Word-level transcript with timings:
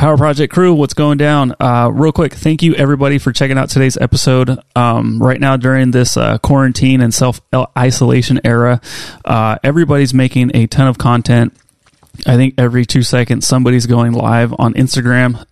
Power 0.00 0.16
Project 0.16 0.50
crew, 0.50 0.72
what's 0.72 0.94
going 0.94 1.18
down? 1.18 1.54
Uh, 1.60 1.90
real 1.92 2.10
quick, 2.10 2.32
thank 2.32 2.62
you 2.62 2.74
everybody 2.74 3.18
for 3.18 3.32
checking 3.32 3.58
out 3.58 3.68
today's 3.68 3.98
episode. 3.98 4.58
Um, 4.74 5.22
right 5.22 5.38
now, 5.38 5.58
during 5.58 5.90
this 5.90 6.16
uh, 6.16 6.38
quarantine 6.38 7.02
and 7.02 7.12
self 7.12 7.42
isolation 7.76 8.40
era, 8.42 8.80
uh, 9.26 9.58
everybody's 9.62 10.14
making 10.14 10.52
a 10.54 10.66
ton 10.68 10.88
of 10.88 10.96
content. 10.96 11.54
I 12.26 12.36
think 12.36 12.54
every 12.58 12.84
two 12.84 13.02
seconds 13.02 13.46
somebody's 13.46 13.86
going 13.86 14.12
live 14.12 14.54
on 14.58 14.74
Instagram. 14.74 15.44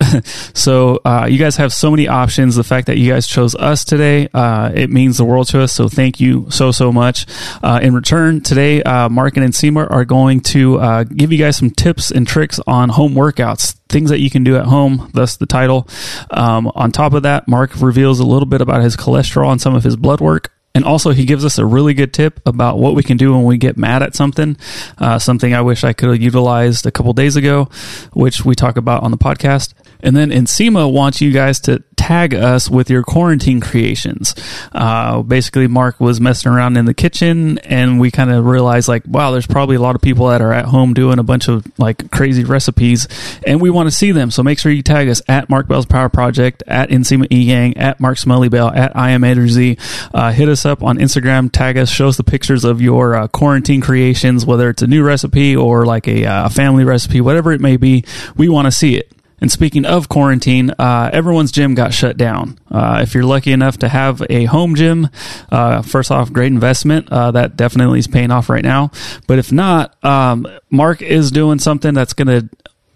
so 0.56 1.01
uh, 1.04 1.27
you 1.31 1.38
guys 1.38 1.56
have 1.56 1.72
so 1.72 1.91
many 1.91 2.09
options. 2.09 2.56
The 2.56 2.65
fact 2.65 2.87
that 2.87 2.99
you 2.99 3.13
guys 3.13 3.27
chose 3.27 3.54
us 3.54 3.85
today, 3.85 4.29
uh, 4.35 4.71
it 4.74 4.91
means 4.91 5.19
the 5.19 5.24
world 5.24 5.49
to 5.49 5.63
us. 5.63 5.73
So 5.73 5.88
thank 5.88 6.21
you 6.21 6.46
so 6.51 6.73
so 6.73 6.92
much. 6.92 7.27
Uh, 7.63 7.81
in 7.83 7.95
return, 7.95 8.41
today 8.41 8.83
uh, 8.83 9.09
Mark 9.09 9.37
and 9.37 9.46
Nsima 9.46 9.91
are 9.91 10.04
going 10.04 10.41
to 10.41 10.78
uh, 10.78 11.04
give 11.04 11.33
you 11.33 11.38
guys 11.38 11.56
some 11.56 11.71
tips 11.71 12.10
and 12.10 12.27
tricks 12.27 12.60
on 12.67 12.88
home 12.88 13.14
workouts. 13.14 13.74
Things 13.88 14.10
that 14.10 14.21
you 14.21 14.28
can 14.28 14.45
do 14.45 14.56
at 14.56 14.67
home, 14.67 15.10
thus 15.14 15.37
the 15.37 15.46
title. 15.46 15.88
Um, 16.30 16.70
on 16.74 16.92
top 16.92 17.14
of 17.14 17.23
that, 17.23 17.48
Mark 17.48 17.80
reveals 17.80 18.20
a 18.20 18.27
little 18.27 18.46
bit 18.46 18.60
about 18.60 18.82
his 18.82 18.96
cholesterol 18.96 19.50
and 19.50 19.60
some 19.60 19.74
of 19.74 19.84
his 19.84 19.96
blood 19.96 20.20
work. 20.20 20.52
And 20.78 20.84
also, 20.84 21.10
he 21.10 21.24
gives 21.24 21.45
us 21.45 21.59
a 21.59 21.66
really 21.66 21.92
good 21.92 22.12
tip 22.12 22.38
about 22.46 22.78
what 22.78 22.95
we 22.95 23.02
can 23.02 23.16
do 23.16 23.34
when 23.34 23.42
we 23.42 23.59
get 23.59 23.77
mad 23.77 24.00
at 24.00 24.14
something. 24.14 24.56
Uh, 24.96 25.18
something 25.18 25.52
I 25.52 25.60
wish 25.60 25.82
I 25.82 25.92
could 25.92 26.09
have 26.09 26.23
utilized 26.23 26.87
a 26.87 26.92
couple 26.92 27.12
days 27.14 27.34
ago, 27.34 27.68
which 28.12 28.45
we 28.45 28.54
talk 28.54 28.77
about 28.77 29.02
on 29.02 29.10
the 29.10 29.18
podcast. 29.18 29.74
And 30.01 30.16
then 30.16 30.30
Nsima 30.30 30.93
wants 30.93 31.20
you 31.20 31.33
guys 31.33 31.61
to 31.61 31.83
tag 31.97 32.33
us 32.33 32.70
with 32.70 32.88
your 32.88 33.02
quarantine 33.02 33.61
creations. 33.61 34.34
Uh, 34.73 35.23
basically, 35.23 35.66
Mark 35.66 35.98
was 36.01 36.21
messing 36.21 36.51
around 36.52 36.77
in 36.77 36.84
the 36.84 36.95
kitchen, 36.95 37.59
and 37.59 37.98
we 37.98 38.11
kind 38.11 38.30
of 38.30 38.47
realized, 38.47 38.88
like, 38.88 39.02
wow, 39.07 39.33
there's 39.33 39.47
probably 39.47 39.77
a 39.77 39.80
lot 39.80 39.97
of 39.97 40.01
people 40.01 40.29
that 40.29 40.41
are 40.41 40.52
at 40.52 40.66
home 40.66 40.95
doing 40.95 41.19
a 41.19 41.23
bunch 41.24 41.48
of 41.48 41.66
like 41.79 42.11
crazy 42.11 42.45
recipes, 42.45 43.09
and 43.45 43.61
we 43.61 43.71
want 43.71 43.88
to 43.88 43.95
see 43.95 44.12
them. 44.12 44.30
So 44.30 44.43
make 44.43 44.59
sure 44.59 44.71
you 44.71 44.83
tag 44.83 45.09
us 45.09 45.21
at 45.29 45.51
Mark 45.51 45.66
Bell's 45.66 45.87
Power 45.87 46.09
Project, 46.09 46.62
at 46.66 46.88
Nsima 46.91 47.27
E 47.33 47.43
Yang, 47.43 47.77
at 47.77 48.01
Mark 48.01 48.19
Smelly 48.19 48.49
Bell, 48.49 48.68
at 48.68 48.96
I 48.96 49.10
am 49.10 49.24
A 49.24 49.35
Z. 49.49 49.77
Uh, 50.15 50.33
hit 50.33 50.49
us 50.49 50.65
up 50.65 50.83
on 50.83 50.99
Instagram, 50.99 51.51
tag 51.51 51.77
us, 51.77 51.90
show 51.90 52.09
us 52.09 52.16
the 52.16 52.24
pictures 52.24 52.65
of 52.65 52.80
your 52.80 53.15
uh, 53.15 53.29
quarantine 53.29 53.80
creations, 53.80 54.46
whether 54.46 54.71
it's 54.71 54.83
a 54.83 54.87
new 54.87 55.02
recipe 55.02 55.57
or 55.57 55.85
like 55.85 56.07
a, 56.07 56.24
uh, 56.24 56.46
a 56.46 56.51
family 56.51 56.85
recipe, 56.85 57.21
whatever 57.21 57.52
it 57.52 57.60
may 57.60 57.77
be. 57.77 58.05
We 58.37 58.49
want 58.49 58.66
to 58.66 58.73
see 58.73 58.96
it. 58.96 59.12
And 59.40 59.50
speaking 59.50 59.84
of 59.84 60.08
quarantine, 60.08 60.70
uh, 60.78 61.10
everyone's 61.12 61.52
gym 61.52 61.74
got 61.74 61.94
shut 61.94 62.16
down. 62.16 62.58
Uh, 62.70 63.00
if 63.02 63.14
you're 63.14 63.24
lucky 63.24 63.52
enough 63.52 63.78
to 63.78 63.88
have 63.88 64.22
a 64.28 64.44
home 64.47 64.75
gym, 64.75 65.08
uh, 65.50 65.83
first 65.83 66.11
off, 66.11 66.33
great 66.33 66.53
investment. 66.53 67.11
Uh, 67.11 67.31
that 67.31 67.56
definitely 67.56 67.98
is 67.98 68.09
paying 68.09 68.31
off 68.31 68.48
right 68.48 68.64
now. 68.64 68.91
But 69.27 69.39
if 69.39 69.53
not, 69.53 70.03
um, 70.05 70.47
Mark 70.70 71.03
is 71.03 71.31
doing 71.31 71.59
something 71.59 71.94
that's 71.94 72.14
going 72.14 72.28
to 72.28 72.48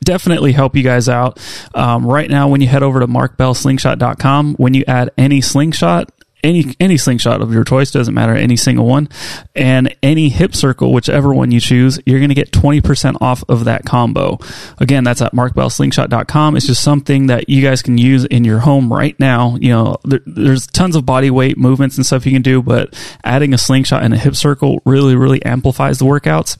definitely 0.02 0.52
help 0.52 0.76
you 0.76 0.82
guys 0.82 1.08
out. 1.08 1.38
Um, 1.74 2.06
right 2.06 2.28
now, 2.28 2.48
when 2.48 2.60
you 2.60 2.66
head 2.66 2.82
over 2.82 3.00
to 3.00 3.06
markbellslingshot.com, 3.06 4.54
when 4.54 4.74
you 4.74 4.84
add 4.86 5.10
any 5.16 5.40
slingshot, 5.40 6.10
any 6.42 6.74
any 6.80 6.96
slingshot 6.96 7.40
of 7.40 7.52
your 7.52 7.64
choice 7.64 7.90
doesn't 7.90 8.14
matter 8.14 8.34
any 8.34 8.56
single 8.56 8.86
one. 8.86 9.08
And 9.54 9.94
any 10.02 10.28
hip 10.28 10.54
circle 10.54 10.92
whichever 10.92 11.32
one 11.32 11.50
you 11.50 11.60
choose 11.60 12.00
you're 12.06 12.18
going 12.18 12.28
to 12.30 12.34
get 12.34 12.50
20% 12.52 13.16
off 13.20 13.44
of 13.48 13.64
that 13.64 13.84
combo. 13.84 14.38
Again 14.78 15.04
that's 15.04 15.22
at 15.22 15.32
markbellslingshot.com 15.32 16.56
it's 16.56 16.66
just 16.66 16.82
something 16.82 17.26
that 17.26 17.48
you 17.48 17.62
guys 17.62 17.82
can 17.82 17.98
use 17.98 18.24
in 18.24 18.44
your 18.44 18.60
home 18.60 18.92
right 18.92 19.18
now. 19.18 19.56
You 19.56 19.70
know 19.70 19.96
there, 20.04 20.20
there's 20.26 20.66
tons 20.66 20.96
of 20.96 21.06
body 21.06 21.30
weight 21.30 21.58
movements 21.58 21.96
and 21.96 22.06
stuff 22.06 22.26
you 22.26 22.32
can 22.32 22.42
do 22.42 22.62
but 22.62 22.94
adding 23.24 23.54
a 23.54 23.58
slingshot 23.58 24.02
and 24.02 24.14
a 24.14 24.18
hip 24.18 24.36
circle 24.36 24.80
really 24.84 25.16
really 25.16 25.44
amplifies 25.44 25.98
the 25.98 26.04
workouts 26.04 26.56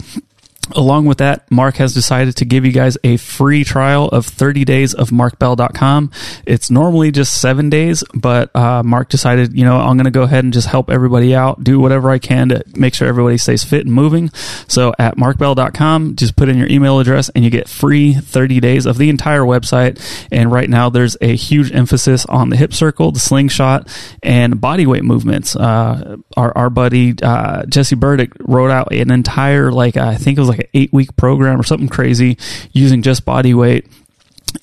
Along 0.70 1.06
with 1.06 1.18
that, 1.18 1.50
Mark 1.50 1.76
has 1.76 1.92
decided 1.92 2.36
to 2.36 2.44
give 2.44 2.64
you 2.64 2.70
guys 2.70 2.96
a 3.02 3.16
free 3.16 3.64
trial 3.64 4.08
of 4.08 4.24
30 4.24 4.64
days 4.64 4.94
of 4.94 5.10
markbell.com. 5.10 6.12
It's 6.46 6.70
normally 6.70 7.10
just 7.10 7.40
seven 7.40 7.68
days, 7.68 8.04
but 8.14 8.54
uh, 8.54 8.84
Mark 8.84 9.08
decided, 9.08 9.58
you 9.58 9.64
know, 9.64 9.76
I'm 9.76 9.96
going 9.96 10.04
to 10.04 10.12
go 10.12 10.22
ahead 10.22 10.44
and 10.44 10.52
just 10.52 10.68
help 10.68 10.88
everybody 10.88 11.34
out, 11.34 11.64
do 11.64 11.80
whatever 11.80 12.10
I 12.10 12.20
can 12.20 12.50
to 12.50 12.64
make 12.76 12.94
sure 12.94 13.08
everybody 13.08 13.38
stays 13.38 13.64
fit 13.64 13.86
and 13.86 13.92
moving. 13.92 14.30
So 14.68 14.94
at 15.00 15.16
markbell.com, 15.16 16.14
just 16.14 16.36
put 16.36 16.48
in 16.48 16.56
your 16.58 16.68
email 16.68 17.00
address 17.00 17.28
and 17.30 17.44
you 17.44 17.50
get 17.50 17.68
free 17.68 18.14
30 18.14 18.60
days 18.60 18.86
of 18.86 18.98
the 18.98 19.10
entire 19.10 19.42
website. 19.42 20.00
And 20.30 20.52
right 20.52 20.70
now, 20.70 20.90
there's 20.90 21.16
a 21.20 21.34
huge 21.34 21.72
emphasis 21.72 22.24
on 22.26 22.50
the 22.50 22.56
hip 22.56 22.72
circle, 22.72 23.10
the 23.10 23.20
slingshot, 23.20 23.88
and 24.22 24.60
body 24.60 24.86
weight 24.86 25.04
movements. 25.04 25.56
Uh, 25.56 26.18
our, 26.36 26.56
our 26.56 26.70
buddy 26.70 27.14
uh, 27.20 27.66
Jesse 27.66 27.96
Burdick 27.96 28.30
wrote 28.38 28.70
out 28.70 28.92
an 28.92 29.10
entire, 29.10 29.72
like, 29.72 29.96
I 29.96 30.14
think 30.14 30.38
it 30.38 30.40
was 30.40 30.51
like 30.52 30.60
an 30.60 30.70
eight 30.74 30.92
week 30.92 31.14
program 31.16 31.58
or 31.58 31.62
something 31.62 31.88
crazy 31.88 32.36
using 32.72 33.02
just 33.02 33.24
body 33.24 33.54
weight 33.54 33.86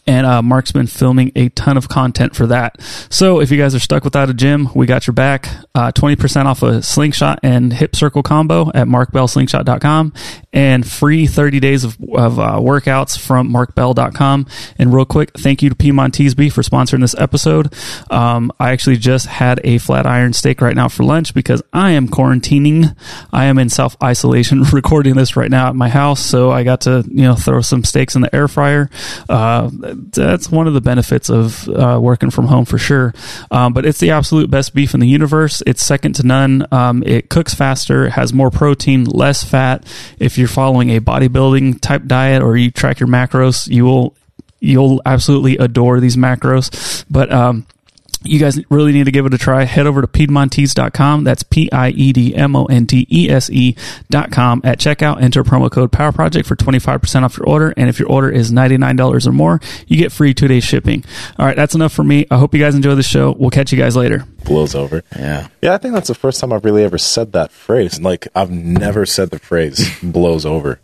and 0.08 0.26
uh, 0.26 0.42
Mark's 0.42 0.72
been 0.72 0.88
filming 0.88 1.32
a 1.36 1.50
ton 1.50 1.78
of 1.78 1.90
content 1.90 2.36
for 2.36 2.48
that. 2.48 2.82
So 3.10 3.40
if 3.42 3.52
you 3.52 3.58
guys 3.58 3.76
are 3.76 3.80
stuck 3.80 4.04
without 4.04 4.30
a 4.30 4.34
gym, 4.34 4.70
we 4.76 4.86
got 4.86 5.08
your 5.08 5.14
back. 5.14 5.48
Uh, 5.76 5.92
20% 5.92 6.46
off 6.46 6.64
a 6.64 6.82
slingshot 6.82 7.40
and 7.44 7.72
hip 7.74 7.96
circle 7.96 8.24
combo 8.24 8.70
at 8.74 8.88
markbellslingshot.com 8.88 10.14
and 10.52 10.90
free 10.90 11.28
30 11.28 11.60
days 11.60 11.84
of, 11.84 11.98
of 12.16 12.40
uh, 12.40 12.54
workouts 12.54 13.20
from 13.20 13.50
markbell.com. 13.50 14.48
And 14.78 14.94
real 14.94 15.06
quick, 15.06 15.32
thank 15.38 15.62
you 15.62 15.70
to 15.70 15.76
Piedmontese 15.76 16.34
for 16.52 16.62
sponsoring 16.62 17.02
this 17.02 17.16
episode. 17.18 17.74
Um, 18.10 18.52
I 18.60 18.72
actually 18.72 18.98
just 18.98 19.28
had 19.28 19.62
a 19.64 19.78
flat 19.78 20.06
iron 20.06 20.34
steak 20.34 20.62
right 20.62 20.76
now 20.76 20.88
for 20.88 21.04
lunch 21.04 21.34
because 21.34 21.62
I 21.72 21.92
am 21.92 22.08
quarantining. 22.08 22.96
I 23.32 23.46
am 23.46 23.60
in 23.60 23.70
self 23.70 23.96
isolation 24.04 24.64
recording 24.74 25.16
this 25.16 25.36
right 25.36 25.52
now 25.52 25.70
at 25.70 25.76
my 25.76 25.90
house. 25.90 26.20
So 26.20 26.52
I 26.52 26.64
got 26.64 26.82
to, 26.82 27.04
you 27.08 27.24
know, 27.24 27.36
throw 27.36 27.62
some 27.62 27.84
steaks 27.84 28.16
in 28.16 28.22
the 28.22 28.34
air 28.36 28.48
fryer. 28.48 28.90
That's 29.79 30.51
one 30.51 30.67
of 30.67 30.73
the 30.73 30.81
benefits 30.81 31.29
of 31.29 31.67
uh, 31.69 32.00
working 32.01 32.29
from 32.29 32.47
home 32.47 32.66
for 32.66 32.78
sure. 32.78 33.13
Um, 33.51 33.73
but 33.73 33.85
it's 33.85 34.00
the 34.00 34.12
absolute 34.12 34.50
best 34.50 34.73
beef 34.73 34.94
in 34.94 35.00
the 35.00 35.07
universe. 35.07 35.63
It's 35.66 35.85
second 35.85 36.13
to 36.16 36.23
none. 36.25 36.66
Um, 36.72 37.03
it 37.06 37.29
cooks 37.29 37.53
faster, 37.53 38.09
has 38.09 38.34
more 38.34 38.51
protein, 38.51 39.06
less 39.06 39.44
fat. 39.44 39.85
If 40.19 40.38
you're 40.38 40.47
following 40.47 40.90
a 40.91 41.00
bodybuilding 41.00 41.81
type 41.81 42.06
diet 42.06 42.44
or 42.44 42.57
you 42.57 42.72
track 42.72 43.00
your 43.00 43.09
macros, 43.09 43.67
you 43.67 43.85
will 43.85 44.16
you'll 44.59 45.01
absolutely 45.06 45.57
adore 45.57 46.00
these 46.00 46.17
macros. 46.17 47.06
But 47.09 47.31
um, 47.31 47.66
you 48.24 48.40
guys 48.40 48.59
really 48.69 48.91
need 48.91 49.06
to 49.06 49.12
give 49.12 49.25
it 49.25 49.34
a 49.34 49.38
try. 49.38 49.63
Head 49.63 49.88
over 49.88 50.02
to 50.02 50.07
Piedmontese.com. 50.07 51.24
That's 51.24 51.44
P 51.44 51.72
I 51.72 51.90
E 51.90 52.12
D 52.12 52.35
M 52.35 52.56
O 52.56 52.66
N 52.66 52.85
T 52.85 53.07
E 53.09 53.30
S 53.30 53.50
E.com. 53.50 54.62
At 54.63 54.80
checkout, 54.80 55.22
enter 55.22 55.44
promo 55.44 55.72
code 55.72 55.91
Power 55.91 56.12
Project 56.12 56.47
for 56.47 56.56
25% 56.56 57.24
off 57.24 57.38
your 57.38 57.47
order. 57.47 57.74
And 57.78 57.90
if 57.90 58.00
your 58.00 58.09
order 58.09 58.29
is 58.29 58.52
$99 58.52 59.28
or 59.28 59.31
more, 59.31 59.62
you 59.88 59.97
get 59.97 60.12
free 60.12 60.34
two 60.34 60.47
day 60.47 60.59
shipping. 60.59 61.03
All 61.38 61.46
right, 61.46 61.56
that's 61.56 61.75
enough 61.75 61.94
for 61.94 62.03
me. 62.03 62.25
I 62.29 62.38
hope 62.38 62.53
you 62.53 62.59
guys 62.59 62.75
enjoy 62.75 62.96
the 62.96 63.03
show. 63.03 63.35
We'll 63.38 63.52
catch 63.52 63.72
you 63.72 63.78
guys 63.78 63.96
later. 63.96 64.25
Blows 64.44 64.75
over. 64.75 65.03
Yeah. 65.16 65.47
Yeah, 65.62 65.74
I 65.74 65.78
think 65.78 65.94
that's 65.94 66.08
the 66.08 66.16
first 66.16 66.40
time 66.41 66.52
I've 66.52 66.66
really 66.66 66.84
ever 66.84 66.97
said 66.97 67.34
that 67.34 67.52
phrase. 67.52 68.00
Like, 68.00 68.28
I've 68.35 68.52
never 68.52 69.06
said 69.06 69.29
the 69.29 69.40
phrase 69.40 69.90
blows 70.03 70.46
over. 70.46 70.79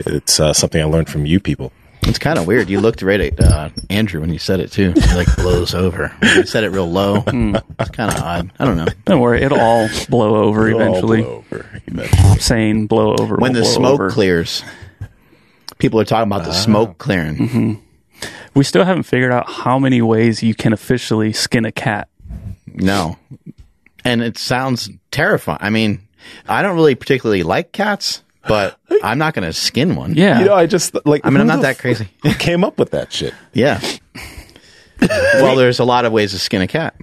It's 0.00 0.38
uh, 0.38 0.52
something 0.52 0.80
I 0.80 0.84
learned 0.84 1.10
from 1.10 1.26
you 1.26 1.40
people. 1.40 1.72
It's 2.08 2.18
kind 2.18 2.38
of 2.38 2.46
weird. 2.46 2.70
You 2.70 2.80
looked 2.80 3.02
right 3.02 3.20
at 3.20 3.38
uh, 3.38 3.68
Andrew 3.90 4.22
when 4.22 4.32
you 4.32 4.38
said 4.38 4.60
it 4.60 4.72
too. 4.72 4.94
It, 4.96 5.14
like 5.14 5.34
blows 5.36 5.74
over. 5.74 6.16
You 6.22 6.46
said 6.46 6.64
it 6.64 6.70
real 6.70 6.90
low. 6.90 7.20
Hmm. 7.28 7.56
It's 7.78 7.90
kind 7.90 8.12
of 8.12 8.20
odd. 8.22 8.52
I 8.58 8.64
don't 8.64 8.76
know. 8.78 8.86
Don't 9.04 9.20
worry, 9.20 9.42
it'll 9.42 9.60
all 9.60 9.88
blow 10.08 10.36
over 10.36 10.68
It'll 10.68 10.80
all 10.80 10.88
eventually. 10.88 11.22
blow 11.22 11.44
over 11.52 11.82
eventually. 11.86 12.38
Saying 12.38 12.86
blow 12.86 13.14
over. 13.18 13.36
When 13.36 13.52
will 13.52 13.60
the 13.60 13.64
blow 13.64 13.74
smoke 13.74 13.92
over. 14.00 14.10
clears, 14.10 14.62
people 15.78 16.00
are 16.00 16.04
talking 16.04 16.32
about 16.32 16.44
the 16.44 16.50
ah. 16.50 16.54
smoke 16.54 16.96
clearing. 16.96 17.36
Mm-hmm. 17.36 18.28
We 18.54 18.64
still 18.64 18.84
haven't 18.84 19.02
figured 19.02 19.30
out 19.30 19.50
how 19.50 19.78
many 19.78 20.00
ways 20.00 20.42
you 20.42 20.54
can 20.54 20.72
officially 20.72 21.32
skin 21.34 21.66
a 21.66 21.72
cat. 21.72 22.08
No, 22.66 23.18
and 24.04 24.22
it 24.22 24.38
sounds 24.38 24.90
terrifying. 25.10 25.58
I 25.60 25.70
mean, 25.70 26.00
I 26.48 26.62
don't 26.62 26.76
really 26.76 26.94
particularly 26.94 27.42
like 27.42 27.72
cats, 27.72 28.22
but 28.48 28.78
I'm 29.02 29.18
not 29.18 29.34
going 29.34 29.46
to 29.46 29.52
skin 29.52 29.94
one. 29.94 30.14
Yeah. 30.14 30.40
You 30.40 30.46
know, 30.46 30.54
I 30.54 30.66
just 30.66 30.94
like. 31.06 31.20
I 31.24 31.30
mean, 31.30 31.40
I'm 31.40 31.46
not 31.46 31.62
that 31.62 31.78
crazy. 31.78 32.08
Who 32.22 32.32
came 32.34 32.64
up 32.64 32.78
with 32.78 32.90
that 32.90 33.12
shit? 33.12 33.34
Yeah. 33.52 33.80
well, 35.34 35.54
there's 35.54 35.78
a 35.78 35.84
lot 35.84 36.04
of 36.04 36.12
ways 36.12 36.32
to 36.32 36.40
skin 36.40 36.60
a 36.60 36.66
cat. 36.66 36.96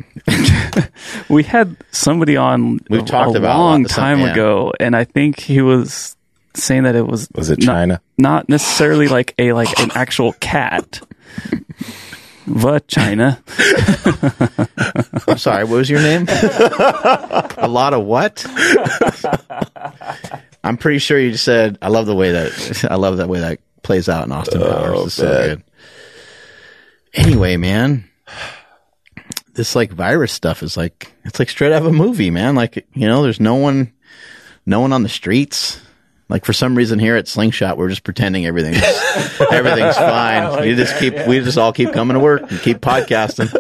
we 1.30 1.44
had 1.44 1.78
somebody 1.92 2.36
on 2.36 2.80
We've 2.90 3.02
a, 3.02 3.06
talked 3.06 3.36
a 3.36 3.38
about 3.40 3.56
a 3.56 3.60
long 3.60 3.86
of 3.86 3.92
stuff, 3.92 4.04
time 4.04 4.20
yeah. 4.20 4.32
ago, 4.34 4.74
and 4.82 4.98
I 4.98 5.06
think 5.06 5.40
he 5.40 5.62
was 5.62 6.18
saying 6.56 6.84
that 6.84 6.96
it 6.96 7.08
was 7.08 7.30
Was 7.36 7.50
it 7.50 7.60
not- 7.60 7.66
China? 7.66 8.02
Not 8.18 8.50
necessarily 8.50 9.08
like 9.08 9.34
a 9.40 9.54
like 9.54 9.80
an 9.80 9.92
actual 9.96 10.34
cat. 10.34 11.00
Vagina. 12.48 13.42
I'm 15.28 15.38
sorry. 15.38 15.64
What 15.64 15.78
was 15.78 15.90
your 15.90 16.02
name? 16.02 16.26
a 16.30 17.68
lot 17.68 17.94
of 17.94 18.04
what? 18.06 18.46
I'm 20.66 20.78
pretty 20.78 20.98
sure 21.00 21.20
you 21.20 21.32
just 21.32 21.44
said. 21.44 21.78
I 21.82 21.90
love 21.90 22.08
the 22.08 22.16
way 22.16 22.32
that 22.32 22.86
I 22.90 22.96
love 22.96 23.18
that 23.18 23.30
way 23.30 23.40
that 23.40 23.60
plays 23.84 24.10
out 24.10 24.26
in 24.26 24.32
Austin 24.32 24.62
Powers. 24.62 25.06
It's 25.06 25.14
so 25.14 25.28
good. 25.28 25.64
Anyway, 27.14 27.56
man, 27.56 28.10
this 29.54 29.76
like 29.76 29.92
virus 29.92 30.32
stuff 30.34 30.64
is 30.64 30.76
like 30.76 31.14
it's 31.24 31.40
like 31.40 31.50
straight 31.50 31.72
out 31.72 31.84
of 31.84 31.88
a 31.88 31.94
movie, 31.94 32.30
man. 32.32 32.56
Like 32.56 32.86
you 32.94 33.08
know, 33.08 33.22
there's 33.24 33.40
no 33.40 33.56
one, 33.56 33.94
no 34.66 34.80
one 34.82 34.92
on 34.92 35.04
the 35.04 35.10
streets. 35.10 35.80
Like 36.28 36.44
for 36.44 36.54
some 36.54 36.76
reason 36.76 36.98
here 36.98 37.16
at 37.16 37.28
Slingshot, 37.28 37.78
we're 37.78 37.90
just 37.90 38.04
pretending 38.04 38.48
everything's 38.48 38.82
everything's 39.52 39.96
fine. 39.96 40.62
we 40.62 40.74
just 40.76 40.98
keep 41.00 41.14
we 41.28 41.40
just 41.42 41.60
all 41.60 41.72
keep 41.72 41.94
coming 41.94 42.16
to 42.16 42.20
work 42.20 42.50
and 42.50 42.60
keep 42.62 42.80
podcasting 42.80 43.54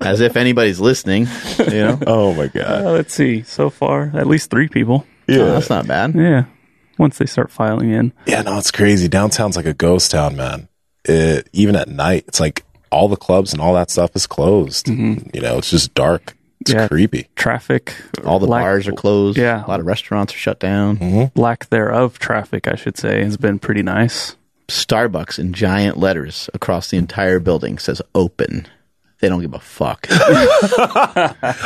as 0.00 0.20
if 0.22 0.36
anybody's 0.36 0.80
listening. 0.80 1.28
You 1.58 1.80
know, 1.80 1.98
Oh 2.06 2.32
my 2.32 2.46
god. 2.46 2.86
Uh, 2.86 2.92
let's 2.92 3.12
see. 3.12 3.42
So 3.42 3.68
far, 3.68 4.10
at 4.14 4.26
least 4.26 4.50
three 4.50 4.68
people. 4.68 5.06
Yeah. 5.28 5.38
Oh, 5.40 5.52
that's 5.52 5.70
not 5.70 5.86
bad. 5.86 6.14
Yeah. 6.14 6.44
Once 6.98 7.18
they 7.18 7.26
start 7.26 7.50
filing 7.50 7.90
in. 7.92 8.12
Yeah, 8.26 8.42
no, 8.42 8.58
it's 8.58 8.70
crazy. 8.72 9.08
Downtown's 9.08 9.56
like 9.56 9.66
a 9.66 9.74
ghost 9.74 10.10
town, 10.10 10.36
man. 10.36 10.68
It, 11.04 11.48
even 11.52 11.76
at 11.76 11.88
night, 11.88 12.24
it's 12.26 12.40
like 12.40 12.64
all 12.90 13.08
the 13.08 13.16
clubs 13.16 13.52
and 13.52 13.62
all 13.62 13.74
that 13.74 13.90
stuff 13.90 14.16
is 14.16 14.26
closed. 14.26 14.86
Mm-hmm. 14.86 15.28
You 15.34 15.40
know, 15.40 15.58
it's 15.58 15.70
just 15.70 15.94
dark. 15.94 16.36
It's 16.60 16.72
Yeah. 16.72 16.88
creepy. 16.88 17.28
Traffic. 17.36 17.94
All 18.24 18.38
the 18.40 18.46
lack, 18.46 18.62
bars 18.64 18.88
are 18.88 18.92
closed. 18.92 19.38
Yeah. 19.38 19.64
a 19.64 19.68
lot 19.68 19.78
of 19.78 19.86
restaurants 19.86 20.34
are 20.34 20.38
shut 20.38 20.58
down. 20.58 20.96
Mm-hmm. 20.96 21.38
Lack 21.40 21.68
thereof 21.68 22.18
traffic, 22.18 22.66
I 22.66 22.74
should 22.74 22.98
say, 22.98 23.22
has 23.22 23.36
been 23.36 23.58
pretty 23.60 23.82
nice. 23.82 24.34
Starbucks 24.68 25.38
in 25.38 25.52
giant 25.52 25.98
letters 25.98 26.50
across 26.52 26.90
the 26.90 26.96
entire 26.98 27.38
building 27.38 27.78
says 27.78 28.02
"open." 28.14 28.66
They 29.20 29.28
don't 29.28 29.40
give 29.40 29.54
a 29.54 29.58
fuck. 29.58 30.06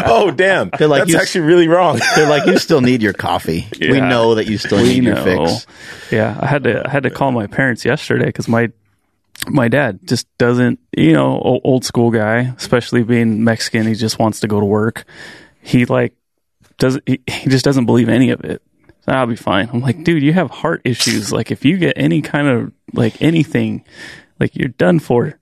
Oh, 0.05 0.31
damn. 0.35 0.71
They're 0.79 0.89
like, 0.89 1.01
That's 1.03 1.13
you- 1.13 1.19
actually 1.19 1.41
really 1.47 1.69
wrong. 1.69 2.01
They're 2.17 2.29
like, 2.29 2.47
"You 2.47 2.59
still 2.59 2.81
need 2.81 3.03
your 3.03 3.13
coffee. 3.13 3.67
We 3.81 4.01
know 4.01 4.35
that 4.37 4.47
you 4.47 4.59
still 4.59 4.79
We 4.83 4.89
need 4.89 5.05
your 5.05 5.15
know. 5.17 5.47
fix." 5.47 5.67
Yeah, 6.11 6.37
I 6.41 6.47
had 6.47 6.65
to 6.65 6.87
I 6.87 6.91
had 6.91 7.03
to 7.05 7.11
call 7.11 7.33
my 7.33 7.47
parents 7.47 7.85
yesterday 7.85 8.27
because 8.27 8.49
my 8.49 8.71
my 9.49 9.69
dad 9.69 10.01
just 10.07 10.27
doesn't, 10.39 10.79
you 10.97 11.13
know, 11.13 11.39
old 11.65 11.85
school 11.85 12.11
guy, 12.11 12.53
especially 12.57 13.03
being 13.03 13.45
Mexican. 13.45 13.87
He 13.87 13.95
just 13.95 14.19
wants 14.19 14.41
to 14.41 14.49
go 14.49 14.61
to 14.61 14.67
work. 14.67 15.05
He 15.63 15.85
like 15.85 16.15
doesn't. 16.79 17.03
He, 17.07 17.21
he 17.27 17.49
just 17.51 17.65
doesn't 17.65 17.87
believe 17.87 18.09
any 18.09 18.31
of 18.31 18.45
it. 18.45 18.63
So 19.05 19.13
I'll 19.13 19.27
be 19.27 19.37
fine. 19.37 19.69
I'm 19.73 19.81
like, 19.81 20.05
dude, 20.05 20.23
you 20.23 20.33
have 20.33 20.51
heart 20.51 20.83
issues. 20.85 21.33
Like, 21.33 21.51
if 21.51 21.65
you 21.65 21.77
get 21.77 21.95
any 21.97 22.23
kind 22.23 22.47
of 22.47 22.73
like 22.93 23.21
anything, 23.21 23.85
like 24.39 24.55
you're 24.55 24.69
done 24.69 25.01
for. 25.01 25.39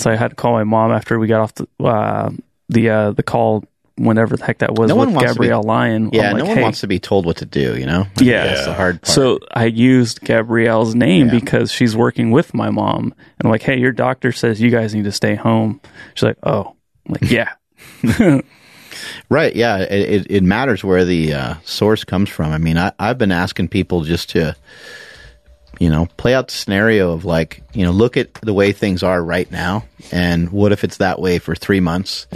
So 0.00 0.10
I 0.10 0.16
had 0.16 0.28
to 0.30 0.34
call 0.36 0.52
my 0.52 0.64
mom 0.64 0.90
after 0.92 1.18
we 1.18 1.26
got 1.28 1.40
off 1.40 1.54
the 1.54 1.66
uh, 1.84 2.30
the 2.68 2.90
uh, 2.90 3.10
the 3.12 3.22
call, 3.22 3.64
whenever 3.96 4.36
the 4.36 4.44
heck 4.44 4.58
that 4.58 4.74
was 4.74 4.88
No 4.88 4.96
one 4.96 5.12
with 5.12 5.18
to 5.20 5.20
be- 5.20 5.26
Gabrielle 5.32 5.62
Lyon. 5.62 6.10
Yeah, 6.12 6.30
I'm 6.30 6.38
no 6.38 6.44
one 6.46 6.56
hey, 6.56 6.62
wants 6.62 6.80
to 6.80 6.86
be 6.86 6.98
told 6.98 7.26
what 7.26 7.36
to 7.38 7.46
do. 7.46 7.76
You 7.76 7.86
know. 7.86 8.06
Yeah. 8.20 8.46
that's 8.46 8.64
the 8.64 8.74
hard 8.74 9.02
part. 9.02 9.06
so 9.06 9.38
I 9.52 9.66
used 9.66 10.20
Gabrielle's 10.22 10.94
name 10.94 11.26
Yeah. 11.28 11.38
because 11.40 11.70
she's 11.70 11.94
working 11.96 12.30
with 12.30 12.54
my 12.54 12.70
mom. 12.70 13.04
And 13.04 13.44
I'm 13.44 13.50
like, 13.50 13.62
hey, 13.62 13.78
your 13.78 13.92
doctor 13.92 14.32
says 14.32 14.60
you 14.60 14.70
guys 14.70 14.94
need 14.94 15.04
to 15.04 15.12
stay 15.12 15.34
home. 15.34 15.80
She's 16.14 16.22
like, 16.22 16.38
oh, 16.42 16.74
I'm 17.06 17.12
like, 17.20 17.30
yeah. 17.30 17.52
Right. 19.28 19.54
Yeah. 19.54 19.78
It, 19.78 19.92
it, 19.92 20.26
it 20.30 20.42
matters 20.42 20.82
where 20.82 21.04
the 21.04 21.32
uh, 21.32 21.54
source 21.64 22.02
comes 22.04 22.28
from. 22.28 22.52
I 22.52 22.58
mean, 22.58 22.76
I, 22.76 22.92
I've 22.98 23.16
been 23.18 23.30
asking 23.32 23.68
people 23.68 24.02
just 24.02 24.30
to, 24.30 24.56
you 25.80 25.88
know, 25.88 26.06
play 26.18 26.34
out 26.34 26.48
the 26.48 26.54
scenario 26.54 27.12
of 27.12 27.24
like, 27.24 27.62
you 27.72 27.84
know, 27.84 27.90
look 27.90 28.18
at 28.18 28.34
the 28.34 28.52
way 28.52 28.70
things 28.70 29.02
are 29.02 29.24
right 29.24 29.50
now. 29.50 29.86
And 30.12 30.50
what 30.50 30.72
if 30.72 30.84
it's 30.84 30.98
that 30.98 31.18
way 31.18 31.38
for 31.38 31.54
three 31.54 31.80
months? 31.80 32.26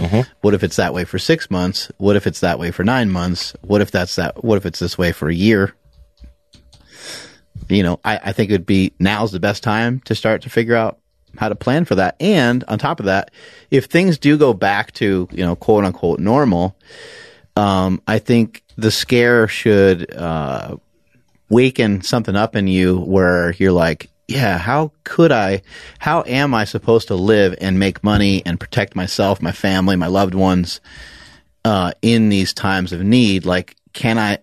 What 0.41 0.55
if 0.55 0.63
it's 0.63 0.77
that 0.77 0.95
way 0.95 1.05
for 1.05 1.19
six 1.19 1.51
months? 1.51 1.91
What 1.97 2.15
if 2.15 2.25
it's 2.25 2.39
that 2.39 2.57
way 2.57 2.71
for 2.71 2.83
nine 2.83 3.11
months? 3.11 3.55
What 3.61 3.81
if 3.81 3.91
that's 3.91 4.15
that? 4.15 4.43
What 4.43 4.57
if 4.57 4.65
it's 4.65 4.79
this 4.79 4.97
way 4.97 5.11
for 5.11 5.29
a 5.29 5.33
year? 5.33 5.75
You 7.69 7.83
know, 7.83 7.99
I, 8.03 8.17
I 8.17 8.31
think 8.33 8.49
it 8.49 8.53
would 8.53 8.65
be 8.65 8.93
now's 8.99 9.31
the 9.31 9.39
best 9.39 9.61
time 9.61 9.99
to 10.05 10.15
start 10.15 10.41
to 10.41 10.49
figure 10.49 10.75
out 10.75 10.97
how 11.37 11.49
to 11.49 11.55
plan 11.55 11.85
for 11.85 11.95
that. 11.95 12.15
And 12.19 12.63
on 12.63 12.79
top 12.79 12.99
of 12.99 13.05
that, 13.05 13.29
if 13.69 13.85
things 13.85 14.17
do 14.17 14.39
go 14.39 14.55
back 14.55 14.91
to, 14.93 15.27
you 15.31 15.45
know, 15.45 15.55
quote 15.55 15.85
unquote 15.85 16.19
normal, 16.19 16.75
um, 17.55 18.01
I 18.07 18.17
think 18.17 18.63
the 18.75 18.91
scare 18.91 19.47
should 19.47 20.13
uh, 20.15 20.77
waken 21.49 22.01
something 22.01 22.35
up 22.35 22.55
in 22.55 22.67
you 22.67 22.99
where 22.99 23.53
you're 23.53 23.71
like, 23.71 24.09
yeah, 24.27 24.57
how 24.57 24.91
could 25.03 25.31
I, 25.31 25.61
how 25.99 26.23
am 26.25 26.53
I 26.53 26.65
supposed 26.65 27.09
to 27.09 27.15
live 27.15 27.55
and 27.61 27.79
make 27.79 28.03
money 28.03 28.41
and 28.45 28.59
protect 28.59 28.95
myself, 28.95 29.41
my 29.41 29.51
family, 29.51 29.95
my 29.95 30.07
loved 30.07 30.33
ones 30.33 30.81
uh, 31.63 31.91
in 32.01 32.29
these 32.29 32.53
times 32.53 32.91
of 32.91 33.01
need? 33.01 33.45
Like, 33.45 33.75
can 33.93 34.17
I, 34.17 34.39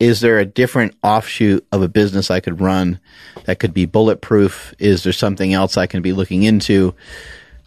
is 0.00 0.20
there 0.20 0.38
a 0.38 0.46
different 0.46 0.94
offshoot 1.02 1.66
of 1.72 1.82
a 1.82 1.88
business 1.88 2.30
I 2.30 2.40
could 2.40 2.60
run 2.60 3.00
that 3.44 3.58
could 3.58 3.74
be 3.74 3.86
bulletproof? 3.86 4.74
Is 4.78 5.02
there 5.02 5.12
something 5.12 5.52
else 5.52 5.76
I 5.76 5.86
can 5.86 6.02
be 6.02 6.12
looking 6.12 6.42
into 6.42 6.94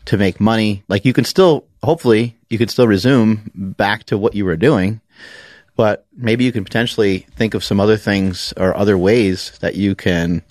to 0.06 0.18
make 0.18 0.40
money? 0.40 0.84
Like, 0.88 1.06
you 1.06 1.14
can 1.14 1.26
still, 1.26 1.66
hopefully, 1.84 2.36
you 2.50 2.58
can 2.58 2.68
still 2.68 2.88
resume 2.88 3.52
back 3.54 4.06
to 4.06 4.18
what 4.18 4.36
you 4.36 4.46
were 4.46 4.58
doing 4.58 5.02
but 5.80 6.06
maybe 6.14 6.44
you 6.44 6.52
can 6.52 6.66
potentially 6.66 7.20
think 7.38 7.54
of 7.54 7.64
some 7.64 7.80
other 7.80 7.96
things 7.96 8.54
or 8.58 8.76
other 8.76 8.98
ways 8.98 9.58
that 9.62 9.76
you 9.76 9.96
can 9.96 10.42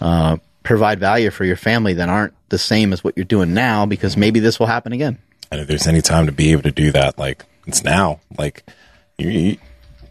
uh, 0.00 0.36
provide 0.62 1.00
value 1.00 1.28
for 1.32 1.44
your 1.44 1.56
family 1.56 1.92
that 1.94 2.08
aren't 2.08 2.34
the 2.50 2.58
same 2.58 2.92
as 2.92 3.02
what 3.02 3.16
you're 3.16 3.24
doing 3.24 3.52
now 3.52 3.84
because 3.84 4.16
maybe 4.16 4.38
this 4.38 4.60
will 4.60 4.68
happen 4.68 4.92
again. 4.92 5.18
And 5.50 5.60
if 5.60 5.66
there's 5.66 5.88
any 5.88 6.00
time 6.02 6.26
to 6.26 6.32
be 6.32 6.52
able 6.52 6.62
to 6.62 6.70
do 6.70 6.92
that, 6.92 7.18
like 7.18 7.44
it's 7.66 7.82
now. 7.82 8.20
Like 8.38 8.62
you, 9.18 9.28
you- 9.28 9.56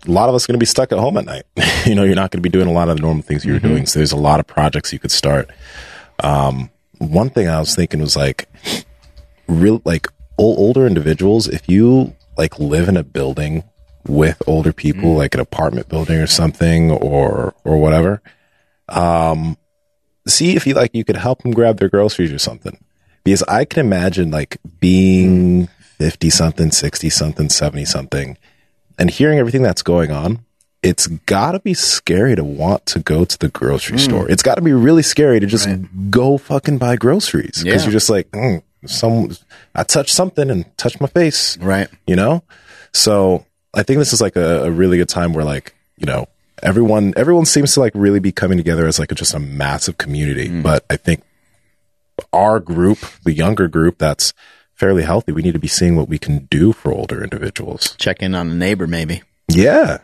a 0.05 0.11
lot 0.11 0.27
of 0.27 0.35
us 0.35 0.43
are 0.43 0.47
going 0.47 0.59
to 0.59 0.59
be 0.59 0.65
stuck 0.65 0.91
at 0.91 0.99
home 0.99 1.15
at 1.15 1.23
night. 1.23 1.45
you 1.85 1.95
know, 1.95 2.03
you're 2.03 2.13
not 2.13 2.29
going 2.31 2.43
to 2.43 2.49
be 2.49 2.49
doing 2.49 2.67
a 2.67 2.73
lot 2.73 2.89
of 2.89 2.97
the 2.97 3.01
normal 3.01 3.23
things 3.23 3.45
you 3.45 3.53
were 3.53 3.59
doing. 3.59 3.85
So 3.85 3.99
there's 3.99 4.11
a 4.11 4.17
lot 4.17 4.41
of 4.41 4.45
projects 4.47 4.91
you 4.91 4.99
could 4.99 5.11
start. 5.11 5.49
Um, 6.21 6.69
one 6.97 7.29
thing 7.29 7.47
I 7.47 7.61
was 7.61 7.73
thinking 7.77 8.01
was 8.01 8.17
like, 8.17 8.49
real 9.47 9.81
like 9.85 10.07
ol- 10.37 10.55
older 10.57 10.85
individuals. 10.85 11.47
If 11.47 11.69
you 11.69 12.13
like 12.37 12.59
live 12.59 12.89
in 12.89 12.97
a 12.97 13.03
building 13.05 13.63
with 14.07 14.41
older 14.47 14.73
people, 14.73 15.15
like 15.15 15.33
an 15.33 15.39
apartment 15.39 15.89
building 15.89 16.19
or 16.19 16.27
something, 16.27 16.91
or 16.91 17.53
or 17.63 17.77
whatever, 17.77 18.21
um, 18.89 19.57
see 20.27 20.55
if 20.55 20.65
you 20.67 20.73
like 20.73 20.91
you 20.93 21.03
could 21.03 21.17
help 21.17 21.41
them 21.43 21.51
grab 21.51 21.79
their 21.79 21.89
groceries 21.89 22.31
or 22.31 22.39
something 22.39 22.77
because 23.23 23.43
I 23.43 23.65
can 23.65 23.85
imagine 23.85 24.31
like 24.31 24.57
being 24.79 25.67
50 25.99 26.29
something, 26.29 26.71
60 26.71 27.09
something, 27.09 27.49
70 27.49 27.85
something 27.85 28.37
and 28.99 29.09
hearing 29.09 29.39
everything 29.39 29.61
that's 29.63 29.81
going 29.81 30.11
on. 30.11 30.39
It's 30.81 31.07
got 31.07 31.53
to 31.53 31.59
be 31.59 31.73
scary 31.73 32.35
to 32.35 32.43
want 32.43 32.85
to 32.87 32.99
go 32.99 33.23
to 33.23 33.39
the 33.39 33.47
grocery 33.47 33.97
store. 33.97 34.29
It's 34.29 34.43
got 34.43 34.55
to 34.55 34.61
be 34.61 34.73
really 34.73 35.01
scary 35.01 35.39
to 35.39 35.45
just 35.47 35.69
go 36.09 36.37
fucking 36.37 36.77
buy 36.77 36.97
groceries 36.97 37.61
because 37.63 37.81
Yeah. 37.83 37.83
you're 37.83 37.93
just 37.93 38.09
like, 38.09 38.29
mm, 38.31 38.61
some 38.85 39.31
I 39.73 39.83
touched 39.83 40.13
something 40.13 40.49
and 40.49 40.65
touched 40.77 40.99
my 40.99 41.07
face, 41.07 41.57
Right. 41.59 41.87
you 42.05 42.17
know? 42.17 42.43
So 42.91 43.45
I 43.73 43.83
think 43.83 43.99
this 43.99 44.13
is 44.13 44.21
like 44.21 44.35
a, 44.35 44.63
a 44.65 44.71
really 44.71 44.97
good 44.97 45.09
time 45.09 45.33
where 45.33 45.43
like, 45.45 45.73
you 45.97 46.05
know, 46.05 46.27
everyone, 46.61 47.13
everyone 47.17 47.45
seems 47.45 47.73
to 47.73 47.79
like 47.79 47.93
really 47.95 48.19
be 48.19 48.31
coming 48.31 48.57
together 48.57 48.85
as 48.87 48.99
like 48.99 49.11
a, 49.11 49.15
just 49.15 49.33
a 49.33 49.39
massive 49.39 49.97
community. 49.97 50.61
But 50.61 50.85
I 50.89 50.95
think 50.95 51.23
our 52.31 52.59
group, 52.59 52.99
the 53.23 53.33
younger 53.33 53.67
group 53.67 53.97
that's 53.97 54.33
fairly 54.75 55.03
healthy, 55.03 55.31
we 55.31 55.41
need 55.41 55.53
to 55.53 55.59
be 55.59 55.67
seeing 55.67 55.95
what 55.95 56.07
we 56.07 56.19
can 56.19 56.45
do 56.51 56.71
for 56.73 56.91
older 56.91 57.23
individuals. 57.23 57.95
Check 57.97 58.21
in 58.21 58.35
on 58.35 58.49
a 58.51 58.55
neighbor, 58.55 58.85
maybe, 58.87 59.23
Yeah, 59.49 59.99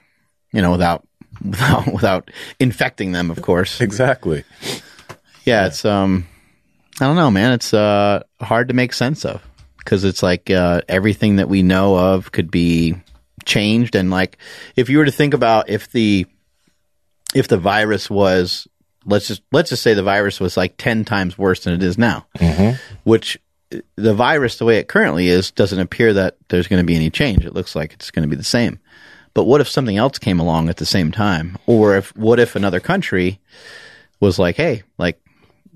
you 0.51 0.62
know, 0.62 0.72
without, 0.72 1.08
without, 1.46 1.93
without 1.93 2.32
infecting 2.60 3.12
them, 3.12 3.29
of 3.29 3.41
course. 3.41 3.79
exactly. 3.82 4.43
Yeah. 5.46 5.67
It's, 5.67 5.86
um, 5.86 6.27
I 7.00 7.05
don't 7.05 7.15
know, 7.15 7.32
man. 7.32 7.53
It's, 7.53 7.74
uh, 7.74 8.24
hard 8.41 8.67
to 8.70 8.74
make 8.74 8.93
sense 8.93 9.25
of 9.25 9.41
because 9.77 10.03
it's 10.03 10.22
like, 10.24 10.50
uh, 10.50 10.82
everything 10.89 11.38
that 11.38 11.48
we 11.50 11.62
know 11.63 11.96
of 11.98 12.32
could 12.32 12.50
be 12.51 12.96
changed. 13.46 13.96
And 13.96 14.10
like, 14.10 14.38
if 14.75 14.89
you 14.89 14.98
were 14.98 15.05
to 15.05 15.12
think 15.12 15.34
about 15.34 15.69
if 15.69 15.91
the, 15.91 16.25
if 17.34 17.48
the 17.48 17.58
virus 17.58 18.10
was 18.10 18.67
let's 19.05 19.27
just 19.27 19.41
let's 19.51 19.69
just 19.69 19.81
say 19.81 19.93
the 19.93 20.03
virus 20.03 20.39
was 20.39 20.58
like 20.58 20.75
10 20.77 21.05
times 21.05 21.38
worse 21.38 21.63
than 21.63 21.74
it 21.74 21.81
is 21.81 21.98
now 21.98 22.25
which 23.03 23.39
uh, 23.74 23.77
the 23.96 24.13
virus 24.13 24.58
the 24.58 24.65
way 24.65 24.77
it 24.77 24.88
currently 24.88 25.27
is 25.27 25.51
doesn't 25.51 25.79
appear 25.79 26.13
that 26.13 26.36
there's 26.50 26.67
going 26.67 26.81
to 26.81 26.86
be 26.86 26.96
any 26.96 27.10
change. 27.10 27.46
It 27.46 27.53
looks 27.53 27.75
like 27.75 27.93
it's 27.93 28.12
going 28.12 28.24
to 28.24 28.29
be 28.29 28.36
the 28.36 28.43
same. 28.43 28.79
But 29.34 29.46
what 29.46 29.62
if 29.62 29.69
something 29.69 29.96
else 29.96 30.17
came 30.19 30.39
along 30.39 30.69
at 30.69 30.77
the 30.77 30.86
same 30.86 31.12
time? 31.12 31.58
Or 31.65 31.96
if 31.96 32.15
what 32.15 32.39
if 32.39 32.55
another 32.55 32.79
country 32.79 33.39
was 34.19 34.38
like 34.38 34.55
hey 34.58 34.84
like 34.98 35.22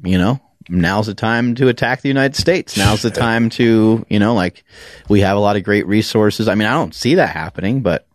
you 0.04 0.18
know 0.18 0.42
now's 0.70 1.08
the 1.08 1.14
time 1.14 1.56
to 1.56 1.68
attack 1.68 2.02
the 2.02 2.10
united 2.10 2.36
states 2.36 2.78
now's 2.78 3.02
the 3.02 3.12
time 3.12 3.50
to 3.50 4.06
you 4.10 4.20
know 4.20 4.34
like 4.34 4.64
we 5.10 5.22
have 5.22 5.36
a 5.38 5.40
lot 5.40 5.56
of 5.56 5.64
great 5.64 5.86
resources 5.88 6.48
i 6.48 6.56
mean 6.56 6.68
i 6.68 6.74
don't 6.74 6.96
see 6.96 7.16
that 7.16 7.30
happening 7.30 7.82
but 7.82 8.08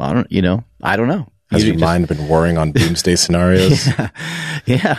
i 0.00 0.12
don't 0.12 0.30
you 0.32 0.42
know 0.42 0.62
i 0.82 0.96
don't 0.96 1.08
know 1.08 1.28
Has 1.50 1.62
You 1.62 1.68
your 1.68 1.74
just- 1.74 1.84
mind 1.84 2.08
been 2.08 2.28
worrying 2.28 2.58
on 2.58 2.72
doomsday 2.72 3.16
scenarios? 3.24 3.86
yeah. 4.66 4.98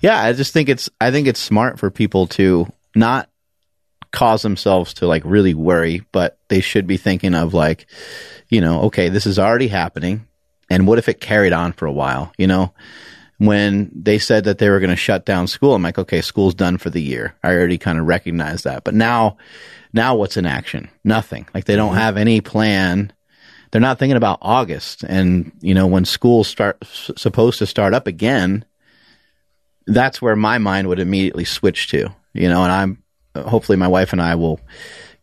Yeah. 0.00 0.20
I 0.22 0.32
just 0.32 0.52
think 0.52 0.68
it's, 0.68 0.88
I 1.00 1.10
think 1.10 1.26
it's 1.26 1.40
smart 1.40 1.78
for 1.80 1.90
people 1.90 2.26
to 2.38 2.66
not 2.94 3.28
cause 4.12 4.42
themselves 4.42 4.94
to 4.94 5.06
like 5.08 5.22
really 5.24 5.54
worry, 5.54 6.04
but 6.12 6.38
they 6.48 6.60
should 6.60 6.86
be 6.86 6.96
thinking 6.98 7.34
of 7.34 7.52
like, 7.54 7.86
you 8.48 8.60
know, 8.60 8.82
okay, 8.82 9.08
this 9.08 9.26
is 9.26 9.38
already 9.40 9.66
happening. 9.68 10.26
And 10.70 10.86
what 10.86 10.98
if 10.98 11.08
it 11.08 11.20
carried 11.20 11.52
on 11.52 11.72
for 11.72 11.86
a 11.86 11.92
while? 11.92 12.32
You 12.38 12.46
know, 12.46 12.72
when 13.46 13.90
they 13.94 14.18
said 14.18 14.44
that 14.44 14.58
they 14.58 14.70
were 14.70 14.80
going 14.80 14.90
to 14.90 14.96
shut 14.96 15.24
down 15.24 15.46
school, 15.46 15.74
I'm 15.74 15.82
like, 15.82 15.98
okay, 15.98 16.20
school's 16.20 16.54
done 16.54 16.78
for 16.78 16.90
the 16.90 17.02
year. 17.02 17.34
I 17.42 17.52
already 17.52 17.78
kind 17.78 17.98
of 17.98 18.06
recognized 18.06 18.64
that. 18.64 18.84
But 18.84 18.94
now, 18.94 19.36
now 19.92 20.14
what's 20.14 20.36
in 20.36 20.46
action? 20.46 20.90
Nothing. 21.04 21.48
Like 21.54 21.64
they 21.64 21.76
don't 21.76 21.90
mm-hmm. 21.90 21.98
have 21.98 22.16
any 22.16 22.40
plan 22.40 23.12
they're 23.72 23.80
not 23.80 23.98
thinking 23.98 24.18
about 24.18 24.38
August 24.42 25.02
and 25.02 25.50
you 25.60 25.74
know 25.74 25.86
when 25.86 26.04
school 26.04 26.44
start 26.44 26.78
s- 26.82 27.10
supposed 27.16 27.58
to 27.58 27.66
start 27.66 27.94
up 27.94 28.06
again. 28.06 28.64
That's 29.86 30.22
where 30.22 30.36
my 30.36 30.58
mind 30.58 30.86
would 30.86 31.00
immediately 31.00 31.44
switch 31.44 31.88
to, 31.88 32.14
you 32.34 32.48
know, 32.48 32.62
and 32.62 32.70
I'm 32.70 33.02
hopefully 33.34 33.76
my 33.76 33.88
wife 33.88 34.12
and 34.12 34.22
I 34.22 34.36
will 34.36 34.60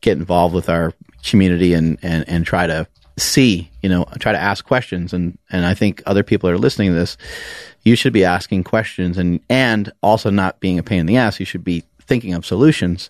get 0.01 0.17
involved 0.17 0.53
with 0.53 0.67
our 0.67 0.93
community 1.23 1.73
and 1.75 1.97
and 2.01 2.27
and 2.27 2.45
try 2.45 2.67
to 2.67 2.88
see, 3.19 3.69
you 3.81 3.89
know, 3.89 4.05
try 4.19 4.31
to 4.31 4.39
ask 4.39 4.65
questions 4.65 5.13
and 5.13 5.38
and 5.49 5.65
I 5.65 5.73
think 5.73 6.01
other 6.05 6.23
people 6.23 6.49
are 6.49 6.57
listening 6.57 6.89
to 6.89 6.95
this. 6.95 7.17
You 7.83 7.95
should 7.95 8.13
be 8.13 8.25
asking 8.25 8.63
questions 8.63 9.17
and 9.17 9.39
and 9.49 9.91
also 10.01 10.29
not 10.29 10.59
being 10.59 10.79
a 10.79 10.83
pain 10.83 10.99
in 10.99 11.05
the 11.05 11.17
ass. 11.17 11.39
You 11.39 11.45
should 11.45 11.63
be 11.63 11.83
thinking 12.01 12.33
of 12.33 12.45
solutions 12.45 13.09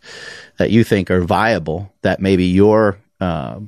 that 0.57 0.71
you 0.71 0.83
think 0.83 1.09
are 1.09 1.21
viable 1.21 1.91
that 2.01 2.19
maybe 2.19 2.45
your 2.45 2.97
uh, 3.21 3.59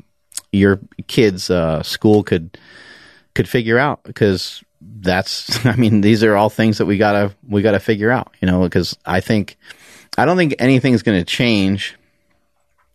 your 0.51 0.79
kids' 1.07 1.50
uh, 1.50 1.81
school 1.83 2.24
could 2.24 2.57
could 3.33 3.48
figure 3.48 3.79
out 3.79 4.03
because 4.03 4.63
that's 4.81 5.65
I 5.65 5.75
mean 5.75 6.01
these 6.01 6.24
are 6.24 6.36
all 6.36 6.50
things 6.50 6.77
that 6.77 6.86
we 6.86 6.98
gotta 6.98 7.33
we 7.48 7.62
gotta 7.62 7.79
figure 7.79 8.12
out 8.12 8.33
you 8.41 8.48
know 8.48 8.63
because 8.63 8.98
I 9.05 9.21
think 9.21 9.57
I 10.17 10.25
don't 10.25 10.38
think 10.38 10.55
anything's 10.60 11.03
going 11.03 11.19
to 11.19 11.25
change 11.25 11.98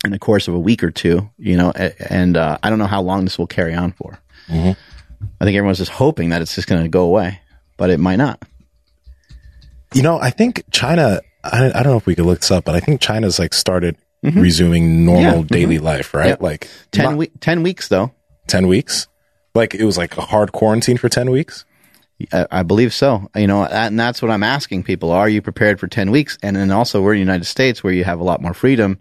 in 0.04 0.10
the 0.10 0.18
course 0.18 0.46
of 0.48 0.54
a 0.54 0.58
week 0.58 0.82
or 0.84 0.90
two 0.90 1.28
you 1.38 1.56
know 1.56 1.70
and 2.10 2.36
uh, 2.36 2.58
I 2.62 2.70
don't 2.70 2.78
know 2.78 2.86
how 2.86 3.02
long 3.02 3.24
this 3.24 3.38
will 3.38 3.46
carry 3.46 3.74
on 3.74 3.92
for 3.92 4.18
I 4.48 4.74
think 5.44 5.56
everyone's 5.56 5.78
just 5.78 5.90
hoping 5.90 6.28
that 6.30 6.42
it's 6.42 6.54
just 6.54 6.68
going 6.68 6.82
to 6.82 6.88
go 6.88 7.04
away 7.06 7.40
but 7.76 7.90
it 7.90 7.98
might 7.98 8.16
not 8.16 8.42
You 9.94 10.02
know, 10.02 10.18
I 10.18 10.30
think 10.30 10.62
China. 10.70 11.20
I, 11.42 11.66
I 11.68 11.82
don't 11.82 11.92
know 11.92 11.96
if 11.96 12.06
we 12.06 12.14
could 12.16 12.26
look 12.26 12.40
this 12.40 12.50
up, 12.50 12.64
but 12.64 12.74
I 12.74 12.80
think 12.80 13.00
China's 13.00 13.38
like 13.38 13.54
started 13.54 13.96
resuming 14.22 15.04
normal 15.04 15.42
Mm-hmm. 15.44 15.54
Daily 15.54 15.78
life, 15.78 16.12
right? 16.14 16.28
Yep. 16.28 16.42
Like 16.42 16.68
10, 16.92 17.04
not- 17.04 17.16
we- 17.18 17.26
10 17.40 17.62
weeks 17.62 17.88
though 17.88 18.12
10 18.48 18.66
weeks. 18.66 19.06
Like 19.54 19.74
it 19.74 19.84
was 19.84 19.96
like 19.96 20.16
a 20.18 20.22
hard 20.22 20.52
quarantine 20.52 20.98
for 20.98 21.08
10 21.08 21.30
weeks. 21.30 21.64
I, 22.32 22.46
I 22.50 22.62
believe 22.62 22.92
so. 22.92 23.28
You 23.36 23.46
know, 23.46 23.64
and 23.64 23.98
that's 23.98 24.20
what 24.22 24.30
I'm 24.30 24.42
asking 24.42 24.82
people. 24.84 25.10
Are 25.12 25.28
you 25.28 25.40
prepared 25.42 25.78
for 25.80 25.86
10 25.86 26.10
weeks? 26.10 26.36
And 26.42 26.56
then 26.56 26.70
also 26.72 27.00
we're 27.02 27.12
in 27.14 27.18
the 27.18 27.20
United 27.30 27.44
States 27.46 27.82
where 27.84 27.92
you 27.92 28.04
have 28.04 28.20
a 28.20 28.24
lot 28.24 28.40
more 28.42 28.54
freedom. 28.54 28.98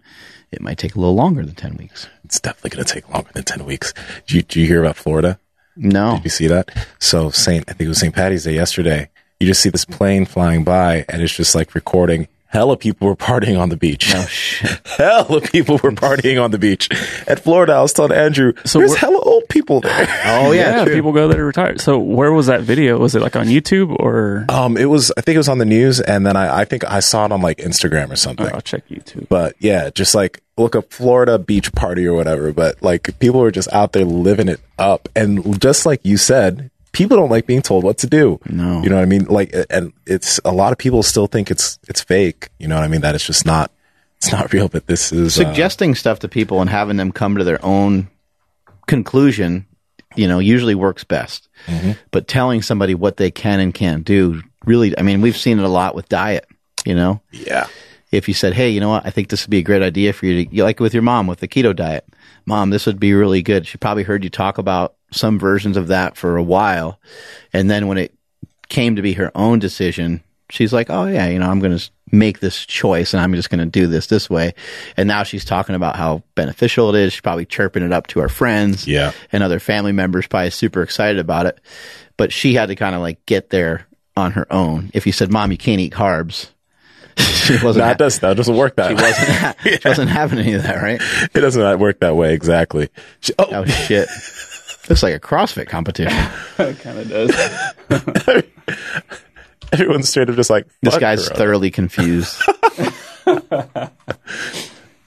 It 0.52 0.60
might 0.60 0.78
take 0.78 0.94
a 0.94 0.98
little 0.98 1.14
longer 1.14 1.44
than 1.44 1.54
10 1.54 1.76
weeks. 1.76 2.08
It's 2.24 2.40
definitely 2.40 2.70
going 2.70 2.84
to 2.84 2.92
take 2.92 3.08
longer 3.08 3.30
than 3.32 3.44
10 3.44 3.64
weeks. 3.64 3.92
Did 4.26 4.32
you, 4.32 4.42
did 4.42 4.56
you 4.56 4.66
hear 4.66 4.82
about 4.82 4.96
Florida? 4.96 5.38
No. 5.76 6.16
Did 6.16 6.24
you 6.24 6.30
see 6.30 6.46
that? 6.46 6.70
So 6.98 7.30
Saint, 7.30 7.64
I 7.68 7.72
think 7.72 7.86
it 7.86 7.88
was 7.88 7.98
St. 7.98 8.14
Patty's 8.14 8.44
Day 8.44 8.54
yesterday. 8.54 9.10
You 9.40 9.46
just 9.46 9.60
see 9.60 9.68
this 9.68 9.84
plane 9.84 10.24
flying 10.24 10.64
by 10.64 11.04
and 11.08 11.20
it's 11.20 11.34
just 11.34 11.54
like 11.54 11.74
recording. 11.74 12.28
Hella 12.48 12.76
people 12.76 13.08
were 13.08 13.16
partying 13.16 13.58
on 13.60 13.68
the 13.70 13.76
beach. 13.76 14.12
Oh, 14.14 14.24
shit. 14.26 14.80
hella 14.86 15.40
people 15.40 15.80
were 15.82 15.90
partying 15.90 16.42
on 16.42 16.52
the 16.52 16.58
beach. 16.58 16.88
At 17.26 17.40
Florida, 17.40 17.72
I 17.74 17.82
was 17.82 17.92
telling 17.92 18.12
Andrew, 18.12 18.52
So 18.64 18.78
there's 18.78 18.92
we're- 18.92 19.00
hella 19.00 19.18
old 19.20 19.48
people 19.48 19.80
there. 19.80 20.06
Oh, 20.26 20.52
yeah. 20.52 20.84
true. 20.84 20.94
people 20.94 21.12
go 21.12 21.28
there 21.28 21.38
to 21.38 21.44
retire. 21.44 21.76
So 21.78 21.98
where 21.98 22.32
was 22.32 22.46
that 22.46 22.62
video? 22.62 22.98
Was 22.98 23.14
it 23.14 23.20
like 23.22 23.36
on 23.36 23.46
YouTube 23.46 23.94
or? 23.98 24.44
Um, 24.48 24.76
it 24.76 24.86
was, 24.86 25.12
I 25.16 25.20
think 25.22 25.34
it 25.34 25.38
was 25.38 25.48
on 25.48 25.58
the 25.58 25.64
news 25.64 26.00
and 26.00 26.24
then 26.24 26.36
I, 26.36 26.60
I 26.60 26.64
think 26.64 26.84
I 26.84 27.00
saw 27.00 27.26
it 27.26 27.32
on 27.32 27.42
like 27.42 27.58
Instagram 27.58 28.10
or 28.10 28.16
something. 28.16 28.46
I'll 28.46 28.60
check 28.60 28.88
YouTube. 28.88 29.28
But 29.28 29.56
yeah, 29.58 29.90
just 29.90 30.14
like 30.14 30.40
look 30.56 30.74
up 30.76 30.92
Florida 30.92 31.38
beach 31.38 31.72
party 31.72 32.06
or 32.06 32.14
whatever. 32.14 32.52
But 32.52 32.80
like 32.82 33.18
people 33.18 33.40
were 33.40 33.50
just 33.50 33.70
out 33.72 33.92
there 33.92 34.04
living 34.04 34.48
it 34.48 34.60
up. 34.78 35.08
And 35.16 35.60
just 35.60 35.84
like 35.84 36.00
you 36.04 36.16
said, 36.16 36.70
people 36.96 37.18
don't 37.18 37.28
like 37.28 37.46
being 37.46 37.60
told 37.60 37.84
what 37.84 37.98
to 37.98 38.06
do. 38.06 38.40
No. 38.48 38.82
You 38.82 38.88
know 38.88 38.96
what 38.96 39.02
I 39.02 39.06
mean? 39.06 39.24
Like, 39.26 39.54
and 39.68 39.92
it's 40.06 40.40
a 40.46 40.50
lot 40.50 40.72
of 40.72 40.78
people 40.78 41.02
still 41.02 41.26
think 41.26 41.50
it's, 41.50 41.78
it's 41.88 42.02
fake. 42.02 42.48
You 42.58 42.68
know 42.68 42.76
what 42.76 42.84
I 42.84 42.88
mean? 42.88 43.02
That 43.02 43.14
it's 43.14 43.26
just 43.26 43.44
not, 43.44 43.70
it's 44.16 44.32
not 44.32 44.50
real, 44.54 44.68
but 44.68 44.86
this 44.86 45.12
is, 45.12 45.38
uh, 45.38 45.44
Suggesting 45.44 45.94
stuff 45.94 46.20
to 46.20 46.28
people 46.28 46.62
and 46.62 46.70
having 46.70 46.96
them 46.96 47.12
come 47.12 47.36
to 47.36 47.44
their 47.44 47.62
own 47.62 48.08
conclusion, 48.86 49.66
you 50.14 50.26
know, 50.26 50.38
usually 50.38 50.74
works 50.74 51.04
best. 51.04 51.48
But 52.12 52.28
telling 52.28 52.62
somebody 52.62 52.94
what 52.94 53.18
they 53.18 53.30
can 53.30 53.60
and 53.60 53.74
can't 53.74 54.02
do 54.02 54.42
really, 54.64 54.98
I 54.98 55.02
mean, 55.02 55.20
we've 55.20 55.36
seen 55.36 55.58
it 55.58 55.64
a 55.66 55.68
lot 55.68 55.94
with 55.94 56.08
diet, 56.08 56.46
you 56.86 56.94
know? 56.94 57.20
yeah. 57.30 57.66
if 58.10 58.26
you 58.26 58.32
said, 58.34 58.54
"Hey, 58.54 58.70
you 58.70 58.80
know 58.80 58.88
what? 58.88 59.04
I 59.04 59.10
think 59.10 59.28
this 59.28 59.44
would 59.44 59.50
be 59.50 59.58
a 59.58 59.62
great 59.62 59.82
idea 59.82 60.14
for 60.14 60.24
you 60.24 60.44
to 60.44 60.54
you 60.54 60.64
like 60.64 60.80
with 60.80 60.94
your 60.94 61.02
mom 61.02 61.26
with 61.26 61.40
the 61.40 61.48
keto 61.48 61.76
diet. 61.76 62.06
Mom, 62.46 62.70
this 62.70 62.86
would 62.86 63.00
be 63.00 63.12
really 63.12 63.42
good." 63.42 63.66
She 63.66 63.78
probably 63.78 64.02
heard 64.04 64.24
you 64.24 64.30
talk 64.30 64.58
about 64.58 64.94
some 65.12 65.38
versions 65.38 65.76
of 65.76 65.88
that 65.88 66.16
for 66.16 66.36
a 66.36 66.42
while, 66.42 66.98
and 67.52 67.70
then 67.70 67.86
when 67.86 67.98
it 67.98 68.14
came 68.68 68.96
to 68.96 69.02
be 69.02 69.12
her 69.14 69.30
own 69.34 69.58
decision, 69.58 70.22
she's 70.50 70.72
like, 70.72 70.88
"Oh 70.90 71.06
yeah, 71.06 71.28
you 71.28 71.38
know, 71.38 71.48
I'm 71.50 71.60
going 71.60 71.76
to 71.76 71.90
make 72.12 72.38
this 72.38 72.64
choice 72.64 73.12
and 73.12 73.20
I'm 73.20 73.34
just 73.34 73.50
going 73.50 73.58
to 73.60 73.66
do 73.66 73.86
this 73.88 74.06
this 74.08 74.28
way." 74.30 74.54
And 74.96 75.06
now 75.08 75.22
she's 75.22 75.44
talking 75.44 75.74
about 75.74 75.96
how 75.96 76.22
beneficial 76.34 76.94
it 76.94 76.98
is. 77.00 77.12
She's 77.12 77.20
probably 77.20 77.46
chirping 77.46 77.82
it 77.82 77.92
up 77.92 78.06
to 78.08 78.20
her 78.20 78.28
friends, 78.28 78.86
Yeah. 78.86 79.12
and 79.32 79.42
other 79.42 79.58
family 79.60 79.92
members, 79.92 80.26
probably 80.26 80.50
super 80.50 80.82
excited 80.82 81.18
about 81.18 81.46
it. 81.46 81.60
But 82.16 82.32
she 82.32 82.54
had 82.54 82.66
to 82.68 82.76
kind 82.76 82.94
of 82.94 83.00
like 83.00 83.24
get 83.26 83.50
there 83.50 83.86
on 84.16 84.32
her 84.32 84.46
own. 84.52 84.90
If 84.94 85.06
you 85.06 85.12
said, 85.12 85.30
"Mom, 85.30 85.50
you 85.52 85.58
can't 85.58 85.80
eat 85.80 85.92
carbs," 85.92 86.48
she 87.18 87.54
wasn't. 87.62 87.84
That 87.84 87.98
does, 87.98 88.18
that 88.20 88.36
doesn't 88.36 88.56
work 88.56 88.76
that 88.76 88.94
way. 88.96 89.02
wasn't, 89.02 89.82
she 89.82 89.88
wasn't 89.88 90.10
having 90.10 90.38
any 90.38 90.52
of 90.54 90.62
that, 90.64 90.82
right? 90.82 91.00
It 91.34 91.40
doesn't 91.40 91.78
work 91.78 92.00
that 92.00 92.16
way. 92.16 92.34
Exactly. 92.34 92.88
She- 93.20 93.34
oh, 93.38 93.46
Oh 93.50 93.64
shit! 93.64 94.08
Looks 94.88 95.02
like 95.02 95.14
a 95.14 95.20
CrossFit 95.20 95.68
competition. 95.68 96.16
It 96.58 96.78
kind 96.80 96.98
of 96.98 97.08
does. 97.08 98.42
everyone's 99.72 100.08
straight 100.08 100.30
up 100.30 100.36
just 100.36 100.48
like, 100.50 100.66
This 100.82 100.96
guy's 100.98 101.28
thoroughly 101.28 101.70
confused. 101.70 102.40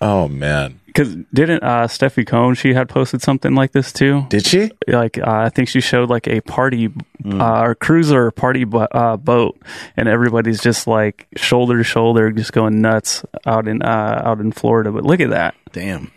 Oh 0.01 0.28
man. 0.28 0.80
Because 1.00 1.15
didn't 1.34 1.63
uh, 1.63 1.88
Stefi 1.88 2.27
Cohen? 2.27 2.56
She 2.56 2.74
had 2.74 2.89
posted 2.89 3.22
something 3.22 3.56
like 3.56 3.72
this 3.72 3.94
too. 3.94 4.25
Did 4.27 4.46
she? 4.46 4.70
Like 4.86 5.18
uh, 5.18 5.24
I 5.25 5.48
think 5.48 5.70
she 5.70 5.79
showed 5.79 6.10
like 6.10 6.27
a 6.27 6.41
party 6.41 6.89
uh, 7.25 7.62
or 7.62 7.75
cruiser 7.75 8.32
party 8.32 8.65
bo- 8.65 8.89
uh, 8.91 9.15
boat, 9.15 9.58
and 9.96 10.10
everybody's 10.10 10.60
just 10.60 10.88
like 10.88 11.25
shoulder 11.38 11.77
to 11.77 11.86
shoulder, 11.86 12.32
just 12.32 12.51
going 12.51 12.82
nuts 12.82 13.24
out 13.46 13.70
in 13.70 13.82
uh, 13.82 14.22
out 14.25 14.41
in 14.41 14.51
Florida. 14.51 14.91
But 14.91 15.06
look 15.06 15.22
at 15.22 15.29
that. 15.29 15.56
Damn. 15.72 16.12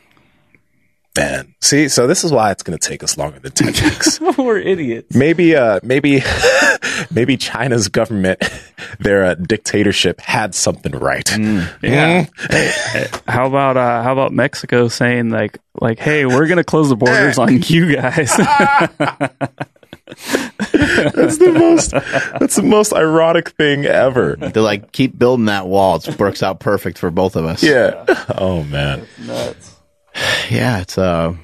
Man. 1.16 1.54
See, 1.61 1.88
so 1.88 2.07
this 2.07 2.25
is 2.25 2.33
why 2.33 2.52
it's 2.52 2.62
going 2.62 2.78
to 2.78 2.88
take 2.88 3.02
us 3.04 3.19
longer 3.19 3.38
than 3.38 3.52
10 3.52 3.66
weeks. 3.85 4.19
We're 4.38 4.57
idiots. 4.59 5.14
maybe 5.14 5.54
uh 5.54 5.78
maybe 5.83 6.23
maybe 7.11 7.37
China's 7.37 7.88
government 7.88 8.42
their 8.99 9.25
uh, 9.26 9.35
dictatorship 9.35 10.21
had 10.23 10.54
something 10.54 10.92
right. 10.92 11.31
Yeah. 11.83 12.26
How 13.28 13.47
about 13.47 13.76
uh, 13.76 14.02
how 14.02 14.12
about 14.14 14.33
Mexico 14.33 14.88
saying 14.88 15.28
like 15.28 15.59
like 15.81 15.99
Hey, 15.99 16.25
we're 16.25 16.47
gonna 16.47 16.64
close 16.64 16.88
the 16.88 16.97
borders 16.97 17.37
on 17.37 17.61
you 17.62 17.95
guys. 17.95 18.35
That's 20.73 21.38
the 21.38 21.54
most 21.59 21.90
that's 21.90 22.57
the 22.57 22.62
most 22.62 22.92
ironic 22.95 23.50
thing 23.50 23.85
ever. 23.85 24.37
They're 24.37 24.62
like, 24.62 24.92
keep 24.92 25.19
building 25.19 25.45
that 25.47 25.66
wall. 25.66 25.97
It 25.97 26.19
works 26.19 26.42
out 26.42 26.59
perfect 26.61 26.97
for 26.99 27.11
both 27.11 27.37
of 27.37 27.45
us. 27.45 27.62
Yeah. 27.62 28.04
Oh 28.37 28.64
man. 28.64 29.07
nuts. 29.21 29.71
Yeah, 30.50 30.81
it's 30.81 30.99
uh 30.99 31.35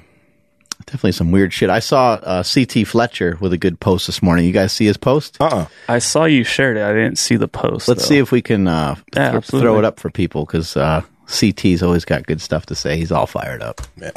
definitely 0.85 1.13
some 1.13 1.31
weird 1.31 1.51
shit. 1.53 1.69
I 1.69 1.79
saw 1.79 2.13
uh, 2.13 2.43
CT 2.43 2.87
Fletcher 2.87 3.37
with 3.39 3.53
a 3.53 3.57
good 3.57 3.79
post 3.79 4.07
this 4.07 4.21
morning. 4.21 4.45
You 4.45 4.51
guys 4.51 4.71
see 4.71 4.85
his 4.85 4.97
post? 4.97 5.37
Uh-uh. 5.39 5.65
I 5.87 5.99
saw 5.99 6.25
you 6.25 6.43
shared 6.43 6.77
it. 6.77 6.83
I 6.83 6.93
didn't 6.93 7.17
see 7.17 7.35
the 7.35 7.47
post. 7.47 7.87
Let's 7.87 8.03
though. 8.03 8.07
see 8.09 8.17
if 8.17 8.31
we 8.31 8.41
can 8.41 8.67
uh, 8.67 8.95
Yeah, 9.15 9.31
th- 9.31 9.45
throw 9.45 9.77
it 9.79 9.85
up 9.85 9.99
for 9.99 10.09
people 10.09 10.45
because 10.45 10.75
uh, 10.77 11.01
CT's 11.27 11.81
always 11.83 12.05
got 12.05 12.25
good 12.25 12.41
stuff 12.41 12.65
to 12.67 12.75
say. 12.75 12.97
He's 12.97 13.11
all 13.11 13.27
fired 13.27 13.61
up. 13.61 13.81
Man. 13.97 14.11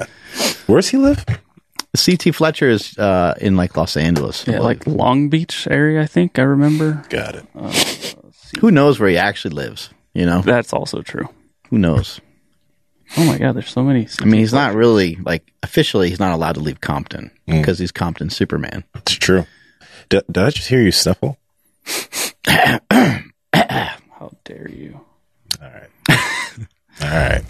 Where's 0.67 0.89
he 0.89 0.97
live? 0.99 1.25
CT 1.95 2.35
Fletcher 2.35 2.69
is 2.71 2.97
uh, 2.99 3.35
in 3.41 3.57
like 3.57 3.77
Los 3.77 3.97
Angeles. 3.99 4.47
Yeah, 4.47 4.61
like 4.61 4.87
Long 4.87 5.29
Beach 5.29 5.69
area, 5.71 6.01
I 6.03 6.07
think 6.07 6.39
I 6.39 6.43
remember. 6.43 7.03
Got 7.11 7.35
it. 7.37 8.15
Who 8.61 8.71
knows 8.71 8.99
where 8.99 9.11
he 9.11 9.19
actually 9.19 9.55
lives? 9.55 9.91
You 10.15 10.25
know, 10.27 10.41
That's 10.43 10.73
also 10.73 11.03
true. 11.03 11.29
who 11.71 11.79
knows? 11.79 12.21
Oh 13.19 13.25
my 13.26 13.37
god, 13.38 13.52
there's 13.52 13.69
so 13.71 13.83
many. 13.83 14.09
I 14.21 14.25
mean, 14.25 14.40
he's 14.40 14.52
not 14.54 14.75
really 14.75 15.16
like 15.16 15.52
officially. 15.62 16.09
He's 16.09 16.19
not 16.21 16.33
allowed 16.33 16.54
to 16.54 16.61
leave 16.61 16.81
Compton 16.81 17.31
Mm. 17.49 17.59
because 17.61 17.78
he's 17.78 17.92
Compton 17.92 18.31
Superman. 18.31 18.85
It's 18.95 19.12
true. 19.12 19.45
Did, 20.09 20.25
did 20.31 20.42
I 20.45 20.50
just 20.50 20.69
hear 20.69 20.81
you 20.81 20.92
sniffle? 20.92 21.38
How 22.49 24.31
dare 24.45 24.69
you? 24.71 25.00
All 25.61 25.69
right, 25.69 25.90
all 27.02 27.09
right. 27.09 27.45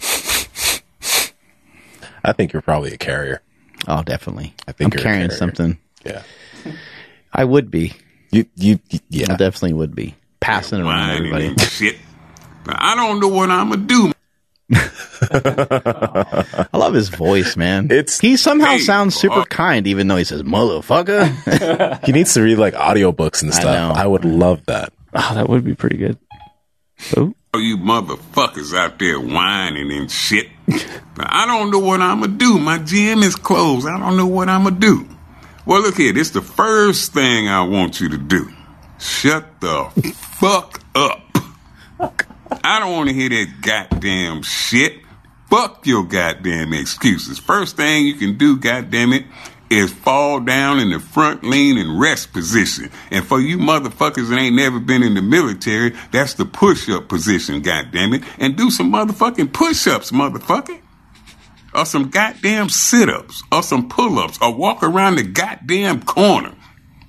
I 2.25 2.31
think 2.33 2.53
you're 2.53 2.61
probably 2.61 2.93
a 2.93 2.97
carrier. 2.97 3.41
Oh, 3.87 4.01
definitely. 4.03 4.53
I 4.67 4.71
think 4.71 4.93
I'm 4.93 4.97
you're 4.97 5.03
carrying 5.03 5.27
carrier. 5.27 5.37
something. 5.37 5.77
Yeah. 6.05 6.23
I 7.33 7.43
would 7.43 7.69
be. 7.69 7.93
You 8.31 8.45
you 8.55 8.79
I 8.93 8.99
yeah. 9.09 9.25
definitely 9.37 9.73
would 9.73 9.93
be 9.95 10.15
passing 10.39 10.79
around 10.81 11.11
everybody. 11.17 11.53
shit. 11.57 11.97
But 12.63 12.77
I 12.79 12.95
don't 12.95 13.19
know 13.19 13.27
what 13.27 13.51
I'm 13.51 13.69
gonna 13.69 13.85
do. 13.85 14.12
I 14.75 16.67
love 16.73 16.93
his 16.93 17.09
voice, 17.09 17.55
man. 17.55 17.85
It's- 17.91 18.19
he 18.19 18.37
somehow 18.37 18.71
Hey, 18.71 18.79
sounds 18.79 19.15
super 19.15 19.43
kind, 19.45 19.87
even 19.87 20.07
though 20.07 20.17
he 20.17 20.23
says 20.23 20.43
"motherfucker." 20.43 22.03
He 22.05 22.11
needs 22.11 22.33
to 22.33 22.41
read 22.41 22.57
like 22.57 22.73
audiobooks 22.73 23.41
and 23.43 23.53
stuff. 23.53 23.65
know. 23.65 23.93
I, 23.95 24.05
would 24.07 24.25
love 24.25 24.65
that. 24.67 24.93
Oh, 25.13 25.31
that 25.35 25.47
would 25.49 25.63
be 25.63 25.75
pretty 25.75 25.97
good. 25.97 26.17
Oh, 27.17 27.33
All 27.53 27.61
you 27.61 27.77
motherfuckers 27.77 28.75
out 28.75 28.99
there 28.99 29.19
whining 29.19 29.91
and 29.91 30.09
shit. 30.09 30.47
But 30.67 31.27
I 31.29 31.45
don't 31.45 31.69
know 31.71 31.79
what 31.79 32.01
I'm 32.01 32.21
gonna 32.21 32.33
do. 32.33 32.57
My 32.59 32.77
gym 32.79 33.21
is 33.23 33.35
closed. 33.35 33.87
I 33.87 33.99
don't 33.99 34.17
know 34.17 34.27
what 34.27 34.49
I'm 34.49 34.63
gonna 34.63 34.75
do. 34.79 35.07
Well, 35.65 35.81
look 35.81 35.95
here. 35.97 36.11
This 36.13 36.31
the 36.31 36.41
first 36.41 37.13
thing 37.13 37.47
I 37.47 37.61
want 37.63 37.99
you 38.01 38.09
to 38.09 38.17
do. 38.17 38.49
Shut 38.99 39.59
the 39.61 39.85
fuck 40.39 40.81
up. 40.95 41.19
I 42.65 42.79
don't 42.79 42.93
want 42.93 43.09
to 43.09 43.13
hear 43.13 43.27
that 43.27 43.61
goddamn 43.61 44.41
shit. 44.41 45.01
Fuck 45.49 45.85
your 45.85 46.05
goddamn 46.05 46.73
excuses. 46.73 47.37
First 47.37 47.75
thing 47.75 48.05
you 48.05 48.13
can 48.13 48.37
do, 48.37 48.57
goddamn 48.57 49.11
it, 49.11 49.25
is 49.69 49.91
fall 49.91 50.39
down 50.39 50.79
in 50.79 50.89
the 50.89 50.99
front 50.99 51.43
lean 51.43 51.77
and 51.77 51.99
rest 51.99 52.31
position. 52.31 52.89
And 53.11 53.25
for 53.25 53.41
you 53.41 53.57
motherfuckers 53.57 54.29
that 54.29 54.39
ain't 54.39 54.55
never 54.55 54.79
been 54.79 55.03
in 55.03 55.13
the 55.13 55.21
military, 55.21 55.93
that's 56.11 56.35
the 56.35 56.45
push 56.45 56.89
up 56.89 57.09
position, 57.09 57.61
goddamn 57.61 58.13
it. 58.13 58.23
And 58.39 58.55
do 58.55 58.71
some 58.71 58.93
motherfucking 58.93 59.51
push 59.51 59.85
ups, 59.85 60.11
motherfucker. 60.11 60.79
Or 61.75 61.85
some 61.85 62.11
goddamn 62.11 62.69
sit 62.69 63.09
ups, 63.09 63.43
or 63.51 63.61
some 63.61 63.89
pull 63.89 64.19
ups, 64.19 64.37
or 64.41 64.55
walk 64.55 64.83
around 64.83 65.15
the 65.17 65.23
goddamn 65.23 66.03
corner. 66.03 66.55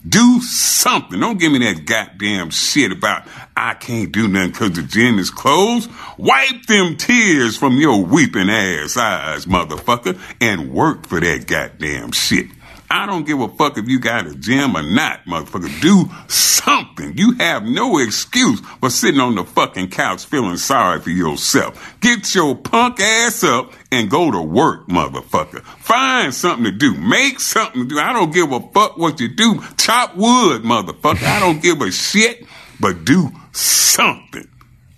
Do 0.07 0.41
something. 0.43 1.19
Don't 1.19 1.39
give 1.39 1.51
me 1.51 1.61
that 1.61 1.87
goddamn 1.87 2.51
shit 2.51 2.93
about 2.93 3.27
I 3.57 3.73
can't 3.73 4.13
do 4.13 4.29
nothing 4.29 4.51
because 4.51 4.73
the 4.73 4.83
gym 4.83 5.19
is 5.19 5.31
closed. 5.31 5.91
Wipe 6.19 6.67
them 6.67 6.97
tears 6.97 7.57
from 7.57 7.79
your 7.79 8.05
weeping 8.05 8.51
ass 8.51 8.99
eyes, 8.99 9.47
motherfucker, 9.47 10.21
and 10.43 10.73
work 10.73 11.07
for 11.07 11.21
that 11.21 11.47
goddamn 11.47 12.13
shit. 12.13 12.49
I 12.91 13.07
don't 13.07 13.27
give 13.27 13.41
a 13.41 13.49
fuck 13.49 13.79
if 13.79 13.89
you 13.89 13.99
got 13.99 14.27
a 14.27 14.35
gym 14.35 14.77
or 14.77 14.83
not, 14.83 15.25
motherfucker. 15.25 15.81
Do 15.81 16.09
something. 16.29 17.17
You 17.17 17.33
have 17.35 17.65
no 17.65 17.99
excuse 17.99 18.61
for 18.81 18.91
sitting 18.91 19.21
on 19.21 19.35
the 19.35 19.45
fucking 19.45 19.89
couch 19.89 20.25
feeling 20.25 20.57
sorry 20.57 21.01
for 21.01 21.11
yourself. 21.11 21.97
Get 22.01 22.35
your 22.35 22.55
punk 22.55 23.01
ass 23.01 23.45
up 23.45 23.73
and 23.91 24.11
go 24.11 24.31
to 24.31 24.41
work, 24.41 24.87
motherfucker. 24.89 25.63
Find 25.63 26.33
something 26.35 26.65
to 26.65 26.73
do. 26.73 26.95
Make 26.95 27.41
something 27.41 27.83
to 27.83 27.89
do. 27.89 27.99
I 27.99 28.13
don't 28.13 28.33
give 28.33 28.53
a 28.53 28.61
fuck 28.61 28.97
what 28.97 29.21
you 29.21 29.29
do. 29.29 29.63
Chop 29.77 30.17
wood, 30.17 30.63
motherfucker. 30.63 31.25
I 31.25 31.41
don't 31.41 31.63
give 31.63 31.81
a 31.81 31.91
shit, 31.91 32.47
but 32.81 33.05
do 33.05 33.31
something. 33.53 34.49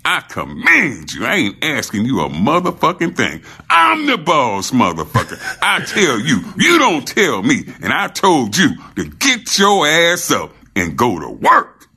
I 0.06 0.20
command 0.20 1.12
you. 1.12 1.26
I 1.26 1.34
ain't 1.34 1.64
asking 1.64 2.04
you 2.04 2.20
a 2.20 2.28
motherfucking 2.28 3.16
thing. 3.16 3.42
I'm 3.68 4.06
the 4.06 4.16
boss, 4.16 4.70
motherfucker. 4.70 5.36
I 5.60 5.84
tell 5.84 6.20
you, 6.20 6.42
you 6.56 6.78
don't 6.78 7.06
tell 7.06 7.42
me. 7.42 7.64
And 7.82 7.92
I 7.92 8.06
told 8.06 8.56
you 8.56 8.68
to 8.94 9.04
get 9.04 9.58
your 9.58 9.84
ass 9.84 10.30
up 10.30 10.52
and 10.76 10.96
go 10.96 11.18
to 11.18 11.28
work. 11.28 11.88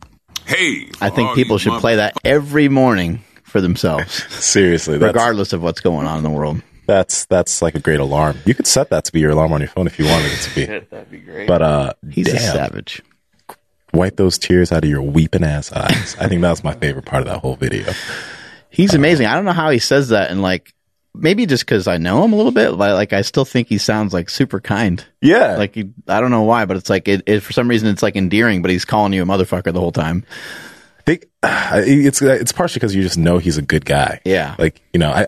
Hey, 0.47 0.89
I 0.99 1.11
think 1.11 1.35
people 1.35 1.59
should 1.59 1.79
play 1.79 1.97
that 1.97 2.15
every 2.25 2.67
morning 2.67 3.23
for 3.43 3.61
themselves, 3.61 4.23
Seriously, 4.33 4.97
regardless 4.97 5.53
of 5.53 5.61
what's 5.61 5.79
going 5.79 6.07
on 6.07 6.17
in 6.17 6.23
the 6.23 6.31
world. 6.31 6.63
that's 6.87 7.25
that's 7.25 7.61
like 7.61 7.75
a 7.75 7.79
great 7.79 7.99
alarm. 7.99 8.37
You 8.45 8.55
could 8.55 8.65
set 8.65 8.89
that 8.89 9.05
to 9.05 9.11
be 9.11 9.19
your 9.19 9.31
alarm 9.31 9.53
on 9.53 9.61
your 9.61 9.69
phone 9.69 9.85
if 9.85 9.99
you 9.99 10.05
wanted 10.05 10.31
it 10.31 10.39
to 10.41 10.55
be. 10.55 10.65
That'd 10.89 11.11
be 11.11 11.19
great. 11.19 11.47
But 11.47 11.61
uh, 11.61 11.93
He's 12.09 12.27
a 12.33 12.39
savage. 12.39 13.03
Wipe 13.93 14.15
those 14.15 14.37
tears 14.37 14.71
out 14.71 14.83
of 14.83 14.89
your 14.89 15.01
weeping 15.01 15.43
ass 15.43 15.71
eyes. 15.71 16.15
I 16.19 16.27
think 16.27 16.41
that 16.41 16.49
was 16.49 16.63
my 16.63 16.73
favorite 16.73 17.05
part 17.05 17.21
of 17.21 17.27
that 17.27 17.39
whole 17.39 17.55
video. 17.55 17.91
He's 18.69 18.93
amazing. 18.93 19.25
I 19.25 19.35
don't 19.35 19.45
know 19.45 19.53
how 19.53 19.69
he 19.69 19.79
says 19.79 20.09
that, 20.09 20.29
and 20.31 20.41
like 20.41 20.73
maybe 21.13 21.45
just 21.45 21.65
because 21.65 21.87
I 21.87 21.97
know 21.97 22.23
him 22.23 22.33
a 22.33 22.35
little 22.35 22.51
bit, 22.51 22.77
but 22.77 22.93
like 22.93 23.13
I 23.13 23.21
still 23.21 23.45
think 23.45 23.67
he 23.67 23.77
sounds 23.77 24.13
like 24.13 24.29
super 24.29 24.59
kind. 24.59 25.03
Yeah, 25.21 25.55
Like 25.57 25.75
he, 25.75 25.91
I 26.07 26.21
don't 26.21 26.31
know 26.31 26.43
why, 26.43 26.65
but 26.65 26.77
it's 26.77 26.89
like 26.89 27.07
it, 27.07 27.23
it 27.25 27.39
for 27.41 27.53
some 27.53 27.67
reason 27.67 27.89
it's 27.89 28.03
like 28.03 28.15
endearing, 28.15 28.61
but 28.61 28.71
he's 28.71 28.85
calling 28.85 29.13
you 29.13 29.23
a 29.23 29.25
motherfucker 29.25 29.73
the 29.73 29.79
whole 29.79 29.91
time. 29.91 30.23
think 31.05 31.25
it's 31.43 32.21
it's 32.21 32.51
partially 32.51 32.79
because 32.79 32.95
you 32.95 33.01
just 33.01 33.17
know 33.17 33.37
he's 33.37 33.57
a 33.57 33.63
good 33.63 33.85
guy. 33.85 34.21
Yeah. 34.23 34.55
like 34.57 34.81
you 34.93 34.99
know, 34.99 35.11
I 35.11 35.25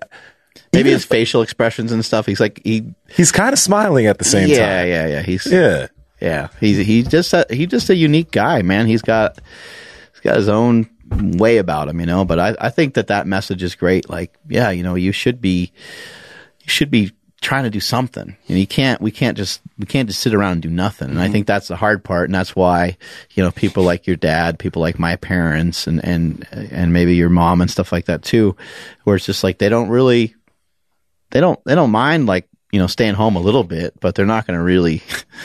Maybe 0.73 0.91
his 0.91 1.03
facial 1.03 1.41
expressions 1.41 1.91
and 1.91 2.03
stuff. 2.03 2.25
He's 2.25 2.39
like 2.39 2.61
he, 2.63 2.93
he's 3.09 3.31
kind 3.31 3.51
of 3.51 3.59
smiling 3.59 4.05
at 4.05 4.19
the 4.19 4.23
same 4.23 4.47
yeah, 4.47 4.57
time. 4.57 4.67
Yeah, 4.67 4.83
yeah, 4.83 5.07
yeah. 5.07 5.21
He's 5.21 5.45
Yeah, 5.45 5.87
Yeah, 6.21 6.49
he's 6.59 6.77
he's 6.85 7.07
just 7.07 7.33
a, 7.33 7.45
he's 7.49 7.67
just 7.67 7.89
a 7.89 7.95
unique 7.95 8.31
guy, 8.31 8.61
man. 8.61 8.85
He's 8.85 9.01
got 9.01 9.39
he's 10.13 10.21
got 10.21 10.37
his 10.37 10.49
own 10.49 10.89
way 11.11 11.57
about 11.57 11.89
him, 11.89 11.99
you 11.99 12.05
know. 12.05 12.25
But 12.25 12.39
I, 12.39 12.55
I 12.59 12.69
think 12.69 12.93
that 12.93 13.07
that 13.07 13.25
message 13.25 13.63
is 13.63 13.75
great. 13.75 14.09
Like, 14.09 14.37
yeah, 14.47 14.69
you 14.69 14.83
know, 14.83 14.95
you 14.95 15.11
should 15.11 15.41
be 15.41 15.71
you 16.61 16.69
should 16.69 16.91
be 16.91 17.11
trying 17.41 17.63
to 17.63 17.71
do 17.71 17.79
something. 17.79 18.37
And 18.47 18.59
you 18.59 18.67
can't 18.67 19.01
we 19.01 19.09
can't 19.09 19.35
just 19.35 19.61
we 19.79 19.87
can't 19.87 20.07
just 20.07 20.21
sit 20.21 20.33
around 20.33 20.53
and 20.53 20.61
do 20.61 20.69
nothing. 20.69 21.09
And 21.09 21.19
I 21.19 21.23
mm-hmm. 21.23 21.33
think 21.33 21.47
that's 21.47 21.67
the 21.67 21.75
hard 21.75 22.03
part, 22.03 22.29
and 22.29 22.35
that's 22.35 22.55
why 22.55 22.97
you 23.31 23.43
know 23.43 23.51
people 23.51 23.83
like 23.83 24.05
your 24.05 24.15
dad, 24.15 24.59
people 24.59 24.81
like 24.81 24.99
my 24.99 25.15
parents, 25.15 25.87
and 25.87 26.03
and 26.05 26.47
and 26.51 26.93
maybe 26.93 27.15
your 27.15 27.29
mom 27.29 27.61
and 27.61 27.71
stuff 27.71 27.91
like 27.91 28.05
that 28.05 28.21
too, 28.21 28.55
where 29.03 29.15
it's 29.15 29.25
just 29.25 29.43
like 29.43 29.57
they 29.57 29.69
don't 29.69 29.89
really 29.89 30.35
they 31.31 31.39
don't 31.39 31.59
they 31.65 31.75
don't 31.75 31.91
mind 31.91 32.27
like 32.27 32.47
you 32.71 32.79
know 32.79 32.87
staying 32.87 33.15
home 33.15 33.35
a 33.35 33.39
little 33.39 33.63
bit, 33.63 33.99
but 33.99 34.15
they're 34.15 34.25
not 34.25 34.47
going 34.47 34.57
to 34.57 34.63
really 34.63 34.99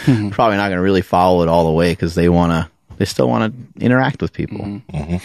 mm-hmm. 0.04 0.28
probably 0.30 0.56
not 0.56 0.68
going 0.68 0.78
to 0.78 0.82
really 0.82 1.02
follow 1.02 1.42
it 1.42 1.48
all 1.48 1.66
the 1.66 1.72
way 1.72 1.92
because 1.92 2.14
they 2.14 2.28
want 2.28 2.52
to 2.52 2.70
they 2.98 3.04
still 3.04 3.28
want 3.28 3.52
to 3.52 3.84
interact 3.84 4.22
with 4.22 4.32
people. 4.32 4.58
Mm-hmm. 4.58 4.96
Mm-hmm. 4.96 5.16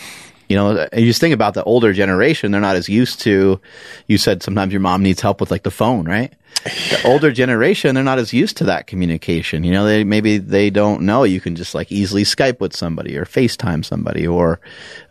You 0.49 0.57
know, 0.57 0.71
uh, 0.71 0.87
you 0.91 1.05
just 1.05 1.21
think 1.21 1.33
about 1.33 1.53
the 1.53 1.63
older 1.63 1.93
generation; 1.93 2.51
they're 2.51 2.59
not 2.59 2.75
as 2.75 2.89
used 2.89 3.21
to. 3.21 3.61
You 4.07 4.17
said 4.17 4.43
sometimes 4.43 4.73
your 4.73 4.81
mom 4.81 5.01
needs 5.01 5.21
help 5.21 5.39
with 5.39 5.49
like 5.49 5.63
the 5.63 5.71
phone, 5.71 6.05
right? 6.05 6.33
The 6.65 7.01
older 7.05 7.31
generation, 7.31 7.95
they're 7.95 8.03
not 8.03 8.19
as 8.19 8.33
used 8.33 8.57
to 8.57 8.65
that 8.65 8.85
communication. 8.85 9.63
You 9.63 9.71
know, 9.71 9.85
they 9.85 10.03
maybe 10.03 10.39
they 10.39 10.69
don't 10.69 11.03
know 11.03 11.23
you 11.23 11.39
can 11.39 11.55
just 11.55 11.73
like 11.73 11.89
easily 11.89 12.23
Skype 12.23 12.59
with 12.59 12.75
somebody 12.75 13.17
or 13.17 13.23
FaceTime 13.23 13.85
somebody 13.85 14.27
or 14.27 14.59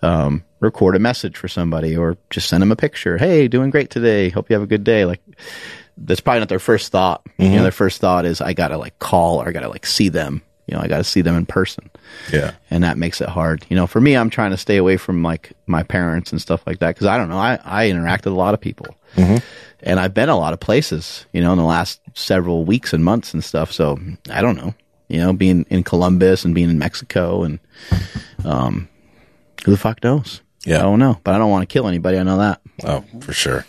um, 0.03 0.45
record 0.61 0.95
a 0.95 0.99
message 0.99 1.39
for 1.39 1.49
somebody 1.49 1.97
or 1.97 2.19
just 2.29 2.51
send 2.51 2.61
them 2.61 2.71
a 2.71 2.77
picture. 2.77 3.17
Hey, 3.17 3.49
doing 3.49 3.71
great 3.71 3.89
today. 3.89 4.29
Hope 4.29 4.51
you 4.51 4.55
have 4.55 4.63
a 4.63 4.67
good 4.67 4.85
day. 4.85 5.07
Like 5.07 5.23
that's 6.01 6.21
probably 6.21 6.41
not 6.41 6.49
their 6.49 6.59
first 6.59 6.91
thought. 6.93 7.23
You 7.39 7.51
know, 7.51 7.63
their 7.63 7.71
first 7.71 8.01
thought 8.01 8.25
is 8.25 8.41
I 8.41 8.53
gotta 8.53 8.79
like 8.79 8.99
call 8.99 9.41
or 9.43 9.49
I 9.49 9.53
gotta 9.53 9.69
like 9.69 9.87
see 9.87 10.09
them. 10.09 10.43
You 10.67 10.77
know, 10.77 10.83
I 10.83 10.89
gotta 10.89 11.05
see 11.05 11.21
them 11.21 11.37
in 11.37 11.47
person 11.47 11.91
yeah. 12.33 12.53
and 12.71 12.85
that 12.85 12.99
makes 12.99 13.21
it 13.21 13.29
hard. 13.29 13.65
You 13.69 13.77
know, 13.77 13.87
for 13.87 14.01
me, 14.01 14.17
I'm 14.17 14.31
trying 14.31 14.51
to 14.51 14.57
stay 14.57 14.77
away 14.77 14.97
from 14.97 15.23
like 15.23 15.53
my 15.67 15.83
parents 15.83 16.33
and 16.33 16.41
stuff 16.41 16.67
like 16.67 16.79
that 16.81 16.95
because 16.95 17.07
I 17.07 17.17
don't 17.17 17.29
know. 17.29 17.39
I, 17.39 17.59
I 17.65 17.89
interact 17.89 18.25
with 18.25 18.35
a 18.35 18.37
lot 18.37 18.55
of 18.55 18.61
people, 18.61 18.97
and 19.81 20.01
I've 20.01 20.15
been 20.15 20.29
a 20.29 20.39
lot 20.39 20.53
of 20.53 20.61
places. 20.61 21.27
You 21.33 21.41
know, 21.41 21.53
in 21.53 21.59
the 21.59 21.65
last 21.65 22.01
several 22.15 22.65
weeks 22.65 22.93
and 22.93 23.05
months 23.05 23.35
and 23.35 23.43
stuff. 23.43 23.73
So 23.73 23.99
I 24.31 24.43
don't 24.43 24.57
know. 24.57 24.75
You 25.09 25.19
know, 25.19 25.33
being 25.33 25.67
in 25.71 25.83
Columbus 25.83 26.45
and 26.45 26.55
being 26.55 26.71
in 26.71 26.79
Mexico 26.79 27.43
and 27.43 27.59
um, 28.45 28.89
who 29.65 29.73
the 29.73 29.77
fuck 29.77 30.03
knows? 30.05 30.41
Yeah. 30.65 30.79
I 30.79 30.83
don't 30.83 30.99
know, 30.99 31.19
but 31.25 31.35
I 31.35 31.39
don't 31.39 31.51
want 31.51 31.69
to 31.69 31.73
kill 31.73 31.89
anybody. 31.89 32.19
I 32.19 32.23
know 32.23 32.39
that. 32.39 32.61
Oh, 32.85 33.05
for 33.21 33.33
sure. 33.33 33.67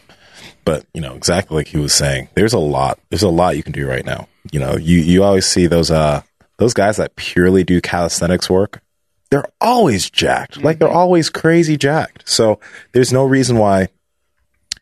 But 0.63 0.85
you 0.93 1.01
know, 1.01 1.15
exactly 1.15 1.55
like 1.55 1.67
he 1.67 1.77
was 1.77 1.93
saying, 1.93 2.29
there's 2.35 2.53
a 2.53 2.59
lot. 2.59 2.99
There's 3.09 3.23
a 3.23 3.29
lot 3.29 3.57
you 3.57 3.63
can 3.63 3.71
do 3.71 3.87
right 3.87 4.05
now. 4.05 4.27
You 4.51 4.59
know, 4.59 4.77
you 4.77 4.99
you 4.99 5.23
always 5.23 5.45
see 5.45 5.67
those 5.67 5.91
uh 5.91 6.21
those 6.57 6.73
guys 6.73 6.97
that 6.97 7.15
purely 7.15 7.63
do 7.63 7.81
calisthenics 7.81 8.49
work. 8.49 8.81
They're 9.29 9.47
always 9.59 10.09
jacked. 10.09 10.61
Like 10.61 10.79
they're 10.79 10.89
always 10.89 11.29
crazy 11.29 11.77
jacked. 11.77 12.27
So 12.29 12.59
there's 12.91 13.13
no 13.13 13.23
reason 13.23 13.57
why 13.57 13.87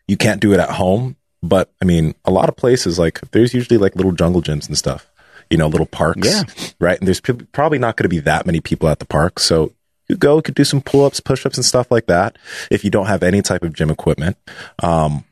you 0.08 0.16
can't 0.16 0.40
do 0.40 0.52
it 0.52 0.60
at 0.60 0.70
home. 0.70 1.16
But 1.42 1.70
I 1.80 1.84
mean, 1.84 2.14
a 2.24 2.30
lot 2.30 2.48
of 2.48 2.56
places 2.56 2.98
like 2.98 3.20
there's 3.30 3.54
usually 3.54 3.78
like 3.78 3.96
little 3.96 4.12
jungle 4.12 4.42
gyms 4.42 4.66
and 4.66 4.76
stuff. 4.76 5.08
You 5.48 5.56
know, 5.56 5.68
little 5.68 5.86
parks. 5.86 6.28
Yeah. 6.28 6.42
Right. 6.78 6.98
And 6.98 7.08
there's 7.08 7.20
p- 7.20 7.32
probably 7.32 7.78
not 7.78 7.96
going 7.96 8.04
to 8.04 8.08
be 8.08 8.20
that 8.20 8.46
many 8.46 8.60
people 8.60 8.88
at 8.88 8.98
the 8.98 9.04
park. 9.06 9.38
So 9.40 9.72
you 10.08 10.16
go, 10.16 10.36
you 10.36 10.42
could 10.42 10.54
do 10.54 10.64
some 10.64 10.80
pull 10.80 11.04
ups, 11.04 11.20
push 11.20 11.46
ups, 11.46 11.56
and 11.56 11.64
stuff 11.64 11.90
like 11.90 12.06
that. 12.06 12.36
If 12.70 12.84
you 12.84 12.90
don't 12.90 13.06
have 13.06 13.22
any 13.22 13.42
type 13.42 13.62
of 13.62 13.72
gym 13.72 13.90
equipment, 13.90 14.36
um, 14.80 15.24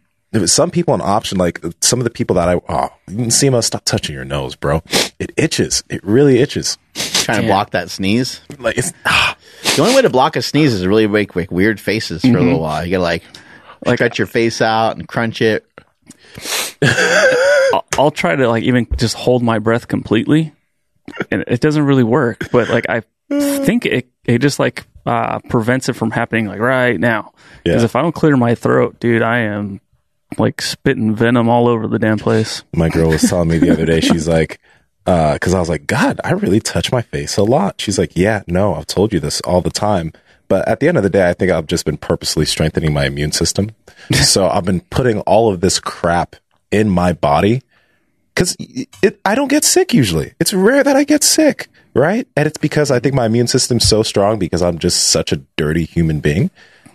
some 0.46 0.70
people 0.70 0.94
an 0.94 1.00
option, 1.02 1.38
like 1.38 1.60
some 1.80 1.98
of 2.00 2.04
the 2.04 2.10
people 2.10 2.34
that 2.36 2.48
I, 2.48 2.60
oh, 2.68 2.88
you 3.08 3.16
can 3.16 3.30
see 3.30 3.48
them, 3.48 3.60
stop 3.62 3.84
touching 3.84 4.14
your 4.14 4.24
nose, 4.24 4.54
bro. 4.54 4.82
It 5.18 5.32
itches. 5.36 5.82
It 5.90 6.02
really 6.04 6.38
itches. 6.38 6.78
Trying 6.94 7.42
to 7.42 7.46
block 7.48 7.70
that 7.70 7.90
sneeze. 7.90 8.40
Like 8.58 8.78
it's, 8.78 8.92
ah, 9.06 9.36
The 9.76 9.82
only 9.82 9.94
way 9.96 10.02
to 10.02 10.10
block 10.10 10.36
a 10.36 10.42
sneeze 10.42 10.72
is 10.74 10.82
to 10.82 10.88
really 10.88 11.06
make 11.06 11.34
like 11.36 11.50
weird 11.50 11.80
faces 11.80 12.22
for 12.22 12.28
a 12.36 12.40
little 12.40 12.60
while. 12.60 12.84
You 12.84 12.92
gotta 12.92 13.02
like 13.02 13.22
like 13.84 13.98
stretch 13.98 14.18
your 14.18 14.26
face 14.26 14.60
out 14.62 14.96
and 14.96 15.06
crunch 15.06 15.40
it. 15.42 15.64
I'll, 16.82 17.84
I'll 17.98 18.10
try 18.10 18.36
to 18.36 18.48
like 18.48 18.62
even 18.64 18.86
just 18.96 19.14
hold 19.16 19.42
my 19.42 19.58
breath 19.58 19.88
completely, 19.88 20.52
and 21.30 21.44
it 21.46 21.60
doesn't 21.60 21.84
really 21.84 22.04
work. 22.04 22.50
But 22.50 22.68
like 22.68 22.86
I 22.88 23.02
think 23.30 23.84
it 23.86 24.08
it 24.24 24.38
just 24.38 24.58
like 24.58 24.86
uh, 25.06 25.38
prevents 25.48 25.88
it 25.88 25.94
from 25.94 26.10
happening 26.10 26.46
like 26.46 26.60
right 26.60 26.98
now. 26.98 27.32
Because 27.64 27.82
Yeah. 27.82 27.84
if 27.86 27.96
I 27.96 28.02
don't 28.02 28.14
clear 28.14 28.36
my 28.36 28.54
throat, 28.54 29.00
dude, 29.00 29.22
I 29.22 29.38
am 29.40 29.80
like 30.36 30.60
spitting 30.60 31.14
venom 31.14 31.48
all 31.48 31.68
over 31.68 31.86
the 31.86 31.98
damn 31.98 32.18
place. 32.18 32.62
my 32.74 32.88
girl 32.88 33.10
was 33.10 33.22
telling 33.22 33.48
me 33.48 33.58
the 33.58 33.70
other 33.70 33.86
day, 33.86 34.00
she's 34.00 34.28
like, 34.28 34.60
uh, 35.06 35.38
cause 35.40 35.54
I 35.54 35.60
was 35.60 35.68
like, 35.68 35.86
God, 35.86 36.20
I 36.22 36.32
really 36.32 36.60
touch 36.60 36.92
my 36.92 37.00
face 37.00 37.38
a 37.38 37.42
lot. 37.42 37.80
She's 37.80 37.98
like, 37.98 38.12
yeah, 38.14 38.42
no, 38.46 38.74
I've 38.74 38.86
told 38.86 39.12
you 39.12 39.20
this 39.20 39.40
all 39.42 39.62
the 39.62 39.70
time. 39.70 40.12
But 40.48 40.66
at 40.66 40.80
the 40.80 40.88
end 40.88 40.96
of 40.96 41.02
the 41.02 41.10
day, 41.10 41.28
I 41.28 41.34
think 41.34 41.50
I've 41.50 41.66
just 41.66 41.84
been 41.84 41.96
purposely 41.96 42.44
strengthening 42.44 42.92
my 42.92 43.06
immune 43.06 43.32
system. 43.32 43.70
so 44.12 44.48
I've 44.48 44.64
been 44.64 44.80
putting 44.80 45.20
all 45.20 45.52
of 45.52 45.60
this 45.60 45.78
crap 45.78 46.36
in 46.70 46.90
my 46.90 47.12
body 47.12 47.62
because 48.34 48.56
it, 48.60 49.20
I 49.24 49.34
don't 49.34 49.48
get 49.48 49.64
sick 49.64 49.92
usually. 49.92 50.34
It's 50.38 50.54
rare 50.54 50.84
that 50.84 50.96
I 50.96 51.04
get 51.04 51.24
sick, 51.24 51.68
right? 51.94 52.26
And 52.36 52.46
it's 52.46 52.58
because 52.58 52.90
I 52.90 53.00
think 53.00 53.14
my 53.14 53.26
immune 53.26 53.48
system's 53.48 53.88
so 53.88 54.02
strong 54.02 54.38
because 54.38 54.62
I'm 54.62 54.78
just 54.78 55.08
such 55.08 55.32
a 55.32 55.36
dirty 55.56 55.84
human 55.84 56.20
being 56.20 56.50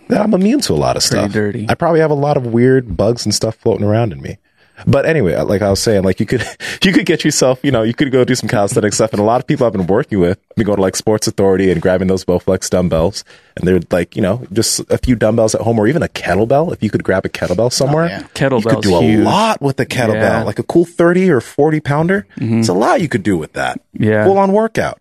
that 0.08 0.20
I'm 0.20 0.34
immune 0.34 0.60
to 0.62 0.72
a 0.72 0.74
lot 0.74 0.96
of 0.96 1.02
stuff. 1.02 1.32
dirty. 1.32 1.66
I 1.68 1.74
probably 1.74 2.00
have 2.00 2.10
a 2.10 2.14
lot 2.14 2.36
of 2.36 2.46
weird 2.46 2.96
bugs 2.96 3.24
and 3.24 3.34
stuff 3.34 3.56
floating 3.56 3.84
around 3.86 4.12
in 4.12 4.20
me. 4.20 4.38
But 4.86 5.06
anyway, 5.06 5.36
like 5.42 5.62
I 5.62 5.70
was 5.70 5.80
saying, 5.80 6.02
like 6.02 6.18
you 6.18 6.26
could 6.26 6.44
you 6.82 6.92
could 6.92 7.06
get 7.06 7.24
yourself, 7.24 7.60
you 7.62 7.70
know, 7.70 7.82
you 7.84 7.94
could 7.94 8.10
go 8.10 8.24
do 8.24 8.34
some 8.34 8.48
calisthenic 8.48 8.92
stuff. 8.92 9.12
And 9.12 9.20
a 9.20 9.24
lot 9.24 9.40
of 9.40 9.46
people 9.46 9.66
I've 9.66 9.72
been 9.72 9.86
working 9.86 10.18
with, 10.18 10.38
we 10.56 10.64
going 10.64 10.76
to 10.76 10.82
like 10.82 10.96
Sports 10.96 11.28
Authority 11.28 11.70
and 11.70 11.80
grabbing 11.80 12.08
those 12.08 12.24
Bowflex 12.24 12.70
dumbbells, 12.70 13.24
and 13.56 13.68
they're 13.68 13.80
like, 13.92 14.16
you 14.16 14.22
know, 14.22 14.44
just 14.52 14.80
a 14.90 14.98
few 14.98 15.14
dumbbells 15.14 15.54
at 15.54 15.60
home 15.60 15.78
or 15.78 15.86
even 15.86 16.02
a 16.02 16.08
kettlebell. 16.08 16.72
If 16.72 16.82
you 16.82 16.90
could 16.90 17.04
grab 17.04 17.24
a 17.24 17.28
kettlebell 17.28 17.66
oh, 17.66 17.68
somewhere, 17.68 18.08
yeah. 18.08 18.20
you 18.20 18.60
could 18.62 18.82
do 18.82 18.96
a 18.96 19.02
huge. 19.02 19.24
lot 19.24 19.62
with 19.62 19.78
a 19.78 19.86
kettlebell, 19.86 20.14
Yeah. 20.14 20.42
like 20.42 20.58
a 20.58 20.64
cool 20.64 20.84
thirty 20.84 21.30
or 21.30 21.40
forty 21.40 21.78
pounder. 21.78 22.26
Mm-hmm. 22.36 22.58
It's 22.58 22.68
a 22.68 22.74
lot 22.74 23.00
you 23.00 23.08
could 23.08 23.22
do 23.22 23.36
with 23.38 23.52
that. 23.52 23.80
Yeah. 23.92 24.24
full 24.24 24.38
on 24.38 24.52
workout. 24.52 24.98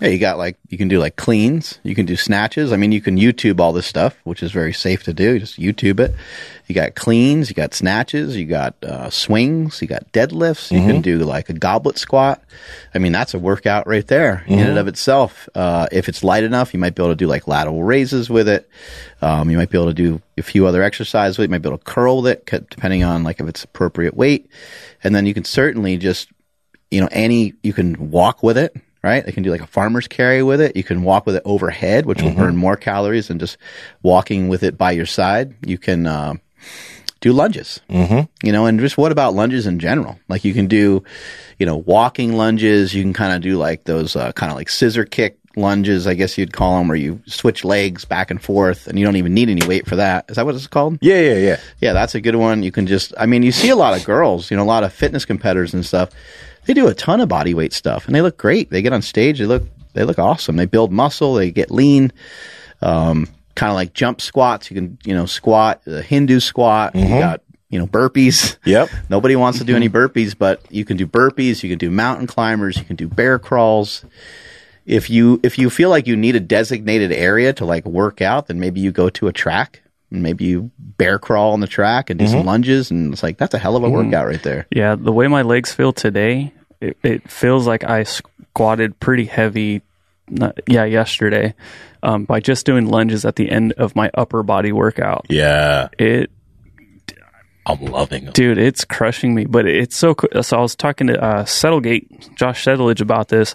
Yeah, 0.00 0.08
you 0.08 0.18
got 0.18 0.38
like 0.38 0.56
you 0.68 0.78
can 0.78 0.88
do 0.88 0.98
like 0.98 1.16
cleans, 1.16 1.78
you 1.82 1.94
can 1.94 2.06
do 2.06 2.16
snatches. 2.16 2.72
I 2.72 2.76
mean, 2.76 2.90
you 2.90 3.02
can 3.02 3.16
YouTube 3.16 3.60
all 3.60 3.72
this 3.72 3.86
stuff, 3.86 4.16
which 4.24 4.42
is 4.42 4.50
very 4.50 4.72
safe 4.72 5.02
to 5.04 5.12
do. 5.12 5.34
You 5.34 5.38
just 5.40 5.60
YouTube 5.60 6.00
it. 6.00 6.14
You 6.66 6.74
got 6.74 6.94
cleans, 6.94 7.50
you 7.50 7.54
got 7.54 7.74
snatches, 7.74 8.36
you 8.36 8.46
got 8.46 8.76
uh, 8.82 9.10
swings, 9.10 9.82
you 9.82 9.88
got 9.88 10.10
deadlifts. 10.12 10.70
You 10.70 10.80
can 10.86 11.02
do 11.02 11.18
like 11.18 11.48
a 11.48 11.52
goblet 11.52 11.98
squat. 11.98 12.42
I 12.94 12.98
mean, 12.98 13.12
that's 13.12 13.34
a 13.34 13.38
workout 13.38 13.86
right 13.86 14.06
there 14.06 14.44
in 14.46 14.60
and 14.60 14.78
of 14.78 14.86
itself. 14.86 15.48
Uh, 15.54 15.88
if 15.90 16.08
it's 16.08 16.22
light 16.22 16.44
enough, 16.44 16.72
you 16.72 16.80
might 16.80 16.94
be 16.94 17.02
able 17.02 17.12
to 17.12 17.16
do 17.16 17.26
like 17.26 17.48
lateral 17.48 17.82
raises 17.82 18.30
with 18.30 18.48
it. 18.48 18.70
Um, 19.20 19.50
you 19.50 19.58
might 19.58 19.70
be 19.70 19.76
able 19.76 19.88
to 19.88 19.94
do 19.94 20.22
a 20.38 20.42
few 20.42 20.66
other 20.66 20.82
exercises 20.82 21.36
with 21.36 21.44
it. 21.44 21.48
You 21.48 21.50
might 21.50 21.62
be 21.62 21.68
able 21.68 21.78
to 21.78 21.84
curl 21.84 22.22
with 22.22 22.32
it, 22.32 22.46
depending 22.70 23.02
on 23.02 23.24
like 23.24 23.40
if 23.40 23.48
it's 23.48 23.64
appropriate 23.64 24.16
weight. 24.16 24.48
And 25.02 25.14
then 25.14 25.26
you 25.26 25.34
can 25.34 25.44
certainly 25.44 25.96
just 25.96 26.28
you 26.90 27.00
know, 27.00 27.08
any, 27.12 27.54
you 27.62 27.72
can 27.72 28.10
walk 28.10 28.42
with 28.42 28.58
it, 28.58 28.74
right? 29.02 29.24
They 29.24 29.32
can 29.32 29.42
do 29.42 29.50
like 29.50 29.60
a 29.60 29.66
farmer's 29.66 30.08
carry 30.08 30.42
with 30.42 30.60
it. 30.60 30.76
You 30.76 30.84
can 30.84 31.02
walk 31.02 31.26
with 31.26 31.36
it 31.36 31.42
overhead, 31.44 32.06
which 32.06 32.22
will 32.22 32.34
burn 32.34 32.56
more 32.56 32.76
calories 32.76 33.28
than 33.28 33.38
just 33.38 33.58
walking 34.02 34.48
with 34.48 34.62
it 34.62 34.76
by 34.76 34.92
your 34.92 35.06
side. 35.06 35.54
You 35.66 35.78
can, 35.78 36.06
uh, 36.06 36.34
do 37.20 37.32
lunges, 37.34 37.80
mm-hmm. 37.90 38.20
you 38.46 38.52
know, 38.52 38.64
and 38.64 38.80
just 38.80 38.96
what 38.96 39.12
about 39.12 39.34
lunges 39.34 39.66
in 39.66 39.78
general? 39.78 40.18
Like 40.28 40.42
you 40.42 40.54
can 40.54 40.68
do, 40.68 41.04
you 41.58 41.66
know, 41.66 41.76
walking 41.76 42.34
lunges. 42.34 42.94
You 42.94 43.02
can 43.02 43.12
kind 43.12 43.34
of 43.34 43.42
do 43.42 43.58
like 43.58 43.84
those, 43.84 44.16
uh, 44.16 44.32
kind 44.32 44.50
of 44.50 44.56
like 44.56 44.70
scissor 44.70 45.04
kick 45.04 45.36
lunges, 45.56 46.06
I 46.06 46.14
guess 46.14 46.38
you'd 46.38 46.52
call 46.52 46.78
them, 46.78 46.88
where 46.88 46.96
you 46.96 47.20
switch 47.26 47.64
legs 47.64 48.04
back 48.04 48.30
and 48.30 48.40
forth 48.40 48.86
and 48.86 48.98
you 48.98 49.04
don't 49.04 49.16
even 49.16 49.34
need 49.34 49.50
any 49.50 49.66
weight 49.66 49.86
for 49.86 49.96
that. 49.96 50.26
Is 50.30 50.36
that 50.36 50.46
what 50.46 50.54
it's 50.54 50.66
called? 50.66 50.98
Yeah, 51.02 51.20
yeah, 51.20 51.36
yeah. 51.36 51.60
Yeah, 51.80 51.92
that's 51.92 52.14
a 52.14 52.20
good 52.20 52.36
one. 52.36 52.62
You 52.62 52.72
can 52.72 52.86
just, 52.86 53.12
I 53.18 53.26
mean, 53.26 53.42
you 53.42 53.52
see 53.52 53.68
a 53.68 53.76
lot 53.76 53.98
of 53.98 54.04
girls, 54.04 54.50
you 54.50 54.56
know, 54.56 54.62
a 54.62 54.64
lot 54.64 54.84
of 54.84 54.92
fitness 54.92 55.24
competitors 55.24 55.74
and 55.74 55.84
stuff. 55.84 56.10
They 56.70 56.74
do 56.74 56.86
a 56.86 56.94
ton 56.94 57.20
of 57.20 57.28
body 57.28 57.52
weight 57.52 57.72
stuff 57.72 58.06
and 58.06 58.14
they 58.14 58.22
look 58.22 58.36
great. 58.36 58.70
They 58.70 58.80
get 58.80 58.92
on 58.92 59.02
stage, 59.02 59.40
they 59.40 59.44
look, 59.44 59.64
they 59.92 60.04
look 60.04 60.20
awesome. 60.20 60.54
They 60.54 60.66
build 60.66 60.92
muscle, 60.92 61.34
they 61.34 61.50
get 61.50 61.72
lean. 61.72 62.12
Um, 62.80 63.26
kind 63.56 63.70
of 63.70 63.74
like 63.74 63.92
jump 63.92 64.20
squats. 64.20 64.70
You 64.70 64.76
can, 64.76 64.96
you 65.04 65.12
know, 65.12 65.26
squat, 65.26 65.82
the 65.84 66.00
Hindu 66.00 66.38
squat. 66.38 66.94
You 66.94 67.06
mm-hmm. 67.06 67.18
got, 67.18 67.42
you 67.70 67.80
know, 67.80 67.88
burpees. 67.88 68.56
Yep. 68.64 68.88
Nobody 69.08 69.34
wants 69.34 69.58
to 69.58 69.64
do 69.64 69.74
any 69.74 69.88
burpees, 69.88 70.38
but 70.38 70.62
you 70.70 70.84
can 70.84 70.96
do 70.96 71.08
burpees. 71.08 71.64
You 71.64 71.70
can 71.70 71.78
do 71.78 71.90
mountain 71.90 72.28
climbers. 72.28 72.78
You 72.78 72.84
can 72.84 72.94
do 72.94 73.08
bear 73.08 73.40
crawls. 73.40 74.04
If 74.86 75.10
you 75.10 75.40
if 75.42 75.58
you 75.58 75.70
feel 75.70 75.90
like 75.90 76.06
you 76.06 76.14
need 76.14 76.36
a 76.36 76.40
designated 76.40 77.10
area 77.10 77.52
to 77.54 77.64
like 77.64 77.84
work 77.84 78.22
out, 78.22 78.46
then 78.46 78.60
maybe 78.60 78.78
you 78.78 78.92
go 78.92 79.10
to 79.10 79.26
a 79.26 79.32
track 79.32 79.82
and 80.10 80.22
maybe 80.22 80.44
you 80.44 80.70
bear 80.78 81.18
crawl 81.18 81.52
on 81.52 81.60
the 81.60 81.66
track 81.66 82.10
and 82.10 82.18
do 82.18 82.26
some 82.26 82.40
mm-hmm. 82.40 82.48
lunges, 82.48 82.90
and 82.90 83.12
it's 83.12 83.22
like 83.22 83.38
that's 83.38 83.54
a 83.54 83.58
hell 83.58 83.76
of 83.76 83.82
a 83.82 83.86
mm-hmm. 83.86 84.06
workout 84.06 84.26
right 84.26 84.42
there. 84.42 84.66
Yeah, 84.70 84.94
the 84.96 85.12
way 85.12 85.26
my 85.28 85.42
legs 85.42 85.72
feel 85.72 85.92
today, 85.92 86.52
it, 86.80 86.96
it 87.02 87.30
feels 87.30 87.66
like 87.66 87.84
I 87.84 88.04
squatted 88.04 88.98
pretty 89.00 89.24
heavy. 89.26 89.82
Not, 90.28 90.60
yeah, 90.68 90.84
yesterday, 90.84 91.54
um, 92.04 92.24
by 92.24 92.38
just 92.38 92.64
doing 92.64 92.86
lunges 92.86 93.24
at 93.24 93.34
the 93.34 93.50
end 93.50 93.72
of 93.72 93.96
my 93.96 94.10
upper 94.14 94.42
body 94.44 94.70
workout. 94.70 95.26
Yeah. 95.28 95.88
It, 95.98 96.30
I'm 97.66 97.84
loving 97.84 98.24
them. 98.24 98.32
dude, 98.32 98.58
it's 98.58 98.84
crushing 98.84 99.34
me. 99.34 99.44
But 99.44 99.66
it's 99.66 99.96
so. 99.96 100.14
co- 100.14 100.40
So 100.42 100.58
I 100.58 100.60
was 100.60 100.74
talking 100.76 101.08
to 101.08 101.22
uh, 101.22 101.44
Settlegate, 101.44 102.34
Josh 102.36 102.64
Settledge, 102.64 103.00
about 103.00 103.28
this. 103.28 103.54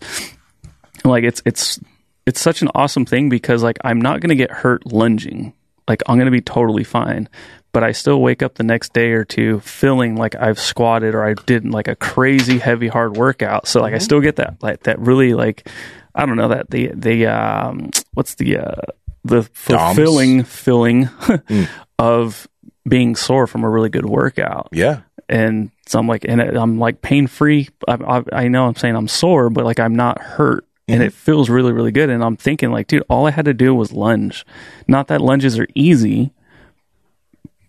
Like 1.04 1.24
it's 1.24 1.42
it's 1.46 1.80
it's 2.26 2.42
such 2.42 2.62
an 2.62 2.70
awesome 2.76 3.06
thing 3.06 3.30
because 3.30 3.64
like 3.64 3.78
I'm 3.84 4.00
not 4.02 4.20
going 4.20 4.30
to 4.30 4.36
get 4.36 4.52
hurt 4.52 4.86
lunging. 4.86 5.54
Like 5.88 6.04
I'm 6.08 6.18
going 6.18 6.26
to 6.26 6.32
be 6.32 6.42
totally 6.42 6.84
fine. 6.84 7.30
But 7.76 7.84
I 7.84 7.92
still 7.92 8.22
wake 8.22 8.42
up 8.42 8.56
the 8.56 8.64
next 8.64 8.94
day 8.94 9.12
or 9.12 9.26
two 9.26 9.60
feeling 9.60 10.16
like 10.16 10.34
I've 10.34 10.60
squatted 10.60 11.14
or 11.14 11.24
I 11.26 11.34
did 11.46 11.70
like 11.70 11.90
a 11.90 11.96
crazy 11.96 12.58
heavy 12.58 12.88
hard 12.88 13.18
workout. 13.18 13.68
So 13.68 13.82
like 13.82 13.94
I 13.94 13.98
still 14.00 14.22
get 14.22 14.38
that 14.38 14.56
like 14.64 14.84
that 14.84 14.98
really 15.00 15.34
like 15.34 15.68
I 16.16 16.26
don't 16.26 16.38
know 16.38 16.48
that 16.48 16.70
the 16.70 16.92
the 16.96 17.28
um 17.28 17.90
what's 18.14 18.36
the 18.36 18.58
uh 18.60 18.76
the 19.26 19.44
fulfilling 19.54 20.44
feeling 20.46 21.10
of 22.00 22.48
being 22.88 23.16
sore 23.16 23.46
from 23.48 23.64
a 23.64 23.70
really 23.70 23.90
good 23.90 24.06
workout 24.06 24.70
Yeah. 24.72 25.02
and 25.28 25.72
so 25.88 26.00
I'm 26.00 26.08
like, 26.08 26.24
and 26.28 26.40
I'm 26.42 26.80
like 26.80 27.02
pain 27.02 27.28
free. 27.28 27.70
I, 27.88 27.94
I, 27.96 28.24
I 28.44 28.48
know 28.48 28.66
I'm 28.68 28.76
saying 28.76 28.96
I'm 28.96 29.08
sore, 29.08 29.50
but 29.50 29.66
like 29.66 29.80
I'm 29.80 29.96
not 29.96 30.20
hurt, 30.22 30.66
and 30.88 31.04
it 31.04 31.14
feels 31.14 31.50
really, 31.50 31.72
really 31.72 31.92
good. 31.92 32.10
And 32.10 32.24
I'm 32.24 32.38
thinking 32.38 32.72
like, 32.72 32.88
dude, 32.88 33.04
all 33.10 33.28
I 33.28 33.32
had 33.32 33.46
to 33.46 33.54
do 33.54 33.74
was 33.76 33.92
lunge. 33.92 34.46
Not 34.88 35.08
that 35.10 35.22
lunges 35.22 35.60
are 35.60 35.68
easy, 35.76 36.32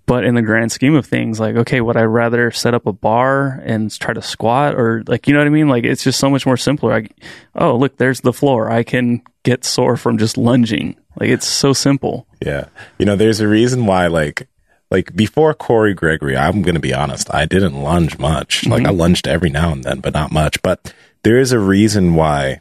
but 0.07 0.25
in 0.25 0.37
the 0.37 0.43
grand 0.43 0.71
scheme 0.71 0.95
of 0.95 1.05
things, 1.05 1.41
like, 1.41 1.57
okay, 1.57 1.81
would 1.81 1.97
I 1.97 2.03
rather 2.03 2.53
set 2.53 2.75
up 2.75 2.87
a 2.87 2.93
bar 2.93 3.61
and 3.65 3.91
try 3.99 4.15
to 4.15 4.23
squat, 4.23 4.77
or 4.77 5.03
like, 5.09 5.27
you 5.27 5.35
know 5.35 5.41
what 5.41 5.49
I 5.49 5.51
mean? 5.51 5.69
Like, 5.69 5.85
it's 5.85 6.05
just 6.05 6.21
so 6.21 6.31
much 6.31 6.47
more 6.47 6.57
simpler. 6.57 6.95
I, 6.95 7.09
oh, 7.57 7.77
look, 7.77 7.97
there's 7.97 8.21
the 8.21 8.33
floor. 8.33 8.71
I 8.71 8.85
can 8.85 9.23
get 9.43 9.65
sore 9.65 9.97
from 9.97 10.17
just 10.17 10.39
lunging. 10.39 10.97
Like, 11.19 11.31
it's 11.31 11.47
so 11.47 11.73
simple. 11.73 12.29
Yeah. 12.41 12.67
You 12.99 13.07
know, 13.07 13.17
there's 13.17 13.41
a 13.41 13.49
reason 13.49 13.87
why, 13.87 14.07
like, 14.07 14.49
like 14.93 15.17
before 15.17 15.53
Corey 15.55 15.93
Gregory, 15.93 16.37
I'm 16.37 16.63
going 16.63 16.77
to 16.77 16.81
be 16.81 16.95
honest, 16.95 17.33
I 17.35 17.45
didn't 17.45 17.83
lunge 17.83 18.19
much. 18.19 18.65
Like, 18.67 18.85
mm-hmm. 18.85 18.91
I 18.91 18.93
lunged 18.93 19.27
every 19.27 19.51
now 19.51 19.73
and 19.73 19.83
then, 19.83 19.99
but 19.99 20.15
not 20.15 20.31
much. 20.31 20.63
But 20.63 20.95
there 21.25 21.39
is 21.39 21.51
a 21.51 21.59
reason 21.59 22.15
why 22.15 22.61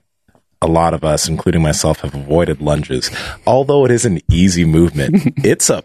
a 0.62 0.68
lot 0.68 0.96
of 0.96 1.04
us, 1.04 1.28
including 1.28 1.62
myself, 1.62 2.00
have 2.00 2.16
avoided 2.16 2.60
lunges. 2.60 3.12
Although 3.46 3.86
it 3.86 3.92
is 3.92 4.06
an 4.06 4.22
easy 4.32 4.66
movement, 4.66 5.34
it's 5.46 5.70
a 5.70 5.84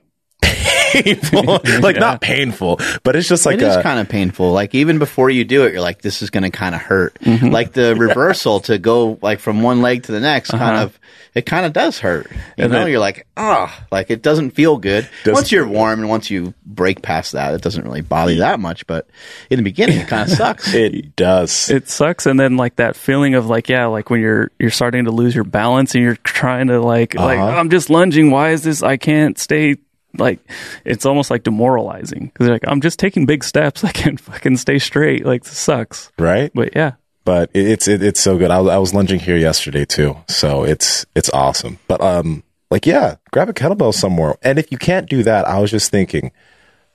painful, 0.92 1.60
like 1.80 1.96
not 1.96 2.20
painful, 2.20 2.80
but 3.02 3.16
it's 3.16 3.28
just 3.28 3.46
like 3.46 3.56
It 3.56 3.62
is 3.62 3.76
a, 3.76 3.82
kind 3.82 3.98
of 4.00 4.08
painful. 4.08 4.52
Like 4.52 4.74
even 4.74 4.98
before 4.98 5.30
you 5.30 5.44
do 5.44 5.64
it, 5.64 5.72
you're 5.72 5.80
like, 5.82 6.02
this 6.02 6.22
is 6.22 6.30
going 6.30 6.44
to 6.44 6.50
kind 6.50 6.74
of 6.74 6.80
hurt. 6.80 7.14
Mm-hmm. 7.20 7.48
Like 7.48 7.72
the 7.72 7.94
reversal 7.98 8.60
to 8.60 8.78
go 8.78 9.18
like 9.22 9.40
from 9.40 9.62
one 9.62 9.82
leg 9.82 10.04
to 10.04 10.12
the 10.12 10.20
next, 10.20 10.50
kind 10.50 10.62
Uh-huh. 10.62 10.84
of, 10.84 11.00
it 11.32 11.46
kind 11.46 11.64
of 11.64 11.72
does 11.72 11.98
hurt. 12.00 12.28
You 12.30 12.38
And 12.64 12.72
know, 12.72 12.80
then- 12.80 12.90
you're 12.90 12.98
like, 13.00 13.26
ah, 13.36 13.84
like 13.92 14.10
it 14.10 14.22
doesn't 14.22 14.50
feel 14.52 14.76
good. 14.78 15.08
Doesn't 15.24 15.34
once 15.34 15.52
you're 15.52 15.66
warm 15.66 16.00
and 16.00 16.08
once 16.08 16.28
you 16.30 16.54
break 16.66 17.02
past 17.02 17.32
that, 17.32 17.54
it 17.54 17.62
doesn't 17.62 17.84
really 17.84 18.00
bother 18.00 18.32
you 18.32 18.38
that 18.40 18.58
much. 18.60 18.86
But 18.86 19.08
in 19.48 19.56
the 19.56 19.62
beginning, 19.62 19.98
it 19.98 20.08
kind 20.08 20.28
of 20.30 20.36
sucks. 20.36 20.74
it 20.74 21.14
does. 21.16 21.70
it 21.70 21.88
sucks 21.88 22.26
and 22.26 22.38
then 22.38 22.56
like 22.56 22.76
that 22.76 22.96
feeling 22.96 23.34
of 23.34 23.46
like 23.46 23.68
yeah 23.68 23.86
like 23.86 24.10
when 24.10 24.20
you're 24.20 24.50
you're 24.58 24.70
starting 24.70 25.04
to 25.04 25.10
lose 25.10 25.34
your 25.34 25.44
balance 25.44 25.94
and 25.94 26.02
you're 26.04 26.16
trying 26.16 26.66
to 26.68 26.80
like 26.80 27.14
like 27.14 27.38
Uh-huh. 27.38 27.58
i'm 27.58 27.70
just 27.70 27.90
lunging 27.90 28.30
why 28.30 28.50
is 28.50 28.62
this 28.62 28.82
i 28.82 28.96
can't 28.96 29.38
stay 29.38 29.76
like 30.18 30.40
it's 30.84 31.06
almost 31.06 31.30
like 31.30 31.42
demoralizing 31.44 32.26
because 32.26 32.48
like 32.48 32.64
i'm 32.66 32.80
just 32.80 32.98
taking 32.98 33.26
big 33.26 33.44
steps 33.44 33.84
i 33.90 33.92
can't 33.92 34.18
fucking 34.20 34.56
stay 34.56 34.78
straight 34.78 35.24
like 35.24 35.44
this 35.44 35.56
sucks 35.58 36.10
right? 36.18 36.50
but 36.54 36.74
yeah 36.74 36.92
but 37.24 37.50
it's 37.54 37.86
it, 37.86 38.02
it's 38.02 38.18
so 38.18 38.38
good. 38.38 38.50
I, 38.50 38.58
was- 38.60 38.72
I 38.72 38.78
was 38.78 38.94
lunging 38.94 39.20
here 39.20 39.36
yesterday 39.36 39.84
too, 39.84 40.16
so 40.26 40.64
it's 40.64 41.04
it's 41.14 41.28
awesome. 41.30 41.78
But 41.86 42.00
um, 42.00 42.42
like 42.70 42.86
yeah, 42.86 43.16
grab 43.30 43.48
a 43.50 43.52
kettlebell 43.52 43.92
somewhere. 43.92 44.36
And 44.42 44.58
if 44.58 44.72
you 44.72 44.78
can't 44.78 45.08
do 45.08 45.22
that, 45.24 45.46
I 45.46 45.60
was 45.60 45.70
just 45.70 45.90
thinking, 45.90 46.32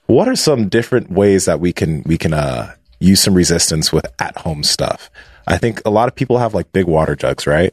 what 0.08 0.28
are 0.28 0.36
some 0.36 0.67
different 0.67 1.12
ways 1.12 1.45
that 1.45 1.60
we 1.60 1.71
can 1.71 2.01
we 2.08 2.17
can 2.17 2.34
uh 2.34 2.73
use 2.99 3.21
some 3.21 3.36
resistance 3.36 3.93
with 3.93 4.08
at 4.19 4.36
home 4.39 4.63
stuff? 4.63 5.12
I 5.47 5.58
think 5.60 5.80
a 5.86 5.91
lot 5.91 6.08
of 6.08 6.15
people 6.15 6.39
have 6.39 6.56
like 6.56 6.73
big 6.73 6.88
water 6.88 7.15
jugs, 7.15 7.45
right? 7.45 7.71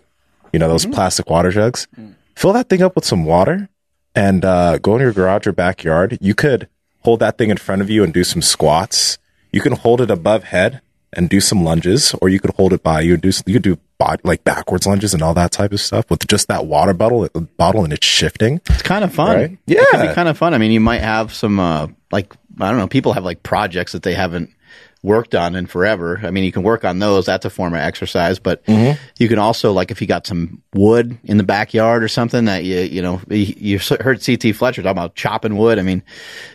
You 0.53 0.59
know 0.59 0.69
those 0.69 0.85
plastic 0.85 1.31
water 1.31 1.51
jugs. 1.51 1.89
Fill 2.37 2.53
that 2.53 2.69
thing 2.69 2.83
up 2.83 2.95
with 2.95 3.07
some 3.07 3.25
water 3.25 3.71
and 4.15 4.45
uh, 4.45 4.79
go 4.79 4.95
in 4.97 5.01
your 5.03 5.13
garage 5.13 5.47
or 5.47 5.53
backyard. 5.53 6.19
You 6.21 6.35
could 6.35 6.69
hold 7.01 7.21
that 7.21 7.39
thing 7.39 7.51
in 7.51 7.57
front 7.57 7.83
of 7.83 7.91
you 7.91 8.05
and 8.05 8.13
do 8.13 8.25
some 8.25 8.43
squats. 8.43 9.19
You 9.53 9.61
can 9.61 9.73
hold 9.73 10.01
it 10.01 10.11
above 10.11 10.45
head 10.45 10.81
and 11.13 11.29
do 11.29 11.41
some 11.41 11.63
lunges, 11.63 12.15
or 12.23 12.29
you 12.31 12.41
could 12.41 12.55
hold 12.57 12.73
it 12.73 12.83
by 12.83 13.01
you 13.01 13.15
and 13.15 13.23
do 13.23 13.31
you 13.47 13.53
could 13.55 13.63
do 13.63 13.79
body, 13.99 14.21
like 14.25 14.45
backwards 14.45 14.87
lunges 14.87 15.13
and 15.13 15.23
all 15.23 15.35
that 15.35 15.51
type 15.51 15.73
of 15.73 15.81
stuff 15.81 16.09
with 16.11 16.27
just 16.27 16.49
that 16.49 16.65
water 16.67 16.95
bottle 16.95 17.29
bottle 17.59 17.85
and 17.85 17.93
it's 17.93 18.07
shifting. 18.07 18.61
It's 18.71 18.83
kind 18.83 19.05
of 19.05 19.13
fun. 19.15 19.37
Right? 19.37 19.59
It 19.67 19.77
can 19.91 20.01
Yeah. 20.01 20.09
be 20.09 20.15
kind 20.15 20.29
of 20.29 20.39
fun. 20.39 20.55
I 20.55 20.59
mean, 20.59 20.71
you 20.73 20.81
might 20.81 21.03
have 21.03 21.35
some, 21.35 21.61
uh, 21.61 21.89
like, 22.11 22.33
I 22.61 22.69
don't 22.71 22.79
know, 22.79 22.87
people 22.89 23.13
have 23.13 23.25
like 23.25 23.43
projects 23.43 23.93
that 23.93 24.03
they 24.05 24.15
haven't 24.15 24.51
worked 25.03 25.35
on 25.35 25.57
in 25.57 25.67
forever. 25.67 26.21
I 26.23 26.31
mean, 26.31 26.45
you 26.45 26.53
can 26.53 26.63
work 26.63 26.85
on 26.85 27.01
those. 27.01 27.27
That's 27.27 27.45
a 27.45 27.51
form 27.51 27.75
of 27.75 27.81
exercise, 27.81 28.39
but 28.39 28.63
you 28.69 29.29
can 29.29 29.39
also, 29.39 29.73
like, 29.73 29.91
if 29.91 30.01
you 30.01 30.07
got 30.07 30.27
some 30.27 30.63
wood 30.75 31.19
in 31.25 31.39
the 31.39 31.43
backyard 31.43 32.05
or 32.05 32.09
something 32.09 32.45
that 32.45 32.63
you, 32.65 32.79
you 32.81 33.03
know, 33.03 33.21
you 33.29 33.55
you 33.59 33.79
heard 34.01 34.25
CT 34.25 34.55
Fletcher 34.55 34.81
talking 34.83 34.93
about 34.93 35.15
chopping 35.17 35.57
wood. 35.57 35.79
I 35.79 35.83
mean, 35.83 36.03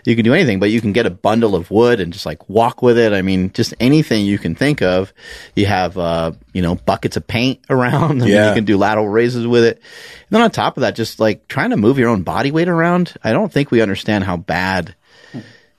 you 0.06 0.16
can 0.16 0.24
do 0.24 0.34
anything, 0.34 0.60
but 0.62 0.70
you 0.72 0.80
can 0.80 0.94
get 0.94 1.06
a 1.06 1.10
bundle 1.10 1.56
of 1.56 1.70
wood 1.72 2.00
and 2.00 2.14
just 2.14 2.26
like 2.26 2.48
walk 2.50 2.82
with 2.82 2.98
it. 2.98 3.12
I 3.12 3.22
mean, 3.22 3.52
just 3.52 3.74
anything 3.82 4.26
you 4.26 4.38
can 4.40 4.56
think 4.56 4.82
of. 4.82 5.14
You 5.56 5.66
have, 5.66 5.98
uh, 5.98 6.32
you 6.54 6.62
know, 6.62 6.76
buckets 6.76 7.18
of 7.18 7.28
paint 7.28 7.60
around. 7.70 8.22
I 8.22 8.26
mean, 8.26 8.34
Yeah. 8.34 8.50
you 8.50 8.56
can 8.56 8.66
do 8.66 8.78
lateral 8.78 9.10
raises 9.10 9.46
with 9.46 9.66
it. 9.66 9.76
And 9.78 10.36
then 10.36 10.42
on 10.42 10.52
top 10.52 10.78
of 10.78 10.82
that, 10.82 10.96
just 10.96 11.20
like 11.20 11.48
trying 11.50 11.72
to 11.72 11.78
move 11.78 12.00
your 12.00 12.10
own 12.10 12.24
body 12.24 12.52
weight 12.52 12.70
around. 12.70 13.14
I 13.24 13.34
don't 13.34 13.52
think 13.52 13.72
we 13.72 13.82
understand 13.82 14.24
how 14.24 14.38
bad 14.38 14.96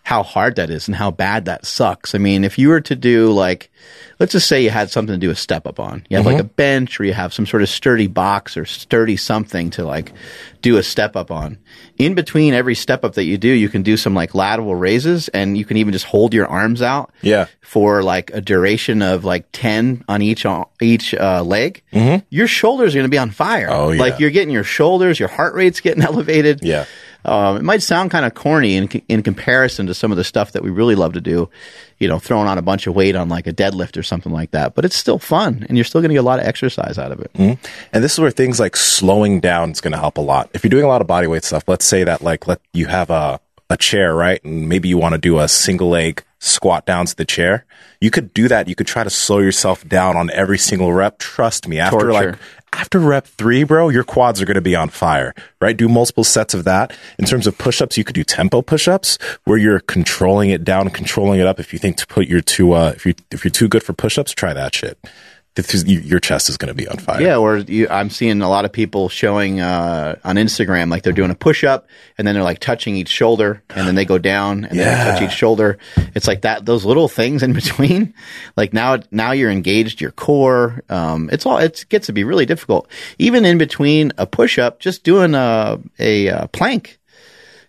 how 0.09 0.23
hard 0.23 0.57
that 0.57 0.71
is 0.71 0.89
and 0.89 0.97
how 0.97 1.11
bad 1.11 1.45
that 1.45 1.67
sucks. 1.67 2.15
I 2.15 2.19
mean, 2.19 2.43
if 2.43 2.57
you 2.57 2.71
were 2.71 2.81
to 2.81 2.97
do 2.97 3.31
like, 3.31 3.71
let's 4.19 4.33
just 4.33 4.49
say 4.49 4.65
you 4.65 4.71
had 4.71 4.91
something 4.91 5.13
to 5.13 5.19
do 5.19 5.31
a 5.31 5.37
step 5.37 5.67
up 5.67 5.79
on. 5.79 6.07
You 6.09 6.17
have 6.17 6.25
like 6.25 6.39
mm-hmm. 6.39 6.47
a 6.47 6.49
bench 6.49 6.99
or 6.99 7.05
you 7.05 7.13
have 7.13 7.35
some 7.35 7.45
sort 7.45 7.61
of 7.61 7.69
sturdy 7.69 8.07
box 8.07 8.57
or 8.57 8.65
sturdy 8.65 9.19
something 9.19 9.69
to 9.73 9.85
like 9.85 10.15
do 10.63 10.79
a 10.79 10.83
step 10.83 11.15
up 11.15 11.31
on. 11.31 11.59
In 11.99 12.15
between 12.15 12.55
every 12.55 12.75
step 12.75 13.05
up 13.05 13.17
that 13.17 13.25
you 13.25 13.37
do, 13.37 13.51
you 13.51 13.69
can 13.69 13.83
do 13.83 13.99
some 13.99 14.15
like 14.15 14.35
lateral 14.35 14.75
raises 14.75 15.29
and 15.29 15.59
you 15.59 15.67
can 15.67 15.77
even 15.77 15.93
just 15.93 16.07
hold 16.07 16.33
your 16.33 16.47
arms 16.47 16.81
out. 16.81 17.13
Yeah. 17.21 17.49
For 17.61 18.03
like 18.03 18.31
a 18.33 18.41
duration 18.41 19.03
of 19.03 19.27
like 19.27 19.45
10 19.53 20.07
on 20.09 20.23
each, 20.23 20.47
uh, 20.47 20.65
each, 20.81 21.13
uh, 21.13 21.43
leg. 21.43 21.83
Mm-hmm. 21.93 22.25
Your 22.31 22.47
shoulders 22.47 22.95
are 22.95 22.99
going 23.01 23.05
to 23.05 23.11
be 23.11 23.19
on 23.19 23.31
fire. 23.31 23.69
Oh, 23.71 23.91
yeah. 23.91 24.01
Like 24.01 24.21
you're 24.21 24.31
getting 24.31 24.55
your 24.55 24.65
shoulders, 24.65 25.21
your 25.21 25.29
heart 25.29 25.55
rate's 25.55 25.81
getting 25.81 26.03
elevated. 26.03 26.61
Yeah. 26.63 26.87
Um, 27.25 27.57
it 27.57 27.63
might 27.63 27.83
sound 27.83 28.11
kind 28.11 28.25
of 28.25 28.35
corny 28.35 28.77
in, 28.77 28.89
in 29.09 29.23
comparison 29.23 29.87
to 29.87 29.95
some 29.95 30.11
of 30.11 30.17
the 30.17 30.25
stuff 30.25 30.53
that 30.53 30.63
we 30.63 30.71
really 30.71 30.95
love 30.95 31.13
to 31.15 31.21
do, 31.21 31.51
you 31.99 32.09
know, 32.09 32.19
throwing 32.19 32.47
on 32.47 32.59
a 32.59 32.63
bunch 32.63 32.87
of 32.87 32.95
weight 32.95 33.17
on 33.17 33.29
like 33.29 33.47
a 33.47 33.53
deadlift 33.53 33.97
or 33.97 34.03
something 34.03 34.33
like 34.33 34.53
that. 34.53 34.75
But 34.75 34.85
it's 34.85 34.97
still 34.97 35.19
fun, 35.19 35.67
and 35.69 35.77
you're 35.77 35.85
still 35.85 36.01
going 36.01 36.11
to 36.11 36.15
get 36.15 36.21
a 36.21 36.23
lot 36.23 36.39
of 36.39 36.47
exercise 36.47 36.97
out 36.99 37.13
of 37.13 37.21
it. 37.21 37.31
And 37.93 38.05
this 38.05 38.13
is 38.15 38.21
where 38.21 38.31
things 38.31 38.61
like 38.61 38.77
slowing 38.77 39.41
down 39.41 39.73
is 39.73 39.81
going 39.81 39.93
to 39.93 39.99
help 39.99 40.17
a 40.17 40.23
lot. 40.23 40.49
If 40.55 40.65
you're 40.65 40.71
doing 40.71 40.85
a 40.85 40.89
lot 40.89 41.01
of 41.01 41.07
body 41.07 41.27
weight 41.27 41.45
stuff, 41.45 41.65
let's 41.67 41.85
say 41.85 42.05
that 42.05 42.23
like 42.23 42.47
let 42.47 42.61
you 42.73 42.87
have 42.87 43.11
a 43.11 43.41
a 43.71 43.77
chair, 43.77 44.15
right? 44.15 44.43
And 44.45 44.69
maybe 44.69 44.89
you 44.89 44.97
want 44.97 45.13
to 45.13 45.19
do 45.19 45.39
a 45.39 45.49
single 45.49 45.91
leg 45.91 46.25
squat 46.39 46.87
down 46.87 47.07
to 47.07 47.17
the 47.17 47.25
chair. 47.25 47.67
You 48.01 48.11
could 48.11 48.33
do 48.33 48.49
that. 48.49 48.69
You 48.69 48.75
could 48.75 48.87
try 48.87 49.05
to 49.05 49.11
slow 49.11 49.41
yourself 49.41 49.87
down 49.87 50.17
on 50.17 50.31
every 50.31 50.59
single 50.59 50.93
rep. 50.93 51.19
Trust 51.19 51.67
me, 51.69 51.79
after 51.79 51.99
Torture. 51.99 52.13
like 52.13 52.39
after 52.73 52.99
rep 52.99 53.27
three, 53.27 53.65
bro, 53.65 53.89
your 53.89 54.05
quads 54.05 54.41
are 54.41 54.45
going 54.45 54.55
to 54.55 54.61
be 54.61 54.77
on 54.77 54.89
fire, 54.89 55.35
right? 55.61 55.77
Do 55.77 55.89
multiple 55.89 56.25
sets 56.25 56.55
of 56.55 56.65
that. 56.65 56.93
In 57.19 57.25
terms 57.25 57.47
of 57.47 57.59
push-ups, 57.59 57.97
you 57.97 58.05
could 58.05 58.15
do 58.15 58.25
tempo 58.25 58.63
push-ups 58.63 59.19
where 59.45 59.59
you're 59.59 59.81
controlling 59.81 60.51
it 60.51 60.65
down 60.65 60.91
controlling 60.91 61.41
it 61.41 61.47
up. 61.47 61.61
If 61.61 61.73
you 61.73 61.79
think 61.79 61.97
to 61.99 62.07
put 62.07 62.29
your 62.29 62.41
too, 62.41 62.73
uh, 62.73 62.93
if 62.95 63.05
you 63.05 63.15
if 63.31 63.45
you're 63.45 63.51
too 63.53 63.69
good 63.69 63.83
for 63.83 63.93
push-ups, 63.93 64.33
try 64.33 64.53
that 64.53 64.75
shit. 64.75 64.99
Is- 65.59 65.85
Your 65.87 66.21
chest 66.21 66.49
is 66.49 66.57
going 66.57 66.69
to 66.69 66.75
be 66.75 66.87
on 66.89 66.99
fire. 66.99 67.21
Yeah, 67.21 67.37
or 67.37 67.59
you, 67.59 67.89
I'm 67.89 68.11
seeing 68.11 68.43
a 68.43 68.49
lot 68.49 68.65
of 68.65 68.73
people 68.73 69.09
showing 69.09 69.61
uh, 69.61 70.17
on 70.25 70.37
Instagram 70.37 70.91
like 70.91 71.03
they're 71.03 71.13
doing 71.13 71.31
a 71.31 71.35
push 71.35 71.65
up 71.65 71.87
and 72.17 72.27
then 72.27 72.35
they're 72.35 72.45
like 72.45 72.59
touching 72.61 72.97
each 72.97 73.09
shoulder 73.09 73.63
and 73.71 73.87
then 73.87 73.95
they 73.95 74.05
go 74.05 74.19
down 74.19 74.65
and 74.65 74.79
then 74.79 74.87
they 75.07 75.11
touch 75.13 75.23
each 75.31 75.37
shoulder. 75.37 75.79
It's 76.15 76.27
like 76.29 76.43
that 76.43 76.65
those 76.67 76.85
little 76.85 77.09
things 77.09 77.43
in 77.43 77.53
between. 77.63 78.15
Like 78.57 78.73
now 78.73 78.99
now 79.11 79.33
you're 79.33 79.51
engaged 79.51 80.01
your 80.01 80.11
core. 80.13 80.83
Um, 80.89 81.29
it's 81.33 81.47
all 81.47 81.59
it 81.59 81.85
gets 81.89 82.07
to 82.07 82.13
be 82.13 82.25
really 82.25 82.47
difficult. 82.47 82.89
Even 83.19 83.45
in 83.45 83.59
between 83.59 84.13
a 84.19 84.27
push 84.27 84.59
up, 84.59 84.81
just 84.81 85.05
doing 85.05 85.35
a 85.35 85.79
a, 85.99 86.29
uh 86.29 86.47
plank 86.49 86.98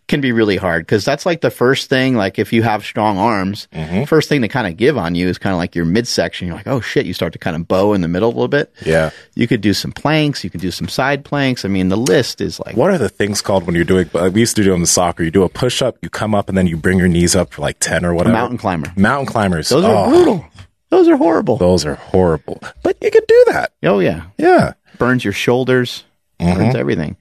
can 0.10 0.20
be 0.20 0.34
really 0.34 0.58
hard 0.58 0.86
because 0.86 1.06
that's 1.06 1.26
like 1.26 1.40
the 1.40 1.52
first 1.52 1.88
thing. 1.90 2.16
Like 2.16 2.38
if 2.38 2.52
you 2.52 2.64
have 2.64 2.84
strong 2.84 3.18
arms, 3.18 3.70
mm-hmm. 3.72 4.04
first 4.04 4.28
thing 4.28 4.42
to 4.42 4.50
kind 4.50 4.68
of 4.68 4.76
give 4.76 4.98
on 4.98 5.16
you 5.16 5.30
is 5.30 5.38
kind 5.38 5.54
of 5.54 5.58
like 5.58 5.76
your 5.76 5.86
midsection. 5.86 6.48
You're 6.48 6.58
like, 6.58 6.68
oh 6.68 6.82
shit, 6.82 7.06
you 7.06 7.14
start 7.14 7.32
to 7.34 7.40
kind 7.40 7.56
of 7.56 7.68
bow 7.68 7.94
in 7.94 8.02
the 8.02 8.08
middle 8.10 8.28
a 8.30 8.34
little 8.34 8.50
bit. 8.50 8.74
Yeah. 8.86 9.12
You 9.36 9.48
could 9.48 9.62
do 9.62 9.74
some 9.74 9.94
planks. 9.94 10.44
You 10.44 10.50
could 10.50 10.60
do 10.60 10.72
some 10.72 10.90
side 10.90 11.24
planks. 11.24 11.64
I 11.64 11.70
mean, 11.70 11.88
the 11.88 11.98
list 11.98 12.42
is 12.42 12.60
like 12.60 12.76
What 12.76 12.90
are 12.92 12.98
the 12.98 13.08
things 13.08 13.42
called 13.42 13.66
when 13.66 13.76
you're 13.76 13.86
doing? 13.86 14.10
We 14.34 14.42
used 14.42 14.58
to 14.58 14.64
do 14.64 14.72
them 14.72 14.82
in 14.82 14.86
soccer. 14.86 15.24
You 15.24 15.32
do 15.32 15.44
a 15.44 15.50
push 15.50 15.82
up, 15.82 15.98
you 16.02 16.10
come 16.10 16.36
up, 16.36 16.50
and 16.50 16.58
then 16.58 16.68
you 16.68 16.76
bring 16.76 16.98
your 16.98 17.08
knees 17.08 17.36
up 17.36 17.54
for 17.54 17.62
like 17.62 17.80
ten 17.80 18.04
or 18.04 18.14
whatever. 18.14 18.34
mountain 18.34 18.58
climber. 18.58 18.92
Mountain 18.98 19.28
climbers. 19.28 19.70
Those 19.70 19.86
are 19.86 20.08
Oh, 20.08 20.10
brutal. 20.10 20.46
Those 20.90 21.08
are 21.08 21.18
horrible. 21.18 21.58
Those 21.58 21.86
are 21.86 21.96
horrible. 21.96 22.60
But 22.82 22.98
you 23.02 23.12
could 23.12 23.28
do 23.28 23.46
that. 23.52 23.74
Oh 23.84 24.00
yeah, 24.00 24.24
Yeah. 24.38 24.74
burns 24.98 25.24
your 25.24 25.34
shoulders, 25.34 26.04
burns 26.40 26.58
mm-hmm. 26.58 26.78
everything. 26.78 27.16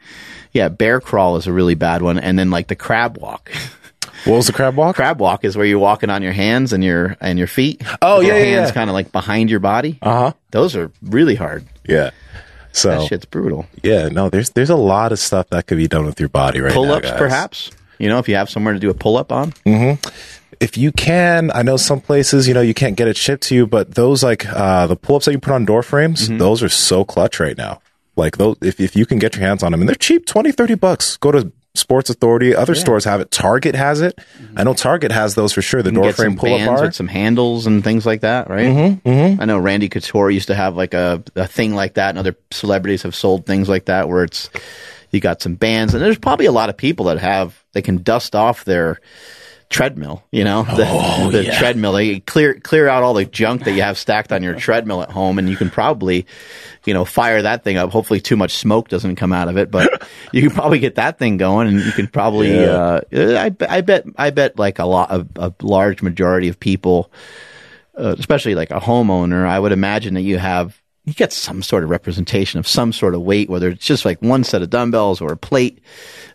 Yeah, 0.52 0.68
bear 0.68 1.00
crawl 1.00 1.36
is 1.36 1.46
a 1.46 1.52
really 1.52 1.74
bad 1.74 2.02
one, 2.02 2.18
and 2.18 2.38
then 2.38 2.50
like 2.50 2.68
the 2.68 2.76
crab 2.76 3.18
walk. 3.18 3.50
What 4.24 4.36
was 4.36 4.46
the 4.48 4.52
crab 4.52 4.74
walk? 4.76 4.96
crab 4.96 5.20
walk 5.20 5.44
is 5.44 5.56
where 5.56 5.64
you're 5.66 5.78
walking 5.78 6.10
on 6.10 6.22
your 6.22 6.32
hands 6.32 6.72
and 6.72 6.82
your 6.82 7.16
and 7.20 7.38
your 7.38 7.46
feet. 7.46 7.82
Oh, 8.02 8.18
With 8.18 8.26
your 8.26 8.36
yeah, 8.36 8.42
yeah, 8.44 8.56
hands 8.56 8.68
yeah. 8.70 8.74
kind 8.74 8.90
of 8.90 8.94
like 8.94 9.12
behind 9.12 9.50
your 9.50 9.60
body. 9.60 9.98
Uh 10.02 10.12
huh. 10.18 10.32
Those 10.50 10.74
are 10.74 10.90
really 11.02 11.34
hard. 11.36 11.66
Yeah. 11.86 12.10
So 12.72 12.90
That 12.90 13.08
shit's 13.08 13.24
brutal. 13.24 13.66
yeah, 13.82 14.08
no, 14.08 14.28
there's 14.28 14.50
there's 14.50 14.70
a 14.70 14.76
lot 14.76 15.12
of 15.12 15.18
stuff 15.18 15.48
that 15.50 15.66
could 15.66 15.78
be 15.78 15.88
done 15.88 16.04
with 16.06 16.18
your 16.20 16.28
body 16.28 16.60
right 16.60 16.72
Pull 16.72 16.90
ups, 16.90 17.10
perhaps. 17.12 17.70
You 17.98 18.08
know, 18.08 18.18
if 18.18 18.28
you 18.28 18.34
have 18.36 18.48
somewhere 18.50 18.74
to 18.74 18.80
do 18.80 18.90
a 18.90 18.94
pull 18.94 19.16
up 19.16 19.32
on. 19.32 19.52
If 20.60 20.76
you 20.76 20.90
can, 20.90 21.52
I 21.54 21.62
know 21.62 21.76
some 21.76 22.00
places, 22.00 22.48
you 22.48 22.54
know, 22.54 22.60
you 22.60 22.74
can't 22.74 22.96
get 22.96 23.06
it 23.06 23.16
shipped 23.16 23.44
to 23.44 23.54
you, 23.54 23.66
but 23.66 23.94
those 23.94 24.24
like 24.24 24.44
uh 24.52 24.86
the 24.88 24.96
pull 24.96 25.16
ups 25.16 25.26
that 25.26 25.32
you 25.32 25.38
put 25.38 25.52
on 25.52 25.64
door 25.64 25.82
frames, 25.84 26.28
Mm-hmm. 26.28 26.38
those 26.38 26.62
are 26.62 26.68
so 26.68 27.04
clutch 27.04 27.38
right 27.38 27.56
now. 27.56 27.80
Like 28.18 28.36
those, 28.36 28.56
if 28.60 28.78
if 28.80 28.94
you 28.96 29.06
can 29.06 29.18
get 29.18 29.34
your 29.36 29.46
hands 29.46 29.62
on 29.62 29.72
them, 29.72 29.80
and 29.80 29.88
they're 29.88 29.96
cheap, 29.96 30.26
20, 30.26 30.52
30 30.52 30.74
bucks. 30.74 31.16
Go 31.16 31.30
to 31.32 31.52
Sports 31.74 32.10
Authority. 32.10 32.54
Other 32.56 32.74
stores 32.74 33.04
have 33.04 33.20
it. 33.20 33.30
Target 33.30 33.76
has 33.76 34.00
it. 34.00 34.18
I 34.56 34.64
know 34.64 34.74
Target 34.74 35.12
has 35.12 35.36
those 35.36 35.52
for 35.52 35.62
sure. 35.62 35.80
The 35.82 35.92
door 35.92 36.06
Mm-hmm. 36.06 36.12
frame 36.16 36.36
pull 36.36 36.54
up 36.54 36.66
bar. 36.66 36.82
with 36.86 36.94
some 36.94 37.06
handles 37.06 37.66
and 37.66 37.84
things 37.84 38.04
like 38.04 38.22
that, 38.22 38.50
right? 38.50 38.66
Mm-hmm, 38.66 39.08
mm-hmm. 39.08 39.40
I 39.40 39.44
know 39.44 39.58
Randy 39.58 39.88
Couture 39.88 40.30
used 40.30 40.48
to 40.48 40.56
have 40.56 40.74
like 40.76 40.92
a, 40.94 41.22
a 41.36 41.46
thing 41.46 41.74
like 41.74 41.94
that, 41.94 42.10
and 42.10 42.18
other 42.18 42.34
celebrities 42.50 43.02
have 43.02 43.14
sold 43.14 43.46
things 43.46 43.68
like 43.68 43.84
that 43.84 44.08
where 44.08 44.24
it's 44.24 44.50
you 45.12 45.20
got 45.20 45.40
some 45.40 45.54
bands, 45.54 45.94
and 45.94 46.02
there's 46.02 46.18
probably 46.18 46.46
a 46.46 46.52
lot 46.52 46.68
of 46.68 46.76
people 46.76 47.06
that 47.06 47.18
have 47.18 47.62
they 47.72 47.82
can 47.82 48.02
dust 48.02 48.34
off 48.34 48.64
their 48.64 49.00
treadmill, 49.70 50.24
you 50.32 50.44
know, 50.44 50.62
the, 50.62 50.86
Oh, 50.88 51.30
the 51.30 51.44
treadmill. 51.44 51.92
They 51.92 52.20
clear 52.20 52.54
clear 52.60 52.88
out 52.88 53.02
all 53.02 53.14
the 53.14 53.24
junk 53.24 53.64
that 53.64 53.72
you 53.72 53.82
have 53.82 53.98
stacked 53.98 54.32
on 54.32 54.42
your 54.42 54.54
treadmill 54.58 55.02
at 55.02 55.10
home, 55.10 55.38
and 55.38 55.48
you 55.48 55.56
can 55.56 55.70
probably, 55.70 56.26
you 56.84 56.94
know, 56.94 57.04
fire 57.04 57.42
that 57.42 57.64
thing 57.64 57.76
up. 57.76 57.90
Hopefully, 57.90 58.20
too 58.20 58.36
much 58.36 58.56
smoke 58.56 58.88
doesn't 58.88 59.16
come 59.16 59.32
out 59.32 59.48
of 59.48 59.56
it, 59.56 59.70
but 59.70 60.08
you 60.32 60.42
can 60.42 60.50
probably 60.50 60.78
get 60.78 60.94
that 60.96 61.18
thing 61.18 61.36
going, 61.36 61.68
and 61.68 61.80
you 61.80 61.92
can 61.92 62.06
probably. 62.06 62.52
Yeah. 62.54 62.70
Uh, 62.70 63.00
I, 63.12 63.54
I 63.68 63.80
bet 63.82 64.06
I 64.16 64.30
bet 64.30 64.58
like 64.58 64.78
a 64.78 64.86
lot 64.86 65.10
of 65.10 65.28
a 65.36 65.52
large 65.62 66.02
majority 66.02 66.48
of 66.48 66.58
people, 66.58 67.10
uh, 67.98 68.14
especially 68.18 68.54
like 68.54 68.70
a 68.70 68.80
homeowner, 68.80 69.46
I 69.46 69.58
would 69.58 69.72
imagine 69.72 70.14
that 70.14 70.22
you 70.22 70.38
have 70.38 70.80
you 71.08 71.14
get 71.14 71.32
some 71.32 71.62
sort 71.62 71.84
of 71.84 71.90
representation 71.90 72.58
of 72.58 72.68
some 72.68 72.92
sort 72.92 73.14
of 73.14 73.22
weight, 73.22 73.48
whether 73.48 73.70
it's 73.70 73.84
just 73.84 74.04
like 74.04 74.20
one 74.20 74.44
set 74.44 74.60
of 74.60 74.68
dumbbells 74.68 75.22
or 75.22 75.32
a 75.32 75.36
plate. 75.38 75.80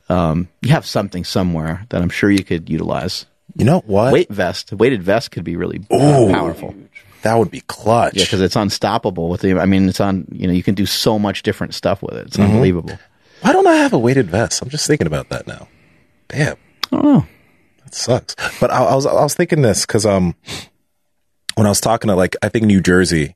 Um, 0.10 0.50
you 0.62 0.70
have 0.72 0.86
something 0.86 1.24
somewhere 1.24 1.86
that 1.90 2.02
I'm 2.02 2.10
sure 2.10 2.30
you 2.30 2.44
could 2.44 2.70
utilize. 2.70 3.26
You 3.56 3.66
know 3.66 3.82
what? 3.86 4.14
Weight 4.14 4.30
vest, 4.30 4.72
weighted 4.74 5.02
vest 5.04 5.32
could 5.32 5.44
be 5.44 5.56
really 5.56 5.82
uh, 5.92 6.28
powerful. 6.32 6.74
that 7.22 7.36
would 7.38 7.52
be 7.52 7.62
clutch. 7.62 8.16
Yeah, 8.16 8.24
because 8.24 8.42
it's 8.42 8.56
unstoppable 8.56 9.30
with 9.30 9.42
the. 9.42 9.60
I 9.60 9.66
mean, 9.66 9.88
it's 9.88 10.02
on. 10.02 10.28
You 10.32 10.48
know, 10.48 10.54
you 10.54 10.64
can 10.64 10.76
do 10.76 10.86
so 10.86 11.18
much 11.20 11.44
different 11.44 11.74
stuff 11.74 12.02
with 12.02 12.16
it. 12.16 12.28
It's 12.28 12.38
Mm-hmm. 12.38 12.52
unbelievable. 12.52 13.00
Why 13.42 13.52
don't 13.54 13.68
I 13.68 13.76
have 13.76 13.94
a 13.94 14.00
weighted 14.00 14.28
vest? 14.30 14.62
I'm 14.62 14.70
just 14.70 14.88
thinking 14.88 15.08
about 15.08 15.30
that 15.30 15.48
now. 15.48 15.68
Damn. 16.30 16.56
I 16.92 16.96
don't 16.96 17.04
know. 17.04 17.26
That 17.84 17.94
sucks. 17.94 18.36
But 18.60 18.72
I, 18.72 18.84
I 18.86 18.96
was 18.96 19.06
I 19.06 19.14
was 19.14 19.36
thinking 19.36 19.62
this 19.62 19.86
because 19.86 20.06
um 20.06 20.36
when 21.56 21.66
I 21.68 21.70
was 21.70 21.82
talking 21.82 22.08
to 22.10 22.16
like 22.16 22.36
I 22.42 22.50
think 22.50 22.66
New 22.66 22.82
Jersey, 22.82 23.36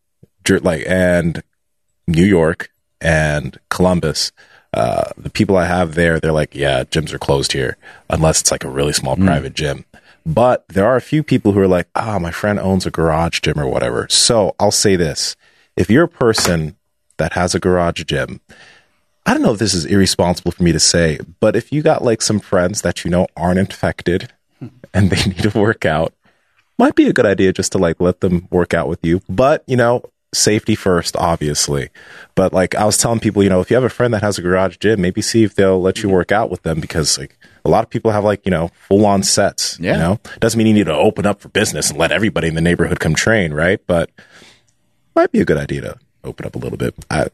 like 0.61 0.83
and 0.87 1.43
New 2.07 2.25
York 2.25 2.71
and 3.01 3.59
Columbus, 3.69 4.31
uh, 4.73 5.09
the 5.17 5.29
people 5.29 5.57
I 5.57 5.65
have 5.65 5.95
there, 5.95 6.19
they're 6.19 6.31
like, 6.31 6.53
yeah, 6.53 6.83
gyms 6.83 7.13
are 7.13 7.19
closed 7.19 7.53
here 7.53 7.77
unless 8.09 8.41
it's 8.41 8.51
like 8.51 8.63
a 8.63 8.69
really 8.69 8.93
small 8.93 9.15
private 9.15 9.53
gym. 9.53 9.85
But 10.25 10.67
there 10.67 10.85
are 10.85 10.97
a 10.97 11.01
few 11.01 11.23
people 11.23 11.53
who 11.53 11.59
are 11.61 11.67
like, 11.67 11.87
ah, 11.95 12.19
my 12.19 12.31
friend 12.31 12.59
owns 12.59 12.85
a 12.85 12.91
garage 12.91 13.39
gym 13.39 13.59
or 13.59 13.67
whatever. 13.67 14.07
So 14.09 14.55
I'll 14.59 14.71
say 14.71 14.95
this: 14.95 15.35
if 15.77 15.89
you're 15.89 16.03
a 16.03 16.09
person 16.09 16.75
that 17.15 17.33
has 17.33 17.55
a 17.55 17.59
garage 17.59 18.03
gym, 18.03 18.41
I 19.25 19.33
don't 19.33 19.41
know 19.41 19.53
if 19.53 19.59
this 19.59 19.73
is 19.73 19.85
irresponsible 19.85 20.51
for 20.51 20.63
me 20.63 20.71
to 20.71 20.79
say, 20.79 21.19
but 21.39 21.55
if 21.55 21.71
you 21.71 21.81
got 21.81 22.03
like 22.03 22.21
some 22.21 22.39
friends 22.39 22.81
that 22.81 23.05
you 23.05 23.11
know 23.11 23.27
aren't 23.35 23.59
infected 23.59 24.33
and 24.93 25.09
they 25.09 25.23
need 25.29 25.43
to 25.49 25.57
work 25.57 25.85
out, 25.85 26.13
might 26.77 26.95
be 26.95 27.07
a 27.07 27.13
good 27.13 27.25
idea 27.25 27.53
just 27.53 27.71
to 27.71 27.77
like 27.77 27.99
let 27.99 28.21
them 28.21 28.47
work 28.51 28.73
out 28.73 28.87
with 28.87 29.03
you. 29.03 29.21
But, 29.29 29.63
you 29.67 29.75
know, 29.75 30.03
safety 30.33 30.75
first, 30.75 31.15
obviously. 31.15 31.89
But 32.35 32.53
like 32.53 32.75
I 32.75 32.85
was 32.85 32.97
telling 32.97 33.19
people, 33.19 33.43
you 33.43 33.49
know, 33.49 33.61
if 33.61 33.69
you 33.69 33.75
have 33.75 33.83
a 33.83 33.89
friend 33.89 34.13
that 34.13 34.21
has 34.21 34.37
a 34.37 34.41
garage 34.41 34.77
gym, 34.77 35.01
maybe 35.01 35.21
see 35.21 35.43
if 35.43 35.55
they'll 35.55 35.81
let 35.81 35.97
you 35.97 36.03
mm-hmm. 36.03 36.15
work 36.15 36.31
out 36.31 36.49
with 36.49 36.63
them 36.63 36.79
because 36.79 37.17
like 37.17 37.37
a 37.65 37.69
lot 37.69 37.83
of 37.83 37.89
people 37.89 38.11
have 38.11 38.23
like, 38.23 38.45
you 38.45 38.51
know, 38.51 38.69
full 38.87 39.05
on 39.05 39.23
sets, 39.23 39.77
Yeah. 39.79 39.93
you 39.93 39.99
know, 39.99 40.19
doesn't 40.39 40.57
mean 40.57 40.67
you 40.67 40.73
need 40.73 40.85
to 40.85 40.93
open 40.95 41.25
up 41.25 41.41
for 41.41 41.49
business 41.49 41.89
and 41.89 41.99
let 41.99 42.11
everybody 42.11 42.47
in 42.47 42.55
the 42.55 42.61
neighborhood 42.61 42.99
come 42.99 43.15
train, 43.15 43.53
right? 43.53 43.79
But 43.87 44.09
might 45.15 45.31
be 45.31 45.39
a 45.39 45.45
good 45.45 45.57
idea 45.57 45.81
to 45.81 45.95
open 46.23 46.45
up 46.45 46.55
a 46.55 46.59
little 46.59 46.77
bit. 46.77 46.93
I, 47.09 47.27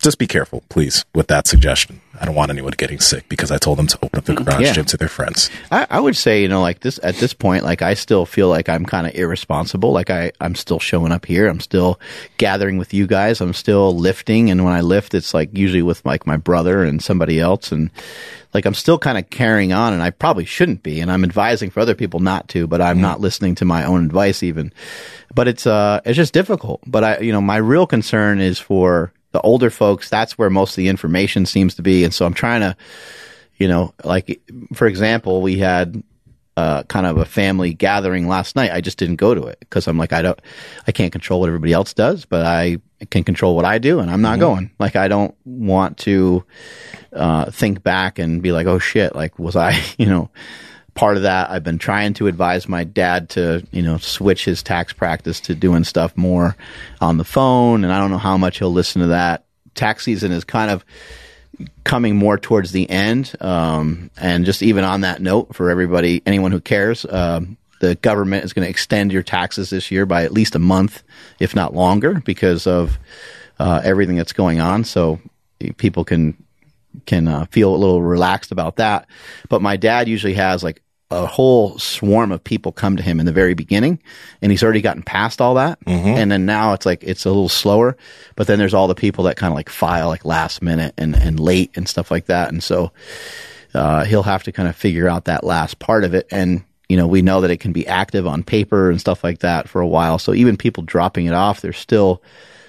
just 0.00 0.18
be 0.18 0.26
careful, 0.26 0.62
please, 0.68 1.04
with 1.14 1.26
that 1.28 1.46
suggestion. 1.46 2.00
I 2.20 2.24
don't 2.26 2.34
want 2.34 2.50
anyone 2.50 2.72
getting 2.76 3.00
sick 3.00 3.28
because 3.28 3.50
I 3.50 3.58
told 3.58 3.78
them 3.78 3.86
to 3.86 3.98
open 4.02 4.18
up 4.18 4.24
the 4.24 4.34
garage 4.34 4.60
Yeah. 4.60 4.72
gym 4.72 4.84
to 4.86 4.96
their 4.96 5.08
friends. 5.08 5.48
I, 5.70 5.86
I 5.88 6.00
would 6.00 6.16
say, 6.16 6.42
you 6.42 6.48
know, 6.48 6.60
like 6.60 6.80
this 6.80 6.98
at 7.02 7.16
this 7.16 7.32
point, 7.32 7.64
like 7.64 7.80
I 7.82 7.94
still 7.94 8.26
feel 8.26 8.48
like 8.48 8.68
I'm 8.68 8.84
kind 8.84 9.06
of 9.06 9.14
irresponsible. 9.14 9.92
Like 9.92 10.10
I, 10.10 10.32
I'm 10.40 10.54
still 10.54 10.78
showing 10.78 11.12
up 11.12 11.24
here. 11.26 11.46
I'm 11.48 11.60
still 11.60 11.98
gathering 12.36 12.76
with 12.78 12.92
you 12.92 13.06
guys. 13.06 13.40
I'm 13.40 13.54
still 13.54 13.96
lifting. 13.96 14.50
And 14.50 14.64
when 14.64 14.72
I 14.74 14.80
lift, 14.80 15.14
it's 15.14 15.32
like 15.32 15.56
usually 15.56 15.82
with 15.82 16.04
like 16.04 16.26
my 16.26 16.36
brother 16.36 16.82
and 16.84 17.02
somebody 17.02 17.40
else. 17.40 17.72
And 17.72 17.90
like 18.52 18.66
I'm 18.66 18.74
still 18.74 18.98
kind 18.98 19.16
of 19.16 19.30
carrying 19.30 19.72
on 19.72 19.92
and 19.94 20.02
I 20.02 20.10
probably 20.10 20.44
shouldn't 20.44 20.82
be. 20.82 21.00
And 21.00 21.10
I'm 21.10 21.24
advising 21.24 21.70
for 21.70 21.80
other 21.80 21.94
people 21.94 22.20
not 22.20 22.48
to, 22.48 22.66
but 22.66 22.82
I'm 22.82 23.00
not 23.00 23.20
listening 23.20 23.54
to 23.56 23.64
my 23.64 23.84
own 23.84 24.04
advice 24.04 24.42
even. 24.42 24.72
But 25.34 25.46
it's, 25.48 25.66
uh, 25.66 26.00
it's 26.04 26.16
just 26.16 26.34
difficult. 26.34 26.80
But 26.86 27.04
I, 27.04 27.18
you 27.20 27.32
know, 27.32 27.40
my 27.40 27.56
real 27.58 27.86
concern 27.86 28.40
is 28.40 28.58
for 28.58 29.12
the 29.32 29.40
older 29.40 29.70
folks. 29.70 30.08
That's 30.08 30.36
where 30.38 30.50
most 30.50 30.72
of 30.72 30.76
the 30.76 30.88
information 30.88 31.46
seems 31.46 31.74
to 31.76 31.82
be. 31.82 32.04
And 32.04 32.12
so 32.12 32.26
I'm 32.26 32.34
trying 32.34 32.60
to, 32.60 32.76
you 33.56 33.68
know, 33.68 33.94
like 34.04 34.40
for 34.74 34.86
example, 34.86 35.42
we 35.42 35.58
had 35.58 36.02
uh, 36.56 36.82
kind 36.84 37.06
of 37.06 37.16
a 37.16 37.24
family 37.24 37.72
gathering 37.72 38.28
last 38.28 38.56
night. 38.56 38.70
I 38.70 38.80
just 38.80 38.98
didn't 38.98 39.16
go 39.16 39.34
to 39.34 39.46
it 39.46 39.58
because 39.60 39.86
I'm 39.88 39.96
like, 39.96 40.12
I 40.12 40.20
don't, 40.20 40.38
I 40.86 40.92
can't 40.92 41.12
control 41.12 41.40
what 41.40 41.48
everybody 41.48 41.72
else 41.72 41.94
does, 41.94 42.24
but 42.24 42.44
I 42.44 42.78
can 43.10 43.24
control 43.24 43.56
what 43.56 43.64
I 43.64 43.78
do, 43.78 44.00
and 44.00 44.10
I'm 44.10 44.20
not 44.20 44.40
going. 44.40 44.70
Like, 44.78 44.94
I 44.94 45.08
don't 45.08 45.34
want 45.44 45.96
to 45.98 46.44
uh, 47.12 47.50
think 47.50 47.82
back 47.82 48.18
and 48.18 48.42
be 48.42 48.52
like, 48.52 48.66
oh 48.66 48.78
shit, 48.78 49.14
like 49.14 49.38
was 49.38 49.56
I, 49.56 49.80
you 49.98 50.06
know, 50.06 50.30
part 51.00 51.16
of 51.16 51.22
that. 51.22 51.50
I've 51.50 51.64
been 51.64 51.78
trying 51.78 52.12
to 52.14 52.26
advise 52.26 52.68
my 52.68 52.84
dad 52.84 53.30
to, 53.30 53.66
you 53.72 53.80
know, 53.80 53.96
switch 53.96 54.44
his 54.44 54.62
tax 54.62 54.92
practice 54.92 55.40
to 55.40 55.54
doing 55.54 55.82
stuff 55.82 56.14
more 56.14 56.56
on 57.00 57.16
the 57.16 57.24
phone, 57.24 57.84
and 57.84 57.92
I 57.92 57.98
don't 57.98 58.10
know 58.10 58.18
how 58.18 58.36
much 58.36 58.58
he'll 58.58 58.70
listen 58.70 59.00
to 59.00 59.08
that. 59.08 59.46
Tax 59.74 60.04
season 60.04 60.30
is 60.30 60.44
kind 60.44 60.70
of 60.70 60.84
coming 61.84 62.16
more 62.16 62.36
towards 62.36 62.72
the 62.72 62.88
end. 62.90 63.34
Um, 63.40 64.10
and 64.18 64.44
just 64.44 64.62
even 64.62 64.84
on 64.84 65.00
that 65.00 65.22
note, 65.22 65.54
for 65.54 65.70
everybody, 65.70 66.20
anyone 66.26 66.52
who 66.52 66.60
cares, 66.60 67.06
um, 67.08 67.56
the 67.80 67.94
government 67.94 68.44
is 68.44 68.52
going 68.52 68.66
to 68.66 68.70
extend 68.70 69.10
your 69.10 69.22
taxes 69.22 69.70
this 69.70 69.90
year 69.90 70.04
by 70.04 70.24
at 70.24 70.34
least 70.34 70.54
a 70.54 70.58
month, 70.58 71.02
if 71.38 71.56
not 71.56 71.74
longer, 71.74 72.20
because 72.26 72.66
of 72.66 72.98
uh, 73.58 73.80
everything 73.82 74.16
that's 74.16 74.34
going 74.34 74.60
on. 74.60 74.84
So 74.84 75.18
people 75.78 76.04
can 76.04 76.36
can 77.06 77.26
uh, 77.26 77.46
feel 77.46 77.74
a 77.74 77.78
little 77.78 78.02
relaxed 78.02 78.52
about 78.52 78.76
that. 78.76 79.06
But 79.48 79.62
my 79.62 79.78
dad 79.78 80.06
usually 80.08 80.34
has 80.34 80.62
like 80.62 80.82
a 81.10 81.26
whole 81.26 81.76
swarm 81.78 82.30
of 82.30 82.42
people 82.44 82.70
come 82.70 82.96
to 82.96 83.02
him 83.02 83.18
in 83.18 83.26
the 83.26 83.32
very 83.32 83.54
beginning 83.54 84.00
and 84.40 84.52
he's 84.52 84.62
already 84.62 84.80
gotten 84.80 85.02
past 85.02 85.40
all 85.40 85.54
that. 85.54 85.78
And 86.16 86.30
then 86.30 86.46
now 86.46 86.72
it's 86.72 86.86
like, 86.86 87.02
it's 87.02 87.24
a 87.24 87.30
little 87.30 87.48
slower, 87.48 87.96
but 88.36 88.46
then 88.46 88.58
there's 88.58 88.74
all 88.74 88.86
the 88.86 88.94
people 88.94 89.24
that 89.24 89.36
kind 89.36 89.52
of 89.52 89.56
like 89.56 89.68
file 89.68 90.08
like 90.08 90.24
last 90.24 90.62
minute 90.62 90.94
and, 90.96 91.16
and 91.16 91.40
late 91.40 91.72
and 91.76 91.88
stuff 91.88 92.10
like 92.10 92.26
that. 92.26 92.50
And 92.50 92.62
so, 92.62 92.92
uh, 93.74 94.04
he'll 94.04 94.22
have 94.22 94.44
to 94.44 94.52
kind 94.52 94.68
of 94.68 94.76
figure 94.76 95.08
out 95.08 95.24
that 95.24 95.44
last 95.44 95.78
part 95.78 96.04
of 96.04 96.14
it. 96.14 96.26
And, 96.30 96.64
you 96.88 96.96
know, 96.96 97.06
we 97.06 97.22
know 97.22 97.40
that 97.40 97.50
it 97.50 97.58
can 97.60 97.72
be 97.72 97.86
active 97.86 98.26
on 98.26 98.42
paper 98.42 98.90
and 98.90 99.00
stuff 99.00 99.24
like 99.24 99.40
that 99.40 99.68
for 99.68 99.80
a 99.80 99.86
while. 99.86 100.18
So 100.18 100.34
even 100.34 100.56
people 100.56 100.82
dropping 100.82 101.26
it 101.26 101.34
off, 101.34 101.60
there's 101.60 101.78
still 101.78 102.22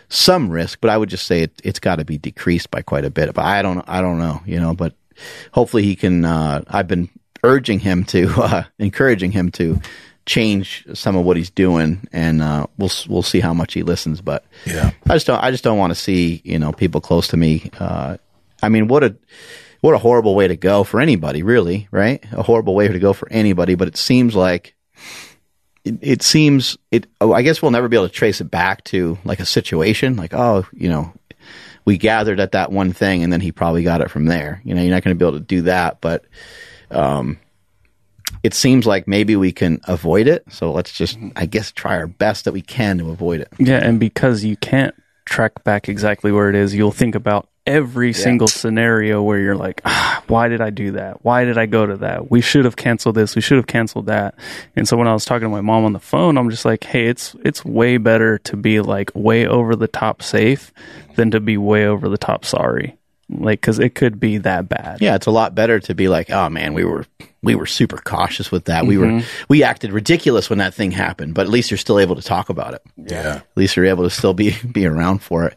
some 0.09 0.49
risk, 0.49 0.79
but 0.81 0.89
I 0.89 0.97
would 0.97 1.09
just 1.09 1.25
say 1.25 1.41
it, 1.43 1.61
it's 1.63 1.79
got 1.79 1.97
to 1.97 2.05
be 2.05 2.17
decreased 2.17 2.69
by 2.69 2.81
quite 2.81 3.05
a 3.05 3.09
bit. 3.09 3.33
But 3.33 3.45
I 3.45 3.61
don't, 3.61 3.87
I 3.87 4.01
don't 4.01 4.17
know, 4.19 4.41
you 4.45 4.59
know, 4.59 4.73
but 4.73 4.93
hopefully 5.51 5.83
he 5.83 5.95
can, 5.95 6.25
uh, 6.25 6.63
I've 6.67 6.87
been 6.87 7.09
urging 7.43 7.79
him 7.79 8.03
to, 8.05 8.29
uh, 8.41 8.63
encouraging 8.79 9.31
him 9.31 9.51
to 9.51 9.79
change 10.25 10.85
some 10.93 11.15
of 11.15 11.25
what 11.25 11.35
he's 11.37 11.49
doing 11.49 12.07
and, 12.11 12.41
uh, 12.41 12.67
we'll, 12.77 12.91
we'll 13.09 13.23
see 13.23 13.39
how 13.39 13.53
much 13.53 13.73
he 13.73 13.83
listens. 13.83 14.21
But 14.21 14.45
Yeah. 14.65 14.91
I 15.09 15.13
just 15.13 15.27
don't, 15.27 15.43
I 15.43 15.51
just 15.51 15.63
don't 15.63 15.77
want 15.77 15.91
to 15.91 15.99
see, 15.99 16.41
you 16.43 16.59
know, 16.59 16.71
people 16.71 17.01
close 17.01 17.27
to 17.29 17.37
me. 17.37 17.69
Uh, 17.79 18.17
I 18.61 18.69
mean, 18.69 18.87
what 18.87 19.03
a, 19.03 19.15
what 19.81 19.95
a 19.95 19.97
horrible 19.97 20.35
way 20.35 20.47
to 20.47 20.55
go 20.55 20.83
for 20.83 21.01
anybody, 21.01 21.41
really, 21.41 21.87
right? 21.89 22.23
A 22.33 22.43
horrible 22.43 22.75
way 22.75 22.87
to 22.87 22.99
go 22.99 23.13
for 23.13 23.27
anybody, 23.31 23.73
but 23.73 23.87
it 23.87 23.97
seems 23.97 24.35
like, 24.35 24.75
it, 25.83 25.97
it 26.01 26.21
seems 26.21 26.77
it 26.91 27.07
oh, 27.19 27.33
i 27.33 27.41
guess 27.41 27.61
we'll 27.61 27.71
never 27.71 27.87
be 27.87 27.97
able 27.97 28.07
to 28.07 28.13
trace 28.13 28.41
it 28.41 28.51
back 28.51 28.83
to 28.83 29.17
like 29.23 29.39
a 29.39 29.45
situation 29.45 30.15
like 30.15 30.33
oh 30.33 30.65
you 30.73 30.89
know 30.89 31.11
we 31.85 31.97
gathered 31.97 32.39
at 32.39 32.51
that 32.51 32.71
one 32.71 32.93
thing 32.93 33.23
and 33.23 33.33
then 33.33 33.41
he 33.41 33.51
probably 33.51 33.83
got 33.83 34.01
it 34.01 34.11
from 34.11 34.25
there 34.25 34.61
you 34.63 34.75
know 34.75 34.81
you're 34.81 34.93
not 34.93 35.03
going 35.03 35.15
to 35.15 35.19
be 35.19 35.27
able 35.27 35.39
to 35.39 35.43
do 35.43 35.63
that 35.63 35.99
but 36.01 36.25
um 36.91 37.37
it 38.43 38.53
seems 38.53 38.85
like 38.85 39.07
maybe 39.07 39.35
we 39.35 39.51
can 39.51 39.79
avoid 39.87 40.27
it 40.27 40.43
so 40.49 40.71
let's 40.71 40.91
just 40.91 41.17
i 41.35 41.45
guess 41.45 41.71
try 41.71 41.95
our 41.97 42.07
best 42.07 42.45
that 42.45 42.53
we 42.53 42.61
can 42.61 42.97
to 42.97 43.09
avoid 43.09 43.41
it 43.41 43.49
Yeah, 43.59 43.77
and 43.77 43.99
because 43.99 44.43
you 44.43 44.55
can't 44.57 44.95
track 45.25 45.63
back 45.63 45.87
exactly 45.87 46.31
where 46.31 46.49
it 46.49 46.55
is, 46.55 46.75
you'll 46.75 46.91
think 46.91 47.15
about 47.15 47.47
every 47.67 48.11
single 48.11 48.47
scenario 48.47 49.21
where 49.21 49.39
you're 49.39 49.55
like, 49.55 49.81
ah, 49.85 50.23
why 50.27 50.47
did 50.47 50.61
I 50.61 50.71
do 50.71 50.93
that? 50.93 51.23
Why 51.23 51.45
did 51.45 51.57
I 51.57 51.67
go 51.67 51.85
to 51.85 51.97
that? 51.97 52.31
We 52.31 52.41
should 52.41 52.65
have 52.65 52.75
canceled 52.75 53.15
this. 53.15 53.35
We 53.35 53.41
should 53.41 53.57
have 53.57 53.67
canceled 53.67 54.07
that. 54.07 54.35
And 54.75 54.87
so 54.87 54.97
when 54.97 55.07
I 55.07 55.13
was 55.13 55.23
talking 55.23 55.45
to 55.45 55.49
my 55.49 55.61
mom 55.61 55.85
on 55.85 55.93
the 55.93 55.99
phone, 55.99 56.37
I'm 56.37 56.49
just 56.49 56.65
like, 56.65 56.83
hey, 56.83 57.07
it's 57.07 57.35
it's 57.45 57.63
way 57.63 57.97
better 57.97 58.39
to 58.39 58.57
be 58.57 58.81
like 58.81 59.11
way 59.13 59.45
over 59.47 59.75
the 59.75 59.87
top 59.87 60.21
safe 60.23 60.73
than 61.15 61.31
to 61.31 61.39
be 61.39 61.55
way 61.55 61.85
over 61.85 62.09
the 62.09 62.17
top 62.17 62.43
sorry. 62.43 62.97
Like, 63.31 63.61
because 63.61 63.79
it 63.79 63.95
could 63.95 64.19
be 64.19 64.37
that 64.39 64.67
bad. 64.67 64.99
yeah 65.01 65.15
it's 65.15 65.25
a 65.27 65.31
lot 65.31 65.55
better 65.55 65.79
to 65.79 65.95
be 65.95 66.07
like 66.09 66.29
oh 66.29 66.49
man 66.49 66.73
we 66.73 66.83
were 66.83 67.05
we 67.41 67.55
were 67.55 67.65
super 67.65 67.97
cautious 67.97 68.51
with 68.51 68.65
that 68.65 68.85
we 68.85 68.97
were 68.97 69.07
mm-hmm. 69.07 69.43
we 69.47 69.63
acted 69.63 69.91
ridiculous 69.93 70.49
when 70.49 70.59
that 70.59 70.73
thing 70.73 70.91
happened 70.91 71.33
but 71.33 71.43
at 71.47 71.49
least 71.49 71.71
you're 71.71 71.77
still 71.77 71.97
able 71.97 72.15
to 72.15 72.21
talk 72.21 72.49
about 72.49 72.73
it 72.73 72.81
Yeah. 72.97 73.37
at 73.37 73.47
least 73.57 73.75
you're 73.75 73.85
able 73.85 74.03
to 74.03 74.09
still 74.09 74.33
be 74.33 74.55
be 74.71 74.85
around 74.85 75.19
for 75.23 75.45
it. 75.45 75.55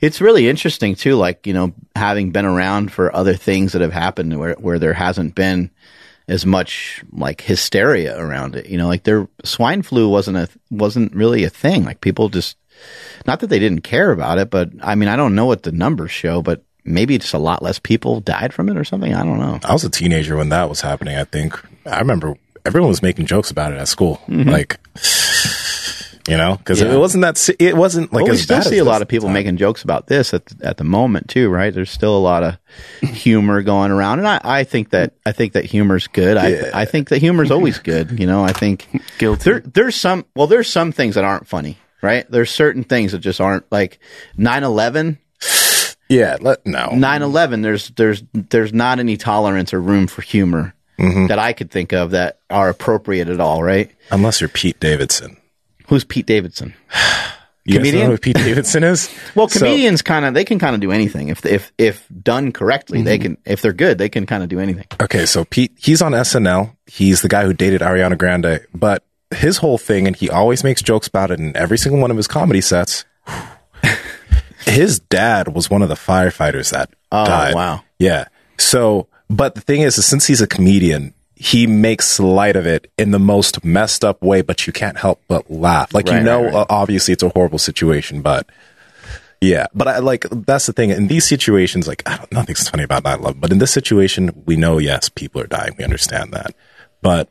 It's 0.00 0.20
really 0.20 0.48
interesting 0.48 0.94
too, 0.94 1.16
like 1.16 1.44
you 1.46 1.52
know, 1.52 1.74
having 1.96 2.30
been 2.30 2.44
around 2.46 2.92
for 2.92 3.14
other 3.14 3.34
things 3.34 3.72
that 3.72 3.82
have 3.82 3.92
happened 3.92 4.38
where 4.38 4.54
where 4.54 4.78
there 4.78 4.94
hasn't 4.94 5.34
been 5.34 5.70
as 6.28 6.46
much 6.46 7.02
like 7.10 7.40
hysteria 7.40 8.16
around 8.16 8.54
it. 8.54 8.66
You 8.66 8.78
know, 8.78 8.86
like 8.86 9.02
their 9.02 9.26
swine 9.44 9.82
flu 9.82 10.08
wasn't 10.08 10.36
a 10.36 10.48
wasn't 10.70 11.14
really 11.14 11.42
a 11.42 11.50
thing. 11.50 11.84
Like 11.84 12.00
people 12.00 12.28
just 12.28 12.56
not 13.26 13.40
that 13.40 13.48
they 13.48 13.58
didn't 13.58 13.80
care 13.80 14.12
about 14.12 14.38
it, 14.38 14.50
but 14.50 14.70
I 14.80 14.94
mean, 14.94 15.08
I 15.08 15.16
don't 15.16 15.34
know 15.34 15.46
what 15.46 15.64
the 15.64 15.72
numbers 15.72 16.12
show, 16.12 16.42
but 16.42 16.62
maybe 16.88 17.18
just 17.18 17.34
a 17.34 17.38
lot 17.38 17.62
less 17.62 17.78
people 17.78 18.20
died 18.20 18.52
from 18.52 18.68
it 18.68 18.76
or 18.76 18.84
something. 18.84 19.14
I 19.14 19.22
don't 19.22 19.38
know. 19.38 19.60
I 19.64 19.72
was 19.72 19.84
a 19.84 19.90
teenager 19.90 20.36
when 20.36 20.48
that 20.48 20.68
was 20.68 20.80
happening. 20.80 21.16
I 21.16 21.24
think 21.24 21.60
I 21.86 21.98
remember 22.00 22.34
everyone 22.66 22.88
was 22.88 23.02
making 23.02 23.26
jokes 23.26 23.50
about 23.50 23.72
it 23.72 23.78
at 23.78 23.88
school, 23.88 24.20
mm-hmm. 24.28 24.48
like 24.48 24.78
you 26.28 26.36
know, 26.36 26.56
because 26.56 26.80
Yeah. 26.82 26.92
it 26.92 26.98
wasn't 26.98 27.22
that 27.22 27.48
it 27.58 27.74
wasn't 27.76 28.12
like 28.12 28.24
Well, 28.24 28.32
we 28.32 28.38
as 28.38 28.42
still 28.42 28.58
bad 28.58 28.66
see 28.66 28.74
as 28.76 28.82
a 28.82 28.84
lot 28.84 29.00
of 29.00 29.08
people 29.08 29.28
time. 29.28 29.34
making 29.34 29.56
jokes 29.56 29.82
about 29.82 30.08
this 30.08 30.34
at 30.34 30.42
at 30.62 30.76
the 30.76 30.84
moment 30.84 31.28
too, 31.28 31.48
right? 31.48 31.72
There's 31.72 31.90
still 31.90 32.16
a 32.16 32.20
lot 32.20 32.42
of 32.42 32.58
humor 33.00 33.62
going 33.62 33.90
around, 33.92 34.18
and 34.18 34.28
I, 34.28 34.40
I 34.44 34.64
think 34.64 34.90
that 34.90 35.14
I 35.24 35.32
think 35.32 35.54
that 35.54 35.64
humor's 35.64 36.06
good. 36.06 36.36
I 36.36 36.70
I 36.82 36.84
think 36.84 37.08
that 37.08 37.18
humor's 37.18 37.50
always 37.50 37.78
good. 37.78 38.20
You 38.20 38.26
know, 38.26 38.44
I 38.44 38.52
think 38.52 38.86
Guilty. 39.18 39.42
there 39.50 39.60
there's 39.60 39.96
some 39.96 40.26
well, 40.36 40.46
there's 40.46 40.68
some 40.68 40.92
things 40.92 41.14
that 41.14 41.24
aren't 41.24 41.48
funny, 41.48 41.78
right? 42.02 42.30
There's 42.30 42.50
certain 42.50 42.84
things 42.84 43.12
that 43.12 43.20
just 43.20 43.40
aren't 43.40 43.64
like 43.72 43.98
9/11. 44.36 45.16
Yeah, 46.08 46.36
let, 46.40 46.64
no, 46.66 46.88
9/11. 46.92 47.62
There's 47.62 47.90
there's 47.90 48.22
there's 48.32 48.72
not 48.72 48.98
any 48.98 49.16
tolerance 49.16 49.74
or 49.74 49.80
room 49.80 50.06
for 50.06 50.22
humor 50.22 50.74
mm-hmm. 50.98 51.26
that 51.26 51.38
I 51.38 51.52
could 51.52 51.70
think 51.70 51.92
of 51.92 52.12
that 52.12 52.40
are 52.50 52.68
appropriate 52.68 53.28
at 53.28 53.40
all, 53.40 53.62
right? 53.62 53.90
unless 54.10 54.40
you're 54.40 54.48
Pete 54.48 54.80
Davidson. 54.80 55.36
Who's 55.88 56.04
Pete 56.04 56.26
Davidson? 56.26 56.74
You 57.64 57.80
Comedian? 57.80 58.04
know 58.06 58.12
who 58.12 58.18
Pete 58.18 58.36
Davidson 58.36 58.82
is? 58.82 59.14
Well, 59.34 59.46
So- 59.50 59.58
comedians 59.58 60.00
kind 60.00 60.24
of 60.24 60.32
they 60.32 60.46
can 60.46 60.58
kind 60.58 60.74
of 60.74 60.80
do 60.80 60.90
anything 60.90 61.28
if 61.28 61.44
if 61.44 61.70
if 61.76 62.06
done 62.22 62.50
correctly. 62.50 63.02
They 63.02 63.18
mm-hmm. 63.18 63.34
can 63.34 63.38
if 63.44 63.60
they're 63.60 63.74
good, 63.74 63.98
they 63.98 64.08
can 64.08 64.24
kind 64.24 64.42
of 64.42 64.48
do 64.48 64.58
anything. 64.58 64.86
Okay, 65.02 65.26
so 65.26 65.44
Pete, 65.44 65.72
he's 65.76 66.00
on 66.00 66.12
SNL. 66.12 66.74
He's 66.86 67.20
the 67.20 67.28
guy 67.28 67.44
who 67.44 67.52
dated 67.52 67.82
Ariana 67.82 68.16
Grande, 68.16 68.60
but 68.72 69.04
his 69.32 69.58
whole 69.58 69.76
thing, 69.76 70.06
and 70.06 70.16
he 70.16 70.30
always 70.30 70.64
makes 70.64 70.80
jokes 70.80 71.08
about 71.08 71.30
it 71.30 71.40
in 71.40 71.54
every 71.58 71.76
single 71.76 72.00
one 72.00 72.10
of 72.10 72.16
his 72.16 72.26
comedy 72.26 72.62
sets. 72.62 73.04
His 74.68 75.00
dad 75.00 75.48
was 75.54 75.70
one 75.70 75.82
of 75.82 75.88
the 75.88 75.94
firefighters 75.94 76.70
that 76.72 76.90
died. 77.10 77.54
wow. 77.54 77.82
Yeah. 77.98 78.26
So, 78.58 79.08
but 79.28 79.54
the 79.54 79.60
thing 79.60 79.82
is, 79.82 80.04
since 80.04 80.26
he's 80.26 80.40
a 80.40 80.46
comedian, 80.46 81.14
he 81.34 81.66
makes 81.66 82.18
light 82.18 82.56
of 82.56 82.66
it 82.66 82.90
in 82.98 83.12
the 83.12 83.18
most 83.18 83.64
messed 83.64 84.04
up 84.04 84.22
way, 84.22 84.42
but 84.42 84.66
you 84.66 84.72
can't 84.72 84.98
help 84.98 85.22
but 85.28 85.50
laugh. 85.50 85.94
Like, 85.94 86.08
you 86.08 86.20
know, 86.20 86.44
right, 86.44 86.52
right. 86.52 86.60
uh, 86.62 86.66
obviously 86.68 87.12
it's 87.12 87.22
a 87.22 87.28
horrible 87.28 87.58
situation, 87.58 88.22
but 88.22 88.48
yeah, 89.40 89.66
but 89.72 89.86
I 89.86 89.98
like 89.98 90.26
that's 90.30 90.66
the 90.66 90.72
thing. 90.72 90.90
In 90.90 91.06
these 91.06 91.26
situations, 91.28 91.86
like 91.86 92.02
I 92.06 92.16
don't, 92.16 92.32
nothing's 92.32 92.68
funny 92.68 92.82
about 92.82 93.04
9 93.04 93.20
11, 93.20 93.40
but 93.40 93.52
in 93.52 93.58
this 93.58 93.70
situation, 93.70 94.42
we 94.46 94.56
know 94.56 94.78
yes, 94.78 95.08
people 95.08 95.40
are 95.40 95.46
dying. 95.46 95.76
We 95.78 95.84
understand 95.84 96.32
that, 96.32 96.56
but 97.02 97.28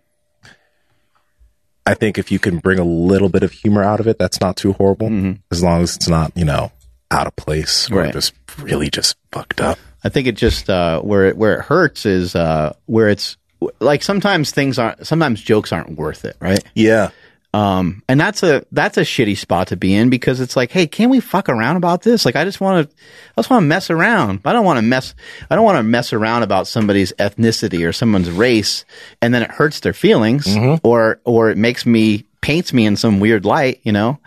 I 1.86 1.93
think 1.93 2.17
if 2.17 2.32
you 2.32 2.39
can 2.39 2.60
bring 2.60 2.80
a 2.80 2.86
little 2.86 3.28
bit 3.28 3.43
of 3.43 3.52
humor 3.52 3.84
out 3.84 4.00
of 4.00 4.08
it, 4.08 4.17
that's 4.17 4.39
not 4.39 4.56
too 4.56 4.71
horrible, 4.73 5.36
as 5.52 5.62
long 5.62 5.82
as 5.82 5.97
it's 5.97 6.08
not 6.08 6.32
you 6.38 6.45
know 6.45 6.71
out 7.12 7.28
of 7.28 7.36
place 7.36 7.89
or 7.89 7.96
Mm-hmm. 7.96 7.98
Right. 7.98 8.13
just 8.13 8.34
really 8.60 8.89
just 8.89 9.15
fucked 9.32 9.62
up. 9.62 9.78
I 10.04 10.10
think 10.10 10.28
it 10.28 10.36
just 10.36 10.70
uh, 10.70 11.02
where 11.02 11.26
it, 11.26 11.38
where 11.38 11.58
it 11.60 11.62
hurts 11.63 12.06
is 12.06 12.36
uh, 12.36 12.74
where 12.86 13.10
it's 13.10 13.38
like 13.80 14.04
sometimes 14.04 14.52
things 14.52 14.78
aren't 14.80 15.06
sometimes 15.08 15.41
jokes 15.41 15.72
aren't 15.72 15.98
worth 15.98 16.24
it, 16.26 16.38
right? 16.39 16.63
Yeah, 16.76 17.10
Um, 17.54 18.04
and 18.08 18.20
that's 18.20 18.43
a 18.43 18.63
that's 18.72 18.98
a 18.98 19.02
shitty 19.02 19.36
spot 19.38 19.70
to 19.70 19.76
be 19.78 19.96
in 19.96 20.10
because 20.12 20.39
it's 20.39 20.56
like, 20.56 20.70
hey, 20.72 20.86
can 20.86 21.10
we 21.10 21.20
fuck 21.20 21.50
around 21.50 21.76
about 21.78 22.04
this? 22.04 22.24
Like, 22.26 22.36
I 22.36 22.43
just 22.46 22.62
want 22.62 22.88
to, 22.89 22.96
I 23.36 23.41
just 23.41 23.50
want 23.50 23.63
to 23.63 23.67
mess 23.67 23.89
around. 23.89 24.41
I 24.46 24.54
don't 24.54 24.63
want 24.65 24.78
to 24.78 24.84
mess, 24.84 25.15
I 25.50 25.56
don't 25.56 25.65
want 25.65 25.77
to 25.77 25.84
mess 25.84 26.13
around 26.13 26.44
about 26.44 26.67
somebody's 26.67 27.12
ethnicity 27.13 27.88
or 27.88 27.92
someone's 27.94 28.29
race, 28.29 28.86
and 29.23 29.34
then 29.34 29.42
it 29.42 29.50
hurts 29.50 29.79
their 29.79 29.94
feelings, 29.94 30.46
or 30.84 31.19
or 31.25 31.50
it 31.50 31.58
makes 31.58 31.86
me 31.86 32.25
paints 32.48 32.71
me 32.71 32.85
in 32.85 32.95
some 32.95 33.19
weird 33.19 33.43
light, 33.43 33.81
you 33.83 33.91
know. 33.91 34.17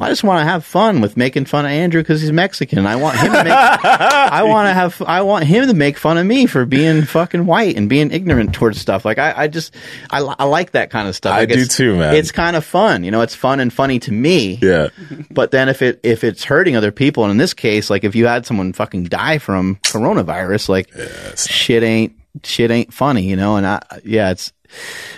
I 0.00 0.08
just 0.08 0.24
want 0.24 0.40
to 0.40 0.44
have 0.44 0.64
fun 0.64 1.00
with 1.00 1.16
making 1.16 1.44
fun 1.44 1.64
of 1.64 1.70
Andrew 1.70 2.02
because 2.02 2.20
he's 2.20 2.32
Mexican. 2.32 2.84
I 2.86 2.96
want 2.96 3.18
him 3.18 3.30
to 3.32 3.44
make, 3.44 3.52
I 3.52 4.42
want 4.42 4.66
to 4.66 4.74
have, 4.74 5.00
I 5.02 5.22
want 5.22 5.44
him 5.44 5.68
to 5.68 5.74
make 5.74 5.96
fun 5.96 6.18
of 6.18 6.26
me 6.26 6.46
for 6.46 6.66
being 6.66 7.02
fucking 7.02 7.46
white 7.46 7.76
and 7.76 7.88
being 7.88 8.10
ignorant 8.10 8.52
towards 8.52 8.80
stuff. 8.80 9.04
Like 9.04 9.18
I, 9.18 9.44
I 9.44 9.46
just, 9.46 9.72
I, 10.10 10.22
I 10.40 10.44
like 10.44 10.72
that 10.72 10.90
kind 10.90 11.06
of 11.06 11.14
stuff. 11.14 11.34
I 11.34 11.46
do 11.46 11.66
too, 11.66 11.98
man. 11.98 12.16
It's 12.16 12.32
kind 12.32 12.56
of 12.56 12.64
fun, 12.64 13.04
you 13.04 13.12
know. 13.12 13.20
It's 13.20 13.36
fun 13.36 13.60
and 13.60 13.72
funny 13.72 14.00
to 14.00 14.10
me. 14.10 14.58
yeah. 14.60 14.88
But 15.30 15.52
then 15.52 15.68
if 15.68 15.82
it 15.82 16.00
if 16.02 16.24
it's 16.24 16.42
hurting 16.42 16.74
other 16.74 16.90
people, 16.90 17.22
and 17.22 17.30
in 17.30 17.36
this 17.36 17.54
case, 17.54 17.90
like 17.90 18.02
if 18.02 18.16
you 18.16 18.26
had 18.26 18.44
someone 18.44 18.72
fucking 18.72 19.04
die 19.04 19.38
from 19.38 19.76
coronavirus, 19.84 20.68
like 20.68 20.90
shit 21.36 21.84
ain't 21.84 22.19
shit 22.44 22.70
ain't 22.70 22.92
funny, 22.92 23.22
you 23.22 23.36
know. 23.36 23.56
And 23.56 23.66
I, 23.66 23.82
yeah, 24.04 24.30
it's, 24.30 24.52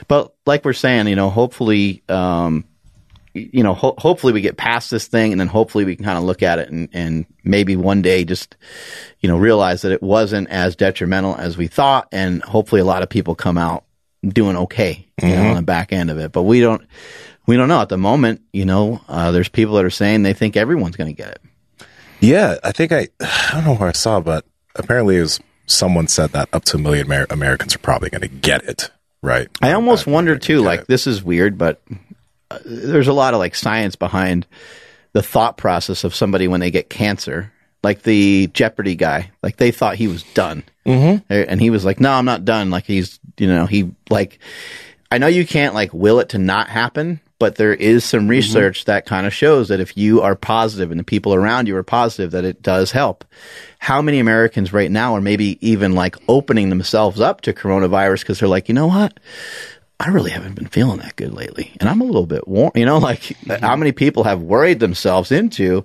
but 0.09 0.35
like 0.47 0.65
we're 0.65 0.73
saying, 0.73 1.09
you 1.09 1.17
know, 1.17 1.31
hopefully, 1.31 2.03
um, 2.09 2.65
you 3.35 3.63
know, 3.63 3.75
ho- 3.75 3.95
hopefully 3.97 4.33
we 4.33 4.41
get 4.41 4.57
past 4.57 4.91
this 4.91 5.07
thing, 5.07 5.33
and 5.33 5.41
then 5.41 5.49
hopefully 5.49 5.85
we 5.85 5.97
can 5.97 6.05
kind 6.05 6.19
of 6.19 6.25
look 6.25 6.43
at 6.43 6.59
it 6.59 6.71
and 6.71 6.89
and 6.93 7.27
maybe 7.45 7.77
one 7.77 8.03
day 8.03 8.25
just, 8.25 8.57
you 9.21 9.29
know, 9.29 9.39
realize 9.39 9.83
that 9.83 9.93
it 9.93 10.03
wasn't 10.03 10.49
as 10.51 10.77
detrimental 10.77 11.35
as 11.37 11.57
we 11.57 11.67
thought, 11.67 12.09
and 12.13 12.43
hopefully 12.43 12.81
a 12.81 12.85
lot 12.85 13.03
of 13.03 13.09
people 13.09 13.35
come 13.35 13.57
out 13.57 13.85
doing 14.27 14.57
okay, 14.57 15.07
you 15.23 15.29
know, 15.31 15.49
on 15.49 15.57
the 15.57 15.63
back 15.63 15.93
end 15.93 16.11
of 16.11 16.19
it. 16.19 16.33
But 16.33 16.43
we 16.43 16.61
don't. 16.61 16.83
We 17.45 17.57
don't 17.57 17.69
know 17.69 17.81
at 17.81 17.89
the 17.89 17.99
moment. 17.99 18.43
You 18.53 18.65
know, 18.65 19.01
uh, 19.09 19.33
there's 19.33 19.49
people 19.49 19.75
that 19.75 19.85
are 19.85 19.91
saying 19.91 20.23
they 20.23 20.33
think 20.33 20.57
everyone's 20.57 20.97
going 20.97 21.13
to 21.13 21.23
get 21.23 21.33
it. 21.33 21.41
Yeah, 22.21 22.59
I 22.63 22.71
think 22.71 22.93
I, 22.93 23.09
I 23.21 23.51
don't 23.55 23.65
know 23.65 23.75
where 23.75 23.89
I 23.89 23.93
saw, 23.93 24.21
but 24.21 24.45
apparently 24.77 25.17
it 25.17 25.23
was 25.23 25.41
someone 25.73 26.09
said 26.09 26.31
that 26.31 26.49
up 26.53 26.65
to 26.67 26.77
a 26.77 26.81
million 26.81 27.07
Amer- 27.07 27.27
Americans 27.31 27.75
are 27.75 27.79
probably 27.81 28.11
going 28.11 28.23
to 28.23 28.29
get 28.29 28.65
it. 28.65 28.91
Right. 29.23 29.49
I 29.61 29.73
almost 29.73 30.05
That- 30.05 30.11
wonder 30.11 30.37
too. 30.39 30.61
Like 30.63 30.81
it. 30.81 30.89
this 30.89 31.07
is 31.07 31.23
weird, 31.23 31.57
but 31.59 31.81
uh, 32.51 32.59
there's 32.65 33.09
a 33.09 33.13
lot 33.13 33.35
of 33.35 33.39
like 33.41 33.55
science 33.55 33.97
behind 33.97 34.47
the 35.13 35.23
thought 35.23 35.57
process 35.57 36.05
of 36.05 36.15
somebody 36.15 36.49
when 36.49 36.61
they 36.61 36.71
get 36.71 36.89
cancer. 36.91 37.53
Like 37.85 38.03
the 38.03 38.47
Jeopardy 38.49 38.95
guy, 38.95 39.33
like 39.43 39.57
they 39.57 39.73
thought 39.73 39.97
he 39.97 40.07
was 40.07 40.23
done, 40.35 40.63
mm-hmm. 40.87 41.25
and 41.33 41.61
he 41.61 41.69
was 41.71 41.85
like, 41.85 41.99
"No, 41.99 42.13
I'm 42.13 42.25
not 42.25 42.45
done." 42.45 42.71
Like 42.71 42.85
he's, 42.85 43.19
you 43.39 43.49
know, 43.49 43.67
he 43.67 43.91
like, 44.09 44.39
I 45.11 45.19
know 45.19 45.27
you 45.27 45.45
can't 45.45 45.75
like 45.75 45.93
will 45.93 46.21
it 46.21 46.29
to 46.29 46.39
not 46.39 46.69
happen, 46.69 47.19
but 47.43 47.57
there 47.57 47.75
is 47.75 48.05
some 48.05 48.29
research 48.29 48.85
that 48.85 49.05
kind 49.05 49.27
of 49.27 49.35
shows 49.35 49.67
that 49.67 49.81
if 49.81 49.97
you 49.97 50.21
are 50.21 50.37
positive 50.37 50.93
and 50.93 51.01
the 51.01 51.03
people 51.03 51.35
around 51.35 51.67
you 51.67 51.75
are 51.75 51.83
positive, 51.83 52.31
that 52.31 52.45
it 52.45 52.63
does 52.63 52.93
help. 52.93 53.25
How 53.81 54.01
many 54.01 54.21
Americans 54.21 54.73
right 54.73 54.89
now 54.89 55.17
are 55.17 55.21
maybe 55.21 55.59
even 55.61 55.97
like 55.97 56.15
opening 56.29 56.69
themselves 56.69 57.21
up 57.21 57.41
to 57.41 57.53
coronavirus 57.53 58.21
because 58.21 58.39
they're 58.39 58.49
like, 58.49 58.69
you 58.69 58.77
know 58.77 58.87
what? 58.87 59.19
I 59.99 60.11
really 60.11 60.31
haven't 60.31 60.55
been 60.55 60.69
feeling 60.69 60.99
that 61.01 61.17
good 61.17 61.35
lately. 61.35 61.73
And 61.81 61.89
I'm 61.89 62.01
a 62.01 62.05
little 62.05 62.27
bit 62.27 62.47
warm, 62.47 62.71
you 62.77 62.87
know, 62.87 62.99
like 63.11 63.37
how 63.49 63.75
many 63.75 63.91
people 63.91 64.23
have 64.23 64.41
worried 64.41 64.79
themselves 64.79 65.33
into, 65.33 65.85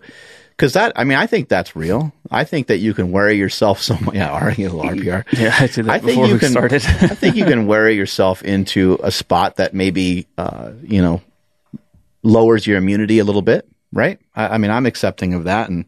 cause 0.57 0.73
that, 0.73 0.93
I 0.95 1.05
mean, 1.05 1.17
I 1.17 1.25
think 1.25 1.49
that's 1.49 1.75
real. 1.75 2.13
I 2.29 2.43
think 2.43 2.67
that 2.67 2.77
you 2.77 2.93
can 2.93 3.11
worry 3.11 3.35
yourself 3.35 3.81
so 3.81 3.97
much. 3.97 4.13
Yeah, 4.13 4.29
R- 4.29 4.51
you 4.51 4.67
know, 4.67 4.75
RPR. 4.75 5.23
Yeah, 5.31 5.55
I 5.57 5.65
did 5.65 5.85
that 5.85 5.89
I 5.89 5.97
think 5.97 6.09
before 6.11 6.27
you 6.27 6.33
we 6.33 6.39
can, 6.39 6.51
started. 6.51 6.85
I 6.85 7.15
think 7.15 7.35
you 7.35 7.45
can 7.45 7.65
worry 7.65 7.95
yourself 7.95 8.43
into 8.43 8.99
a 9.01 9.09
spot 9.09 9.55
that 9.55 9.73
maybe, 9.73 10.27
uh, 10.37 10.73
you 10.83 11.01
know, 11.01 11.23
lowers 12.23 12.65
your 12.67 12.77
immunity 12.77 13.19
a 13.19 13.23
little 13.23 13.41
bit, 13.41 13.67
right? 13.93 14.19
I, 14.35 14.47
I 14.49 14.57
mean, 14.57 14.71
I'm 14.71 14.85
accepting 14.85 15.33
of 15.33 15.43
that. 15.45 15.69
And 15.69 15.85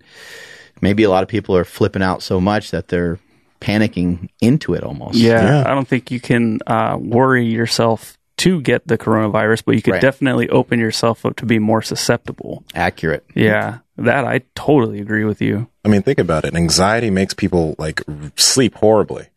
maybe 0.81 1.03
a 1.03 1.09
lot 1.09 1.23
of 1.23 1.29
people 1.29 1.55
are 1.55 1.65
flipping 1.65 2.01
out 2.03 2.21
so 2.23 2.39
much 2.39 2.71
that 2.71 2.87
they're 2.89 3.19
panicking 3.61 4.29
into 4.41 4.73
it 4.73 4.83
almost. 4.83 5.15
Yeah, 5.17 5.43
Yeah. 5.43 5.63
I 5.69 5.73
don't 5.73 5.87
think 5.87 6.11
you 6.11 6.19
can 6.19 6.59
uh, 6.67 6.97
worry 6.99 7.45
yourself 7.45 8.17
to 8.37 8.61
get 8.61 8.87
the 8.87 8.97
coronavirus, 8.97 9.63
but 9.65 9.75
you 9.75 9.81
could 9.81 9.95
Right. 9.95 10.01
definitely 10.01 10.47
open 10.49 10.79
yourself 10.79 11.25
up 11.25 11.35
to 11.37 11.45
be 11.45 11.59
more 11.59 11.81
susceptible. 11.81 12.63
Accurate. 12.73 13.25
Yeah, 13.35 13.79
that 13.97 14.23
I 14.23 14.43
totally 14.55 15.01
agree 15.01 15.25
with 15.25 15.41
you. 15.41 15.67
I 15.83 15.89
mean, 15.89 16.03
think 16.03 16.19
about 16.19 16.45
it. 16.45 16.55
Anxiety 16.55 17.09
makes 17.09 17.33
people 17.33 17.75
like 17.77 18.01
sleep 18.37 18.75
horribly. 18.75 19.27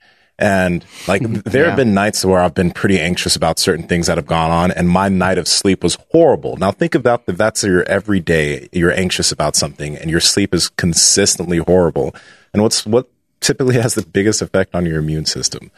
And 0.42 0.84
like 1.06 1.22
there 1.44 1.62
Yeah. 1.62 1.68
have 1.68 1.76
been 1.76 1.94
nights 1.94 2.24
where 2.24 2.40
I've 2.40 2.52
been 2.54 2.72
pretty 2.72 2.98
anxious 2.98 3.36
about 3.36 3.60
certain 3.60 3.86
things 3.86 4.08
that 4.08 4.18
have 4.18 4.26
gone 4.26 4.50
on 4.50 4.72
and 4.72 4.88
my 4.88 5.08
night 5.08 5.38
of 5.38 5.46
sleep 5.46 5.84
was 5.84 5.96
horrible. 6.10 6.56
Now 6.56 6.72
think 6.72 6.96
about 6.96 7.22
if 7.28 7.36
that's 7.36 7.62
your 7.62 7.84
everyday, 7.84 8.68
you're 8.72 8.92
anxious 8.92 9.30
about 9.30 9.54
something 9.54 9.96
and 9.96 10.10
your 10.10 10.18
sleep 10.20 10.52
is 10.52 10.68
consistently 10.68 11.58
horrible. 11.58 12.12
And 12.52 12.60
what's 12.62 12.84
what 12.84 13.08
typically 13.40 13.76
has 13.76 13.94
the 13.94 14.04
biggest 14.04 14.42
effect 14.42 14.74
on 14.74 14.84
your 14.84 14.98
immune 14.98 15.26
system? 15.26 15.70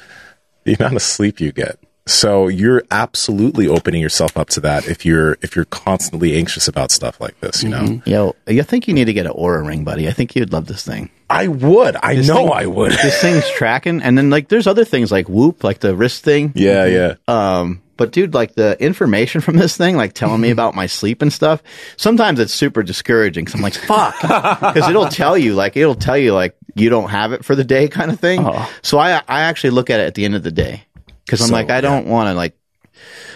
The 0.65 0.75
amount 0.75 0.97
of 0.97 1.03
sleep 1.03 1.41
you 1.41 1.53
get. 1.53 1.79
So 2.07 2.49
you're 2.49 2.83
absolutely 2.91 3.67
opening 3.67 4.03
yourself 4.03 4.37
up 4.37 4.49
to 4.51 4.61
that 4.61 4.87
if 4.87 5.07
you're 5.07 5.39
if 5.41 5.57
you're 5.57 5.65
constantly 5.65 6.37
anxious 6.37 6.69
about 6.69 6.91
stuff 6.91 7.21
like 7.21 7.39
this, 7.41 7.63
you 7.63 7.71
know. 7.71 8.03
Yo, 8.05 8.37
I 8.47 8.61
think 8.63 8.87
you 8.89 8.93
need 8.95 9.07
to 9.07 9.15
get 9.15 9.25
an 9.27 9.33
Oura 9.33 9.67
ring, 9.67 9.85
buddy. 9.85 10.07
I 10.07 10.13
think 10.13 10.37
you'd 10.37 10.53
love 10.53 10.67
this 10.67 10.85
thing. 10.85 11.09
I 11.31 11.49
would. 11.49 11.97
I 12.03 12.17
know 12.17 12.35
thing- 12.37 12.53
I 12.53 12.67
would. 12.67 12.93
This 12.93 13.21
thing's 13.23 13.49
tracking, 13.57 14.03
and 14.03 14.19
then 14.19 14.29
like 14.29 14.49
there's 14.49 14.67
other 14.67 14.85
things 14.85 15.11
like 15.11 15.29
Whoop, 15.31 15.65
like 15.65 15.81
the 15.81 15.97
wrist 15.97 16.23
thing. 16.25 16.53
yeah, 16.55 16.85
yeah. 16.85 17.15
Um, 17.27 17.81
but 17.97 18.13
dude, 18.13 18.35
like 18.35 18.55
the 18.55 18.77
information 18.83 19.41
from 19.41 19.57
this 19.57 19.77
thing, 19.77 19.97
like 19.97 20.13
telling 20.13 20.41
me 20.43 20.51
about 20.59 20.75
my 20.75 20.87
sleep 20.87 21.23
and 21.23 21.33
stuff, 21.33 21.63
sometimes 21.97 22.39
it's 22.39 22.53
super 22.53 22.83
discouraging. 22.83 23.47
Cause 23.47 23.55
I'm 23.55 23.63
like, 23.63 23.75
fuck, 23.75 24.21
because 24.21 24.91
it'll 24.91 25.09
tell 25.09 25.39
you, 25.39 25.55
like, 25.55 25.77
it'll 25.77 25.95
tell 25.95 26.19
you, 26.19 26.35
like, 26.35 26.55
you 26.75 26.91
don't 26.91 27.09
have 27.09 27.33
it 27.33 27.45
for 27.45 27.55
the 27.55 27.65
day, 27.65 27.89
kind 27.89 28.11
of 28.11 28.21
thing. 28.21 28.47
So 28.83 28.99
I, 28.99 29.23
I 29.29 29.43
actually 29.43 29.71
look 29.71 29.89
at 29.91 30.01
it 30.01 30.07
at 30.09 30.15
the 30.17 30.25
end 30.25 30.35
of 30.35 30.43
the 30.43 30.51
day, 30.51 30.83
because 31.25 31.41
I'm 31.41 31.49
So, 31.49 31.53
like, 31.55 31.71
I 31.71 31.81
don't 31.81 32.07
want 32.07 32.29
to 32.29 32.35
like. 32.35 32.57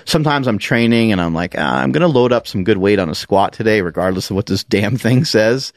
Sometimes 0.05 0.47
I'm 0.47 0.59
training 0.59 1.13
and 1.13 1.21
I'm 1.21 1.35
like, 1.35 1.55
ah, 1.59 1.81
I'm 1.83 1.93
gonna 1.93 2.09
load 2.09 2.33
up 2.33 2.47
some 2.47 2.65
good 2.65 2.79
weight 2.79 2.99
on 2.99 3.11
a 3.11 3.15
squat 3.15 3.53
today, 3.53 3.83
regardless 3.83 4.31
of 4.31 4.37
what 4.37 4.47
this 4.47 4.65
damn 4.77 4.97
thing 4.97 5.25
says. 5.25 5.73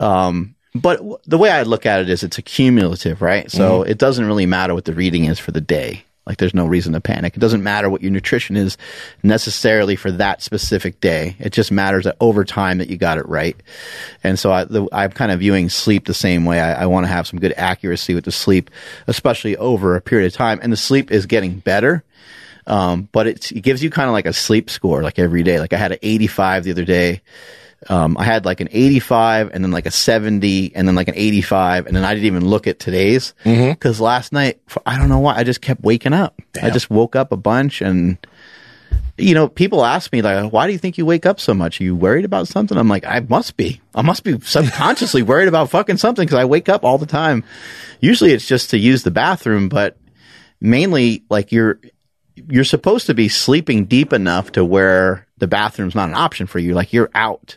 Um, 0.00 0.54
but 0.74 0.96
w- 0.98 1.18
the 1.26 1.38
way 1.38 1.50
I 1.50 1.62
look 1.62 1.86
at 1.86 2.00
it 2.00 2.08
is 2.08 2.22
it's 2.22 2.38
accumulative, 2.38 3.20
right? 3.22 3.50
So 3.50 3.82
it 3.82 3.98
doesn't 3.98 4.24
really 4.24 4.46
matter 4.46 4.74
what 4.74 4.84
the 4.86 4.94
reading 4.94 5.26
is 5.26 5.38
for 5.38 5.52
the 5.52 5.60
day. 5.60 6.04
Like 6.26 6.38
there's 6.38 6.54
no 6.54 6.66
reason 6.66 6.92
to 6.92 7.00
panic. 7.00 7.36
It 7.36 7.40
doesn't 7.40 7.62
matter 7.62 7.88
what 7.88 8.02
your 8.02 8.10
nutrition 8.10 8.56
is 8.56 8.76
necessarily 9.22 9.96
for 9.96 10.12
that 10.12 10.42
specific 10.42 11.00
day. 11.00 11.34
It 11.38 11.52
just 11.52 11.72
matters 11.72 12.04
that 12.04 12.16
over 12.20 12.44
time 12.44 12.78
that 12.78 12.88
you 12.88 12.98
got 12.98 13.18
it 13.18 13.26
right. 13.26 13.56
And 14.22 14.38
so 14.38 14.52
I, 14.52 14.66
I'm 14.92 15.10
kind 15.12 15.32
of 15.32 15.40
viewing 15.40 15.70
sleep 15.70 16.06
the 16.06 16.14
same 16.14 16.44
way. 16.44 16.60
I, 16.60 16.82
I 16.82 16.86
want 16.86 17.04
to 17.04 17.12
have 17.12 17.26
some 17.26 17.40
good 17.40 17.54
accuracy 17.56 18.14
with 18.14 18.24
the 18.24 18.32
sleep, 18.32 18.70
especially 19.06 19.56
over 19.56 19.96
a 19.96 20.00
period 20.00 20.26
of 20.26 20.34
time. 20.34 20.60
And 20.62 20.72
the 20.72 20.76
sleep 20.76 21.10
is 21.10 21.26
getting 21.26 21.58
better. 21.58 22.04
Um, 22.66 23.08
but 23.10 23.26
it 23.26 23.50
gives 23.62 23.82
you 23.82 23.90
kind 23.90 24.08
of 24.08 24.12
like 24.12 24.26
a 24.26 24.32
sleep 24.32 24.70
score, 24.70 25.02
like 25.02 25.18
every 25.18 25.42
day. 25.42 25.58
Like 25.58 25.72
I 25.72 25.78
had 25.78 25.92
an 25.92 25.98
85 26.02 26.64
the 26.64 26.70
other 26.70 26.84
day. 26.84 27.22
Um, 27.88 28.18
I 28.18 28.24
had 28.24 28.44
like 28.44 28.60
an 28.60 28.68
85 28.70 29.50
and 29.54 29.64
then 29.64 29.70
like 29.70 29.86
a 29.86 29.90
70 29.90 30.72
and 30.74 30.86
then 30.86 30.94
like 30.94 31.08
an 31.08 31.14
85 31.16 31.86
and 31.86 31.96
then 31.96 32.04
I 32.04 32.12
didn't 32.12 32.26
even 32.26 32.44
look 32.46 32.66
at 32.66 32.78
today's 32.78 33.32
because 33.70 34.00
last 34.00 34.32
night 34.32 34.60
I 34.84 34.98
don't 34.98 35.08
know 35.08 35.20
why 35.20 35.36
I 35.36 35.44
just 35.44 35.62
kept 35.62 35.80
waking 35.82 36.12
up. 36.12 36.38
I 36.62 36.68
just 36.70 36.90
woke 36.90 37.16
up 37.16 37.32
a 37.32 37.38
bunch 37.38 37.80
and 37.80 38.18
you 39.16 39.34
know 39.34 39.48
people 39.48 39.84
ask 39.84 40.12
me 40.12 40.20
like 40.20 40.52
why 40.52 40.66
do 40.66 40.72
you 40.72 40.78
think 40.78 40.98
you 40.98 41.06
wake 41.06 41.24
up 41.24 41.40
so 41.40 41.54
much? 41.54 41.80
Are 41.80 41.84
you 41.84 41.96
worried 41.96 42.26
about 42.26 42.48
something? 42.48 42.76
I'm 42.76 42.88
like 42.88 43.06
I 43.06 43.20
must 43.20 43.56
be. 43.56 43.80
I 43.94 44.02
must 44.02 44.24
be 44.24 44.38
subconsciously 44.40 45.22
worried 45.22 45.48
about 45.48 45.70
fucking 45.70 45.96
something 45.96 46.26
because 46.26 46.38
I 46.38 46.44
wake 46.44 46.68
up 46.68 46.84
all 46.84 46.98
the 46.98 47.06
time. 47.06 47.44
Usually 48.00 48.32
it's 48.32 48.46
just 48.46 48.70
to 48.70 48.78
use 48.78 49.04
the 49.04 49.10
bathroom, 49.10 49.70
but 49.70 49.96
mainly 50.60 51.22
like 51.30 51.50
you're 51.50 51.80
you're 52.48 52.64
supposed 52.64 53.06
to 53.06 53.14
be 53.14 53.28
sleeping 53.28 53.86
deep 53.86 54.12
enough 54.12 54.52
to 54.52 54.64
where 54.64 55.26
the 55.40 55.48
bathroom's 55.48 55.94
not 55.94 56.08
an 56.08 56.14
option 56.14 56.46
for 56.46 56.58
you. 56.58 56.74
Like 56.74 56.92
you're 56.92 57.10
out 57.14 57.56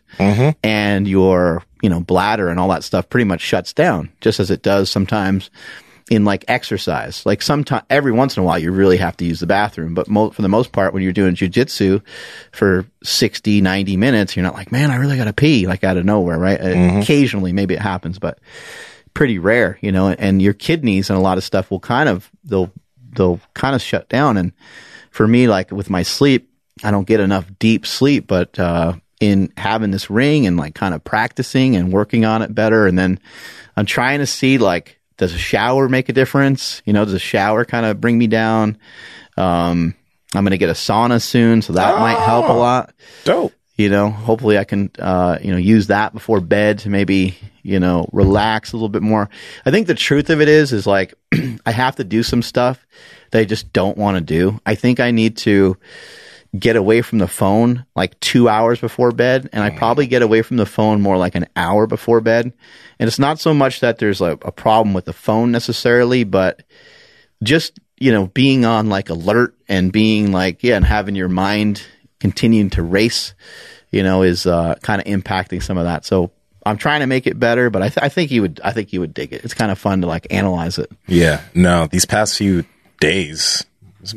and 0.63 1.07
your, 1.07 1.63
you 1.81 1.89
know, 1.89 1.99
bladder 1.99 2.49
and 2.49 2.59
all 2.59 2.69
that 2.69 2.83
stuff 2.83 3.09
pretty 3.09 3.25
much 3.25 3.41
shuts 3.41 3.73
down 3.73 4.09
just 4.21 4.39
as 4.39 4.49
it 4.49 4.61
does 4.63 4.89
sometimes 4.89 5.49
in 6.09 6.25
like 6.25 6.43
exercise. 6.49 7.25
Like 7.25 7.41
sometimes 7.41 7.83
every 7.89 8.11
once 8.11 8.35
in 8.35 8.43
a 8.43 8.45
while, 8.45 8.59
you 8.59 8.71
really 8.71 8.97
have 8.97 9.15
to 9.17 9.25
use 9.25 9.39
the 9.39 9.47
bathroom. 9.47 9.93
But 9.93 10.07
mo- 10.09 10.31
for 10.31 10.41
the 10.41 10.49
most 10.49 10.71
part, 10.73 10.93
when 10.93 11.01
you're 11.03 11.13
doing 11.13 11.35
jujitsu 11.35 12.01
for 12.51 12.85
60, 13.03 13.61
90 13.61 13.97
minutes, 13.97 14.35
you're 14.35 14.43
not 14.43 14.53
like, 14.53 14.71
man, 14.71 14.91
I 14.91 14.97
really 14.97 15.15
got 15.17 15.25
to 15.25 15.33
pee 15.33 15.65
like 15.67 15.83
out 15.83 15.95
of 15.97 16.05
nowhere, 16.05 16.37
right? 16.37 16.59
Uh, 16.59 16.99
Occasionally, 17.01 17.53
maybe 17.53 17.73
it 17.73 17.81
happens, 17.81 18.19
but 18.19 18.39
pretty 19.13 19.39
rare, 19.39 19.77
you 19.81 19.91
know, 19.91 20.09
and 20.09 20.41
your 20.41 20.53
kidneys 20.53 21.09
and 21.09 21.17
a 21.17 21.21
lot 21.21 21.37
of 21.37 21.43
stuff 21.43 21.71
will 21.71 21.79
kind 21.79 22.09
of, 22.09 22.29
they'll, 22.43 22.71
they'll 23.13 23.39
kind 23.53 23.75
of 23.75 23.81
shut 23.81 24.09
down. 24.09 24.37
And 24.37 24.51
for 25.11 25.27
me, 25.27 25.47
like 25.47 25.71
with 25.71 25.89
my 25.89 26.03
sleep, 26.03 26.49
I 26.83 26.91
don't 26.91 27.07
get 27.07 27.19
enough 27.19 27.45
deep 27.59 27.85
sleep, 27.85 28.27
but, 28.27 28.59
uh, 28.59 28.93
in 29.19 29.53
having 29.55 29.91
this 29.91 30.09
ring 30.09 30.45
and 30.45 30.57
like 30.57 30.75
kind 30.75 30.93
of 30.93 31.03
practicing 31.03 31.77
and 31.77 31.93
working 31.93 32.25
on 32.25 32.41
it 32.41 32.53
better. 32.53 32.87
And 32.87 32.99
then 32.99 33.19
I'm 33.77 33.85
trying 33.85 34.19
to 34.19 34.27
see 34.27 34.57
like, 34.57 34.99
does 35.17 35.33
a 35.33 35.37
shower 35.37 35.87
make 35.87 36.09
a 36.09 36.13
difference? 36.13 36.81
You 36.85 36.91
know, 36.91 37.05
does 37.05 37.13
a 37.13 37.19
shower 37.19 37.63
kind 37.63 37.85
of 37.85 38.01
bring 38.01 38.17
me 38.17 38.27
down? 38.27 38.77
Um, 39.37 39.95
I'm 40.35 40.43
going 40.43 40.51
to 40.51 40.57
get 40.57 40.69
a 40.69 40.73
sauna 40.73 41.21
soon, 41.21 41.61
so 41.61 41.73
that 41.73 41.99
might 41.99 42.19
help 42.19 42.49
a 42.49 42.53
lot 42.53 42.93
Dope. 43.23 43.53
you 43.75 43.89
know 43.89 44.09
hopefully 44.09 44.57
i 44.57 44.63
can 44.63 44.89
uh 44.99 45.37
you 45.41 45.51
know 45.51 45.57
use 45.57 45.87
that 45.87 46.13
before 46.13 46.39
bed 46.39 46.79
to 46.79 46.89
maybe 46.89 47.35
you 47.61 47.79
know 47.79 48.07
relax 48.11 48.73
a 48.73 48.75
little 48.75 48.89
bit 48.89 49.01
more 49.01 49.29
i 49.65 49.71
think 49.71 49.87
the 49.87 49.95
truth 49.95 50.29
of 50.29 50.41
it 50.41 50.49
is 50.49 50.73
is 50.73 50.85
like 50.85 51.13
i 51.65 51.71
have 51.71 51.95
to 51.95 52.03
do 52.03 52.23
some 52.23 52.41
stuff 52.41 52.85
that 53.31 53.39
i 53.39 53.45
just 53.45 53.71
don't 53.73 53.97
want 53.97 54.17
to 54.17 54.21
do 54.21 54.59
i 54.65 54.75
think 54.75 54.99
i 54.99 55.11
need 55.11 55.37
to 55.37 55.77
get 56.57 56.75
away 56.75 57.01
from 57.01 57.17
the 57.17 57.27
phone 57.27 57.83
like 57.95 58.19
two 58.19 58.47
hours 58.47 58.79
before 58.79 59.11
bed 59.11 59.49
and 59.51 59.63
i 59.63 59.69
probably 59.71 60.05
get 60.05 60.21
away 60.21 60.43
from 60.43 60.57
the 60.57 60.65
phone 60.67 61.01
more 61.01 61.17
like 61.17 61.33
an 61.33 61.47
hour 61.55 61.87
before 61.87 62.21
bed 62.21 62.53
and 62.99 63.07
it's 63.07 63.17
not 63.17 63.39
so 63.39 63.53
much 63.55 63.79
that 63.79 63.97
there's 63.97 64.21
a, 64.21 64.37
a 64.43 64.51
problem 64.51 64.93
with 64.93 65.05
the 65.05 65.13
phone 65.13 65.51
necessarily 65.51 66.23
but 66.23 66.61
just 67.41 67.79
you 67.99 68.11
know 68.11 68.27
being 68.27 68.65
on 68.65 68.87
like 68.87 69.09
alert 69.09 69.55
and 69.67 69.91
being 69.91 70.31
like 70.31 70.61
yeah 70.61 70.75
and 70.75 70.85
having 70.85 71.15
your 71.15 71.27
mind 71.27 71.81
continuing 72.19 72.69
to 72.69 72.83
race 72.83 73.33
you 73.89 74.03
know 74.03 74.21
is 74.21 74.45
uh, 74.45 74.75
kind 74.83 75.01
of 75.01 75.07
impacting 75.07 75.61
some 75.61 75.77
of 75.79 75.85
that 75.85 76.05
so 76.05 76.29
i'm 76.67 76.77
trying 76.77 76.99
to 76.99 77.07
make 77.07 77.25
it 77.25 77.39
better 77.39 77.71
but 77.71 77.81
I, 77.81 77.89
th- 77.89 78.03
I 78.03 78.09
think 78.09 78.29
you 78.29 78.41
would 78.41 78.61
i 78.63 78.71
think 78.71 78.93
you 78.93 78.99
would 78.99 79.13
dig 79.15 79.33
it 79.33 79.43
it's 79.43 79.55
kind 79.55 79.71
of 79.71 79.79
fun 79.79 80.01
to 80.01 80.07
like 80.07 80.27
analyze 80.29 80.77
it 80.77 80.91
Yeah. 81.07 81.41
No, 81.55 81.87
these 81.87 82.05
past 82.05 82.37
few 82.37 82.63
days. 82.99 83.65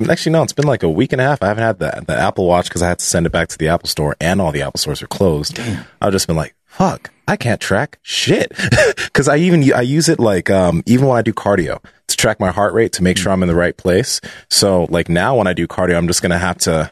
Actually, 0.08 0.32
no, 0.32 0.42
it's 0.42 0.52
been 0.52 0.66
like 0.66 0.82
a 0.82 0.88
week 0.88 1.12
and 1.12 1.20
a 1.20 1.24
half. 1.24 1.42
I 1.42 1.48
haven't 1.48 1.64
had 1.64 1.78
the, 1.78 2.04
the 2.06 2.18
Apple 2.18 2.46
Watch 2.46 2.68
because 2.68 2.82
I 2.82 2.88
had 2.88 2.98
to 2.98 3.04
send 3.04 3.26
it 3.26 3.30
back 3.30 3.48
to 3.48 3.58
the 3.58 3.68
Apple 3.68 3.88
Store 3.88 4.16
and 4.20 4.40
all 4.40 4.52
the 4.52 4.62
Apple 4.62 4.78
stores 4.78 5.02
are 5.02 5.06
closed. 5.06 5.60
I've 6.00 6.12
just 6.12 6.26
been 6.26 6.36
like, 6.36 6.54
fuck, 6.64 7.10
I 7.28 7.36
can't 7.36 7.60
track 7.60 7.98
shit. 8.02 8.52
Cause 9.12 9.28
I 9.28 9.36
even, 9.36 9.72
I 9.72 9.82
use 9.82 10.08
it 10.08 10.18
like, 10.18 10.50
um, 10.50 10.82
even 10.86 11.06
when 11.06 11.16
I 11.16 11.22
do 11.22 11.32
cardio 11.32 11.82
to 12.08 12.16
track 12.16 12.40
my 12.40 12.50
heart 12.50 12.74
rate 12.74 12.92
to 12.94 13.02
make 13.02 13.16
sure 13.16 13.32
I'm 13.32 13.42
in 13.42 13.48
the 13.48 13.54
right 13.54 13.76
place. 13.76 14.20
So 14.50 14.86
like 14.90 15.08
now 15.08 15.36
when 15.36 15.46
I 15.46 15.52
do 15.52 15.66
cardio, 15.66 15.96
I'm 15.96 16.08
just 16.08 16.22
going 16.22 16.30
to 16.30 16.38
have 16.38 16.58
to 16.58 16.90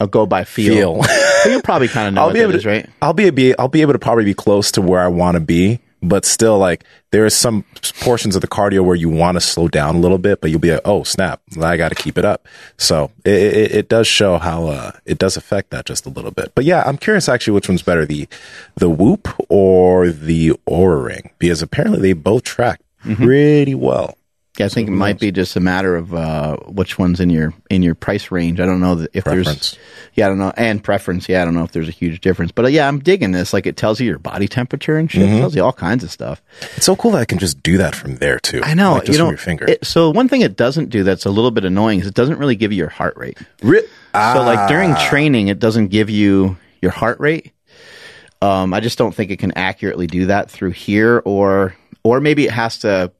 I'll 0.00 0.06
go 0.06 0.26
by 0.26 0.44
feel. 0.44 1.02
feel. 1.02 1.50
You'll 1.50 1.62
probably 1.62 1.88
kind 1.88 2.08
of 2.08 2.14
know 2.14 2.20
I'll 2.22 2.26
what 2.28 2.34
be 2.34 2.40
able 2.40 2.52
to, 2.52 2.58
is, 2.58 2.66
right? 2.66 2.88
I'll 3.00 3.12
be, 3.12 3.30
be 3.30 3.56
I'll 3.58 3.68
be 3.68 3.82
able 3.82 3.92
to 3.92 3.98
probably 3.98 4.24
be 4.24 4.34
close 4.34 4.72
to 4.72 4.82
where 4.82 5.00
I 5.00 5.08
want 5.08 5.36
to 5.36 5.40
be, 5.40 5.80
but 6.08 6.24
still 6.24 6.58
like 6.58 6.84
there 7.10 7.24
is 7.26 7.34
some 7.36 7.64
portions 8.00 8.34
of 8.36 8.40
the 8.42 8.48
cardio 8.48 8.84
where 8.84 8.96
you 8.96 9.08
want 9.08 9.36
to 9.36 9.40
slow 9.40 9.68
down 9.68 9.96
a 9.96 9.98
little 9.98 10.18
bit, 10.18 10.40
but 10.40 10.50
you'll 10.50 10.60
be 10.60 10.72
like, 10.72 10.80
oh 10.84 11.02
snap, 11.04 11.40
I 11.60 11.76
got 11.76 11.88
to 11.90 11.94
keep 11.94 12.18
it 12.18 12.24
up. 12.24 12.46
So 12.76 13.10
it, 13.24 13.30
it, 13.32 13.72
it 13.72 13.88
does 13.88 14.06
show 14.06 14.38
how 14.38 14.66
uh, 14.66 14.92
it 15.06 15.18
does 15.18 15.36
affect 15.36 15.70
that 15.70 15.86
just 15.86 16.06
a 16.06 16.10
little 16.10 16.30
bit. 16.30 16.52
But 16.54 16.64
yeah, 16.64 16.82
I'm 16.86 16.96
curious 16.98 17.28
actually 17.28 17.54
which 17.54 17.68
one's 17.68 17.82
better, 17.82 18.04
the 18.06 18.28
the 18.76 18.90
Whoop 18.90 19.28
or 19.48 20.10
the 20.10 20.50
Oura 20.68 21.04
Ring, 21.04 21.30
because 21.38 21.62
apparently 21.62 22.00
they 22.00 22.12
both 22.12 22.42
track 22.44 22.80
Mm-hmm. 23.04 23.22
pretty 23.24 23.74
well. 23.74 24.16
Yeah, 24.56 24.66
I 24.66 24.68
think 24.68 24.86
it 24.88 24.92
might 24.92 25.18
be 25.18 25.32
just 25.32 25.56
a 25.56 25.60
matter 25.60 25.96
of 25.96 26.14
uh, 26.14 26.56
which 26.68 26.96
one's 26.96 27.18
in 27.18 27.28
your 27.28 27.52
in 27.70 27.82
your 27.82 27.96
price 27.96 28.30
range. 28.30 28.60
I 28.60 28.66
don't 28.66 28.78
know 28.80 29.04
if 29.12 29.24
Preference. 29.24 29.46
there's 29.72 29.78
yeah, 30.14 30.26
I 30.26 30.28
don't 30.28 30.38
know 30.38 30.52
and 30.56 30.82
preference. 30.82 31.28
Yeah, 31.28 31.42
I 31.42 31.44
don't 31.44 31.54
know 31.54 31.64
if 31.64 31.72
there's 31.72 31.88
a 31.88 31.92
huge 31.92 32.20
difference. 32.20 32.52
But 32.52 32.66
uh, 32.66 32.68
yeah, 32.68 32.86
I'm 32.86 33.00
digging 33.00 33.32
this. 33.32 33.52
Like 33.52 33.66
it 33.66 33.76
tells 33.76 33.98
you 33.98 34.06
your 34.06 34.20
body 34.20 34.46
temperature 34.46 34.96
and 34.96 35.10
shit. 35.10 35.22
Mm-hmm. 35.22 35.34
It 35.34 35.38
tells 35.40 35.56
you 35.56 35.64
all 35.64 35.72
kinds 35.72 36.04
of 36.04 36.12
stuff. 36.12 36.40
It's 36.76 36.86
so 36.86 36.94
cool 36.94 37.10
that 37.12 37.18
I 37.18 37.24
can 37.24 37.38
just 37.38 37.64
do 37.64 37.78
that 37.78 37.96
from 37.96 38.14
there 38.16 38.38
too. 38.38 38.62
I 38.62 38.74
know. 38.74 38.92
like, 38.92 39.06
just 39.06 39.18
you 39.18 39.18
know, 39.18 39.26
from 39.26 39.32
your 39.32 39.38
finger. 39.38 39.64
it- 39.70 39.84
so 39.84 40.10
one 40.10 40.28
thing 40.28 40.42
it 40.42 40.56
doesn't 40.56 40.88
do 40.90 41.02
that's 41.02 41.24
a 41.26 41.30
little 41.30 41.50
bit 41.50 41.64
annoying 41.64 41.98
is 41.98 42.06
it 42.06 42.14
doesn't 42.14 42.38
really 42.38 42.54
give 42.54 42.70
you 42.70 42.78
your 42.78 42.88
heart 42.90 43.16
rate. 43.16 43.38
Ri- 43.60 43.82
So 44.12 44.42
like 44.44 44.68
during 44.68 44.92
Ah. 44.92 45.08
training, 45.08 45.48
it 45.48 45.58
doesn't 45.58 45.88
give 45.88 46.10
you 46.10 46.56
your 46.80 46.92
heart 46.92 47.18
rate. 47.18 47.50
Um, 48.40 48.72
I 48.72 48.78
just 48.78 48.98
don't 48.98 49.12
think 49.14 49.32
it 49.32 49.38
can 49.40 49.50
accurately 49.56 50.06
do 50.06 50.26
that 50.26 50.48
through 50.48 50.72
here, 50.72 51.20
or 51.24 51.74
or 52.04 52.20
maybe 52.20 52.44
it 52.44 52.52
has 52.52 52.78
to. 52.78 53.10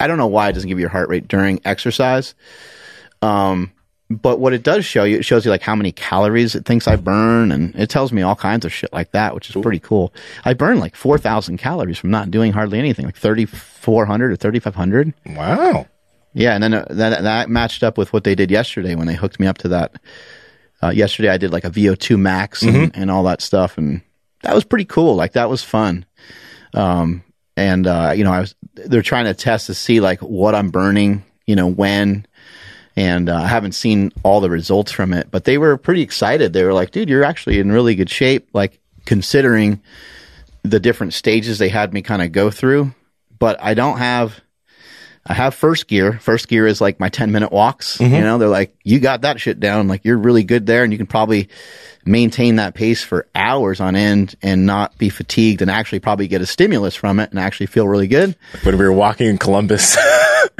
I 0.00 0.06
don't 0.06 0.18
know 0.18 0.26
why 0.26 0.48
it 0.48 0.52
doesn't 0.52 0.68
give 0.68 0.78
you 0.78 0.82
your 0.82 0.90
heart 0.90 1.08
rate 1.08 1.28
during 1.28 1.60
exercise. 1.64 2.34
Um, 3.22 3.72
but 4.08 4.38
what 4.38 4.52
it 4.52 4.62
does 4.62 4.84
show 4.84 5.02
you, 5.04 5.18
it 5.18 5.24
shows 5.24 5.44
you 5.44 5.50
like 5.50 5.62
how 5.62 5.74
many 5.74 5.90
calories 5.90 6.54
it 6.54 6.64
thinks 6.64 6.86
I 6.86 6.94
burn, 6.96 7.50
and 7.50 7.74
it 7.74 7.90
tells 7.90 8.12
me 8.12 8.22
all 8.22 8.36
kinds 8.36 8.64
of 8.64 8.72
shit 8.72 8.92
like 8.92 9.10
that, 9.12 9.34
which 9.34 9.50
is 9.50 9.60
pretty 9.60 9.80
cool. 9.80 10.14
I 10.44 10.54
burn 10.54 10.78
like 10.78 10.94
four 10.94 11.18
thousand 11.18 11.56
calories 11.56 11.98
from 11.98 12.10
not 12.10 12.30
doing 12.30 12.52
hardly 12.52 12.78
anything, 12.78 13.04
like 13.04 13.16
thirty 13.16 13.46
four 13.46 14.06
hundred 14.06 14.30
or 14.30 14.36
thirty 14.36 14.60
five 14.60 14.76
hundred. 14.76 15.12
wow. 15.26 15.86
Yeah, 16.34 16.54
and 16.54 16.62
then 16.62 16.74
uh, 16.74 16.86
that 16.90 17.22
that 17.22 17.48
matched 17.48 17.82
up 17.82 17.98
with 17.98 18.12
what 18.12 18.22
they 18.24 18.34
did 18.34 18.50
yesterday 18.50 18.94
when 18.94 19.06
they 19.06 19.14
hooked 19.14 19.40
me 19.40 19.46
up 19.46 19.58
to 19.58 19.68
that. 19.68 19.96
Uh, 20.82 20.90
yesterday, 20.90 21.30
I 21.30 21.38
did 21.38 21.50
like 21.50 21.64
a 21.64 21.70
VO2 21.70 22.18
max 22.18 22.62
and, 22.62 22.94
and 22.94 23.10
all 23.10 23.22
that 23.24 23.40
stuff, 23.40 23.78
and 23.78 24.02
that 24.42 24.54
was 24.54 24.62
pretty 24.62 24.84
cool. 24.84 25.16
Like 25.16 25.32
that 25.32 25.48
was 25.48 25.64
fun. 25.64 26.04
Um, 26.74 27.24
and 27.56 27.86
uh, 27.86 28.12
you 28.14 28.22
know, 28.22 28.32
I 28.32 28.40
was 28.40 28.54
they're 28.76 29.02
trying 29.02 29.24
to 29.26 29.34
test 29.34 29.66
to 29.66 29.74
see 29.74 30.00
like 30.00 30.20
what 30.20 30.54
I'm 30.54 30.70
burning, 30.70 31.24
you 31.46 31.56
know, 31.56 31.66
when. 31.66 32.26
And 32.98 33.28
uh, 33.28 33.36
I 33.36 33.46
haven't 33.46 33.72
seen 33.72 34.10
all 34.22 34.40
the 34.40 34.48
results 34.48 34.90
from 34.90 35.12
it, 35.12 35.30
but 35.30 35.44
they 35.44 35.58
were 35.58 35.76
pretty 35.76 36.00
excited. 36.00 36.52
They 36.52 36.64
were 36.64 36.72
like, 36.72 36.92
"Dude, 36.92 37.10
you're 37.10 37.24
actually 37.24 37.58
in 37.58 37.70
really 37.70 37.94
good 37.94 38.08
shape." 38.08 38.48
Like 38.54 38.80
considering 39.04 39.82
the 40.62 40.80
different 40.80 41.12
stages 41.12 41.58
they 41.58 41.68
had 41.68 41.92
me 41.92 42.00
kind 42.00 42.22
of 42.22 42.32
go 42.32 42.50
through, 42.50 42.94
but 43.38 43.62
I 43.62 43.74
don't 43.74 43.98
have 43.98 44.40
I 45.26 45.34
have 45.34 45.54
first 45.54 45.88
gear. 45.88 46.18
First 46.20 46.48
gear 46.48 46.66
is 46.66 46.80
like 46.80 47.00
my 47.00 47.08
10 47.08 47.32
minute 47.32 47.50
walks. 47.50 48.00
You 48.14 48.20
know, 48.20 48.38
they're 48.38 48.48
like, 48.48 48.76
you 48.84 49.00
got 49.00 49.22
that 49.22 49.40
shit 49.40 49.58
down. 49.58 49.88
Like 49.88 50.04
you're 50.04 50.16
really 50.16 50.44
good 50.44 50.66
there 50.66 50.84
and 50.84 50.92
you 50.92 50.98
can 50.98 51.08
probably 51.08 51.48
maintain 52.06 52.56
that 52.56 52.74
pace 52.74 53.02
for 53.02 53.26
hours 53.34 53.80
on 53.80 53.96
end 53.96 54.36
and 54.42 54.64
not 54.64 54.96
be 54.98 55.08
fatigued 55.08 55.60
and 55.62 55.70
actually 55.70 55.98
probably 56.00 56.28
get 56.28 56.40
a 56.40 56.46
stimulus 56.46 56.94
from 56.94 57.18
it 57.20 57.30
and 57.30 57.38
actually 57.38 57.66
feel 57.66 57.88
really 57.88 58.06
good. 58.06 58.36
When 58.62 58.78
we 58.78 58.84
were 58.84 58.92
walking 58.92 59.26
in 59.26 59.38
Columbus, 59.38 59.96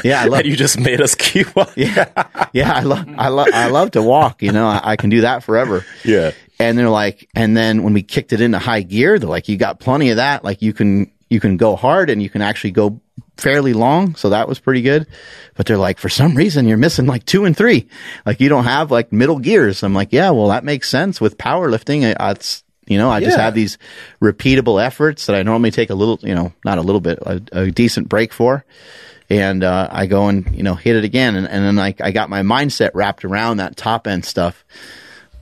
Yeah, 0.05 0.20
I 0.22 0.24
love, 0.28 0.44
you 0.44 0.57
just 0.57 0.78
made 0.80 1.01
us 1.01 1.14
keep 1.14 1.55
walking. 1.55 1.86
yeah, 1.88 2.49
yeah, 2.53 2.72
I 2.72 2.80
love, 2.82 3.07
I 3.16 3.28
love, 3.28 3.49
I 3.55 3.68
love 3.68 3.92
to 3.92 4.03
walk. 4.03 4.42
You 4.42 4.53
know, 4.53 4.66
I, 4.66 4.80
I 4.92 4.97
can 4.97 5.09
do 5.11 5.20
that 5.22 5.42
forever. 5.44 5.84
Yeah. 6.05 6.32
And 6.59 6.76
they're 6.78 6.88
like, 6.90 7.28
and 7.34 7.57
then 7.57 7.82
when 7.82 7.92
we 7.92 8.03
kicked 8.03 8.32
it 8.32 8.40
into 8.40 8.59
high 8.59 8.82
gear, 8.82 9.18
they're 9.18 9.28
like, 9.28 9.49
you 9.49 9.57
got 9.57 9.78
plenty 9.78 10.11
of 10.11 10.16
that. 10.16 10.42
Like 10.42 10.62
you 10.62 10.72
can, 10.72 11.12
you 11.30 11.38
can 11.38 11.57
go 11.57 11.76
hard 11.76 12.11
and 12.11 12.22
you 12.22 12.30
can 12.30 12.42
actually 12.42 12.70
go 12.72 13.01
fairly 13.37 13.72
long. 13.72 14.14
So 14.14 14.30
that 14.30 14.49
was 14.49 14.59
pretty 14.59 14.82
good. 14.82 15.07
But 15.55 15.66
they're 15.66 15.78
like, 15.78 15.99
for 15.99 16.09
some 16.09 16.34
reason, 16.34 16.66
you're 16.66 16.76
missing 16.76 17.07
like 17.07 17.24
two 17.24 17.45
and 17.45 17.57
three. 17.57 17.89
Like 18.24 18.41
you 18.41 18.49
don't 18.49 18.64
have 18.64 18.91
like 18.91 19.12
middle 19.12 19.39
gears. 19.39 19.82
I'm 19.82 19.95
like, 19.95 20.12
yeah, 20.12 20.30
well, 20.30 20.49
that 20.49 20.64
makes 20.64 20.89
sense 20.89 21.20
with 21.20 21.39
powerlifting. 21.39 22.14
It's, 22.30 22.64
you 22.87 22.99
know, 22.99 23.11
I 23.11 23.20
just 23.20 23.37
have 23.37 23.55
these 23.55 23.78
repeatable 24.22 24.82
efforts 24.82 25.26
that 25.26 25.34
I 25.37 25.43
normally 25.43 25.70
take 25.70 25.91
a 25.91 25.95
little, 25.95 26.18
you 26.22 26.34
know, 26.34 26.53
not 26.64 26.78
a 26.78 26.82
little 26.82 27.01
bit, 27.01 27.18
a, 27.20 27.43
a 27.53 27.70
decent 27.70 28.09
break 28.09 28.32
for. 28.32 28.64
And, 29.28 29.64
uh, 29.64 29.89
I 29.91 30.07
go 30.07 30.28
and, 30.28 30.57
you 30.57 30.62
know, 30.62 30.74
hit 30.74 30.95
it 30.95 31.05
again. 31.05 31.34
And, 31.34 31.49
and 31.49 31.64
then 31.64 31.74
like 31.74 32.01
I 32.01 32.12
got 32.12 32.30
my 32.30 32.43
mindset 32.43 32.93
wrapped 32.95 33.24
around 33.24 33.57
that 33.57 33.76
top 33.76 34.07
end 34.07 34.24
stuff. 34.24 34.64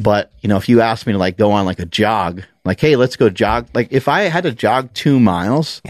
But, 0.00 0.32
you 0.40 0.48
know, 0.48 0.56
if 0.56 0.68
you 0.68 0.80
asked 0.80 1.06
me 1.06 1.12
to 1.12 1.18
like 1.18 1.36
go 1.36 1.52
on 1.52 1.66
like 1.66 1.78
a 1.80 1.86
jog, 1.86 2.42
like, 2.64 2.80
hey, 2.80 2.96
let's 2.96 3.16
go 3.16 3.28
jog. 3.28 3.68
Like 3.74 3.88
if 3.92 4.08
I 4.08 4.22
had 4.22 4.44
to 4.44 4.52
jog 4.52 4.92
two 4.94 5.20
miles, 5.20 5.82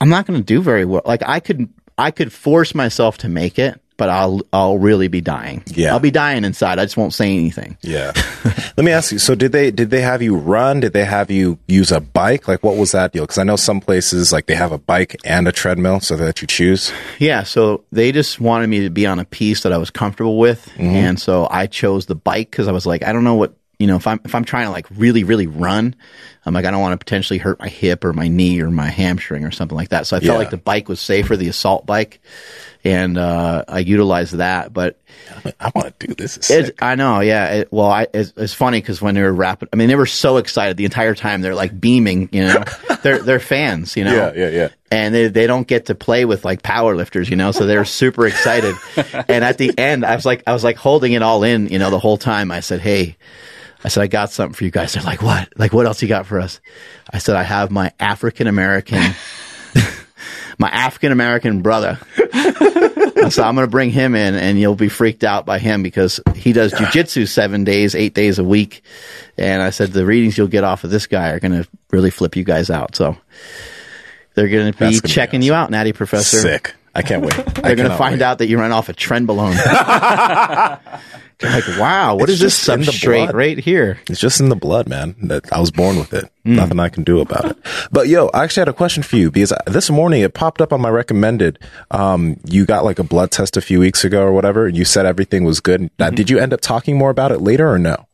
I'm 0.00 0.08
not 0.08 0.26
going 0.26 0.40
to 0.40 0.44
do 0.44 0.60
very 0.62 0.84
well. 0.84 1.02
Like 1.04 1.22
I 1.24 1.40
could, 1.40 1.68
I 1.98 2.10
could 2.10 2.32
force 2.32 2.74
myself 2.74 3.18
to 3.18 3.28
make 3.28 3.58
it, 3.58 3.80
but 3.96 4.08
I'll, 4.08 4.40
I'll 4.52 4.78
really 4.78 5.08
be 5.08 5.20
dying. 5.20 5.62
Yeah. 5.66 5.92
I'll 5.92 6.00
be 6.00 6.10
dying 6.10 6.44
inside. 6.44 6.78
I 6.78 6.84
just 6.84 6.96
won't 6.96 7.14
say 7.14 7.36
anything. 7.36 7.76
Yeah. 7.82 8.12
Let 8.76 8.84
me 8.84 8.92
ask 8.92 9.12
you. 9.12 9.18
So 9.18 9.34
did 9.34 9.52
they 9.52 9.70
did 9.70 9.90
they 9.90 10.00
have 10.00 10.22
you 10.22 10.36
run? 10.36 10.80
Did 10.80 10.92
they 10.92 11.04
have 11.04 11.30
you 11.30 11.58
use 11.68 11.92
a 11.92 12.00
bike? 12.00 12.48
Like 12.48 12.62
what 12.62 12.76
was 12.76 12.92
that 12.92 13.12
deal? 13.12 13.24
Because 13.24 13.38
I 13.38 13.44
know 13.44 13.56
some 13.56 13.80
places 13.80 14.32
like 14.32 14.46
they 14.46 14.54
have 14.54 14.72
a 14.72 14.78
bike 14.78 15.16
and 15.24 15.46
a 15.46 15.52
treadmill, 15.52 16.00
so 16.00 16.16
that 16.16 16.40
you 16.40 16.48
choose. 16.48 16.90
Yeah, 17.18 17.42
so 17.42 17.84
they 17.92 18.12
just 18.12 18.40
wanted 18.40 18.68
me 18.68 18.80
to 18.80 18.90
be 18.90 19.06
on 19.06 19.18
a 19.18 19.24
piece 19.24 19.62
that 19.62 19.72
I 19.72 19.78
was 19.78 19.90
comfortable 19.90 20.38
with, 20.38 20.66
mm-hmm. 20.74 20.84
and 20.84 21.20
so 21.20 21.46
I 21.50 21.66
chose 21.66 22.06
the 22.06 22.14
bike 22.14 22.50
because 22.50 22.66
I 22.66 22.72
was 22.72 22.86
like, 22.86 23.02
I 23.02 23.12
don't 23.12 23.24
know 23.24 23.34
what 23.34 23.54
you 23.82 23.88
know 23.88 23.96
if 23.96 24.06
I'm 24.06 24.20
if 24.24 24.34
I'm 24.34 24.44
trying 24.44 24.66
to 24.66 24.70
like 24.70 24.86
really 24.96 25.24
really 25.24 25.48
run, 25.48 25.94
I'm 26.46 26.54
like 26.54 26.64
I 26.64 26.70
don't 26.70 26.80
want 26.80 26.92
to 26.92 27.04
potentially 27.04 27.38
hurt 27.38 27.58
my 27.58 27.68
hip 27.68 28.04
or 28.04 28.12
my 28.12 28.28
knee 28.28 28.60
or 28.62 28.70
my 28.70 28.88
hamstring 28.88 29.44
or 29.44 29.50
something 29.50 29.76
like 29.76 29.88
that. 29.90 30.06
So 30.06 30.16
I 30.16 30.20
felt 30.20 30.28
Yeah. 30.34 30.38
like 30.38 30.50
the 30.50 30.56
bike 30.56 30.88
was 30.88 31.00
safer, 31.00 31.36
the 31.36 31.48
assault 31.48 31.84
bike, 31.84 32.20
and 32.84 33.18
uh, 33.18 33.64
I 33.68 33.80
utilized 33.80 34.34
that. 34.36 34.72
But 34.72 34.98
I 35.60 35.70
want 35.74 35.98
to 35.98 36.06
do 36.06 36.14
this. 36.14 36.50
I 36.80 36.94
know, 36.94 37.20
yeah. 37.20 37.46
It, 37.54 37.72
well, 37.72 37.90
I, 37.90 38.06
it's, 38.12 38.32
it's 38.36 38.54
funny 38.54 38.80
because 38.80 39.00
when 39.00 39.14
they 39.14 39.22
were 39.22 39.32
wrapping, 39.32 39.68
I 39.72 39.76
mean, 39.76 39.88
they 39.88 39.94
were 39.96 40.06
so 40.06 40.36
excited 40.36 40.76
the 40.76 40.84
entire 40.84 41.14
time. 41.14 41.40
They're 41.42 41.54
like 41.54 41.78
beaming, 41.78 42.28
you 42.32 42.44
know. 42.44 42.64
they're 43.02 43.18
they're 43.20 43.40
fans, 43.40 43.96
you 43.96 44.04
know. 44.04 44.14
Yeah, 44.14 44.32
yeah, 44.34 44.48
yeah. 44.50 44.68
And 44.90 45.14
they 45.14 45.28
they 45.28 45.46
don't 45.46 45.66
get 45.66 45.86
to 45.86 45.94
play 45.94 46.24
with 46.24 46.44
like 46.44 46.62
power 46.62 46.94
lifters, 46.96 47.28
you 47.30 47.36
know. 47.36 47.52
So 47.52 47.66
they're 47.66 47.84
super 47.84 48.26
excited. 48.26 48.74
and 49.28 49.44
at 49.44 49.58
the 49.58 49.76
end, 49.78 50.04
I 50.04 50.14
was 50.16 50.26
like, 50.26 50.42
I 50.46 50.52
was 50.52 50.64
like 50.64 50.76
holding 50.76 51.12
it 51.12 51.22
all 51.22 51.44
in, 51.44 51.68
you 51.68 51.78
know, 51.78 51.90
the 51.90 51.98
whole 51.98 52.18
time. 52.18 52.50
I 52.50 52.60
said, 52.60 52.80
hey. 52.80 53.16
I 53.84 53.88
said, 53.88 54.02
I 54.02 54.06
got 54.06 54.30
something 54.30 54.54
for 54.54 54.64
you 54.64 54.70
guys. 54.70 54.92
They're 54.94 55.02
like, 55.02 55.22
what? 55.22 55.48
Like, 55.56 55.72
what 55.72 55.86
else 55.86 56.02
you 56.02 56.08
got 56.08 56.26
for 56.26 56.38
us? 56.40 56.60
I 57.12 57.18
said, 57.18 57.36
I 57.36 57.42
have 57.42 57.70
my 57.70 57.92
African 57.98 58.46
American, 58.46 59.00
my 60.58 60.68
African 60.68 61.12
American 61.12 61.62
brother. 61.62 61.98
So 63.30 63.42
I'm 63.42 63.54
going 63.54 63.66
to 63.66 63.70
bring 63.70 63.90
him 63.90 64.14
in 64.14 64.34
and 64.34 64.58
you'll 64.58 64.74
be 64.74 64.88
freaked 64.88 65.24
out 65.24 65.46
by 65.46 65.58
him 65.58 65.82
because 65.82 66.20
he 66.34 66.52
does 66.52 66.72
jujitsu 66.72 67.28
seven 67.28 67.64
days, 67.64 67.94
eight 67.94 68.14
days 68.14 68.38
a 68.38 68.44
week. 68.44 68.82
And 69.38 69.62
I 69.62 69.70
said, 69.70 69.92
the 69.92 70.04
readings 70.04 70.36
you'll 70.36 70.48
get 70.48 70.64
off 70.64 70.84
of 70.84 70.90
this 70.90 71.06
guy 71.06 71.30
are 71.30 71.40
going 71.40 71.62
to 71.62 71.68
really 71.90 72.10
flip 72.10 72.36
you 72.36 72.44
guys 72.44 72.68
out. 72.68 72.96
So 72.96 73.16
they're 74.34 74.48
going 74.48 74.72
to 74.72 74.78
be 74.78 74.86
gonna 74.86 75.00
be 75.02 75.08
checking 75.08 75.42
you 75.42 75.54
out, 75.54 75.70
Natty 75.70 75.92
Professor. 75.92 76.38
sick. 76.38 76.74
I 76.94 77.02
can't 77.02 77.22
wait. 77.22 77.34
They're 77.62 77.76
going 77.76 77.88
to 77.90 77.96
find 77.96 78.20
out 78.22 78.38
that 78.38 78.48
you 78.48 78.58
ran 78.58 78.72
off 78.72 78.88
a 78.88 78.92
trenbolone. 78.94 79.54
They're 81.38 81.50
like, 81.50 81.66
wow, 81.80 82.14
what 82.14 82.24
It's 82.24 82.34
is 82.34 82.40
this 82.40 82.56
just 82.56 82.68
in 82.68 82.80
the 82.80 82.86
substrate 82.86 83.32
right 83.32 83.58
here? 83.58 83.98
It's 84.08 84.20
just 84.20 84.38
in 84.40 84.48
the 84.48 84.54
blood, 84.54 84.88
man. 84.88 85.16
That 85.22 85.52
I 85.52 85.58
was 85.58 85.72
born 85.72 85.96
with 85.96 86.12
it. 86.14 86.30
Hmm. 86.44 86.54
Nothing 86.56 86.78
I 86.78 86.88
can 86.88 87.02
do 87.02 87.20
about 87.20 87.46
it. 87.46 87.56
But 87.90 88.06
yo, 88.06 88.28
I 88.32 88.44
actually 88.44 88.60
had 88.60 88.68
a 88.68 88.72
question 88.72 89.02
for 89.02 89.16
you 89.16 89.28
because 89.30 89.52
this 89.66 89.90
morning 89.90 90.22
it 90.22 90.34
popped 90.34 90.60
up 90.60 90.72
on 90.72 90.80
my 90.80 90.88
recommended. 90.90 91.58
Um, 91.90 92.36
you 92.44 92.64
got 92.64 92.84
like 92.84 93.00
a 93.00 93.04
blood 93.04 93.32
test 93.32 93.56
a 93.56 93.60
few 93.60 93.80
weeks 93.80 94.04
ago 94.04 94.22
or 94.22 94.32
whatever. 94.32 94.66
and 94.66 94.76
You 94.76 94.84
said 94.84 95.04
everything 95.04 95.42
was 95.44 95.58
good. 95.60 95.90
Now, 95.98 96.06
Mm-hmm. 96.06 96.14
did 96.14 96.30
you 96.30 96.38
end 96.38 96.52
up 96.52 96.60
talking 96.60 96.96
more 96.96 97.10
about 97.10 97.32
it 97.32 97.38
later 97.40 97.68
or 97.68 97.78
no? 97.78 98.06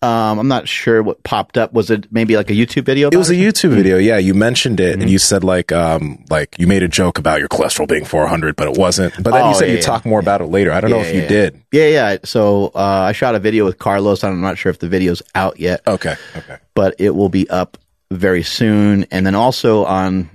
Um, 0.00 0.38
I'm 0.38 0.46
not 0.48 0.68
sure 0.68 1.02
what 1.02 1.22
popped 1.24 1.58
up. 1.58 1.72
Was 1.72 1.90
it 1.90 2.06
maybe 2.12 2.36
like 2.36 2.50
a 2.50 2.52
YouTube 2.52 2.84
video? 2.84 3.08
It 3.08 3.16
was 3.16 3.30
a 3.30 3.34
YouTube 3.34 3.70
video. 3.70 3.98
Yeah, 3.98 4.18
you 4.18 4.32
mentioned 4.32 4.78
it 4.78 4.92
Mm-hmm. 4.92 5.00
and 5.02 5.10
you 5.10 5.18
said 5.18 5.42
like, 5.42 5.72
um, 5.72 6.24
like 6.30 6.54
you 6.58 6.66
made 6.68 6.82
a 6.84 6.88
joke 6.88 7.18
about 7.18 7.40
your 7.40 7.48
cholesterol 7.48 7.88
being 7.88 8.04
400, 8.04 8.54
but 8.54 8.68
it 8.68 8.78
wasn't. 8.78 9.14
But 9.22 9.32
then 9.32 9.42
Oh, 9.44 9.48
you 9.48 9.54
said 9.56 9.64
yeah, 9.66 9.72
you 9.72 9.78
yeah, 9.78 9.84
talk 9.84 10.06
more 10.06 10.20
about 10.20 10.40
it 10.40 10.46
later. 10.46 10.70
I 10.72 10.80
don't 10.80 10.90
know 10.92 11.00
if 11.00 11.12
you 11.14 11.22
yeah. 11.22 11.28
did. 11.28 11.62
Yeah, 11.72 11.88
yeah. 11.88 12.16
So 12.24 12.66
uh, 12.74 12.78
I 13.08 13.12
shot 13.12 13.34
a 13.34 13.40
video 13.40 13.64
with 13.64 13.78
Carlos. 13.78 14.22
I'm 14.22 14.40
not 14.40 14.56
sure 14.56 14.70
if 14.70 14.78
the 14.78 14.88
video's 14.88 15.20
out 15.34 15.58
yet. 15.58 15.80
Okay. 15.86 16.14
Okay. 16.36 16.58
but 16.74 16.94
it 17.00 17.10
will 17.16 17.28
be 17.28 17.50
up 17.50 17.76
very 18.12 18.42
soon. 18.44 19.04
And 19.10 19.26
then 19.26 19.34
also 19.34 19.84
on 19.84 20.30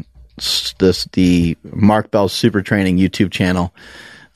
this 0.79 1.05
the 1.13 1.55
Mark 1.63 2.11
Bell 2.11 2.27
Super 2.27 2.61
Training 2.61 2.97
YouTube 2.97 3.31
channel, 3.31 3.73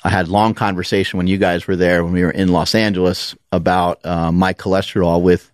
I 0.03 0.09
had 0.09 0.27
long 0.27 0.53
conversation 0.53 1.17
when 1.17 1.27
you 1.27 1.37
guys 1.37 1.67
were 1.67 1.75
there 1.75 2.03
when 2.03 2.13
we 2.13 2.23
were 2.23 2.31
in 2.31 2.49
Los 2.49 2.75
Angeles 2.75 3.35
about 3.51 4.05
uh, 4.05 4.31
my 4.31 4.53
cholesterol 4.53 5.21
with 5.21 5.51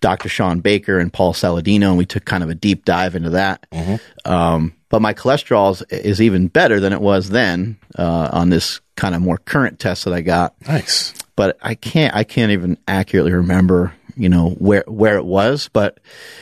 Dr. 0.00 0.28
Shawn 0.28 0.60
Baker 0.60 0.98
and 0.98 1.12
Paul 1.12 1.32
Saladino, 1.32 1.88
and 1.88 1.98
we 1.98 2.06
took 2.06 2.24
kind 2.24 2.42
of 2.42 2.50
a 2.50 2.54
deep 2.54 2.84
dive 2.84 3.14
into 3.14 3.30
that. 3.30 3.66
Um, 4.24 4.74
but 4.90 5.02
my 5.02 5.14
cholesterol 5.14 5.72
is, 5.72 5.82
is 5.90 6.20
even 6.22 6.48
better 6.48 6.78
than 6.78 6.92
it 6.92 7.00
was 7.00 7.30
then 7.30 7.78
uh, 7.98 8.28
on 8.32 8.50
this 8.50 8.80
kind 8.96 9.14
of 9.14 9.22
more 9.22 9.38
current 9.38 9.78
test 9.80 10.04
that 10.04 10.14
I 10.14 10.20
got. 10.20 10.54
Nice. 10.68 11.14
But 11.36 11.58
I 11.60 11.74
can't 11.74 12.14
I 12.14 12.22
can't 12.22 12.52
even 12.52 12.78
accurately 12.86 13.32
remember 13.32 13.92
you 14.16 14.28
know 14.28 14.50
where 14.50 14.84
where 14.86 15.16
it 15.16 15.24
was. 15.24 15.68
But 15.72 16.00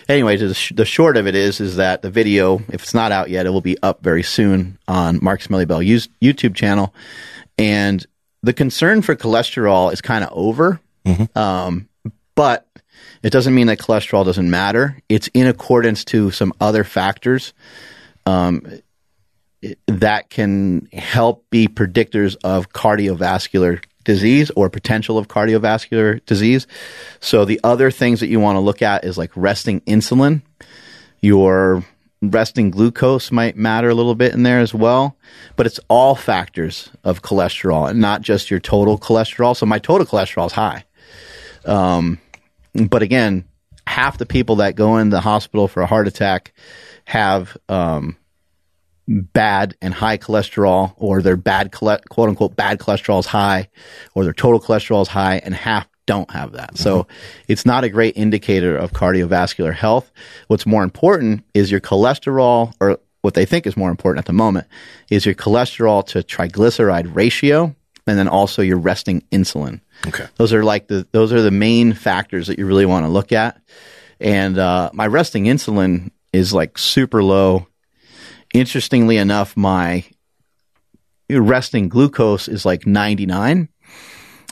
anyway, 0.09 0.37
the, 0.37 0.55
sh- 0.55 0.73
the 0.75 0.85
short 0.85 1.16
of 1.16 1.27
it 1.27 1.35
is 1.35 1.61
is 1.61 1.77
that 1.77 2.03
the 2.03 2.11
video, 2.11 2.59
if 2.68 2.83
it's 2.83 2.95
not 2.95 3.12
out 3.12 3.31
yet, 3.31 3.47
it 3.47 3.51
will 3.51 3.61
be 3.61 3.77
up 3.83 4.03
very 4.03 4.23
soon 4.23 4.79
on 4.89 5.18
Mark 5.23 5.43
Smelly 5.43 5.64
Bell 5.64 5.81
YouTube 5.81 6.55
channel. 6.55 6.95
And 7.59 8.05
the 8.43 8.53
concern 8.53 9.03
for 9.03 9.14
cholesterol 9.14 9.93
is 9.93 10.01
kind 10.01 10.25
of 10.25 10.31
over, 10.33 10.81
um, 11.37 11.89
but 12.35 12.66
it 13.23 13.31
doesn't 13.31 13.55
mean 13.55 13.68
that 13.68 13.79
cholesterol 13.79 14.25
doesn't 14.25 14.51
matter. 14.51 14.99
It's 15.09 15.29
in 15.35 15.47
accordance 15.47 16.05
to 16.07 16.31
some 16.31 16.53
other 16.61 16.83
factors 16.85 17.53
that 19.87 20.29
can 20.29 20.89
help 20.93 21.49
be 21.51 21.68
predictors 21.68 22.37
of 22.43 22.70
cardiovascular 22.73 23.81
disease 24.05 24.50
or 24.57 24.68
potential 24.70 25.18
of 25.18 25.28
cardiovascular 25.28 26.24
disease. 26.26 26.66
So 27.20 27.44
the 27.44 27.61
other 27.62 27.90
things 27.90 28.20
that 28.20 28.28
you 28.28 28.40
want 28.40 28.57
to 28.57 28.61
look 28.61 28.82
at 28.82 29.05
is 29.05 29.18
like 29.18 29.30
resting 29.36 29.80
insulin. 29.82 30.42
Your 31.20 31.84
resting 32.22 32.70
glucose 32.70 33.32
might 33.32 33.57
matter 33.57 33.88
a 33.88 33.94
little 33.94 34.14
bit 34.14 34.32
in 34.32 34.44
there 34.44 34.61
as 34.61 34.72
well, 34.72 35.16
but 35.57 35.66
it's 35.66 35.80
all 35.88 36.14
factors 36.14 36.90
of 37.03 37.22
cholesterol 37.22 37.90
and 37.90 38.00
not 38.00 38.22
just 38.22 38.50
your 38.50 38.61
total 38.61 38.98
cholesterol. 38.98 39.57
So 39.57 39.66
my 39.66 39.78
total 39.78 40.07
cholesterol 40.07 40.46
is 40.46 40.53
high. 40.53 40.84
Um, 41.64 42.18
but 42.74 43.03
again, 43.03 43.44
half 43.86 44.18
the 44.18 44.26
people 44.26 44.57
that 44.57 44.76
go 44.76 44.98
in 44.98 45.11
the 45.11 45.20
hospital 45.20 45.68
for 45.68 45.82
a 45.82 45.86
heart 45.86 46.07
attack 46.07 46.53
have 47.05 47.57
um, 47.68 48.16
bad 49.21 49.77
and 49.83 49.93
high 49.93 50.19
cholesterol, 50.19 50.95
or 50.97 51.23
their 51.23 51.37
bad 51.37 51.73
quote 51.73 52.03
unquote 52.17 52.57
bad 52.57 52.79
cholesterol 52.79 53.21
is 53.21 53.27
high, 53.27 53.69
or 54.15 54.25
their 54.25 54.33
total 54.33 54.61
cholesterol 54.61 55.03
is 55.03 55.09
high, 55.09 55.37
and 55.45 55.55
half 55.55 55.87
don't 56.07 56.31
have 56.31 56.53
that. 56.53 56.77
So 56.79 57.07
it's 57.49 57.65
not 57.65 57.85
a 57.85 57.89
great 57.89 58.17
indicator 58.17 58.77
of 58.77 58.93
cardiovascular 58.93 59.73
health. 59.73 60.11
What's 60.49 60.67
more 60.67 60.83
important 60.83 61.45
is 61.55 61.71
your 61.71 61.81
cholesterol, 61.81 62.73
or 62.81 62.99
what 63.21 63.35
they 63.35 63.45
think 63.45 63.67
is 63.67 63.77
more 63.77 63.91
important 63.91 64.19
at 64.19 64.27
the 64.27 64.33
moment, 64.33 64.67
is 65.11 65.25
your 65.25 65.35
cholesterol 65.35 66.05
to 66.09 66.23
triglyceride 66.23 67.15
ratio, 67.15 67.75
and 68.07 68.19
then 68.19 68.29
also 68.29 68.63
your 68.63 68.79
resting 68.79 69.23
insulin. 69.31 69.81
Okay. 70.09 70.27
Those 70.37 70.53
are 70.53 70.65
like 70.65 70.89
the 70.89 71.07
those 71.13 71.33
are 71.33 71.43
the 71.43 71.53
main 71.53 71.93
factors 71.93 72.49
that 72.49 72.59
you 72.59 72.67
really 72.67 72.87
want 72.87 73.07
to 73.07 73.11
look 73.11 73.33
at. 73.33 73.61
And 74.19 74.59
uh, 74.59 74.91
my 74.93 75.07
resting 75.07 75.45
insulin 75.45 76.11
is 76.33 76.53
like 76.53 76.79
super 76.79 77.23
low. 77.23 77.67
Interestingly 78.53 79.16
enough, 79.16 79.57
my 79.57 80.05
resting 81.30 81.88
glucose 81.88 82.48
is 82.48 82.64
like 82.66 82.86
99. 82.86 83.68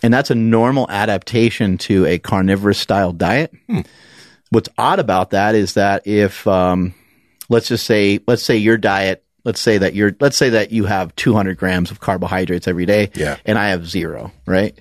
And 0.02 0.14
that's 0.14 0.30
a 0.30 0.34
normal 0.34 0.86
adaptation 0.90 1.76
to 1.78 2.06
a 2.06 2.18
carnivorous 2.18 2.78
style 2.78 3.12
diet. 3.12 3.52
What's 4.50 4.68
odd 4.78 4.98
about 4.98 5.30
that 5.30 5.54
is 5.54 5.74
that 5.74 6.06
if, 6.06 6.46
um, 6.46 6.94
let's 7.48 7.68
just 7.68 7.84
say, 7.84 8.20
let's 8.26 8.42
say 8.42 8.56
your 8.56 8.78
diet, 8.78 9.24
let's 9.44 9.60
say 9.60 9.78
that 9.78 9.94
you're, 9.94 10.16
let's 10.20 10.36
say 10.36 10.50
that 10.50 10.72
you 10.72 10.84
have 10.86 11.14
200 11.16 11.58
grams 11.58 11.90
of 11.90 12.00
carbohydrates 12.00 12.66
every 12.66 12.86
day. 12.86 13.10
Yeah. 13.14 13.36
And 13.44 13.58
I 13.58 13.68
have 13.68 13.86
zero, 13.86 14.32
right? 14.46 14.80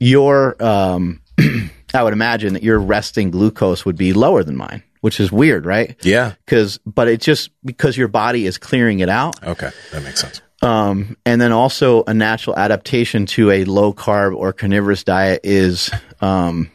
Your, 0.00 0.60
um, 0.62 1.20
I 1.94 2.02
would 2.02 2.12
imagine 2.12 2.54
that 2.54 2.62
your 2.62 2.78
resting 2.78 3.30
glucose 3.30 3.84
would 3.84 3.96
be 3.96 4.12
lower 4.12 4.42
than 4.42 4.56
mine, 4.56 4.82
which 5.00 5.20
is 5.20 5.32
weird, 5.32 5.66
right? 5.66 5.96
Yeah. 6.02 6.34
Because, 6.44 6.78
but 6.86 7.08
it's 7.08 7.24
just 7.24 7.50
because 7.64 7.96
your 7.96 8.08
body 8.08 8.46
is 8.46 8.58
clearing 8.58 9.00
it 9.00 9.08
out. 9.08 9.42
Okay. 9.42 9.70
That 9.92 10.02
makes 10.02 10.20
sense. 10.20 10.42
Um, 10.62 11.16
and 11.24 11.40
then 11.40 11.52
also 11.52 12.04
a 12.06 12.12
natural 12.12 12.56
adaptation 12.56 13.26
to 13.26 13.50
a 13.50 13.64
low 13.64 13.92
carb 13.92 14.36
or 14.36 14.52
carnivorous 14.52 15.04
diet 15.04 15.40
is 15.42 15.90
um, 16.20 16.70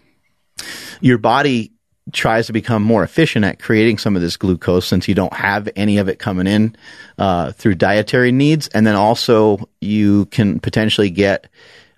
your 1.01 1.19
body 1.19 1.71
tries 2.11 2.47
to 2.47 2.53
become 2.53 2.84
more 2.84 3.03
efficient 3.03 3.45
at 3.45 3.59
creating 3.59 3.97
some 3.97 4.15
of 4.15 4.21
this 4.21 4.38
glucose 4.38 4.88
since 4.88 5.07
you 5.07 5.15
don't 5.15 5.34
have 5.34 5.69
any 5.76 5.97
of 5.97 6.07
it 6.07 6.19
coming 6.19 6.47
in 6.47 6.76
uh, 7.17 7.51
through 7.51 7.76
dietary 7.76 8.32
needs. 8.32 8.67
And 8.69 8.86
then 8.86 8.95
also 8.95 9.69
you 9.82 10.26
can 10.28 10.59
potentially 10.59 11.09
get 11.09 11.47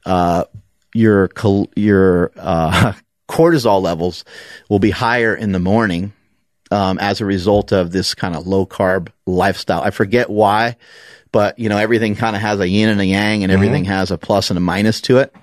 uh, 0.06 0.46
your 0.94 1.30
your 1.76 2.32
uh, 2.38 2.94
cortisol 3.30 3.82
levels 3.82 4.24
will 4.70 4.80
be 4.80 4.92
higher 4.92 5.36
in 5.36 5.52
the 5.52 5.60
morning 5.60 6.14
um, 6.72 6.98
as 7.00 7.22
a 7.22 7.26
result 7.26 7.72
of 7.72 7.92
this 7.92 8.14
kind 8.16 8.36
of 8.36 8.48
low 8.48 8.66
carb 8.66 9.10
lifestyle. 9.26 9.82
I 9.82 9.92
forget 9.92 10.30
why, 10.30 10.78
but 11.32 11.58
you 11.60 11.70
know 11.70 11.78
everything 11.78 12.16
kind 12.16 12.36
of 12.36 12.42
has 12.42 12.60
a 12.60 12.68
yin 12.68 12.90
and 12.90 13.02
a 13.02 13.06
yang, 13.06 13.44
and 13.44 13.52
everything 13.52 13.86
has 13.86 14.12
a 14.12 14.18
plus 14.18 14.50
and 14.50 14.58
a 14.58 14.62
minus 14.62 15.02
to 15.02 15.20
it. 15.20 15.34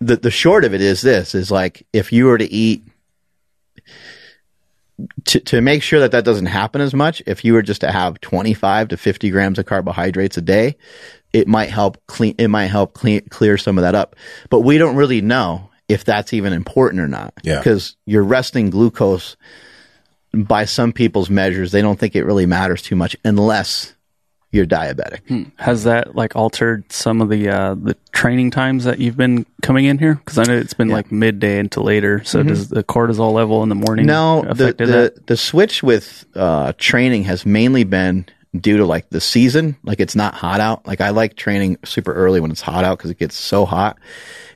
The 0.00 0.16
the 0.16 0.30
short 0.30 0.64
of 0.64 0.74
it 0.74 0.80
is 0.80 1.02
this: 1.02 1.34
is 1.34 1.50
like 1.50 1.86
if 1.92 2.12
you 2.12 2.26
were 2.26 2.38
to 2.38 2.50
eat 2.52 2.84
to 5.26 5.40
to 5.40 5.60
make 5.60 5.82
sure 5.82 6.00
that 6.00 6.12
that 6.12 6.24
doesn't 6.24 6.46
happen 6.46 6.80
as 6.80 6.94
much, 6.94 7.22
if 7.26 7.44
you 7.44 7.52
were 7.52 7.62
just 7.62 7.82
to 7.82 7.90
have 7.90 8.20
twenty 8.20 8.54
five 8.54 8.88
to 8.88 8.96
fifty 8.96 9.30
grams 9.30 9.58
of 9.58 9.66
carbohydrates 9.66 10.36
a 10.36 10.42
day, 10.42 10.76
it 11.32 11.48
might 11.48 11.70
help 11.70 11.98
clean. 12.06 12.34
It 12.38 12.48
might 12.48 12.66
help 12.66 12.94
clean, 12.94 13.22
clear 13.28 13.58
some 13.58 13.78
of 13.78 13.82
that 13.82 13.94
up. 13.94 14.16
But 14.50 14.60
we 14.60 14.78
don't 14.78 14.96
really 14.96 15.20
know 15.20 15.70
if 15.88 16.04
that's 16.04 16.32
even 16.32 16.52
important 16.52 17.00
or 17.00 17.08
not. 17.08 17.34
Yeah. 17.42 17.58
Because 17.58 17.96
your 18.06 18.22
resting 18.22 18.70
glucose, 18.70 19.36
by 20.44 20.64
some 20.64 20.92
people's 20.92 21.30
measures, 21.30 21.72
they 21.72 21.82
don't 21.82 21.98
think 21.98 22.14
it 22.16 22.24
really 22.24 22.46
matters 22.46 22.82
too 22.82 22.96
much 22.96 23.16
unless 23.24 23.94
you're 24.52 24.66
diabetic. 24.66 25.50
Has 25.56 25.84
that 25.84 26.14
like 26.14 26.34
altered 26.36 26.90
some 26.90 27.20
of 27.20 27.28
the 27.28 27.48
uh, 27.48 27.74
the 27.74 27.96
training 28.12 28.50
times 28.50 28.84
that 28.84 28.98
you've 28.98 29.16
been 29.16 29.44
coming 29.62 29.84
in 29.84 29.98
here? 29.98 30.14
Because 30.14 30.38
I 30.38 30.44
know 30.44 30.56
it's 30.56 30.72
been 30.74 30.88
like 30.88 31.12
midday 31.12 31.58
into 31.58 31.82
later. 31.82 32.22
So 32.24 32.42
does 32.42 32.68
the 32.68 32.84
cortisol 32.84 33.32
level 33.32 33.62
in 33.62 33.68
the 33.68 33.74
morning 33.74 34.06
No, 34.06 34.42
the 34.42 34.72
the, 34.72 34.86
that? 34.86 35.26
the 35.26 35.36
switch 35.36 35.82
with 35.82 36.24
uh, 36.34 36.72
training 36.78 37.24
has 37.24 37.44
mainly 37.44 37.84
been 37.84 38.26
due 38.58 38.78
to 38.78 38.86
like 38.86 39.10
the 39.10 39.20
season. 39.20 39.76
Like 39.82 40.00
it's 40.00 40.16
not 40.16 40.34
hot 40.34 40.60
out. 40.60 40.86
Like 40.86 41.00
I 41.02 41.10
like 41.10 41.36
training 41.36 41.76
super 41.84 42.14
early 42.14 42.40
when 42.40 42.50
it's 42.50 42.62
hot 42.62 42.84
out 42.84 42.96
because 42.98 43.10
it 43.10 43.18
gets 43.18 43.36
so 43.36 43.66
hot. 43.66 43.98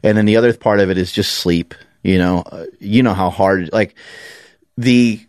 And 0.02 0.16
then 0.16 0.24
the 0.24 0.36
other 0.36 0.54
part 0.54 0.80
of 0.80 0.88
it 0.88 0.96
is 0.96 1.12
just 1.12 1.32
sleep. 1.32 1.74
You 2.02 2.16
know, 2.16 2.42
uh, 2.46 2.66
you 2.78 3.02
know 3.02 3.12
how 3.12 3.28
hard 3.28 3.70
like 3.74 3.94
the 4.78 5.20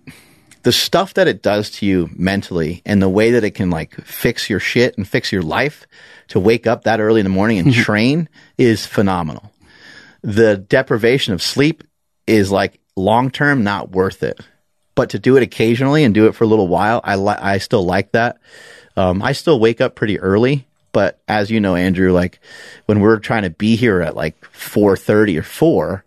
the 0.64 0.72
stuff 0.72 1.16
that 1.16 1.28
it 1.28 1.42
does 1.42 1.72
to 1.72 1.86
you 1.86 2.10
mentally 2.16 2.82
and 2.86 3.02
the 3.02 3.10
way 3.10 3.32
that 3.32 3.44
it 3.44 3.52
can 3.52 3.70
like 3.70 3.96
fix 4.06 4.50
your 4.50 4.60
shit 4.60 4.98
and 4.98 5.08
fix 5.08 5.32
your 5.32 5.42
life 5.42 5.86
to 6.30 6.40
wake 6.40 6.68
up 6.68 6.84
that 6.84 7.00
early 7.00 7.20
in 7.20 7.26
the 7.26 7.30
morning 7.32 7.60
and 7.60 7.74
train 7.74 8.30
is 8.58 8.86
phenomenal. 8.86 9.52
The 10.22 10.58
deprivation 10.58 11.34
of 11.34 11.42
sleep 11.42 11.84
is 12.28 12.52
like 12.52 12.80
long 12.96 13.32
term 13.32 13.64
not 13.64 13.92
worth 13.92 14.24
it. 14.24 14.40
But 14.94 15.12
to 15.12 15.20
do 15.20 15.38
it 15.38 15.44
occasionally 15.44 16.04
and 16.04 16.14
do 16.14 16.28
it 16.28 16.36
for 16.36 16.44
a 16.44 16.48
little 16.48 16.68
while, 16.68 17.02
I 17.04 17.16
li- 17.16 17.30
I 17.40 17.58
still 17.60 17.84
like 17.84 18.12
that. 18.12 18.38
Um, 18.98 19.22
I 19.24 19.32
still 19.32 19.60
wake 19.60 19.80
up 19.80 19.96
pretty 19.96 20.20
early, 20.20 20.68
but 20.92 21.22
as 21.30 21.50
you 21.50 21.62
know, 21.62 21.76
Andrew, 21.76 22.12
like 22.12 22.40
when 22.88 23.00
we're 23.00 23.18
trying 23.20 23.44
to 23.44 23.50
be 23.50 23.78
here 23.78 24.02
at 24.02 24.18
like 24.18 24.44
four 24.46 24.98
thirty 24.98 25.38
or 25.38 25.44
four, 25.44 26.04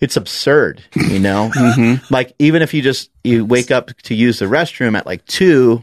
it's 0.00 0.16
absurd, 0.16 0.82
you 0.94 1.18
know. 1.18 1.50
Like 2.10 2.32
even 2.38 2.62
if 2.62 2.74
you 2.74 2.82
just 2.82 3.10
you 3.24 3.44
wake 3.44 3.70
up 3.70 3.92
to 4.04 4.14
use 4.14 4.38
the 4.38 4.46
restroom 4.46 4.96
at 4.96 5.06
like 5.06 5.24
two 5.26 5.82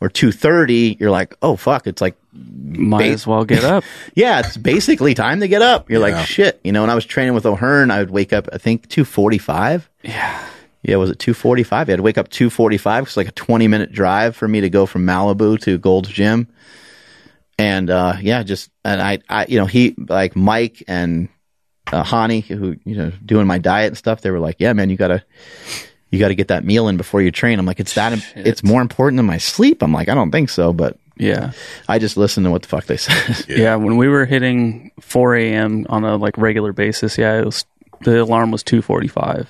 or 0.00 0.08
two 0.08 0.32
thirty, 0.32 0.96
you're 1.00 1.10
like, 1.10 1.34
oh 1.42 1.56
fuck, 1.56 1.86
it's 1.86 2.00
like 2.02 2.16
Might 2.32 3.12
as 3.12 3.26
well 3.26 3.44
get 3.44 3.64
up. 3.74 3.84
yeah, 4.14 4.40
it's 4.40 4.56
basically 4.56 5.14
time 5.14 5.40
to 5.40 5.48
get 5.48 5.62
up. 5.62 5.88
You're 5.90 6.06
Yeah. 6.06 6.16
like 6.16 6.26
shit, 6.26 6.60
you 6.64 6.72
know. 6.72 6.80
When 6.82 6.90
I 6.90 6.94
was 6.94 7.06
training 7.06 7.34
with 7.34 7.46
O'Hearn, 7.46 7.90
I 7.90 8.00
would 8.00 8.10
wake 8.10 8.32
up 8.32 8.48
I 8.52 8.58
think 8.58 8.88
two 8.88 9.04
forty 9.04 9.38
five. 9.38 9.88
yeah. 10.02 10.44
Yeah, 10.86 10.96
was 10.96 11.08
it 11.08 11.18
245? 11.18 11.88
I 11.88 11.92
had 11.92 11.96
to 11.96 12.02
wake 12.02 12.18
up 12.18 12.28
245 12.28 13.04
because 13.04 13.16
like 13.16 13.26
a 13.28 13.32
20 13.32 13.68
minute 13.68 13.90
drive 13.90 14.36
for 14.36 14.46
me 14.46 14.60
to 14.60 14.68
go 14.68 14.84
from 14.84 15.06
Malibu 15.06 15.58
to 15.62 15.78
Gold's 15.78 16.10
Gym. 16.10 16.46
And, 17.58 17.88
uh, 17.88 18.16
yeah, 18.20 18.42
just, 18.42 18.68
and 18.84 19.00
I, 19.00 19.20
I, 19.30 19.46
you 19.48 19.58
know, 19.58 19.64
he, 19.64 19.94
like 19.96 20.36
Mike 20.36 20.82
and, 20.86 21.30
uh, 21.92 22.02
Hani, 22.04 22.42
who, 22.42 22.76
you 22.84 22.96
know, 22.96 23.12
doing 23.24 23.46
my 23.46 23.58
diet 23.58 23.88
and 23.88 23.96
stuff, 23.98 24.20
they 24.22 24.30
were 24.30 24.40
like, 24.40 24.56
yeah, 24.58 24.72
man, 24.72 24.90
you 24.90 24.96
gotta, 24.96 25.22
you 26.10 26.18
gotta 26.18 26.34
get 26.34 26.48
that 26.48 26.64
meal 26.64 26.88
in 26.88 26.96
before 26.96 27.20
you 27.22 27.30
train. 27.30 27.58
I'm 27.58 27.66
like, 27.66 27.80
it's 27.80 27.94
that, 27.94 28.18
it's 28.36 28.62
more 28.62 28.80
important 28.82 29.18
than 29.18 29.26
my 29.26 29.38
sleep. 29.38 29.82
I'm 29.82 29.92
like, 29.92 30.08
I 30.08 30.14
don't 30.14 30.30
think 30.30 30.48
so, 30.50 30.72
but 30.72 30.96
Yeah. 31.16 31.52
I 31.88 31.98
just 31.98 32.16
listen 32.16 32.44
to 32.44 32.50
what 32.50 32.62
the 32.62 32.68
fuck 32.68 32.86
they 32.86 32.96
said. 32.98 33.44
Yeah. 33.48 33.76
When 33.76 33.96
we 33.96 34.08
were 34.08 34.24
hitting 34.24 34.90
4 35.00 35.36
a.m. 35.36 35.86
on 35.88 36.04
a 36.04 36.16
like 36.16 36.36
regular 36.38 36.72
basis, 36.72 37.18
yeah, 37.18 37.38
it 37.38 37.44
was 37.44 37.64
the 38.02 38.22
alarm 38.22 38.50
was 38.50 38.62
2:45. 38.64 39.46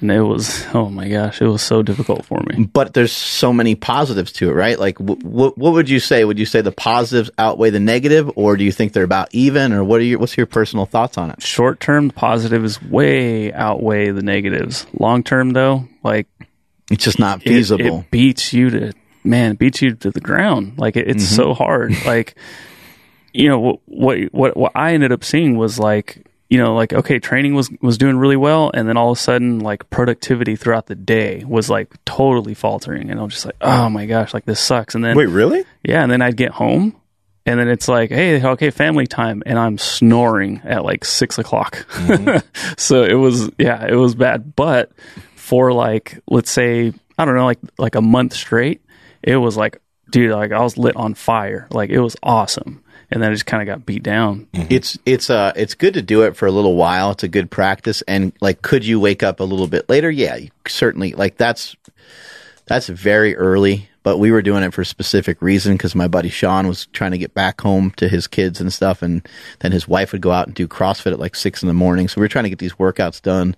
And 0.00 0.10
it 0.10 0.22
was 0.22 0.64
oh 0.74 0.88
my 0.88 1.08
gosh, 1.08 1.40
it 1.40 1.46
was 1.46 1.62
so 1.62 1.82
difficult 1.82 2.24
for 2.24 2.42
me. 2.48 2.64
but 2.64 2.94
there's 2.94 3.12
so 3.12 3.52
many 3.52 3.74
positives 3.74 4.32
to 4.32 4.50
it, 4.50 4.54
right? 4.54 4.78
Like, 4.78 4.98
what 4.98 5.56
would 5.56 5.88
you 5.88 6.00
say? 6.00 6.24
Would 6.24 6.38
you 6.38 6.46
say 6.46 6.60
the 6.60 6.72
positives 6.72 7.30
outweigh 7.38 7.70
the 7.70 7.80
negative, 7.80 8.30
or 8.36 8.56
do 8.56 8.64
you 8.64 8.72
think 8.72 8.92
they're 8.92 9.04
about 9.04 9.28
even, 9.32 9.72
or 9.72 9.84
what 9.84 10.00
are 10.00 10.04
your 10.04 10.18
what's 10.18 10.36
your 10.36 10.46
personal 10.46 10.86
thoughts 10.86 11.18
on 11.18 11.30
it? 11.30 11.42
Short 11.42 11.80
term, 11.80 12.08
the 12.08 12.14
positives 12.14 12.82
way 12.82 13.52
outweigh 13.52 14.10
the 14.10 14.22
negatives. 14.22 14.86
Long 14.98 15.22
term, 15.22 15.50
though, 15.50 15.88
like 16.02 16.26
It's 16.90 17.04
just 17.04 17.18
not 17.18 17.42
feasible. 17.42 18.00
It, 18.00 18.10
beats 18.10 18.52
you 18.52 18.70
to 18.70 18.92
man, 19.24 19.52
it 19.52 19.58
beats 19.58 19.82
you 19.82 19.94
to 19.96 20.10
the 20.10 20.20
ground. 20.20 20.78
Like 20.78 20.96
it, 20.96 21.08
it's 21.08 21.24
mm-hmm. 21.24 21.36
so 21.36 21.54
hard. 21.54 21.94
like 22.04 22.34
you 23.32 23.48
know 23.48 23.80
what 23.86 24.18
what 24.32 24.56
what 24.56 24.72
I 24.74 24.94
ended 24.94 25.12
up 25.12 25.24
seeing 25.24 25.56
was 25.56 25.78
like 25.78 26.26
you 26.50 26.58
know 26.58 26.74
like 26.74 26.92
okay 26.92 27.18
training 27.18 27.54
was 27.54 27.70
was 27.80 27.96
doing 27.96 28.18
really 28.18 28.36
well 28.36 28.70
and 28.74 28.86
then 28.88 28.96
all 28.96 29.12
of 29.12 29.16
a 29.16 29.20
sudden 29.20 29.60
like 29.60 29.88
productivity 29.88 30.56
throughout 30.56 30.86
the 30.86 30.96
day 30.96 31.44
was 31.46 31.70
like 31.70 31.94
totally 32.04 32.54
faltering 32.54 33.08
and 33.08 33.18
I'm 33.18 33.28
just 33.30 33.46
like 33.46 33.56
oh 33.60 33.88
my 33.88 34.04
gosh 34.04 34.34
like 34.34 34.44
this 34.44 34.60
sucks. 34.60 34.94
And 34.94 35.02
then 35.02 35.16
Wait, 35.16 35.28
really? 35.28 35.64
yeah 35.82 36.02
and 36.02 36.10
then 36.12 36.20
I'd 36.20 36.36
get 36.36 36.50
home 36.50 37.00
and 37.46 37.58
then 37.58 37.68
it's 37.68 37.88
like 37.88 38.10
hey 38.10 38.44
okay 38.44 38.70
family 38.70 39.06
time 39.06 39.42
and 39.46 39.58
I'm 39.58 39.78
snoring 39.78 40.60
at 40.64 40.84
like 40.84 41.04
six 41.04 41.38
o'clock. 41.38 41.86
Mm-hmm. 41.92 42.46
So 42.76 43.04
it 43.04 43.14
was 43.14 43.48
yeah 43.56 43.86
it 43.86 43.94
was 43.94 44.14
bad. 44.14 44.56
But 44.56 44.90
for 45.36 45.72
like 45.72 46.18
let's 46.28 46.50
say 46.50 46.92
I 47.16 47.24
don't 47.24 47.36
know 47.36 47.44
like 47.44 47.60
like 47.78 47.94
a 47.94 48.02
month 48.02 48.34
straight 48.34 48.82
it 49.22 49.36
was 49.36 49.56
like 49.56 49.80
dude 50.10 50.32
like 50.32 50.50
I 50.50 50.60
was 50.60 50.76
lit 50.76 50.96
on 50.96 51.14
fire. 51.14 51.68
Like 51.70 51.90
it 51.90 52.00
was 52.00 52.16
awesome 52.24 52.82
and 53.10 53.22
then 53.22 53.30
I 53.30 53.34
just 53.34 53.46
kind 53.46 53.62
of 53.62 53.66
got 53.66 53.86
beat 53.86 54.02
down 54.02 54.46
It's 54.70 54.98
it's 55.04 55.30
uh 55.30 55.52
it's 55.56 55.74
good 55.74 55.94
to 55.94 56.02
do 56.02 56.22
it 56.22 56.36
for 56.36 56.46
a 56.46 56.52
little 56.52 56.76
while. 56.76 57.10
It's 57.10 57.22
a 57.22 57.28
good 57.28 57.50
practice. 57.50 58.02
And 58.02 58.32
like, 58.40 58.62
could 58.62 58.84
you 58.84 59.00
wake 59.00 59.22
up 59.22 59.40
a 59.40 59.44
little 59.44 59.66
bit 59.66 59.88
later? 59.88 60.10
Yeah, 60.10 60.36
you 60.36 60.50
certainly. 60.66 61.12
Like 61.12 61.36
that's 61.36 61.76
that's 62.66 62.88
very 62.88 63.36
early. 63.36 63.88
But 64.02 64.16
we 64.16 64.30
were 64.30 64.40
doing 64.40 64.62
it 64.62 64.72
for 64.72 64.80
a 64.80 64.86
specific 64.86 65.42
reason 65.42 65.74
because 65.74 65.94
my 65.94 66.08
buddy 66.08 66.30
Sean 66.30 66.66
was 66.66 66.86
trying 66.86 67.10
to 67.10 67.18
get 67.18 67.34
back 67.34 67.60
home 67.60 67.90
to 67.98 68.08
his 68.08 68.26
kids 68.26 68.58
and 68.58 68.72
stuff, 68.72 69.02
and 69.02 69.28
then 69.58 69.72
his 69.72 69.86
wife 69.86 70.12
would 70.12 70.22
go 70.22 70.32
out 70.32 70.46
and 70.46 70.54
do 70.54 70.66
CrossFit 70.66 71.12
at 71.12 71.18
like 71.18 71.34
six 71.34 71.62
in 71.62 71.68
the 71.68 71.74
morning. 71.74 72.08
So 72.08 72.18
we 72.18 72.24
were 72.24 72.28
trying 72.28 72.44
to 72.44 72.50
get 72.50 72.60
these 72.60 72.72
workouts 72.74 73.20
done. 73.20 73.54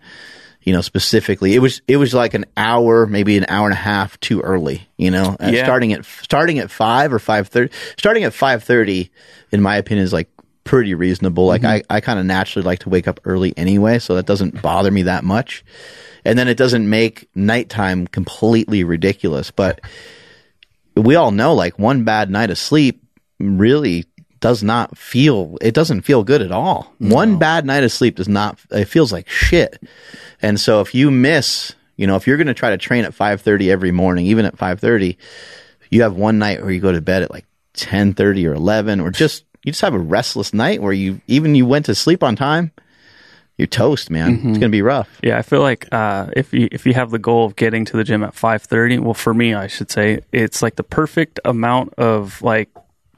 You 0.65 0.73
know, 0.73 0.81
specifically, 0.81 1.55
it 1.55 1.59
was 1.59 1.83
it 1.89 1.97
was 1.97 2.15
like 2.15 2.35
an 2.35 2.45
hour, 2.57 3.07
maybe 3.07 3.37
an 3.37 3.47
hour 3.49 3.67
and 3.67 3.73
a 3.73 3.77
half 3.77 4.19
too 4.21 4.41
early. 4.41 4.89
You 4.97 5.11
know, 5.11 5.37
Uh, 5.41 5.51
Yeah. 5.53 5.65
starting 5.65 5.93
at 5.93 6.05
starting 6.05 6.59
at 6.61 6.71
five 6.71 7.13
or 7.13 7.19
five 7.19 7.49
thirty. 7.49 7.73
Starting 7.99 8.25
at 8.25 8.33
five 8.33 8.63
thirty, 8.63 9.11
in 9.51 9.61
my 9.61 9.77
opinion, 9.77 10.05
is 10.05 10.13
like 10.13 10.29
pretty 10.65 10.95
reasonable. 10.95 11.47
Like 11.47 11.65
I, 11.65 11.83
I 11.91 12.01
kind 12.01 12.21
of 12.21 12.27
naturally 12.27 12.65
like 12.65 12.79
to 12.81 12.89
wake 12.89 13.09
up 13.09 13.19
early 13.25 13.53
anyway, 13.57 13.99
so 13.99 14.15
that 14.15 14.27
doesn't 14.27 14.63
bother 14.63 14.91
me 14.93 15.03
that 15.03 15.25
much. 15.25 15.65
And 16.25 16.39
then 16.39 16.47
it 16.47 16.57
doesn't 16.57 16.89
make 16.89 17.29
nighttime 17.35 18.07
completely 18.07 18.85
ridiculous. 18.85 19.51
But 19.51 19.81
we 20.97 21.17
all 21.17 21.33
know 21.33 21.55
like 21.55 21.79
one 21.81 22.05
bad 22.05 22.31
night 22.31 22.51
of 22.51 22.59
sleep 22.59 23.03
really 23.41 24.05
does 24.43 24.63
not 24.63 24.99
feel 24.99 25.57
it 25.61 25.73
doesn't 25.73 26.03
feel 26.03 26.25
good 26.25 26.43
at 26.43 26.51
all. 26.51 26.93
One 26.99 27.39
bad 27.39 27.65
night 27.65 27.85
of 27.85 27.93
sleep 27.93 28.17
does 28.17 28.29
not 28.29 28.59
it 28.73 28.87
feels 28.87 29.13
like 29.13 29.29
shit. 29.29 29.81
And 30.43 30.61
so 30.61 30.81
if 30.81 30.95
you 30.95 31.11
miss, 31.13 31.75
you 31.97 32.09
know, 32.09 32.17
if 32.17 32.27
you're 32.27 32.37
going 32.37 32.49
to 32.49 32.55
try 32.55 32.71
to 32.71 32.77
train 32.77 33.05
at 33.05 33.13
5:30 33.13 33.71
every 33.71 33.93
morning, 33.93 34.27
even 34.27 34.45
at 34.45 34.57
5:30, 34.57 35.17
you 35.91 36.03
have 36.03 36.17
one 36.17 36.39
night 36.39 36.61
where 36.61 36.73
you 36.73 36.81
go 36.81 36.91
to 36.93 37.01
bed 37.01 37.23
at 37.23 37.31
like 37.31 37.47
10:30 37.75 38.49
or 38.49 38.55
11 38.55 39.01
or 39.01 39.11
just 39.11 39.45
you 39.63 39.71
just 39.71 39.81
have 39.81 39.95
a 39.95 39.99
restless 39.99 40.53
night 40.53 40.83
where 40.83 40.93
you 40.93 41.21
even 41.29 41.55
you 41.55 41.65
went 41.65 41.87
to 41.87 41.95
sleep 41.95 42.25
on 42.25 42.35
time, 42.35 42.73
you're 43.57 43.69
toast, 43.69 44.11
man. 44.11 44.35
It's 44.35 44.43
going 44.43 44.61
to 44.63 44.69
be 44.71 44.83
rough. 44.83 45.21
Yeah, 45.23 45.39
I 45.39 45.43
feel 45.43 45.61
like 45.61 45.87
uh, 45.93 46.27
if 46.35 46.53
you 46.53 46.69
if 46.73 46.85
you 46.85 46.95
have 46.95 47.13
the 47.13 47.21
goal 47.21 47.47
of 47.47 47.55
getting 47.55 47.85
to 47.85 47.97
the 47.97 48.03
gym 48.03 48.25
at 48.25 48.35
five 48.35 48.63
thirty, 48.63 48.99
well, 48.99 49.15
for 49.15 49.33
me, 49.33 49.55
I 49.55 49.69
should 49.69 49.89
say 49.89 50.23
it's 50.33 50.63
like 50.63 50.75
the 50.75 50.83
perfect 50.83 51.39
amount 51.45 51.95
of 51.95 52.43
like 52.43 52.71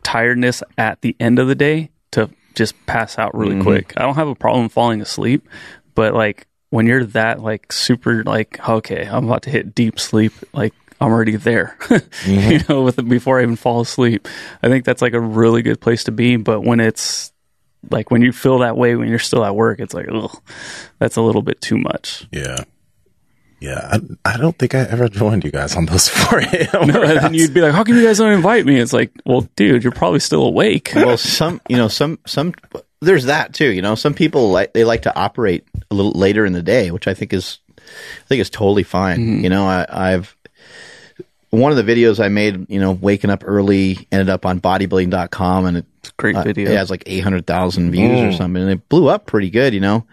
tiredness 0.05 0.63
at 0.79 1.01
the 1.01 1.17
end 1.19 1.41
of 1.41 1.49
the 1.49 1.57
day 1.57 1.91
to 2.13 2.31
just 2.55 2.75
pass 2.87 3.19
out 3.19 3.35
really 3.35 3.55
mm-hmm. 3.55 3.63
quick. 3.63 3.95
I 3.97 4.03
don't 4.03 4.15
have 4.15 4.29
a 4.29 4.37
problem 4.37 4.69
falling 4.69 5.01
asleep, 5.01 5.49
but 5.97 6.15
like 6.15 6.47
when 6.71 6.87
you're 6.87 7.05
that 7.07 7.41
like 7.41 7.73
super 7.73 8.23
like 8.23 8.67
okay, 8.69 9.07
I'm 9.07 9.25
about 9.25 9.43
to 9.43 9.51
hit 9.51 9.75
deep 9.75 9.99
sleep, 9.99 10.33
like 10.53 10.75
I'm 11.01 11.11
already 11.11 11.37
there, 11.37 11.77
mm-hmm. 11.81 12.51
you 12.53 12.61
know, 12.69 12.83
with 12.83 12.99
it 12.99 13.09
before 13.09 13.41
I 13.41 13.43
even 13.43 13.57
fall 13.57 13.81
asleep. 13.81 14.29
I 14.63 14.69
think 14.69 14.85
that's 14.85 15.03
like 15.03 15.15
a 15.15 15.21
really 15.21 15.63
good 15.63 15.81
place 15.81 16.05
to 16.05 16.13
be. 16.13 16.37
But 16.37 16.61
when 16.61 16.81
it's 16.81 17.33
like 17.91 18.11
when 18.11 18.23
you 18.23 18.33
feel 18.33 18.61
that 18.61 18.77
way 18.77 18.97
when 18.97 19.09
you're 19.09 19.19
still 19.19 19.45
at 19.45 19.55
work, 19.55 19.81
it's 19.81 19.95
like, 19.95 20.07
ugh, 20.11 20.41
that's 20.99 21.17
a 21.17 21.23
little 21.23 21.43
bit 21.43 21.61
too 21.61 21.77
much. 21.77 22.27
Yeah. 22.31 22.65
Yeah. 23.65 23.99
I, 24.25 24.35
I 24.35 24.37
don't 24.37 24.59
think 24.59 24.75
I 24.75 24.81
ever 24.81 25.09
joined 25.09 25.45
you 25.45 25.51
guys 25.51 25.75
on 25.75 25.87
those 25.87 26.09
4 26.29 26.39
a.m. 26.41 26.89
No, 26.89 27.03
and 27.03 27.19
then 27.19 27.35
you'd 27.35 27.55
be 27.55 27.63
like, 27.63 27.73
how 27.73 27.83
come 27.85 27.97
you 27.97 28.05
guys 28.05 28.19
don't 28.19 28.33
invite 28.33 28.67
me? 28.67 28.79
It's 28.79 28.93
like, 28.93 29.13
well, 29.25 29.49
dude, 29.57 29.83
you're 29.83 29.93
probably 29.93 30.21
still 30.21 30.45
awake. 30.45 30.93
well, 30.95 31.17
some 31.19 31.61
you 31.69 31.77
know 31.77 31.89
some 31.89 32.19
some 32.27 32.53
there's 33.01 33.25
that 33.25 33.55
too. 33.55 33.71
You 33.71 33.83
know, 33.83 33.95
some 33.95 34.15
people 34.15 34.51
like 34.51 34.73
they 34.75 34.85
like 34.85 35.03
to 35.03 35.17
operate 35.17 35.67
a 35.91 35.95
little 35.95 36.13
later 36.13 36.45
in 36.45 36.53
the 36.53 36.63
day, 36.63 36.91
which 36.91 37.09
I 37.09 37.15
think 37.15 37.33
is 37.33 37.59
I 37.79 38.27
think 38.27 38.41
is 38.41 38.51
totally 38.51 38.83
fine. 38.83 39.43
You 39.43 39.49
know, 39.49 39.65
I, 39.65 39.87
I've 39.89 40.37
one 41.51 41.73
of 41.73 41.85
the 41.85 41.91
videos 41.95 42.23
I 42.23 42.29
made, 42.29 42.69
you 42.69 42.81
know, 42.81 42.93
waking 42.93 43.31
up 43.31 43.45
early 43.47 44.09
ended 44.11 44.29
up 44.29 44.45
on 44.45 44.61
bodybuilding.com 44.61 45.67
and 45.67 45.77
it 45.79 45.87
Great 46.17 46.37
uh, 46.37 46.43
video. 46.43 46.71
it 46.71 46.77
has 46.77 46.91
like 46.91 47.03
800,000 47.07 47.91
views 47.91 48.21
or 48.21 48.37
something 48.37 48.61
and 48.63 48.71
it 48.73 48.89
blew 48.89 49.09
up 49.09 49.27
pretty 49.27 49.51
good, 49.51 49.73
you 49.73 49.81
know. 49.81 50.05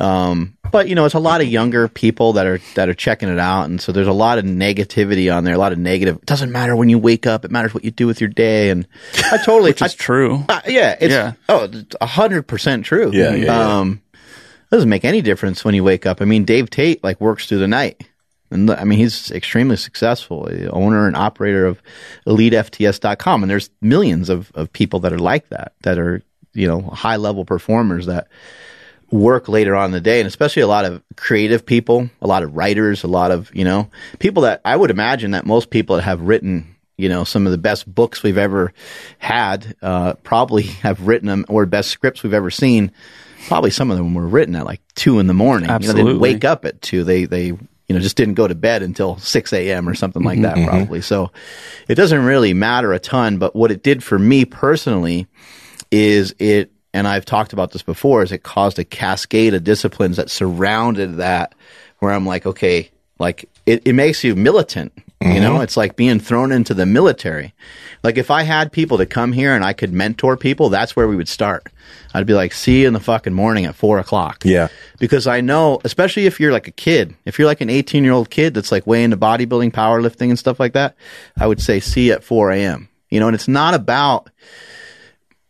Um, 0.00 0.56
but 0.72 0.88
you 0.88 0.94
know, 0.94 1.04
it's 1.04 1.14
a 1.14 1.18
lot 1.20 1.40
of 1.40 1.48
younger 1.48 1.86
people 1.88 2.32
that 2.34 2.46
are 2.46 2.58
that 2.74 2.88
are 2.88 2.94
checking 2.94 3.28
it 3.28 3.38
out, 3.38 3.64
and 3.64 3.80
so 3.80 3.92
there's 3.92 4.06
a 4.06 4.12
lot 4.12 4.38
of 4.38 4.44
negativity 4.44 5.34
on 5.34 5.44
there. 5.44 5.54
A 5.54 5.58
lot 5.58 5.72
of 5.72 5.78
negative. 5.78 6.16
It 6.16 6.26
doesn't 6.26 6.50
matter 6.52 6.74
when 6.76 6.88
you 6.88 6.98
wake 6.98 7.26
up; 7.26 7.44
it 7.44 7.50
matters 7.50 7.74
what 7.74 7.84
you 7.84 7.90
do 7.90 8.06
with 8.06 8.20
your 8.20 8.28
day. 8.30 8.70
And 8.70 8.86
I 9.30 9.38
totally, 9.44 9.70
Which 9.72 9.82
is 9.82 9.94
true. 9.94 10.44
uh, 10.48 10.60
yeah, 10.66 10.96
it's 11.00 11.12
Yeah. 11.12 11.32
oh, 11.48 11.68
a 12.00 12.06
hundred 12.06 12.44
percent 12.46 12.84
true. 12.84 13.10
Yeah, 13.12 13.34
yeah, 13.34 13.44
yeah. 13.46 13.78
Um, 13.78 14.00
it 14.14 14.70
doesn't 14.76 14.88
make 14.88 15.04
any 15.04 15.20
difference 15.22 15.64
when 15.64 15.74
you 15.74 15.82
wake 15.84 16.06
up. 16.06 16.22
I 16.22 16.24
mean, 16.24 16.44
Dave 16.44 16.70
Tate 16.70 17.02
like 17.04 17.20
works 17.20 17.46
through 17.46 17.58
the 17.58 17.68
night, 17.68 18.02
and 18.52 18.70
I 18.70 18.84
mean 18.84 19.00
he's 19.00 19.30
extremely 19.32 19.76
successful, 19.76 20.48
owner 20.72 21.06
and 21.08 21.16
operator 21.16 21.66
of 21.66 21.82
EliteFTS.com, 22.26 23.42
and 23.42 23.50
there's 23.50 23.70
millions 23.80 24.28
of 24.28 24.50
of 24.54 24.72
people 24.72 25.00
that 25.00 25.12
are 25.12 25.18
like 25.18 25.48
that, 25.50 25.72
that 25.82 25.98
are 25.98 26.22
you 26.54 26.66
know 26.66 26.80
high 26.82 27.16
level 27.16 27.44
performers 27.44 28.06
that 28.06 28.28
work 29.10 29.48
later 29.48 29.74
on 29.74 29.86
in 29.86 29.92
the 29.92 30.00
day 30.00 30.20
and 30.20 30.26
especially 30.26 30.62
a 30.62 30.66
lot 30.66 30.84
of 30.84 31.02
creative 31.16 31.66
people 31.66 32.08
a 32.22 32.26
lot 32.26 32.42
of 32.42 32.54
writers 32.54 33.02
a 33.02 33.08
lot 33.08 33.30
of 33.30 33.54
you 33.54 33.64
know 33.64 33.90
people 34.18 34.42
that 34.42 34.60
i 34.64 34.76
would 34.76 34.90
imagine 34.90 35.32
that 35.32 35.44
most 35.44 35.70
people 35.70 35.96
that 35.96 36.02
have 36.02 36.20
written 36.20 36.76
you 36.96 37.08
know 37.08 37.24
some 37.24 37.46
of 37.46 37.52
the 37.52 37.58
best 37.58 37.92
books 37.92 38.22
we've 38.22 38.38
ever 38.38 38.72
had 39.18 39.74
uh, 39.82 40.14
probably 40.22 40.62
have 40.82 41.06
written 41.06 41.26
them 41.26 41.44
or 41.48 41.66
best 41.66 41.90
scripts 41.90 42.22
we've 42.22 42.34
ever 42.34 42.50
seen 42.50 42.92
probably 43.46 43.70
some 43.70 43.90
of 43.90 43.96
them 43.96 44.14
were 44.14 44.26
written 44.26 44.54
at 44.54 44.64
like 44.64 44.80
two 44.94 45.18
in 45.18 45.26
the 45.26 45.34
morning. 45.34 45.68
You 45.68 45.72
know, 45.72 45.78
they 45.78 45.86
Absolutely. 45.86 46.12
didn't 46.12 46.20
wake 46.20 46.44
up 46.44 46.64
at 46.64 46.80
two. 46.82 47.04
They 47.04 47.24
they 47.24 47.46
you 47.46 47.58
know 47.88 47.98
just 47.98 48.16
didn't 48.16 48.34
go 48.34 48.46
to 48.46 48.54
bed 48.54 48.82
until 48.82 49.16
6 49.18 49.52
a.m 49.52 49.88
or 49.88 49.94
something 49.94 50.22
like 50.22 50.42
that 50.42 50.56
probably. 50.64 51.00
So 51.00 51.32
it 51.88 51.96
doesn't 51.96 52.24
really 52.24 52.54
matter 52.54 52.92
a 52.92 53.00
ton 53.00 53.38
but 53.38 53.56
what 53.56 53.72
it 53.72 53.82
did 53.82 54.04
for 54.04 54.18
me 54.18 54.44
personally 54.44 55.26
is 55.90 56.34
it 56.38 56.70
and 56.92 57.06
I've 57.06 57.24
talked 57.24 57.52
about 57.52 57.72
this 57.72 57.82
before 57.82 58.22
is 58.22 58.32
it 58.32 58.42
caused 58.42 58.78
a 58.78 58.84
cascade 58.84 59.54
of 59.54 59.64
disciplines 59.64 60.16
that 60.16 60.30
surrounded 60.30 61.16
that 61.16 61.54
where 61.98 62.12
I'm 62.12 62.26
like 62.26 62.46
okay 62.46 62.90
like 63.18 63.48
it, 63.66 63.82
it 63.86 63.92
makes 63.94 64.24
you 64.24 64.34
militant 64.34 64.92
you 65.22 65.38
know? 65.38 65.54
Mm-hmm. 65.54 65.64
It's 65.64 65.76
like 65.76 65.96
being 65.96 66.18
thrown 66.18 66.50
into 66.50 66.72
the 66.72 66.86
military. 66.86 67.52
Like 68.02 68.16
if 68.16 68.30
I 68.30 68.42
had 68.42 68.72
people 68.72 68.96
to 68.98 69.04
come 69.04 69.32
here 69.32 69.54
and 69.54 69.62
I 69.62 69.74
could 69.74 69.92
mentor 69.92 70.36
people 70.36 70.70
that's 70.70 70.96
where 70.96 71.06
we 71.06 71.16
would 71.16 71.28
start. 71.28 71.66
I'd 72.14 72.26
be 72.26 72.32
like 72.32 72.54
see 72.54 72.80
you 72.82 72.86
in 72.86 72.94
the 72.94 73.00
fucking 73.00 73.34
morning 73.34 73.66
at 73.66 73.74
four 73.74 73.98
o'clock. 73.98 74.42
Yeah. 74.44 74.68
because 74.98 75.26
I 75.26 75.42
know, 75.42 75.80
especially 75.84 76.24
if 76.24 76.40
you're 76.40 76.52
like 76.52 76.68
a 76.68 76.72
kid, 76.72 77.14
if 77.26 77.38
you're 77.38 77.46
like 77.46 77.60
an 77.60 77.68
18 77.68 78.02
year 78.02 78.14
old 78.14 78.30
kid 78.30 78.54
that's 78.54 78.72
like 78.72 78.86
way 78.86 79.04
into 79.04 79.18
bodybuilding, 79.18 79.72
powerlifting, 79.72 80.30
and 80.30 80.38
stuff 80.38 80.58
like 80.58 80.72
that, 80.72 80.96
I 81.38 81.46
would 81.46 81.60
say 81.60 81.80
see 81.80 82.06
you 82.06 82.14
at 82.14 82.24
4 82.24 82.52
a.m. 82.52 82.88
You 83.10 83.20
know, 83.20 83.26
and 83.26 83.34
it's 83.34 83.48
not 83.48 83.74
about, 83.74 84.30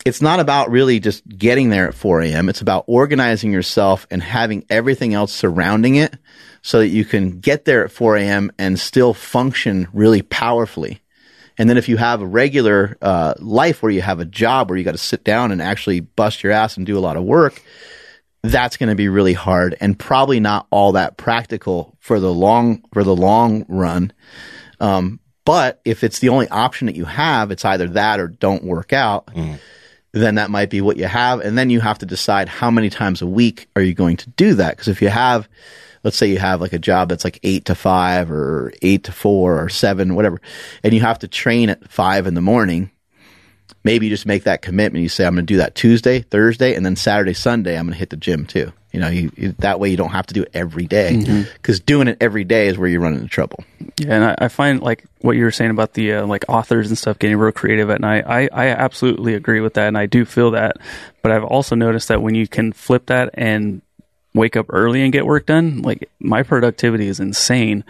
it's 0.06 0.22
not 0.22 0.40
about 0.40 0.70
really 0.70 0.98
just 0.98 1.26
getting 1.28 1.68
there 1.68 1.88
at 1.88 1.94
4 1.94 2.22
a.m. 2.22 2.48
It's 2.48 2.62
about 2.62 2.84
organizing 2.86 3.52
yourself 3.52 4.06
and 4.10 4.22
having 4.22 4.64
everything 4.70 5.12
else 5.12 5.32
surrounding 5.32 5.96
it 5.96 6.14
so 6.62 6.78
that 6.78 6.88
you 6.88 7.04
can 7.04 7.40
get 7.40 7.64
there 7.64 7.84
at 7.84 7.90
4 7.90 8.16
a.m. 8.16 8.50
and 8.58 8.78
still 8.78 9.12
function 9.12 9.88
really 9.92 10.22
powerfully. 10.22 11.00
And 11.58 11.68
then 11.68 11.76
if 11.76 11.88
you 11.88 11.98
have 11.98 12.22
a 12.22 12.26
regular 12.26 12.96
uh, 13.02 13.34
life 13.38 13.82
where 13.82 13.92
you 13.92 14.00
have 14.00 14.20
a 14.20 14.24
job 14.24 14.70
where 14.70 14.78
you 14.78 14.84
got 14.84 14.92
to 14.92 14.98
sit 14.98 15.24
down 15.24 15.52
and 15.52 15.60
actually 15.60 16.00
bust 16.00 16.42
your 16.42 16.52
ass 16.52 16.78
and 16.78 16.86
do 16.86 16.96
a 16.96 17.00
lot 17.00 17.18
of 17.18 17.24
work, 17.24 17.62
that's 18.42 18.78
going 18.78 18.88
to 18.88 18.94
be 18.94 19.08
really 19.08 19.34
hard 19.34 19.76
and 19.80 19.98
probably 19.98 20.40
not 20.40 20.66
all 20.70 20.92
that 20.92 21.18
practical 21.18 21.94
for 22.00 22.18
the 22.18 22.32
long 22.32 22.82
for 22.94 23.04
the 23.04 23.14
long 23.14 23.66
run. 23.68 24.12
Um, 24.80 25.20
but 25.44 25.82
if 25.84 26.02
it's 26.02 26.20
the 26.20 26.30
only 26.30 26.48
option 26.48 26.86
that 26.86 26.96
you 26.96 27.04
have, 27.04 27.50
it's 27.50 27.66
either 27.66 27.88
that 27.88 28.20
or 28.20 28.28
don't 28.28 28.64
work 28.64 28.94
out. 28.94 29.28
Then 30.12 30.34
that 30.36 30.50
might 30.50 30.70
be 30.70 30.80
what 30.80 30.96
you 30.96 31.06
have, 31.06 31.40
and 31.40 31.56
then 31.56 31.70
you 31.70 31.80
have 31.80 31.98
to 31.98 32.06
decide 32.06 32.48
how 32.48 32.70
many 32.70 32.90
times 32.90 33.22
a 33.22 33.26
week 33.26 33.68
are 33.76 33.82
you 33.82 33.94
going 33.94 34.16
to 34.18 34.30
do 34.30 34.54
that. 34.54 34.70
Because 34.72 34.88
if 34.88 35.00
you 35.00 35.08
have 35.08 35.48
let's 36.04 36.16
say 36.16 36.26
you 36.26 36.38
have 36.38 36.60
like 36.60 36.72
a 36.72 36.78
job 36.78 37.08
that's 37.08 37.24
like 37.24 37.38
eight 37.42 37.66
to 37.66 37.74
five 37.74 38.30
or 38.30 38.72
eight 38.82 39.04
to 39.04 39.12
four 39.12 39.62
or 39.62 39.68
seven, 39.68 40.14
whatever, 40.14 40.40
and 40.82 40.94
you 40.94 41.00
have 41.00 41.18
to 41.18 41.28
train 41.28 41.70
at 41.70 41.90
five 41.90 42.26
in 42.26 42.34
the 42.34 42.40
morning. 42.40 42.90
Maybe 43.82 44.06
you 44.06 44.10
just 44.10 44.26
make 44.26 44.44
that 44.44 44.62
commitment. 44.62 45.02
You 45.02 45.08
say, 45.08 45.24
I'm 45.24 45.34
going 45.34 45.46
to 45.46 45.52
do 45.52 45.58
that 45.58 45.74
Tuesday, 45.74 46.20
Thursday, 46.20 46.74
and 46.74 46.84
then 46.84 46.96
Saturday, 46.96 47.32
Sunday, 47.32 47.78
I'm 47.78 47.86
going 47.86 47.94
to 47.94 47.98
hit 47.98 48.10
the 48.10 48.16
gym 48.16 48.44
too. 48.44 48.72
You 48.92 49.00
know, 49.00 49.08
you, 49.08 49.30
you, 49.36 49.52
that 49.58 49.78
way 49.78 49.88
you 49.90 49.96
don't 49.96 50.10
have 50.10 50.26
to 50.26 50.34
do 50.34 50.42
it 50.42 50.50
every 50.52 50.86
day 50.86 51.44
because 51.52 51.78
doing 51.78 52.08
it 52.08 52.16
every 52.20 52.42
day 52.42 52.66
is 52.66 52.76
where 52.76 52.88
you 52.88 52.98
run 52.98 53.14
into 53.14 53.28
trouble. 53.28 53.62
Yeah, 53.98 54.14
and 54.14 54.24
I, 54.24 54.34
I 54.38 54.48
find 54.48 54.82
like 54.82 55.04
what 55.20 55.36
you 55.36 55.44
were 55.44 55.52
saying 55.52 55.70
about 55.70 55.94
the 55.94 56.14
uh, 56.14 56.26
like 56.26 56.44
authors 56.48 56.88
and 56.88 56.98
stuff 56.98 57.18
getting 57.18 57.36
real 57.36 57.52
creative 57.52 57.88
at 57.90 58.00
night. 58.00 58.24
I 58.26 58.48
I 58.52 58.66
absolutely 58.68 59.34
agree 59.34 59.60
with 59.60 59.74
that, 59.74 59.86
and 59.86 59.96
I 59.96 60.06
do 60.06 60.24
feel 60.24 60.52
that. 60.52 60.76
But 61.22 61.30
I've 61.30 61.44
also 61.44 61.76
noticed 61.76 62.08
that 62.08 62.20
when 62.20 62.34
you 62.34 62.48
can 62.48 62.72
flip 62.72 63.06
that 63.06 63.30
and 63.34 63.82
wake 64.34 64.56
up 64.56 64.66
early 64.70 65.02
and 65.02 65.12
get 65.12 65.26
work 65.26 65.46
done, 65.46 65.82
like 65.82 66.10
my 66.18 66.42
productivity 66.42 67.06
is 67.06 67.20
insane. 67.20 67.84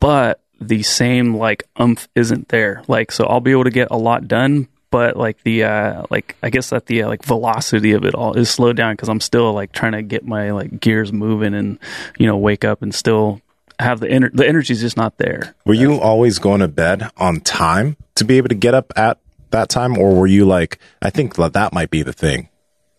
But 0.00 0.40
the 0.60 0.82
same 0.82 1.36
like 1.36 1.64
umph 1.76 2.08
isn't 2.14 2.48
there. 2.48 2.82
Like 2.88 3.12
so, 3.12 3.24
I'll 3.24 3.40
be 3.40 3.52
able 3.52 3.64
to 3.64 3.70
get 3.70 3.88
a 3.90 3.96
lot 3.96 4.28
done. 4.28 4.68
But 4.90 5.16
like 5.16 5.42
the 5.42 5.64
uh 5.64 6.04
like 6.10 6.36
I 6.42 6.50
guess 6.50 6.70
that 6.70 6.86
the 6.86 7.02
uh, 7.02 7.08
like 7.08 7.22
velocity 7.22 7.92
of 7.92 8.04
it 8.04 8.14
all 8.14 8.34
is 8.34 8.48
slowed 8.48 8.76
down 8.76 8.94
because 8.94 9.08
I'm 9.08 9.20
still 9.20 9.52
like 9.52 9.72
trying 9.72 9.92
to 9.92 10.02
get 10.02 10.26
my 10.26 10.50
like 10.52 10.80
gears 10.80 11.12
moving 11.12 11.54
and 11.54 11.78
you 12.18 12.26
know 12.26 12.36
wake 12.36 12.64
up 12.64 12.80
and 12.80 12.94
still 12.94 13.40
have 13.78 14.00
the 14.00 14.06
ener- 14.08 14.32
the 14.34 14.46
energy's 14.46 14.80
just 14.80 14.96
not 14.96 15.18
there. 15.18 15.54
Were 15.64 15.74
you 15.74 16.00
always 16.00 16.38
going 16.38 16.60
to 16.60 16.68
bed 16.68 17.10
on 17.16 17.40
time 17.40 17.96
to 18.16 18.24
be 18.24 18.36
able 18.38 18.48
to 18.48 18.54
get 18.54 18.74
up 18.74 18.92
at 18.96 19.18
that 19.50 19.68
time, 19.68 19.96
or 19.96 20.14
were 20.14 20.26
you 20.26 20.44
like, 20.44 20.78
I 21.00 21.10
think 21.10 21.36
that 21.36 21.52
that 21.52 21.72
might 21.72 21.90
be 21.90 22.02
the 22.02 22.12
thing? 22.12 22.48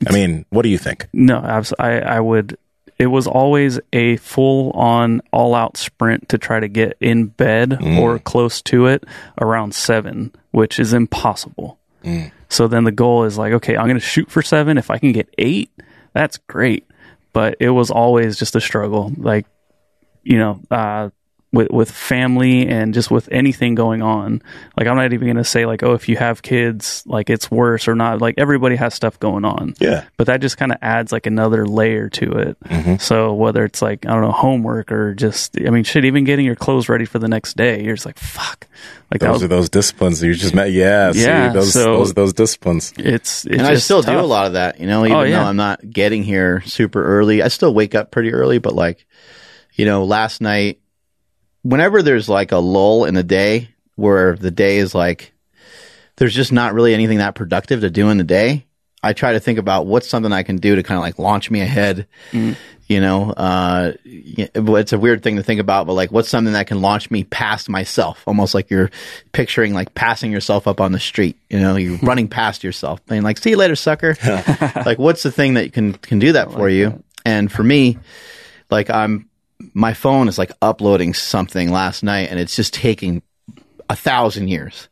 I 0.07 0.13
mean, 0.13 0.45
what 0.49 0.61
do 0.61 0.69
you 0.69 0.77
think? 0.77 1.07
No, 1.11 1.37
abs- 1.39 1.73
I 1.79 1.99
I 1.99 2.19
would. 2.19 2.57
It 2.97 3.07
was 3.07 3.27
always 3.27 3.79
a 3.93 4.17
full 4.17 4.71
on 4.71 5.21
all 5.31 5.55
out 5.55 5.77
sprint 5.77 6.29
to 6.29 6.37
try 6.37 6.59
to 6.59 6.67
get 6.67 6.97
in 6.99 7.27
bed 7.27 7.77
or 7.81 8.19
close 8.19 8.61
to 8.63 8.87
it 8.87 9.05
around 9.39 9.73
seven, 9.73 10.33
which 10.51 10.79
is 10.79 10.91
impossible. 10.93 11.78
So 12.49 12.67
then 12.67 12.83
the 12.83 12.91
goal 12.91 13.25
is 13.25 13.37
like, 13.37 13.53
okay, 13.53 13.77
I'm 13.77 13.85
going 13.85 13.99
to 13.99 14.05
shoot 14.05 14.29
for 14.29 14.41
seven. 14.41 14.77
If 14.77 14.89
I 14.89 14.97
can 14.97 15.11
get 15.11 15.33
eight, 15.37 15.71
that's 16.13 16.37
great. 16.37 16.85
But 17.33 17.57
it 17.59 17.69
was 17.69 17.91
always 17.91 18.37
just 18.37 18.55
a 18.55 18.61
struggle. 18.61 19.11
Like, 19.17 19.45
you 20.23 20.37
know, 20.37 20.61
uh, 20.71 21.09
with 21.51 21.71
with 21.71 21.89
family 21.91 22.67
and 22.67 22.93
just 22.93 23.09
with 23.09 23.27
anything 23.31 23.73
going 23.73 24.01
on. 24.03 24.41
Like 24.77 24.87
I'm 24.87 24.95
not 24.95 25.13
even 25.13 25.25
going 25.27 25.37
to 25.37 25.43
say 25.43 25.65
like, 25.65 25.81
oh, 25.81 25.93
if 25.93 26.07
you 26.07 26.15
have 26.17 26.41
kids, 26.43 27.03
like 27.07 27.29
it's 27.29 27.49
worse 27.49 27.87
or 27.87 27.95
not. 27.95 28.21
Like 28.21 28.35
everybody 28.37 28.75
has 28.75 28.93
stuff 28.93 29.19
going 29.19 29.45
on. 29.45 29.73
Yeah. 29.79 30.05
But 30.17 30.27
that 30.27 30.41
just 30.41 30.57
kind 30.57 30.71
of 30.71 30.77
adds 30.81 31.11
like 31.11 31.25
another 31.25 31.65
layer 31.65 32.09
to 32.09 32.31
it. 32.33 32.59
Mm-hmm. 32.65 32.95
So 32.97 33.33
whether 33.33 33.65
it's 33.65 33.81
like 33.81 34.05
I 34.05 34.11
don't 34.11 34.21
know 34.21 34.31
homework 34.31 34.91
or 34.91 35.15
just 35.15 35.57
I 35.59 35.71
mean 35.71 35.83
shit, 35.83 36.05
even 36.05 36.23
getting 36.23 36.45
your 36.45 36.55
clothes 36.55 36.87
ready 36.87 37.05
for 37.05 37.17
the 37.17 37.27
next 37.27 37.57
day, 37.57 37.83
you're 37.83 37.95
just 37.95 38.05
like 38.05 38.19
fuck. 38.19 38.67
Like 39.11 39.21
Those 39.21 39.33
was, 39.33 39.43
are 39.43 39.47
those 39.47 39.69
disciplines 39.69 40.19
that 40.19 40.27
you 40.27 40.35
just 40.35 40.53
met. 40.53 40.71
Yeah, 40.71 41.11
see, 41.13 41.23
Yeah, 41.23 41.51
those, 41.51 41.73
so- 41.73 41.97
those 41.97 42.13
those 42.13 42.33
disciplines. 42.33 42.93
it's, 42.97 43.45
it's 43.45 43.57
and 43.57 43.61
I 43.63 43.73
just 43.73 43.85
still 43.85 44.03
do 44.03 44.19
a 44.19 44.21
lot 44.21 44.45
of 44.45 44.53
that, 44.53 44.79
you 44.79 44.85
know, 44.85 45.01
oh, 45.01 45.05
even 45.05 45.17
Oh, 45.17 45.23
yeah. 45.23 45.39
though 45.39 45.45
I'm 45.49 45.55
not 45.55 45.89
getting 45.89 46.23
here 46.23 46.61
super 46.61 47.03
early. 47.03 47.41
I 47.41 47.47
still 47.47 47.73
wake 47.73 47.95
up 47.95 48.11
pretty 48.11 48.31
early, 48.33 48.59
but 48.59 48.75
like, 48.75 49.07
you 49.73 49.85
know, 49.85 50.03
last 50.03 50.41
night, 50.41 50.79
whenever 51.63 52.01
there's 52.01 52.29
like 52.29 52.51
a 52.51 52.57
lull 52.57 53.05
in 53.05 53.13
the 53.13 53.23
day 53.23 53.69
where 53.95 54.35
the 54.35 54.51
day 54.51 54.77
is 54.77 54.95
like, 54.95 55.33
there's 56.17 56.35
just 56.35 56.51
not 56.51 56.73
really 56.73 56.93
anything 56.93 57.19
that 57.19 57.35
productive 57.35 57.81
to 57.81 57.89
do 57.89 58.09
in 58.09 58.17
the 58.17 58.23
day. 58.23 58.65
I 59.01 59.13
try 59.13 59.33
to 59.33 59.39
think 59.39 59.59
about 59.59 59.85
what's 59.85 60.09
something 60.09 60.31
I 60.31 60.43
can 60.43 60.57
do 60.57 60.75
to 60.75 60.83
kind 60.83 60.97
of 60.97 61.01
like 61.01 61.19
launch 61.19 61.49
me 61.49 61.61
ahead. 61.61 62.07
You 62.87 62.99
know, 62.99 63.29
uh, 63.29 63.93
it's 64.03 64.93
a 64.93 64.97
weird 64.97 65.21
thing 65.21 65.35
to 65.35 65.43
think 65.43 65.61
about, 65.61 65.85
but 65.85 65.93
like, 65.93 66.11
what's 66.11 66.27
something 66.27 66.53
that 66.53 66.65
can 66.65 66.81
launch 66.81 67.11
me 67.11 67.23
past 67.23 67.69
myself? 67.69 68.23
Almost 68.25 68.55
like 68.55 68.71
you're 68.71 68.89
picturing 69.31 69.75
like 69.75 69.93
passing 69.93 70.31
yourself 70.31 70.67
up 70.67 70.81
on 70.81 70.91
the 70.91 70.99
street. 70.99 71.37
You 71.51 71.59
know, 71.59 71.75
you're 71.75 71.97
running 72.01 72.27
past 72.27 72.63
yourself, 72.63 73.05
being 73.05 73.21
like, 73.21 73.37
"See 73.37 73.51
you 73.51 73.57
later, 73.57 73.75
sucker." 73.75 74.17
like, 74.85 74.97
what's 74.97 75.21
the 75.21 75.31
thing 75.31 75.53
that 75.53 75.71
can 75.71 75.93
can 75.93 76.17
do 76.17 76.31
that 76.31 76.51
for 76.51 76.67
you? 76.67 77.03
And 77.25 77.51
for 77.51 77.63
me, 77.63 77.99
like, 78.71 78.89
I'm 78.89 79.28
my 79.73 79.93
phone 79.93 80.27
is 80.27 80.37
like 80.37 80.51
uploading 80.61 81.13
something 81.13 81.71
last 81.71 82.03
night, 82.03 82.29
and 82.29 82.39
it's 82.39 82.55
just 82.55 82.73
taking 82.73 83.21
a 83.89 83.95
thousand 83.95 84.47
years. 84.47 84.89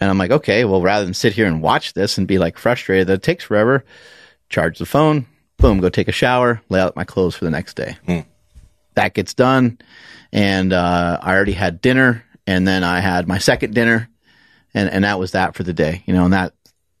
And 0.00 0.10
I'm 0.10 0.18
like, 0.18 0.30
okay, 0.30 0.64
well, 0.64 0.82
rather 0.82 1.04
than 1.04 1.14
sit 1.14 1.32
here 1.32 1.46
and 1.46 1.62
watch 1.62 1.94
this 1.94 2.18
and 2.18 2.26
be 2.26 2.38
like 2.38 2.58
frustrated 2.58 3.06
that 3.06 3.14
it 3.14 3.22
takes 3.22 3.44
forever, 3.44 3.84
charge 4.48 4.78
the 4.78 4.86
phone, 4.86 5.26
boom, 5.56 5.80
go 5.80 5.88
take 5.88 6.08
a 6.08 6.12
shower, 6.12 6.60
lay 6.68 6.80
out 6.80 6.96
my 6.96 7.04
clothes 7.04 7.34
for 7.34 7.44
the 7.44 7.50
next 7.50 7.74
day. 7.74 7.96
That 8.94 9.14
gets 9.14 9.34
done. 9.34 9.78
And 10.32 10.72
uh, 10.72 11.18
I 11.22 11.34
already 11.34 11.52
had 11.52 11.80
dinner, 11.80 12.24
and 12.46 12.66
then 12.66 12.84
I 12.84 13.00
had 13.00 13.26
my 13.26 13.38
second 13.38 13.74
dinner, 13.74 14.08
and, 14.74 14.90
and 14.90 15.04
that 15.04 15.18
was 15.18 15.32
that 15.32 15.54
for 15.54 15.62
the 15.62 15.72
day, 15.72 16.02
you 16.06 16.12
know, 16.12 16.24
and 16.24 16.32
that 16.32 16.52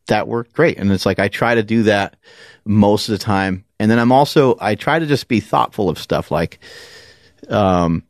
that 0.06 0.28
worked 0.28 0.52
great. 0.52 0.78
And 0.78 0.90
it's 0.92 1.06
like 1.06 1.18
I 1.18 1.28
try 1.28 1.54
to 1.54 1.62
do 1.62 1.84
that 1.84 2.16
most 2.64 3.08
of 3.08 3.12
the 3.12 3.24
time. 3.24 3.64
And 3.78 3.90
then 3.90 3.98
I'm 3.98 4.12
also 4.12 4.56
I 4.60 4.74
try 4.74 4.98
to 4.98 5.06
just 5.06 5.28
be 5.28 5.40
thoughtful 5.40 5.88
of 5.88 5.98
stuff 5.98 6.30
like 6.30 6.58
um 7.48 8.02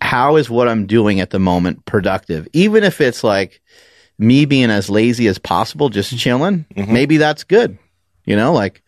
how 0.00 0.36
is 0.36 0.50
what 0.50 0.68
I'm 0.68 0.86
doing 0.86 1.20
at 1.20 1.30
the 1.30 1.38
moment 1.38 1.84
productive? 1.86 2.46
Even 2.52 2.84
if 2.84 3.00
it's 3.00 3.24
like 3.24 3.60
me 4.18 4.44
being 4.44 4.70
as 4.70 4.90
lazy 4.90 5.26
as 5.28 5.38
possible, 5.38 5.88
just 5.88 6.16
chilling, 6.18 6.66
maybe 6.76 7.16
that's 7.16 7.44
good. 7.44 7.78
You 8.24 8.36
know, 8.36 8.52
like, 8.52 8.82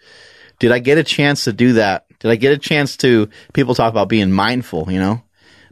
did 0.58 0.72
I 0.72 0.78
get 0.78 0.98
a 0.98 1.04
chance 1.04 1.44
to 1.44 1.52
do 1.52 1.74
that? 1.74 2.06
Did 2.20 2.30
I 2.30 2.36
get 2.36 2.52
a 2.52 2.58
chance 2.58 2.96
to, 2.98 3.28
people 3.52 3.74
talk 3.74 3.90
about 3.90 4.08
being 4.08 4.32
mindful, 4.32 4.90
you 4.90 4.98
know? 4.98 5.22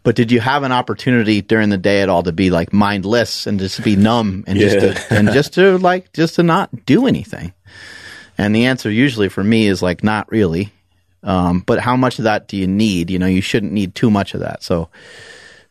But 0.04 0.16
did 0.16 0.30
you 0.30 0.38
have 0.38 0.62
an 0.62 0.70
opportunity 0.70 1.40
during 1.40 1.70
the 1.70 1.78
day 1.78 2.02
at 2.02 2.08
all 2.08 2.22
to 2.22 2.32
be 2.32 2.50
like 2.50 2.72
mindless 2.72 3.46
and 3.46 3.58
just 3.58 3.82
be 3.82 3.96
numb 3.96 4.44
and 4.46 4.58
just 4.58 4.78
to, 4.78 5.14
and 5.14 5.32
just 5.32 5.54
to 5.54 5.78
like, 5.78 6.12
just 6.12 6.36
to 6.36 6.42
not 6.42 6.84
do 6.86 7.06
anything? 7.06 7.52
And 8.36 8.54
the 8.54 8.66
answer 8.66 8.90
usually 8.90 9.28
for 9.28 9.42
me 9.42 9.66
is 9.66 9.82
like, 9.82 10.04
not 10.04 10.30
really. 10.30 10.72
Um, 11.22 11.60
but 11.60 11.80
how 11.80 11.96
much 11.96 12.18
of 12.18 12.24
that 12.24 12.48
do 12.48 12.56
you 12.56 12.66
need? 12.66 13.08
You 13.08 13.18
know, 13.18 13.26
you 13.26 13.40
shouldn't 13.40 13.72
need 13.72 13.94
too 13.94 14.10
much 14.10 14.34
of 14.34 14.40
that. 14.40 14.62
So, 14.62 14.90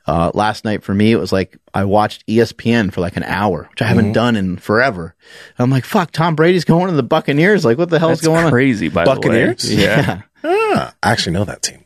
uh, 0.07 0.31
last 0.33 0.65
night 0.65 0.83
for 0.83 0.93
me, 0.93 1.11
it 1.11 1.17
was 1.17 1.31
like 1.31 1.57
I 1.73 1.85
watched 1.85 2.25
ESPN 2.27 2.91
for 2.91 3.01
like 3.01 3.15
an 3.15 3.23
hour, 3.23 3.67
which 3.69 3.81
I 3.81 3.85
haven't 3.85 4.13
done 4.13 4.35
in 4.35 4.57
forever. 4.57 5.15
I'm 5.59 5.69
like, 5.69 5.85
fuck, 5.85 6.11
Tom 6.11 6.35
Brady's 6.35 6.65
going 6.65 6.87
to 6.87 6.95
the 6.95 7.03
Buccaneers. 7.03 7.63
Like, 7.63 7.77
what 7.77 7.89
the 7.89 7.99
hell's 7.99 8.21
That's 8.21 8.27
going 8.27 8.49
crazy. 8.49 8.89
By 8.89 9.05
Buccaneers? 9.05 9.61
the 9.61 9.75
way, 9.75 9.83
yeah. 9.83 10.21
Ah, 10.43 10.93
I 11.01 11.11
actually 11.11 11.33
know 11.33 11.45
that 11.45 11.61
team. 11.61 11.82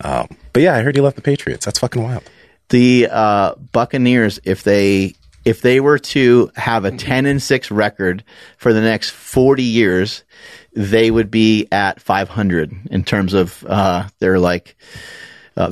Um, 0.00 0.28
but 0.52 0.62
yeah, 0.62 0.74
I 0.74 0.82
heard 0.82 0.96
you 0.96 1.02
left 1.02 1.16
the 1.16 1.22
Patriots. 1.22 1.64
That's 1.64 1.78
fucking 1.78 2.02
wild. 2.02 2.22
the 2.70 3.08
uh, 3.10 3.54
Buccaneers, 3.72 4.40
if 4.44 4.62
they 4.62 5.14
if 5.44 5.60
they 5.60 5.78
were 5.80 5.98
to 5.98 6.50
have 6.56 6.84
a 6.84 6.90
ten 6.90 7.26
and 7.26 7.42
six 7.42 7.70
record 7.70 8.24
for 8.56 8.72
the 8.72 8.80
next 8.80 9.10
forty 9.10 9.62
years, 9.62 10.24
they 10.74 11.10
would 11.10 11.30
be 11.30 11.68
at 11.70 12.00
five 12.00 12.28
hundred 12.28 12.72
in 12.90 13.04
terms 13.04 13.34
of 13.34 13.64
uh, 13.68 14.08
their 14.18 14.38
like. 14.38 14.76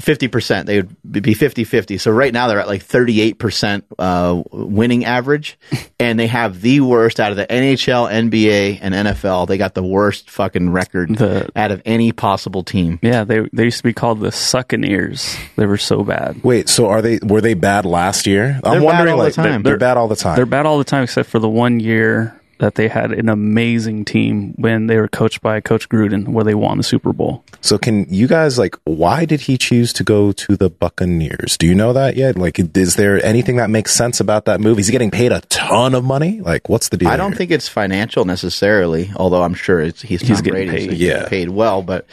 Fifty 0.01 0.29
percent, 0.29 0.67
they 0.67 0.77
would 0.77 0.97
be 1.23 1.35
50-50. 1.35 2.01
So 2.01 2.13
right 2.13 2.33
now 2.33 2.47
they're 2.47 2.61
at 2.61 2.69
like 2.69 2.83
thirty-eight 2.83 3.39
percent 3.39 3.85
uh, 3.99 4.41
winning 4.53 5.05
average, 5.05 5.59
and 6.01 6.19
they 6.19 6.29
have 6.29 6.61
the 6.61 6.81
worst 6.81 7.19
out 7.19 7.33
of 7.33 7.37
the 7.37 7.47
NHL, 7.47 8.09
NBA, 8.11 8.79
and 8.81 8.95
NFL. 8.95 9.49
They 9.49 9.59
got 9.59 9.75
the 9.75 9.83
worst 9.83 10.31
fucking 10.31 10.71
record 10.71 11.17
The- 11.17 11.51
out 11.57 11.73
of 11.73 11.83
any 11.85 12.13
possible 12.13 12.63
team. 12.63 13.01
Yeah, 13.03 13.25
they 13.25 13.41
they 13.53 13.65
used 13.65 13.79
to 13.79 13.83
be 13.83 13.93
called 13.93 14.21
the 14.21 14.31
Succaneers. 14.31 15.37
They 15.57 15.67
were 15.67 15.77
so 15.79 16.05
bad. 16.05 16.45
Wait, 16.45 16.69
so 16.69 16.87
are 16.87 17.03
they? 17.03 17.19
Were 17.23 17.41
they 17.41 17.55
bad 17.55 17.85
last 17.85 18.27
year? 18.27 18.61
I'm 18.63 18.73
They're 18.73 18.81
bad 18.81 18.85
wondering. 18.85 19.11
all 19.13 19.19
the 19.19 19.25
like, 19.25 19.35
time. 19.35 19.63
They're, 19.63 19.77
bad 19.79 19.97
all 19.97 20.09
the 20.09 20.17
time. 20.17 20.37
They're 20.37 20.47
bad 20.47 20.65
all 20.67 20.79
the 20.79 20.85
time, 20.85 21.03
except 21.05 21.29
for 21.29 21.39
the 21.41 21.49
one 21.49 21.81
year 21.81 22.41
that 22.63 22.77
they 22.77 22.87
had 22.89 23.11
an 23.11 23.29
amazing 23.29 24.05
team 24.05 24.55
when 24.57 24.87
they 24.87 24.97
were 24.97 25.09
coached 25.09 25.43
by 25.43 25.61
Coach 25.61 25.89
Gruden, 25.89 26.29
where 26.29 26.45
they 26.45 26.55
won 26.55 26.79
the 26.79 26.85
Super 26.85 27.13
Bowl. 27.13 27.45
So 27.61 27.77
can 27.77 28.07
you 28.09 28.27
guys 28.29 28.57
like 28.59 28.77
why 28.85 29.25
did 29.25 29.43
he 29.43 29.59
choose 29.59 29.93
to 29.95 30.05
go 30.05 30.31
to 30.33 30.57
the 30.57 30.71
Buccaneers? 30.71 31.59
Do 31.59 31.67
you 31.67 31.75
know 31.75 31.93
that 31.93 32.17
yet? 32.17 32.39
Like 32.39 32.59
is 32.59 32.97
there 32.97 33.23
anything 33.25 33.57
that 33.57 33.69
makes 33.69 33.93
sense 33.95 34.21
about 34.21 34.45
that 34.47 34.61
move? 34.61 34.77
He's 34.79 34.91
getting 34.91 35.11
paid 35.11 35.33
a 35.33 35.41
ton 35.43 35.95
of 35.95 36.05
money? 36.05 36.41
Like 36.41 36.69
what's 36.69 36.89
the 36.89 36.97
deal? 36.97 37.09
I 37.09 37.17
don't 37.17 37.33
here? 37.33 37.39
think 37.39 37.51
it's 37.51 37.69
financial 37.69 38.25
necessarily, 38.25 39.11
although 39.17 39.43
I'm 39.43 39.55
sure 39.55 39.81
it's, 39.81 40.01
he's, 40.01 40.23
He's 40.23 40.41
getting 40.41 40.69
Brady, 40.69 40.85
so 40.85 40.89
paid. 40.89 40.91
he's 40.97 41.09
getting 41.09 41.29
paid 41.29 41.51
well. 41.51 41.83
But 41.83 42.07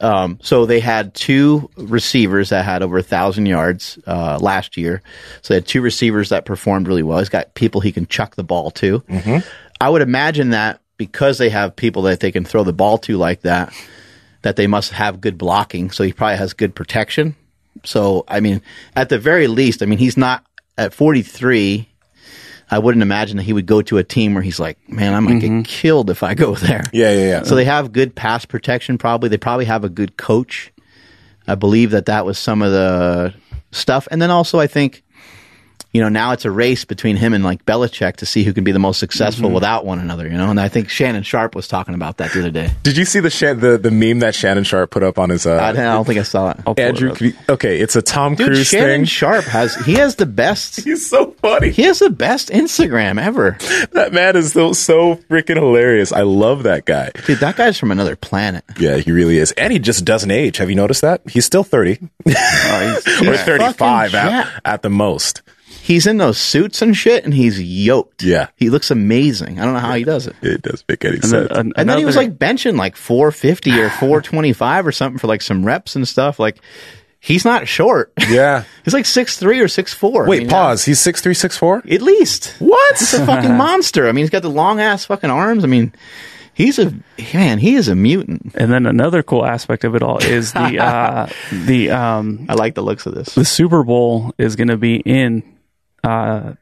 um, 0.00 0.38
so 0.40 0.66
they 0.66 0.80
had 0.80 1.14
two 1.14 1.68
receivers 1.76 2.50
that 2.50 2.64
had 2.64 2.82
over 2.82 2.98
a 2.98 3.02
thousand 3.02 3.46
yards 3.46 3.98
uh, 4.06 4.38
last 4.40 4.76
year. 4.76 5.02
So 5.42 5.52
they 5.54 5.56
had 5.56 5.66
two 5.66 5.82
receivers 5.82 6.28
that 6.28 6.44
performed 6.44 6.86
really 6.86 7.02
well. 7.02 7.18
He's 7.18 7.28
got 7.28 7.54
people 7.54 7.80
he 7.80 7.90
can 7.92 8.06
chuck 8.06 8.36
the 8.36 8.44
ball 8.44 8.70
to. 8.72 9.02
I 9.80 9.88
would 9.88 10.02
imagine 10.02 10.50
that 10.50 10.80
because 10.96 11.38
they 11.38 11.50
have 11.50 11.76
people 11.76 12.02
that 12.02 12.20
they 12.20 12.32
can 12.32 12.44
throw 12.44 12.64
the 12.64 12.72
ball 12.72 12.98
to 12.98 13.16
like 13.16 13.42
that, 13.42 13.72
that 14.42 14.56
they 14.56 14.66
must 14.66 14.92
have 14.92 15.20
good 15.20 15.36
blocking. 15.36 15.90
So 15.90 16.04
he 16.04 16.12
probably 16.12 16.38
has 16.38 16.52
good 16.52 16.74
protection. 16.74 17.36
So 17.84 18.24
I 18.28 18.40
mean, 18.40 18.62
at 18.94 19.08
the 19.08 19.18
very 19.18 19.46
least, 19.46 19.82
I 19.82 19.86
mean 19.86 19.98
he's 19.98 20.16
not 20.16 20.44
at 20.78 20.94
43. 20.94 21.88
I 22.68 22.78
wouldn't 22.80 23.02
imagine 23.02 23.36
that 23.36 23.44
he 23.44 23.52
would 23.52 23.66
go 23.66 23.80
to 23.82 23.98
a 23.98 24.04
team 24.04 24.34
where 24.34 24.42
he's 24.42 24.58
like, 24.58 24.76
man, 24.88 25.14
I 25.14 25.20
might 25.20 25.38
get 25.40 25.50
mm-hmm. 25.50 25.62
killed 25.62 26.10
if 26.10 26.24
I 26.24 26.34
go 26.34 26.54
there. 26.56 26.82
Yeah, 26.92 27.12
yeah, 27.12 27.26
yeah. 27.28 27.42
So 27.44 27.54
they 27.54 27.64
have 27.64 27.92
good 27.92 28.14
pass 28.16 28.44
protection. 28.44 28.98
Probably 28.98 29.28
they 29.28 29.36
probably 29.36 29.66
have 29.66 29.84
a 29.84 29.88
good 29.88 30.16
coach. 30.16 30.72
I 31.46 31.54
believe 31.54 31.92
that 31.92 32.06
that 32.06 32.26
was 32.26 32.38
some 32.38 32.62
of 32.62 32.72
the 32.72 33.34
stuff. 33.70 34.08
And 34.10 34.20
then 34.20 34.32
also, 34.32 34.58
I 34.58 34.66
think, 34.66 35.04
you 35.96 36.02
know, 36.02 36.10
now 36.10 36.32
it's 36.32 36.44
a 36.44 36.50
race 36.50 36.84
between 36.84 37.16
him 37.16 37.32
and 37.32 37.42
like 37.42 37.64
Belichick 37.64 38.16
to 38.16 38.26
see 38.26 38.44
who 38.44 38.52
can 38.52 38.62
be 38.64 38.72
the 38.72 38.78
most 38.78 38.98
successful 39.00 39.50
without 39.50 39.86
one 39.86 39.98
another, 39.98 40.24
you 40.28 40.36
know? 40.36 40.50
And 40.50 40.60
I 40.60 40.68
think 40.68 40.90
Shannon 40.90 41.22
Sharpe 41.22 41.54
was 41.54 41.66
talking 41.66 41.94
about 41.94 42.18
that 42.18 42.32
the 42.32 42.40
other 42.40 42.50
day. 42.50 42.70
Did 42.82 42.98
you 42.98 43.06
see 43.06 43.20
the 43.20 43.30
Shan- 43.30 43.60
the 43.60 43.78
the 43.78 43.90
meme 43.90 44.18
that 44.18 44.34
Shannon 44.34 44.64
Sharpe 44.64 44.90
put 44.90 45.02
up 45.02 45.18
on 45.18 45.30
his 45.30 45.46
uh, 45.46 45.56
I 45.56 45.72
don't 45.72 46.04
think 46.04 46.18
I 46.18 46.22
saw 46.22 46.50
it. 46.50 46.58
I'll 46.66 46.74
pull 46.74 46.84
it 46.84 46.88
Andrew? 46.88 47.12
up. 47.12 47.20
you- 47.22 47.32
okay, 47.48 47.80
it's 47.80 47.96
a 47.96 48.02
Tom 48.02 48.34
Dude, 48.34 48.48
Cruise 48.48 48.66
Shannon 48.66 48.88
thing. 49.00 49.04
Sharpe 49.06 49.44
has, 49.46 49.74
he 49.86 49.94
has 49.94 50.16
the 50.16 50.26
best, 50.26 50.80
He's 50.84 51.08
so 51.08 51.30
funny. 51.42 51.70
he 51.70 51.82
has 51.82 51.98
the 52.00 52.10
best 52.10 52.50
Instagram 52.50 53.20
ever. 53.20 53.56
That 53.92 54.12
man 54.12 54.36
is 54.36 54.52
so, 54.52 54.72
so 54.74 55.16
freaking 55.30 55.56
hilarious. 55.56 56.12
I 56.12 56.22
love 56.22 56.64
that 56.64 56.84
guy. 56.84 57.10
Dude, 57.26 57.38
that 57.38 57.56
guy's 57.56 57.78
from 57.78 57.90
another 57.90 58.16
planet. 58.16 58.64
Yeah, 58.78 58.96
he 58.98 59.10
really 59.12 59.38
is, 59.38 59.52
and 59.52 59.72
he 59.72 59.78
just 59.78 60.04
doesn't 60.04 60.30
age. 60.30 60.58
Have 60.58 60.68
you 60.68 60.76
noticed 60.76 61.00
that? 61.02 61.22
He's 61.28 61.46
still 61.46 61.64
thirty 61.64 61.92
or 62.26 62.32
He's 62.32 63.42
thirty-five 63.42 64.14
at, 64.14 64.60
at 64.64 64.82
the 64.82 64.90
most. 64.90 65.42
He's 65.86 66.08
in 66.08 66.16
those 66.16 66.36
suits 66.36 66.82
and 66.82 66.96
shit, 66.96 67.24
and 67.24 67.32
he's 67.32 67.62
yoked. 67.62 68.24
Yeah. 68.24 68.48
He 68.56 68.70
looks 68.70 68.90
amazing. 68.90 69.60
I 69.60 69.64
don't 69.64 69.74
know 69.74 69.78
how 69.78 69.94
he 69.94 70.02
does 70.02 70.26
it. 70.26 70.34
It 70.42 70.62
does 70.62 70.82
make 70.88 71.04
any 71.04 71.14
And 71.14 71.22
then, 71.22 71.30
sense. 71.30 71.50
an- 71.52 71.72
And 71.76 71.88
then 71.88 71.98
he 71.98 72.04
was 72.04 72.16
like 72.16 72.36
benching 72.36 72.76
like 72.76 72.96
450 72.96 73.70
or 73.80 73.88
425 74.00 74.86
or 74.88 74.90
something 74.90 75.18
for 75.18 75.28
like 75.28 75.42
some 75.42 75.64
reps 75.64 75.94
and 75.94 76.08
stuff. 76.08 76.40
Like, 76.40 76.58
he's 77.20 77.44
not 77.44 77.68
short. 77.68 78.12
yeah. 78.28 78.64
he's 78.84 78.94
like 78.94 79.04
6'3 79.04 79.42
or 79.60 79.66
6'4. 79.66 80.26
Wait, 80.26 80.36
I 80.36 80.40
mean, 80.40 80.48
pause. 80.48 80.84
He's 80.84 80.98
six 80.98 81.20
three, 81.20 81.34
six 81.34 81.56
four. 81.56 81.84
At 81.88 82.02
least. 82.02 82.56
What? 82.58 82.98
He's 82.98 83.14
a 83.14 83.24
fucking 83.24 83.56
monster. 83.56 84.08
I 84.08 84.12
mean, 84.12 84.24
he's 84.24 84.30
got 84.30 84.42
the 84.42 84.50
long 84.50 84.80
ass 84.80 85.04
fucking 85.04 85.30
arms. 85.30 85.62
I 85.62 85.68
mean, 85.68 85.92
he's 86.52 86.80
a, 86.80 86.92
man, 87.32 87.58
he 87.58 87.76
is 87.76 87.86
a 87.86 87.94
mutant. 87.94 88.56
and 88.56 88.72
then 88.72 88.86
another 88.86 89.22
cool 89.22 89.46
aspect 89.46 89.84
of 89.84 89.94
it 89.94 90.02
all 90.02 90.18
is 90.18 90.52
the 90.52 90.82
uh, 90.82 91.28
the 91.52 91.90
um, 91.90 92.46
I 92.48 92.54
like 92.54 92.74
the 92.74 92.82
looks 92.82 93.06
of 93.06 93.14
this. 93.14 93.36
the 93.36 93.44
Super 93.44 93.84
Bowl 93.84 94.34
is 94.36 94.56
going 94.56 94.68
to 94.68 94.76
be 94.76 94.96
in 94.96 95.42
uh, 96.06 96.54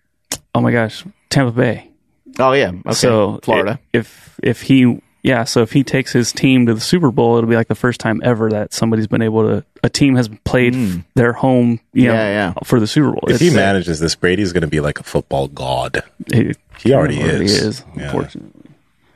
oh 0.55 0.61
my 0.61 0.72
gosh 0.72 1.05
Tampa 1.30 1.53
Bay. 1.53 1.90
Oh, 2.38 2.53
yeah. 2.53 2.70
Okay. 2.70 2.92
So 2.95 3.40
Florida. 3.42 3.78
If 3.92 4.38
if 4.42 4.62
he 4.62 5.01
yeah, 5.22 5.45
so 5.45 5.62
if 5.62 5.72
he 5.72 5.84
takes 5.84 6.12
his 6.12 6.32
team 6.32 6.66
to 6.66 6.74
the 6.74 6.80
Super 6.80 7.11
Bowl, 7.11 7.38
it'll 7.38 7.49
be 7.49 7.57
like 7.57 7.68
the 7.68 7.74
first 7.74 7.99
time 7.99 8.20
ever 8.22 8.51
that 8.51 8.74
somebody's 8.74 9.07
been 9.07 9.22
able 9.22 9.42
to 9.49 9.64
a 9.82 9.88
team 9.88 10.16
has 10.16 10.28
played 10.45 10.74
f- 10.74 11.05
their 11.14 11.32
home, 11.32 11.80
you 11.95 12.09
know. 12.09 12.14
Yeah, 12.14 12.28
yeah. 12.28 12.53
for 12.64 12.78
the 12.78 12.86
Super 12.86 13.11
Bowl. 13.12 13.20
If 13.28 13.40
he 13.40 13.49
manages 13.49 14.01
this, 14.01 14.14
Brady's 14.14 14.53
going 14.53 14.62
to 14.62 14.66
be 14.68 14.80
like 14.80 15.01
a 15.01 15.03
football 15.03 15.49
god. 15.49 16.03
he, 16.32 16.53
He 16.78 16.92
already 16.92 17.20
is. 17.20 17.82
Yeah. 17.97 18.05
unfortunately. 18.05 18.61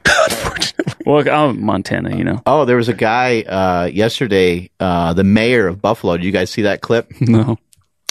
Well, 1.06 1.26
I'm 1.26 1.64
Montana, 1.64 2.16
you 2.16 2.22
know. 2.24 2.42
Oh, 2.44 2.66
there 2.66 2.76
was 2.76 2.88
a 2.90 2.94
guy 2.94 3.40
uh, 3.40 3.86
yesterday, 3.86 4.68
uh, 4.78 5.14
the 5.14 5.24
mayor 5.24 5.66
of 5.66 5.80
Buffalo. 5.80 6.18
Did 6.18 6.24
you 6.26 6.32
guys 6.32 6.50
see 6.50 6.62
that 6.62 6.82
clip? 6.82 7.10
No. 7.20 7.58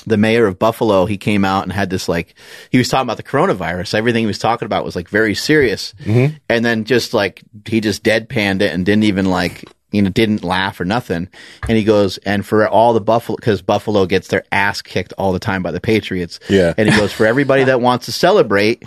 The 0.08 0.18
mayor 0.18 0.48
of 0.48 0.58
Buffalo, 0.58 1.06
he 1.06 1.18
came 1.18 1.44
out 1.44 1.64
and 1.64 1.72
had 1.72 1.90
this 1.90 2.08
like 2.08 2.34
he 2.72 2.78
was 2.78 2.88
talking 2.88 3.06
about 3.06 3.18
the 3.18 3.24
coronavirus. 3.24 3.94
Everything 3.94 4.22
he 4.22 4.28
was 4.28 4.40
talking 4.40 4.66
about 4.66 4.86
was 4.86 4.96
like 4.96 5.10
very 5.10 5.36
serious, 5.36 5.94
mm-hmm. 6.00 6.36
and 6.50 6.64
then 6.64 6.86
just 6.86 7.14
like 7.14 7.44
he 7.66 7.82
just 7.82 8.04
deadpanned 8.04 8.62
it 8.62 8.74
and 8.74 8.86
didn't 8.86 9.04
even 9.04 9.26
like 9.26 9.66
you 9.92 10.02
know 10.02 10.10
didn't 10.10 10.44
laugh 10.44 10.80
or 10.80 10.86
nothing. 10.86 11.30
And 11.68 11.78
he 11.78 11.84
goes, 11.84 12.18
and 12.20 12.46
for 12.46 12.68
all 12.68 12.94
the 12.94 13.02
Buffalo 13.02 13.36
because 13.38 13.62
Buffalo 13.62 14.06
gets 14.06 14.28
their 14.28 14.44
ass 14.52 14.82
kicked 14.82 15.14
all 15.18 15.32
the 15.34 15.40
time 15.40 15.64
by 15.64 15.72
the 15.72 15.80
Patriots. 15.82 16.40
Yeah. 16.50 16.74
and 16.78 16.90
he 16.90 16.98
goes 17.00 17.14
for 17.14 17.26
everybody 17.26 17.64
that 17.66 17.80
wants 17.82 18.06
to 18.08 18.12
celebrate 18.12 18.84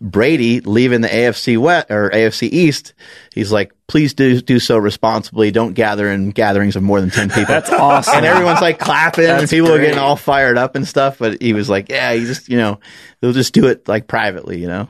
Brady 0.00 0.60
leaving 0.60 1.00
the 1.00 1.08
AFC 1.08 1.56
West 1.58 1.90
or 1.90 2.10
AFC 2.10 2.50
East. 2.50 2.92
He's 3.34 3.50
like, 3.52 3.72
please 3.86 4.14
do 4.14 4.40
do 4.40 4.58
so 4.58 4.76
responsibly. 4.76 5.50
Don't 5.52 5.72
gather 5.74 6.10
in 6.10 6.30
gatherings 6.30 6.76
of 6.76 6.82
more 6.82 7.00
than 7.00 7.10
ten 7.10 7.28
people. 7.28 7.44
That's 7.46 7.70
awesome. 7.70 8.16
And 8.16 8.26
everyone's 8.26 8.60
like 8.60 8.78
clapping 8.78 9.24
and 9.24 9.40
That's 9.40 9.50
people 9.50 9.72
are 9.72 9.80
getting 9.80 9.98
all 9.98 10.16
fired 10.16 10.58
up 10.58 10.74
and 10.76 10.86
stuff. 10.86 11.18
But 11.18 11.40
he 11.40 11.52
was 11.54 11.70
like, 11.70 11.88
yeah, 11.88 12.12
you 12.12 12.26
just, 12.26 12.48
you 12.48 12.58
know, 12.58 12.78
they'll 13.20 13.32
just 13.32 13.54
do 13.54 13.66
it 13.68 13.86
like 13.88 14.06
privately, 14.06 14.60
you 14.60 14.66
know? 14.66 14.88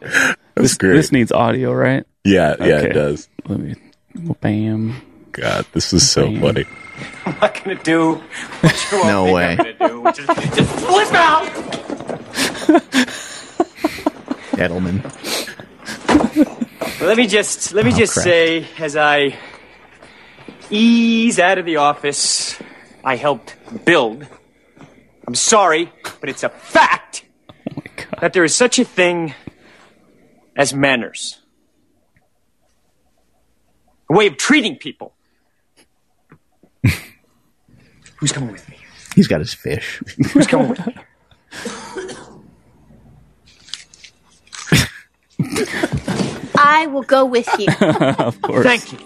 That's 0.55 0.77
great. 0.77 0.95
This 0.95 1.13
needs 1.13 1.31
audio, 1.31 1.73
right? 1.73 2.05
yeah, 2.25 2.57
yeah, 2.59 2.65
Okay. 2.77 2.91
it 2.91 2.93
does. 2.95 3.29
Let 3.47 3.61
me 3.61 3.75
bam. 4.41 5.01
God, 5.33 5.67
this 5.73 5.93
is 5.95 6.09
so 6.11 6.27
Bam. 6.31 6.41
funny. 6.41 6.65
I'm 7.27 7.39
not 7.41 7.65
gonna 7.65 7.83
do 7.83 8.15
what 8.61 8.93
you 8.93 8.99
all 8.99 9.05
No 9.05 9.25
think 9.25 9.35
way. 9.35 9.51
I'm 9.51 9.57
gonna 9.57 9.89
do, 9.89 10.01
which 10.03 10.19
is 10.19 10.27
just 10.27 10.71
flip 10.85 11.15
out. 11.15 11.47
Edelman. 14.53 15.03
Well, 17.01 17.09
let 17.09 17.17
me 17.17 17.27
just 17.27 17.73
let 17.73 17.85
me 17.87 17.93
oh, 17.95 17.97
just 17.97 18.13
crap. 18.13 18.25
say, 18.25 18.67
as 18.79 18.95
I 18.97 19.37
ease 20.71 21.39
out 21.39 21.59
of 21.59 21.65
the 21.65 21.77
office, 21.77 22.61
I 23.03 23.17
helped 23.17 23.57
build. 23.85 24.27
I'm 25.27 25.35
sorry, 25.35 25.91
but 26.21 26.29
it's 26.29 26.43
a 26.43 26.51
fact 26.51 27.25
that 28.21 28.35
there 28.35 28.45
is 28.45 28.55
such 28.55 28.79
a 28.79 28.85
thing 28.85 29.35
as 30.57 30.75
manners, 30.75 31.41
a 34.11 34.15
way 34.15 34.27
of 34.27 34.37
treating 34.37 34.77
people. 34.77 35.15
Who's 38.17 38.33
coming 38.33 38.53
with 38.53 38.69
me? 38.69 38.77
He's 39.15 39.29
got 39.29 39.41
his 39.41 39.55
fish. 39.55 40.01
Who's 40.33 40.47
coming 40.47 40.69
with 40.71 40.87
me? 40.87 40.95
I 46.57 46.87
will 46.87 47.03
go 47.03 47.25
with 47.25 47.49
you. 47.59 47.67
Of 48.19 48.41
course. 48.43 48.65
Thank 48.65 48.93
you. 48.93 48.99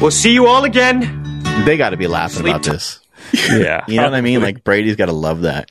we'll 0.00 0.10
see 0.10 0.32
you 0.32 0.46
all 0.46 0.64
again. 0.64 1.42
They 1.64 1.76
got 1.76 1.90
to 1.90 1.96
be 1.96 2.06
laughing 2.06 2.40
Sleep 2.40 2.54
about 2.54 2.64
t- 2.64 2.70
this. 2.70 3.00
Yeah. 3.32 3.84
You 3.88 3.96
know 3.96 4.04
what 4.04 4.14
I 4.14 4.20
mean? 4.20 4.40
Like 4.40 4.64
Brady's 4.64 4.96
got 4.96 5.06
to 5.06 5.12
love 5.12 5.42
that. 5.42 5.68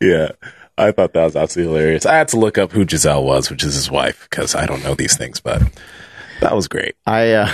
Yeah. 0.00 0.32
I 0.76 0.90
thought 0.90 1.12
that 1.12 1.24
was 1.24 1.36
absolutely 1.36 1.74
hilarious. 1.74 2.06
I 2.06 2.16
had 2.16 2.28
to 2.28 2.38
look 2.38 2.58
up 2.58 2.72
who 2.72 2.84
Gisele 2.84 3.24
was, 3.24 3.50
which 3.50 3.62
is 3.62 3.74
his 3.74 3.90
wife, 3.90 4.26
because 4.28 4.54
I 4.54 4.66
don't 4.66 4.82
know 4.82 4.94
these 4.94 5.16
things, 5.16 5.40
but 5.40 5.62
that 6.40 6.54
was 6.54 6.66
great. 6.66 6.96
I, 7.06 7.32
uh, 7.32 7.52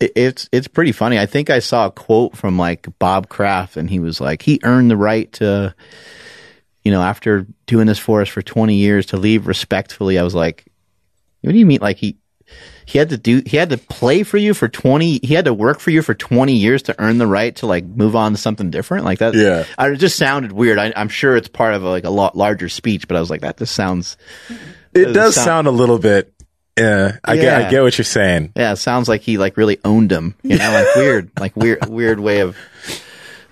it, 0.00 0.12
it's, 0.16 0.48
it's 0.50 0.68
pretty 0.68 0.92
funny. 0.92 1.18
I 1.18 1.26
think 1.26 1.50
I 1.50 1.60
saw 1.60 1.86
a 1.86 1.92
quote 1.92 2.36
from 2.36 2.58
like 2.58 2.88
Bob 2.98 3.28
Kraft 3.28 3.76
and 3.76 3.88
he 3.88 4.00
was 4.00 4.20
like, 4.20 4.42
he 4.42 4.58
earned 4.64 4.90
the 4.90 4.96
right 4.96 5.32
to, 5.34 5.74
you 6.82 6.90
know, 6.90 7.00
after 7.00 7.46
doing 7.66 7.86
this 7.86 7.98
for 7.98 8.22
us 8.22 8.28
for 8.28 8.42
20 8.42 8.74
years 8.74 9.06
to 9.06 9.16
leave 9.16 9.46
respectfully. 9.46 10.18
I 10.18 10.24
was 10.24 10.34
like, 10.34 10.64
what 11.42 11.52
do 11.52 11.58
you 11.58 11.66
mean? 11.66 11.80
Like 11.80 11.98
he, 11.98 12.16
he 12.86 12.98
had 12.98 13.08
to 13.10 13.16
do, 13.18 13.42
he 13.46 13.56
had 13.56 13.70
to 13.70 13.78
play 13.78 14.22
for 14.22 14.36
you 14.36 14.54
for 14.54 14.68
20, 14.68 15.20
he 15.22 15.34
had 15.34 15.46
to 15.46 15.54
work 15.54 15.80
for 15.80 15.90
you 15.90 16.02
for 16.02 16.14
20 16.14 16.52
years 16.54 16.82
to 16.84 16.94
earn 17.00 17.18
the 17.18 17.26
right 17.26 17.54
to 17.56 17.66
like 17.66 17.84
move 17.84 18.14
on 18.16 18.32
to 18.32 18.38
something 18.38 18.70
different. 18.70 19.04
Like 19.04 19.18
that. 19.20 19.34
Yeah. 19.34 19.64
I, 19.78 19.90
it 19.90 19.96
just 19.96 20.16
sounded 20.16 20.52
weird. 20.52 20.78
I, 20.78 20.92
I'm 20.94 21.08
sure 21.08 21.36
it's 21.36 21.48
part 21.48 21.74
of 21.74 21.82
a, 21.82 21.88
like 21.88 22.04
a 22.04 22.10
lot 22.10 22.36
larger 22.36 22.68
speech, 22.68 23.08
but 23.08 23.16
I 23.16 23.20
was 23.20 23.30
like, 23.30 23.40
that 23.42 23.56
just 23.56 23.74
sounds, 23.74 24.16
It 24.94 25.12
Does 25.12 25.34
sound- 25.34 25.44
sound 25.44 25.66
a 25.66 25.70
little 25.72 25.98
bit. 25.98 26.30
Yeah, 26.76 27.18
I 27.24 27.36
get. 27.36 27.62
I 27.66 27.70
get 27.70 27.82
what 27.82 27.96
you're 27.96 28.04
saying. 28.04 28.52
yeah, 28.56 28.72
it 28.72 28.76
sounds 28.78 29.08
like 29.08 29.20
he 29.20 29.38
like 29.38 29.56
really 29.56 29.78
owned 29.84 30.10
him, 30.10 30.34
you 30.42 30.58
know, 30.58 30.72
like 30.72 30.96
weird, 30.96 31.30
like 31.38 31.56
weird, 31.56 31.88
weird 31.88 32.18
way 32.18 32.40
of, 32.40 32.56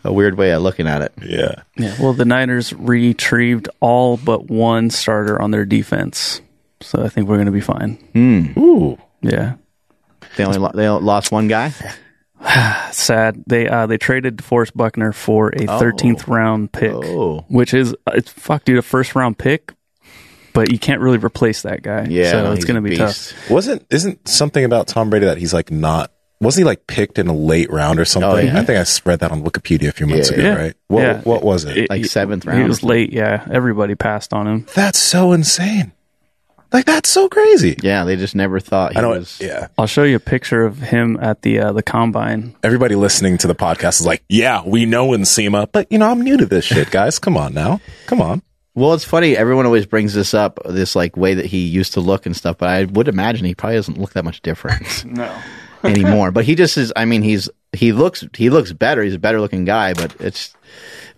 a 0.03 0.12
weird 0.12 0.37
way 0.37 0.51
of 0.51 0.61
looking 0.61 0.89
at 0.89 1.03
it. 1.03 1.12
Yeah, 1.22 1.62
Yeah. 1.76 1.95
Well, 2.01 2.14
the 2.14 2.24
Niners 2.24 2.72
retrieved 2.72 3.68
all 3.78 4.16
but 4.16 4.51
one 4.51 4.91
starter 4.91 5.41
on 5.41 5.53
their 5.53 5.64
defense. 5.64 6.41
So 6.80 7.01
I 7.05 7.09
think 7.09 7.28
we're 7.28 7.37
going 7.37 7.47
to 7.47 7.53
be 7.53 7.61
fine. 7.61 7.93
Hmm. 8.12 8.59
ooh, 8.59 8.99
Yeah. 9.23 9.55
They 10.37 10.45
only 10.45 10.59
lo- 10.59 10.73
they 10.75 10.89
lost 10.89 11.33
one 11.33 11.49
guy. 11.49 11.73
Sad. 12.91 13.43
They 13.47 13.68
uh 13.68 13.87
they 13.87 13.99
traded 13.99 14.37
DeForest 14.39 14.73
Buckner 14.75 15.12
for 15.12 15.49
a 15.51 15.61
13th 15.66 16.27
round 16.29 16.73
pick, 16.73 16.93
Oh. 16.93 17.45
which 17.49 17.75
is 17.75 17.95
it's 18.12 18.31
fuck 18.31 18.64
dude 18.64 18.79
a 18.79 18.83
first 18.83 19.14
round 19.14 19.39
pick, 19.39 19.73
but 20.53 20.70
you 20.73 20.79
can't 20.79 21.01
really 21.01 21.18
replace 21.18 21.62
that 21.62 21.83
guy. 21.83 22.07
Yeah, 22.09 22.31
so 22.31 22.47
it's 22.53 22.57
he's 22.59 22.64
gonna 22.64 22.83
be 22.83 22.91
beast. 22.91 23.31
tough. 23.31 23.51
wasn't 23.51 23.87
isn't 23.91 24.27
something 24.29 24.64
about 24.64 24.89
Tom 24.89 25.11
Brady 25.11 25.27
that 25.27 25.39
he's 25.39 25.55
like 25.55 25.70
not? 25.70 26.12
Wasn't 26.41 26.62
he 26.62 26.64
like 26.64 26.89
picked 26.89 27.20
in 27.20 27.29
a 27.29 27.33
late 27.35 27.70
round 27.70 28.01
or 28.01 28.05
something? 28.05 28.29
Oh, 28.29 28.37
yeah. 28.37 28.59
I 28.59 28.64
think 28.64 28.77
I 28.79 28.83
spread 28.83 29.20
that 29.20 29.31
on 29.31 29.45
Wikipedia 29.45 29.89
a 29.89 29.93
few 29.93 30.09
months 30.09 30.29
Yeah, 30.33 30.39
ago. 30.39 30.43
yeah. 30.49 30.55
Right? 30.57 30.75
What 30.89 31.03
Yeah. 31.03 31.20
What 31.20 31.45
was 31.45 31.64
it? 31.64 31.89
Like 31.89 32.05
seventh 32.07 32.43
He 32.43 32.49
round. 32.51 32.66
was 32.68 32.83
late. 32.83 33.12
Yeah, 33.12 33.47
everybody 33.51 33.95
passed 33.95 34.33
on 34.33 34.49
him. 34.49 34.66
That's 34.75 34.99
so 34.99 35.33
insane. 35.33 35.93
Like 36.73 36.87
that's 36.87 37.09
so 37.11 37.29
crazy. 37.29 37.77
Yeah, 37.83 38.05
they 38.05 38.16
just 38.16 38.35
never 38.35 38.59
thought 38.61 38.93
he 38.93 38.99
I 38.99 39.03
don't. 39.03 39.18
was. 39.18 39.39
Yeah. 39.41 39.68
I'll 39.77 39.87
show 39.87 40.05
you 40.05 40.16
a 40.16 40.20
picture 40.20 40.64
of 40.64 40.79
him 40.79 41.18
at 41.20 41.43
the 41.43 41.59
uh, 41.59 41.73
the 41.73 41.83
combine. 41.83 42.55
Everybody 42.62 42.95
listening 42.95 43.37
to 43.39 43.47
the 43.47 43.55
podcast 43.55 44.01
is 44.01 44.07
like, 44.07 44.23
"Yeah, 44.29 44.62
we 44.64 44.87
know 44.87 45.09
Nsima, 45.09 45.68
but 45.70 45.91
you 45.93 45.99
know, 45.99 46.11
I'm 46.11 46.23
new 46.23 46.37
to 46.39 46.47
this 46.47 46.64
shit, 46.64 46.91
guys. 46.91 47.18
Come 47.18 47.37
on 47.37 47.53
now, 47.53 47.81
come 48.07 48.20
on." 48.23 48.43
Well, 48.75 48.95
it's 48.95 49.05
funny. 49.05 49.37
Everyone 49.37 49.66
always 49.66 49.85
brings 49.85 50.14
this 50.14 50.33
up, 50.33 50.59
this 50.64 50.97
like 50.97 51.14
way 51.14 51.35
that 51.35 51.45
he 51.45 51.66
used 51.66 51.93
to 51.93 52.01
look 52.01 52.25
and 52.25 52.35
stuff. 52.35 52.57
But 52.57 52.70
I 52.70 52.85
would 52.85 53.07
imagine 53.07 53.45
he 53.45 53.55
probably 53.55 53.77
doesn't 53.77 53.99
look 53.99 54.14
that 54.14 54.25
much 54.25 54.41
different 54.41 55.05
No. 55.05 55.31
anymore. 55.85 56.31
But 56.31 56.47
he 56.47 56.55
just 56.55 56.79
is. 56.79 56.91
I 56.97 57.05
mean, 57.05 57.20
he's 57.20 57.51
he 57.75 57.93
looks 57.93 58.25
he 58.35 58.49
looks 58.49 58.73
better. 58.73 59.03
He's 59.03 59.12
a 59.14 59.18
better 59.18 59.43
looking 59.43 59.66
guy. 59.66 59.93
But 59.93 60.16
it's 60.20 60.55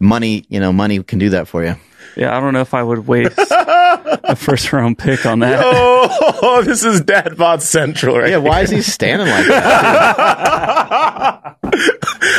money. 0.01 0.45
You 0.49 0.59
know, 0.59 0.73
money 0.73 1.01
can 1.05 1.21
do 1.21 1.29
that 1.31 1.47
for 1.47 1.65
you. 1.65 1.77
Yeah, 2.17 2.37
I 2.37 2.41
don't 2.41 2.53
know 2.55 2.61
if 2.61 2.75
I 2.75 2.83
would 2.83 3.07
waste 3.07 3.37
a 4.25 4.37
first 4.37 4.73
round 4.73 4.99
pick 4.99 5.27
on 5.27 5.41
that. 5.41 5.61
oh, 5.65 6.63
this 6.65 6.85
is 6.85 7.01
Dad 7.01 7.37
Bod 7.37 7.63
Central, 7.63 8.19
right? 8.19 8.31
Yeah, 8.31 8.37
why 8.39 8.63
is 8.63 8.71
he 8.71 8.83
standing 8.83 9.29
like 9.29 9.47
that? 9.47 11.57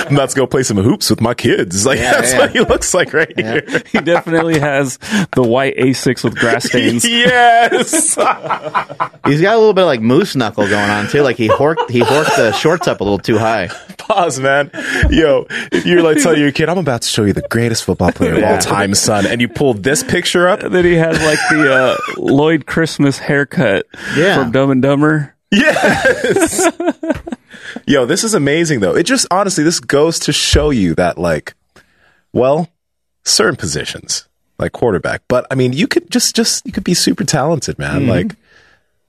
I'm 0.07 0.15
about 0.15 0.29
to 0.29 0.35
go 0.35 0.47
play 0.47 0.63
some 0.63 0.77
hoops 0.77 1.09
with 1.09 1.21
my 1.21 1.33
kids. 1.33 1.85
Like 1.85 1.99
Yeah, 1.99 2.13
that's 2.13 2.33
yeah. 2.33 2.39
what 2.39 2.51
he 2.51 2.59
looks 2.61 2.93
like 2.93 3.13
right 3.13 3.31
here. 3.37 3.63
He 3.91 3.99
definitely 3.99 4.59
has 4.59 4.97
the 5.33 5.43
white 5.43 5.75
A6 5.77 6.23
with 6.23 6.35
grass 6.37 6.65
stains. 6.65 7.05
yes. 7.07 8.15
He's 8.15 8.15
got 8.15 9.55
a 9.55 9.57
little 9.57 9.73
bit 9.73 9.81
of 9.81 9.87
like 9.87 10.01
moose 10.01 10.35
knuckle 10.35 10.67
going 10.67 10.89
on 10.89 11.07
too. 11.07 11.21
Like 11.21 11.37
he 11.37 11.49
horked 11.49 11.89
he 11.89 12.01
horked 12.01 12.35
the 12.37 12.51
shorts 12.53 12.87
up 12.87 13.01
a 13.01 13.03
little 13.03 13.19
too 13.19 13.37
high. 13.37 13.67
Pause, 13.97 14.39
man. 14.41 14.71
Yo, 15.09 15.47
if 15.71 15.85
you're 15.85 16.03
like 16.03 16.21
telling 16.21 16.39
your 16.39 16.51
kid, 16.51 16.69
I'm 16.69 16.77
about 16.77 17.01
to 17.01 17.07
show 17.07 17.23
you 17.23 17.33
the 17.33 17.41
greatest 17.49 17.83
football 17.83 18.11
player 18.11 18.35
of 18.35 18.43
all 18.43 18.57
time, 18.59 18.93
son, 18.93 19.25
and 19.25 19.41
you 19.41 19.47
pull 19.47 19.73
this 19.73 20.03
picture 20.03 20.47
up, 20.47 20.59
Then 20.61 20.85
he 20.85 20.93
has 20.93 21.19
like 21.25 21.39
the 21.49 21.73
uh, 21.73 21.97
Lloyd 22.17 22.65
Christmas 22.65 23.17
haircut 23.19 23.85
Yeah. 24.15 24.35
from 24.35 24.51
Dumb 24.51 24.71
and 24.71 24.81
Dumber. 24.81 25.35
Yes. 25.51 26.65
Yo, 27.87 28.05
this 28.05 28.23
is 28.23 28.33
amazing 28.33 28.79
though. 28.79 28.95
It 28.95 29.03
just 29.03 29.27
honestly, 29.31 29.63
this 29.63 29.79
goes 29.79 30.19
to 30.19 30.33
show 30.33 30.69
you 30.69 30.95
that 30.95 31.17
like, 31.17 31.53
well, 32.33 32.69
certain 33.23 33.55
positions 33.55 34.27
like 34.57 34.71
quarterback, 34.71 35.21
but 35.27 35.45
I 35.51 35.55
mean, 35.55 35.73
you 35.73 35.87
could 35.87 36.09
just 36.09 36.35
just 36.35 36.65
you 36.65 36.71
could 36.71 36.83
be 36.83 36.93
super 36.93 37.23
talented, 37.23 37.77
man. 37.77 38.07
Like 38.07 38.35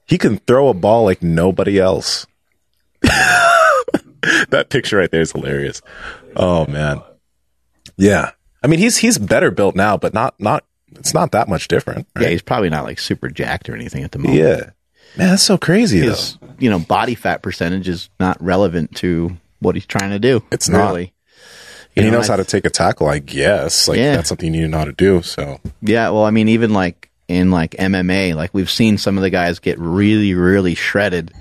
he 0.05 0.17
can 0.17 0.37
throw 0.39 0.67
a 0.69 0.73
ball 0.73 1.05
like 1.05 1.21
nobody 1.23 1.79
else. 1.79 2.27
that 3.01 4.67
picture 4.69 4.97
right 4.97 5.11
there 5.11 5.21
is 5.21 5.31
hilarious. 5.31 5.81
Oh 6.35 6.65
man, 6.67 7.01
yeah. 7.97 8.31
I 8.63 8.67
mean, 8.67 8.79
he's 8.79 8.97
he's 8.97 9.17
better 9.17 9.51
built 9.51 9.75
now, 9.75 9.97
but 9.97 10.13
not 10.13 10.39
not. 10.39 10.63
It's 10.95 11.13
not 11.13 11.31
that 11.33 11.47
much 11.47 11.67
different. 11.67 12.07
Yeah, 12.15 12.23
Right? 12.23 12.31
he's 12.31 12.41
probably 12.41 12.69
not 12.69 12.83
like 12.85 12.99
super 12.99 13.29
jacked 13.29 13.69
or 13.69 13.75
anything 13.75 14.03
at 14.03 14.11
the 14.11 14.19
moment. 14.19 14.39
Yeah. 14.39 14.69
Man, 15.17 15.29
that's 15.29 15.43
so 15.43 15.57
crazy 15.57 16.01
though. 16.01 16.15
You 16.59 16.69
know 16.69 16.79
body 16.79 17.15
fat 17.15 17.41
percentage 17.41 17.87
is 17.87 18.09
not 18.19 18.41
relevant 18.43 18.95
to 18.97 19.35
what 19.59 19.75
he's 19.75 19.85
trying 19.85 20.11
to 20.11 20.19
do. 20.19 20.43
It's 20.51 20.69
not. 20.69 20.89
really. 20.91 21.13
And 21.95 22.05
he 22.05 22.11
know, 22.11 22.17
knows 22.17 22.29
I- 22.29 22.33
how 22.33 22.37
to 22.37 22.43
take 22.45 22.65
a 22.65 22.69
tackle, 22.69 23.07
I 23.07 23.19
guess. 23.19 23.87
Like 23.87 23.97
Yeah. 23.97 24.15
that's 24.17 24.29
something 24.29 24.53
you 24.53 24.59
need 24.61 24.65
to 24.65 24.69
know 24.69 24.77
how 24.79 24.85
to 24.85 24.91
do. 24.93 25.21
So 25.23 25.59
Yeah, 25.81 26.09
well, 26.09 26.23
I 26.25 26.31
mean, 26.31 26.47
even 26.49 26.73
like 26.73 27.09
in 27.27 27.51
like 27.51 27.71
MMA, 27.71 28.35
like 28.35 28.53
we've 28.53 28.69
seen 28.69 28.97
some 28.97 29.17
of 29.17 29.23
the 29.23 29.29
guys 29.29 29.59
get 29.59 29.77
really, 29.79 30.33
really 30.33 30.75
shredded, 30.75 31.31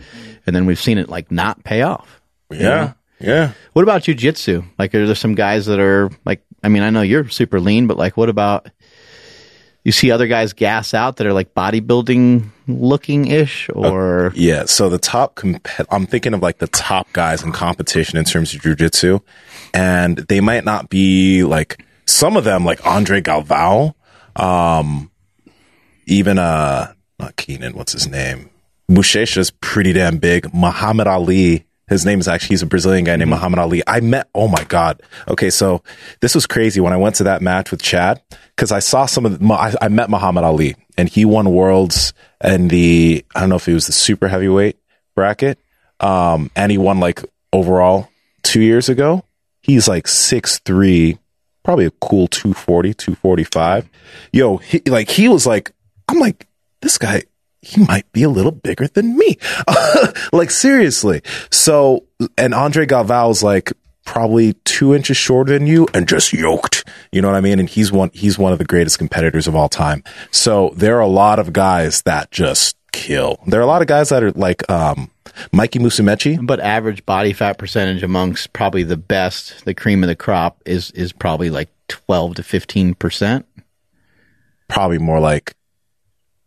and 0.46 0.56
then 0.56 0.66
we've 0.66 0.80
seen 0.80 0.98
it 0.98 1.08
like 1.08 1.30
not 1.30 1.62
pay 1.64 1.82
off. 1.82 2.20
yeah, 2.50 2.92
yeah. 3.20 3.52
What 3.74 3.82
about 3.82 4.02
jujitsu? 4.02 4.64
Like, 4.78 4.94
are 4.94 5.04
there 5.06 5.14
some 5.14 5.34
guys 5.34 5.66
that 5.66 5.78
are 5.80 6.10
like? 6.24 6.42
I 6.64 6.68
mean, 6.68 6.82
I 6.82 6.90
know 6.90 7.02
you're 7.02 7.28
super 7.28 7.60
lean, 7.60 7.86
but 7.86 7.96
like, 7.96 8.16
what 8.16 8.28
about? 8.28 8.68
You 9.86 9.92
see 9.92 10.10
other 10.10 10.26
guys 10.26 10.52
gas 10.52 10.94
out 10.94 11.18
that 11.18 11.28
are 11.28 11.32
like 11.32 11.54
bodybuilding 11.54 12.50
looking 12.66 13.28
ish, 13.28 13.70
or 13.72 14.32
Yeah. 14.34 14.64
So 14.64 14.88
the 14.88 14.98
top, 14.98 15.36
comp- 15.36 15.68
I'm 15.92 16.06
thinking 16.06 16.34
of 16.34 16.42
like 16.42 16.58
the 16.58 16.66
top 16.66 17.12
guys 17.12 17.44
in 17.44 17.52
competition 17.52 18.18
in 18.18 18.24
terms 18.24 18.52
of 18.52 18.62
jujitsu, 18.62 19.22
and 19.72 20.16
they 20.16 20.40
might 20.40 20.64
not 20.64 20.88
be 20.90 21.44
like 21.44 21.84
some 22.04 22.36
of 22.36 22.42
them, 22.42 22.64
like 22.64 22.84
Andre 22.84 23.20
Galvao, 23.20 23.94
um, 24.34 25.08
even 26.06 26.36
uh, 26.40 26.92
not 27.20 27.36
Keenan, 27.36 27.76
what's 27.76 27.92
his 27.92 28.08
name? 28.08 28.50
Buchecha's 28.90 29.52
pretty 29.52 29.92
damn 29.92 30.18
big. 30.18 30.52
Muhammad 30.52 31.06
Ali. 31.06 31.64
His 31.88 32.04
name 32.04 32.18
is 32.18 32.26
actually, 32.26 32.54
he's 32.54 32.62
a 32.62 32.66
Brazilian 32.66 33.04
guy 33.04 33.14
named 33.16 33.30
Muhammad 33.30 33.60
Ali. 33.60 33.82
I 33.86 34.00
met, 34.00 34.28
oh 34.34 34.48
my 34.48 34.64
God. 34.64 35.00
Okay. 35.28 35.50
So 35.50 35.82
this 36.20 36.34
was 36.34 36.46
crazy 36.46 36.80
when 36.80 36.92
I 36.92 36.96
went 36.96 37.14
to 37.16 37.24
that 37.24 37.42
match 37.42 37.70
with 37.70 37.80
Chad 37.80 38.20
because 38.56 38.72
I 38.72 38.80
saw 38.80 39.06
some 39.06 39.24
of 39.24 39.38
the, 39.38 39.54
I, 39.54 39.72
I 39.80 39.88
met 39.88 40.10
Muhammad 40.10 40.42
Ali 40.42 40.74
and 40.98 41.08
he 41.08 41.24
won 41.24 41.52
worlds 41.52 42.12
and 42.40 42.70
the, 42.70 43.24
I 43.34 43.40
don't 43.40 43.50
know 43.50 43.56
if 43.56 43.68
it 43.68 43.74
was 43.74 43.86
the 43.86 43.92
super 43.92 44.26
heavyweight 44.26 44.78
bracket. 45.14 45.58
Um, 46.00 46.50
and 46.56 46.72
he 46.72 46.78
won 46.78 46.98
like 46.98 47.24
overall 47.52 48.08
two 48.42 48.62
years 48.62 48.88
ago. 48.88 49.24
He's 49.62 49.88
like 49.88 50.08
six 50.08 50.58
three, 50.60 51.18
probably 51.62 51.86
a 51.86 51.90
cool 51.92 52.26
240, 52.28 52.94
245. 52.94 53.88
Yo, 54.32 54.56
he, 54.56 54.80
like 54.86 55.08
he 55.08 55.28
was 55.28 55.46
like, 55.46 55.72
I'm 56.08 56.18
like, 56.18 56.46
this 56.80 56.98
guy, 56.98 57.22
he 57.66 57.84
might 57.84 58.10
be 58.12 58.22
a 58.22 58.28
little 58.28 58.52
bigger 58.52 58.86
than 58.86 59.16
me. 59.16 59.36
like 60.32 60.50
seriously. 60.50 61.22
So, 61.50 62.04
and 62.38 62.54
Andre 62.54 62.86
Galvao's 62.86 63.42
like 63.42 63.72
probably 64.04 64.52
two 64.64 64.94
inches 64.94 65.16
shorter 65.16 65.52
than 65.52 65.66
you 65.66 65.88
and 65.92 66.08
just 66.08 66.32
yoked. 66.32 66.88
You 67.10 67.20
know 67.20 67.28
what 67.28 67.36
I 67.36 67.40
mean? 67.40 67.58
And 67.58 67.68
he's 67.68 67.90
one, 67.90 68.10
he's 68.14 68.38
one 68.38 68.52
of 68.52 68.58
the 68.58 68.64
greatest 68.64 68.98
competitors 68.98 69.48
of 69.48 69.56
all 69.56 69.68
time. 69.68 70.04
So 70.30 70.72
there 70.76 70.96
are 70.96 71.00
a 71.00 71.08
lot 71.08 71.40
of 71.40 71.52
guys 71.52 72.02
that 72.02 72.30
just 72.30 72.76
kill. 72.92 73.40
There 73.48 73.58
are 73.58 73.64
a 73.64 73.66
lot 73.66 73.82
of 73.82 73.88
guys 73.88 74.10
that 74.10 74.22
are 74.22 74.30
like, 74.30 74.68
um, 74.70 75.10
Mikey 75.52 75.80
Musumeci. 75.80 76.38
but 76.46 76.60
average 76.60 77.04
body 77.04 77.32
fat 77.32 77.58
percentage 77.58 78.02
amongst 78.02 78.52
probably 78.52 78.84
the 78.84 78.96
best, 78.96 79.64
the 79.64 79.74
cream 79.74 80.02
of 80.02 80.08
the 80.08 80.16
crop 80.16 80.62
is 80.64 80.92
is 80.92 81.12
probably 81.12 81.50
like 81.50 81.68
twelve 81.88 82.36
to 82.36 82.42
fifteen 82.42 82.94
percent. 82.94 83.44
probably 84.68 84.98
more 84.98 85.20
like 85.20 85.54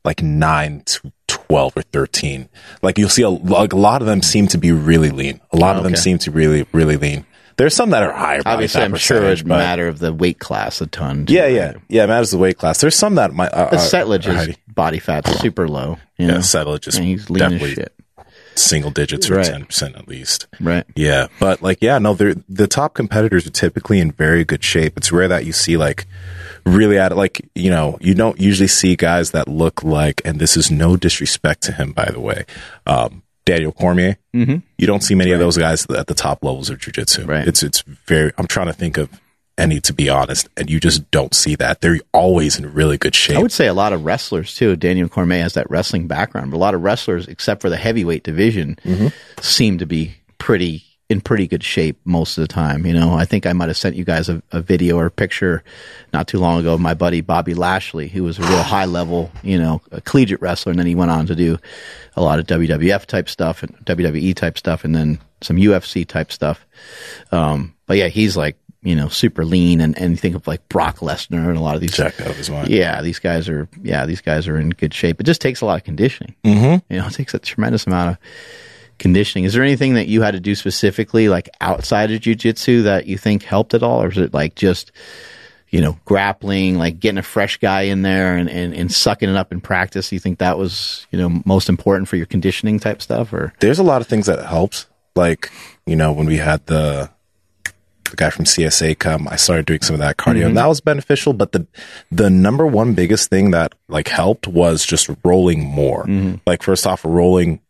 like 0.10 0.24
nine 0.24 0.82
to 0.86 1.12
twelve 1.28 1.78
or 1.78 1.84
thirteen. 1.84 2.49
Like 2.82 2.97
you'll 2.97 3.10
see 3.10 3.22
a, 3.22 3.30
like 3.30 3.74
a 3.74 3.78
lot 3.78 4.01
of 4.01 4.07
them 4.07 4.22
seem 4.24 4.47
to 4.47 4.57
be 4.57 4.72
really 4.72 5.12
lean. 5.12 5.39
A 5.51 5.57
lot 5.57 5.76
of 5.78 5.84
them 5.84 5.93
Okay. 5.93 6.01
seem 6.01 6.18
to 6.20 6.32
really 6.32 6.66
really 6.74 6.97
lean. 6.97 7.26
There's 7.57 7.76
some 7.76 7.89
that 7.91 8.01
are 8.03 8.14
higher. 8.14 8.41
body 8.41 8.53
Obviously, 8.55 8.80
fat 8.80 8.86
I'm 8.86 8.95
sure 8.95 9.18
percentage, 9.20 9.41
it 9.41 9.47
but- 9.49 9.57
matter 9.57 9.88
of 9.88 9.99
the 9.99 10.12
weight 10.14 10.39
class 10.39 10.80
a 10.82 10.88
ton. 10.88 11.26
Yeah, 11.28 11.45
yeah, 11.47 11.74
yeah. 11.89 12.05
It 12.05 12.07
matters 12.07 12.32
the 12.32 12.38
weight 12.38 12.57
class. 12.57 12.80
There's 12.82 12.95
some 12.95 13.16
that 13.16 13.34
might. 13.34 13.49
Uh, 13.53 13.68
But 13.70 13.80
Settlage 13.80 14.26
is 14.28 14.55
body 14.74 14.99
fat's 14.99 15.32
super 15.39 15.68
low. 15.68 15.97
You 16.18 16.28
yeah, 16.28 16.34
know? 16.36 16.39
Settlage 16.39 16.88
is 16.88 16.95
And 16.95 17.05
he's 17.05 17.30
lean 17.30 17.43
as 17.43 17.51
definitely 17.51 17.76
shit. 17.76 17.93
Single 18.56 18.91
digits 18.91 19.30
or 19.30 19.36
Right. 19.36 19.45
ten 19.45 19.66
percent 19.66 19.95
at 19.95 20.08
least. 20.08 20.47
Right. 20.60 20.86
Yeah, 20.95 21.28
but 21.39 21.62
like, 21.62 21.80
yeah, 21.82 21.97
no, 22.00 22.14
they're 22.14 22.36
the 22.47 22.68
top 22.68 22.93
competitors 22.93 23.45
are 23.47 23.52
typically 23.52 24.00
in 24.00 24.12
very 24.12 24.43
good 24.43 24.64
shape. 24.64 24.97
It's 24.97 25.12
rare 25.12 25.28
that 25.28 25.45
you 25.45 25.54
see 25.54 25.78
like 25.78 26.06
really 26.66 26.97
at 26.97 27.16
like 27.16 27.41
you 27.56 27.70
know 27.70 27.97
you 28.02 28.14
don't 28.14 28.39
usually 28.39 28.68
see 28.68 28.95
guys 28.95 29.32
that 29.32 29.47
look 29.47 29.84
like, 29.84 30.22
and 30.26 30.39
this 30.39 30.58
is 30.58 30.70
no 30.72 30.95
disrespect 30.97 31.62
to 31.64 31.72
him 31.72 31.91
by 31.93 32.06
the 32.12 32.20
way, 32.20 32.45
um, 32.86 33.24
Daniel 33.45 33.72
Cormier. 33.72 34.18
Mm-hmm. 34.36 34.58
You 34.78 34.88
don't 34.88 35.02
see 35.02 35.16
many 35.16 35.32
of 35.32 35.39
those 35.39 35.58
guys 35.58 35.86
at 35.89 36.08
the 36.08 36.14
top 36.14 36.43
levels 36.43 36.70
of 36.70 36.80
jujitsu. 36.80 37.28
Right. 37.28 37.47
It's 37.47 37.64
it's 37.64 37.82
very. 37.82 38.32
I'm 38.38 38.47
trying 38.47 38.68
to 38.68 38.74
think 38.74 38.97
of 38.97 39.10
any 39.60 39.80
to 39.82 39.93
be 39.93 40.10
honest, 40.10 40.47
and 40.57 40.70
you 40.70 40.80
just 40.80 41.10
don't 41.12 41.36
see 41.36 41.55
that. 41.55 41.82
They're 41.82 41.99
always 42.14 42.57
in 42.57 42.74
really 42.74 42.97
good 42.97 43.14
shape. 43.16 43.38
I 43.38 43.41
would 43.41 43.51
say 43.51 43.68
a 43.68 43.74
lot 43.74 43.93
of 43.93 44.05
wrestlers 44.05 44.55
too. 44.55 44.76
Daniel 44.76 45.10
Cormier 45.10 45.41
has 45.43 45.53
that 45.53 45.70
wrestling 45.70 46.07
background, 46.07 46.51
but 46.51 46.57
a 46.57 46.60
lot 46.60 46.74
of 46.76 46.82
wrestlers, 46.82 47.28
except 47.28 47.62
for 47.62 47.70
the 47.70 47.78
heavyweight 47.78 48.24
division, 48.24 48.78
Mm-hmm. 48.84 49.07
seem 49.41 49.78
to 49.80 49.86
be 49.86 50.16
pretty 50.38 50.84
in 51.10 51.20
pretty 51.22 51.47
good 51.47 51.64
shape 51.64 51.99
most 52.05 52.38
of 52.38 52.43
the 52.43 52.47
time. 52.53 52.86
You 52.86 52.93
know, 52.93 53.16
I 53.16 53.26
think 53.26 53.47
I 53.47 53.53
might 53.53 53.68
have 53.70 53.78
sent 53.78 53.95
you 53.95 54.03
guys 54.05 54.30
a, 54.30 54.43
a 54.51 54.62
video 54.62 54.95
or 54.97 55.07
a 55.07 55.12
picture 55.12 55.64
not 56.14 56.28
too 56.28 56.38
long 56.38 56.60
ago 56.60 56.76
of 56.76 56.80
my 56.80 56.93
buddy 56.93 57.22
Bobby 57.22 57.55
Lashley, 57.55 58.07
who 58.07 58.24
was 58.24 58.38
a 58.38 58.43
real 58.43 58.62
high 58.76 58.86
level, 58.86 59.32
you 59.41 59.57
know, 59.57 59.82
a 59.91 60.01
collegiate 60.01 60.39
wrestler, 60.41 60.70
and 60.70 60.78
then 60.80 60.86
he 60.86 60.93
went 60.93 61.10
on 61.10 61.26
to 61.26 61.36
do 61.36 61.57
a 62.16 62.22
lot 62.22 62.38
of 62.38 62.45
WWF 62.45 63.05
type 63.07 63.28
stuff 63.28 63.64
and 63.64 63.76
WWE 63.86 64.36
type 64.36 64.57
stuff, 64.57 64.84
and 64.86 64.94
then 64.94 65.19
some 65.41 65.57
UFC 65.57 66.07
type 66.07 66.31
stuff. 66.31 66.64
Um, 67.31 67.73
but 67.88 67.98
yeah, 67.98 68.07
he's 68.10 68.38
like 68.38 68.56
you 68.81 68.95
know 68.95 69.10
super 69.10 69.45
lean, 69.45 69.81
and 69.81 69.97
and 69.97 70.19
think 70.19 70.35
of 70.35 70.47
like 70.47 70.68
Brock 70.69 70.97
Lesnar 70.97 71.49
and 71.49 71.57
a 71.57 71.61
lot 71.61 71.76
of 71.76 71.81
these 71.81 71.91
Jacked 71.91 72.22
as 72.22 72.49
well. 72.49 72.68
yeah, 72.69 73.01
these 73.01 73.19
guys 73.19 73.49
are 73.49 73.68
yeah, 73.81 74.06
these 74.06 74.22
guys 74.22 74.47
are 74.47 74.57
in 74.57 74.69
good 74.69 74.93
shape. 74.93 75.19
It 75.19 75.26
just 75.26 75.41
takes 75.41 75.61
a 75.61 75.65
lot 75.65 75.77
of 75.77 75.84
conditioning. 75.84 76.35
Mm-hmm. 76.43 76.93
You 76.93 76.99
know, 76.99 77.07
it 77.07 77.14
takes 77.14 77.34
a 77.34 77.39
tremendous 77.39 77.85
amount 77.88 78.11
of 78.11 78.18
conditioning. 78.97 79.45
Is 79.45 79.53
there 79.53 79.64
anything 79.64 79.95
that 79.95 80.07
you 80.07 80.22
had 80.22 80.31
to 80.31 80.39
do 80.39 80.56
specifically, 80.56 81.30
like 81.30 81.49
outside 81.61 82.11
of 82.11 82.22
jujitsu, 82.22 82.84
that 82.84 83.06
you 83.06 83.18
think 83.18 83.43
helped 83.43 83.73
at 83.73 83.84
all, 83.84 84.03
or 84.03 84.10
is 84.10 84.18
it 84.18 84.34
like 84.34 84.56
just 84.56 84.91
you 85.69 85.81
know 85.81 85.97
grappling, 86.06 86.77
like 86.77 86.99
getting 86.99 87.18
a 87.18 87.23
fresh 87.23 87.57
guy 87.57 87.81
in 87.84 88.01
there 88.01 88.38
and, 88.38 88.49
and, 88.49 88.73
and 88.73 88.91
sucking 88.91 89.30
it 89.30 89.35
up 89.35 89.51
in 89.51 89.60
practice? 89.60 90.10
Do 90.10 90.15
you 90.15 90.19
think 90.22 90.39
that 90.39 90.57
was 90.57 91.06
you 91.11 91.19
know 91.19 91.41
most 91.43 91.68
important 91.68 92.07
for 92.07 92.15
your 92.15 92.27
conditioning 92.27 92.80
type 92.80 93.01
stuff, 93.01 93.34
or 93.34 93.53
there's 93.60 93.80
a 93.80 93.84
lot 93.84 93.99
of 93.99 94.07
things 94.07 94.27
that 94.27 94.45
helped. 94.45 94.85
Like, 95.15 95.51
you 95.85 95.97
know, 95.97 96.14
when 96.14 96.27
we 96.27 96.38
had 96.38 96.65
the 96.68 97.10
the 98.11 98.18
guy 98.18 98.30
from 98.30 98.45
CSA 98.45 98.98
come, 98.99 99.27
I 99.27 99.36
started 99.36 99.65
doing 99.65 99.81
some 99.81 99.94
of 99.94 99.99
that 99.99 100.18
cardio 100.18 100.30
and 100.30 100.44
mm-hmm. 100.45 100.56
that 100.56 100.68
was 100.68 100.81
beneficial. 100.81 101.34
But 101.34 101.52
the 101.52 101.68
the 102.11 102.30
number 102.30 102.65
one 102.65 102.94
biggest 102.94 103.30
thing 103.30 103.52
that 103.52 103.73
like 103.88 104.07
helped 104.07 104.48
was 104.48 104.86
just 104.86 105.10
rolling 105.23 105.64
more. 105.64 106.06
Mm-hmm. 106.06 106.36
Like 106.45 106.64
first 106.64 106.86
off, 106.88 107.03
rolling 107.06 107.61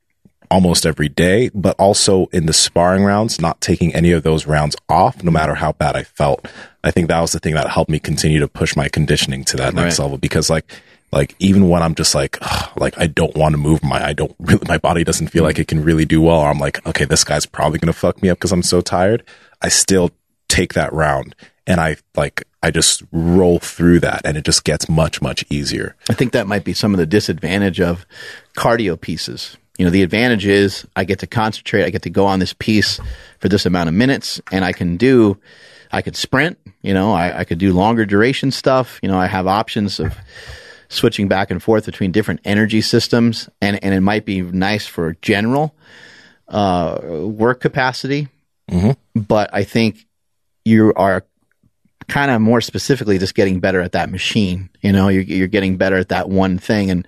almost 0.52 0.86
every 0.86 1.10
day, 1.10 1.50
but 1.54 1.76
also 1.78 2.26
in 2.28 2.46
the 2.46 2.54
sparring 2.54 3.04
rounds, 3.04 3.40
not 3.40 3.62
taking 3.62 3.94
any 3.94 4.12
of 4.12 4.24
those 4.24 4.48
rounds 4.48 4.76
off, 4.90 5.24
no 5.24 5.32
matter 5.32 5.56
how 5.56 5.74
bad 5.74 5.96
I 5.96 6.04
felt. 6.04 6.48
I 6.84 6.92
think 6.92 7.08
that 7.10 7.20
was 7.20 7.34
the 7.34 7.40
thing 7.40 7.54
that 7.54 7.70
helped 7.70 7.92
me 7.92 8.00
continue 8.00 8.40
to 8.40 8.48
push 8.48 8.76
my 8.76 8.88
conditioning 8.90 9.44
to 9.46 9.58
that 9.58 9.74
next 9.74 10.00
Right. 10.00 10.06
level 10.06 10.18
because 10.18 10.50
like 10.50 10.72
like 11.12 11.36
even 11.40 11.70
when 11.70 11.82
I'm 11.82 11.96
just 11.96 12.14
like 12.16 12.38
ugh, 12.42 12.72
like 12.78 12.98
I 12.98 13.08
don't 13.08 13.36
want 13.36 13.54
to 13.54 13.58
move 13.58 13.84
my 13.84 14.04
I 14.04 14.14
don't 14.14 14.36
really 14.40 14.66
my 14.68 14.78
body 14.78 15.04
doesn't 15.04 15.28
feel 15.28 15.42
mm-hmm. 15.42 15.48
like 15.48 15.60
it 15.60 15.68
can 15.68 15.84
really 15.84 16.06
do 16.06 16.22
well 16.22 16.42
I'm 16.42 16.60
like 16.60 16.86
okay 16.86 17.06
this 17.06 17.24
guy's 17.24 17.46
probably 17.46 17.80
going 17.80 17.92
to 17.92 17.98
fuck 18.00 18.22
me 18.22 18.30
up 18.30 18.38
because 18.38 18.52
I'm 18.52 18.64
so 18.64 18.82
tired 18.82 19.24
I 19.62 19.70
still 19.70 20.12
take 20.50 20.74
that 20.74 20.92
round 20.92 21.36
and 21.66 21.80
I 21.80 21.96
like 22.16 22.44
I 22.62 22.72
just 22.72 23.04
roll 23.12 23.60
through 23.60 24.02
that 24.02 24.22
and 24.26 24.36
it 24.36 24.44
just 24.44 24.66
gets 24.66 24.90
much 24.90 25.22
much 25.22 25.46
easier. 25.50 25.96
I 26.10 26.14
think 26.14 26.34
that 26.34 26.48
might 26.48 26.66
be 26.66 26.74
some 26.74 26.94
of 26.94 26.98
the 26.98 27.06
disadvantage 27.06 27.80
of 27.80 28.06
cardio 28.58 29.00
pieces. 29.00 29.56
You 29.78 29.86
know, 29.86 29.92
the 29.92 30.04
advantage 30.04 30.46
is 30.46 30.86
I 30.98 31.06
get 31.06 31.20
to 31.20 31.28
concentrate, 31.28 31.86
I 31.86 31.90
get 31.90 32.02
to 32.02 32.10
go 32.10 32.26
on 32.26 32.40
this 32.40 32.52
piece 32.52 33.00
for 33.38 33.48
this 33.48 33.66
amount 33.66 33.88
of 33.88 33.96
minutes, 33.96 34.42
and 34.52 34.66
I 34.66 34.74
can 34.74 34.98
do, 34.98 35.38
I 35.90 36.02
could 36.02 36.18
sprint, 36.18 36.60
you 36.82 36.94
know, 36.94 37.14
I, 37.14 37.40
I 37.40 37.44
could 37.46 37.60
do 37.60 37.72
longer 37.72 38.06
duration 38.06 38.52
stuff. 38.52 39.00
You 39.02 39.08
know, 39.08 39.18
I 39.18 39.28
have 39.28 39.48
options 39.48 40.02
of 40.02 40.18
switching 40.90 41.30
back 41.30 41.50
and 41.50 41.64
forth 41.64 41.86
between 41.86 42.12
different 42.12 42.42
energy 42.44 42.82
systems, 42.82 43.48
and, 43.62 43.82
and 43.82 43.94
it 43.94 44.02
might 44.02 44.26
be 44.26 44.42
nice 44.42 44.86
for 44.86 45.16
general 45.22 45.74
uh, 46.50 47.00
work 47.02 47.62
capacity. 47.62 48.28
But 49.16 49.50
I 49.54 49.64
think 49.64 50.06
you 50.70 50.94
are 50.96 51.26
kind 52.08 52.32
of 52.32 52.42
more 52.42 52.62
specifically 52.62 53.18
just 53.18 53.36
getting 53.36 53.60
better 53.60 53.82
at 53.82 53.94
that 53.94 54.10
machine. 54.10 54.70
You 54.82 54.92
know, 54.92 55.10
you're, 55.10 55.24
you're 55.24 55.48
getting 55.48 55.78
better 55.78 55.98
at 55.98 56.10
that 56.10 56.30
one 56.30 56.58
thing. 56.58 56.90
And, 56.92 57.08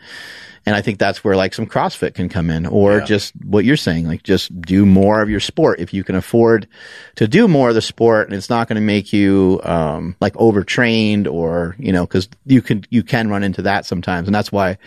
and 0.65 0.75
I 0.75 0.81
think 0.81 0.99
that's 0.99 1.23
where 1.23 1.35
like 1.35 1.55
some 1.55 1.65
CrossFit 1.65 2.13
can 2.13 2.29
come 2.29 2.51
in 2.51 2.67
or 2.67 3.01
just 3.01 3.33
what 3.43 3.65
you're 3.65 3.77
saying, 3.77 4.07
like 4.07 4.21
just 4.21 4.61
do 4.61 4.85
more 4.85 5.21
of 5.21 5.29
your 5.29 5.39
sport. 5.39 5.79
If 5.79 5.91
you 5.91 6.03
can 6.03 6.15
afford 6.15 6.67
to 7.15 7.27
do 7.27 7.47
more 7.47 7.69
of 7.69 7.75
the 7.75 7.81
sport 7.81 8.27
and 8.27 8.35
it's 8.35 8.49
not 8.49 8.67
going 8.67 8.75
to 8.75 8.81
make 8.81 9.11
you, 9.11 9.59
um, 9.63 10.15
like 10.21 10.35
overtrained 10.37 11.27
or, 11.27 11.75
you 11.79 11.91
know, 11.91 12.05
cause 12.05 12.29
you 12.45 12.61
can, 12.61 12.83
you 12.91 13.01
can 13.01 13.29
run 13.29 13.43
into 13.43 13.63
that 13.63 13.87
sometimes. 13.87 14.27
And 14.27 14.35
that's 14.35 14.51
why 14.51 14.77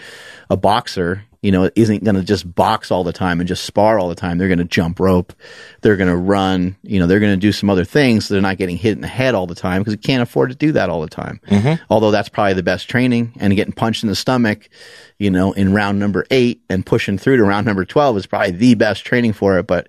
a 0.49 0.57
boxer, 0.57 1.25
you 1.45 1.53
know, 1.53 1.69
isn't 1.77 2.03
going 2.05 2.15
to 2.15 2.23
just 2.23 2.55
box 2.55 2.91
all 2.91 3.05
the 3.05 3.13
time 3.13 3.39
and 3.39 3.47
just 3.47 3.65
spar 3.65 3.99
all 3.99 4.09
the 4.09 4.15
time. 4.15 4.39
They're 4.39 4.49
going 4.49 4.61
to 4.61 4.65
jump 4.65 4.99
rope. 4.99 5.35
They're 5.83 5.97
going 5.99 6.09
to 6.09 6.17
run. 6.17 6.75
You 6.83 6.99
know, 6.99 7.07
they're 7.07 7.21
going 7.21 7.35
to 7.35 7.41
do 7.41 7.53
some 7.53 7.69
other 7.69 7.85
things. 7.85 8.25
So 8.25 8.33
they're 8.33 8.41
not 8.41 8.57
getting 8.57 8.79
hit 8.79 8.93
in 8.93 9.03
the 9.03 9.09
head 9.09 9.35
all 9.35 9.47
the 9.47 9.55
time 9.55 9.83
because 9.83 9.93
you 9.93 9.99
can't 9.99 10.23
afford 10.23 10.49
to 10.49 10.57
do 10.57 10.73
that 10.73 10.89
all 10.89 11.03
the 11.03 11.07
time. 11.09 11.41
Mm-hmm. 11.49 11.83
Although 11.91 12.13
that's 12.13 12.31
probably 12.31 12.55
the 12.55 12.63
best 12.63 12.89
training 12.89 13.35
and 13.39 13.55
getting 13.55 13.75
punched 13.75 14.03
in 14.03 14.09
the 14.09 14.15
stomach, 14.15 14.71
you 15.19 15.31
know, 15.31 15.53
in 15.53 15.75
round 15.75 15.99
number 15.99 16.25
eight 16.31 16.63
and 16.71 16.87
pushing 16.87 17.19
through 17.19 17.37
to 17.37 17.45
round 17.45 17.67
number 17.67 17.85
12 17.85 18.17
is 18.17 18.27
probably 18.27 18.53
the 18.53 18.75
best 18.75 19.05
training 19.05 19.35
for 19.35 19.59
it. 19.59 19.67
But 19.67 19.89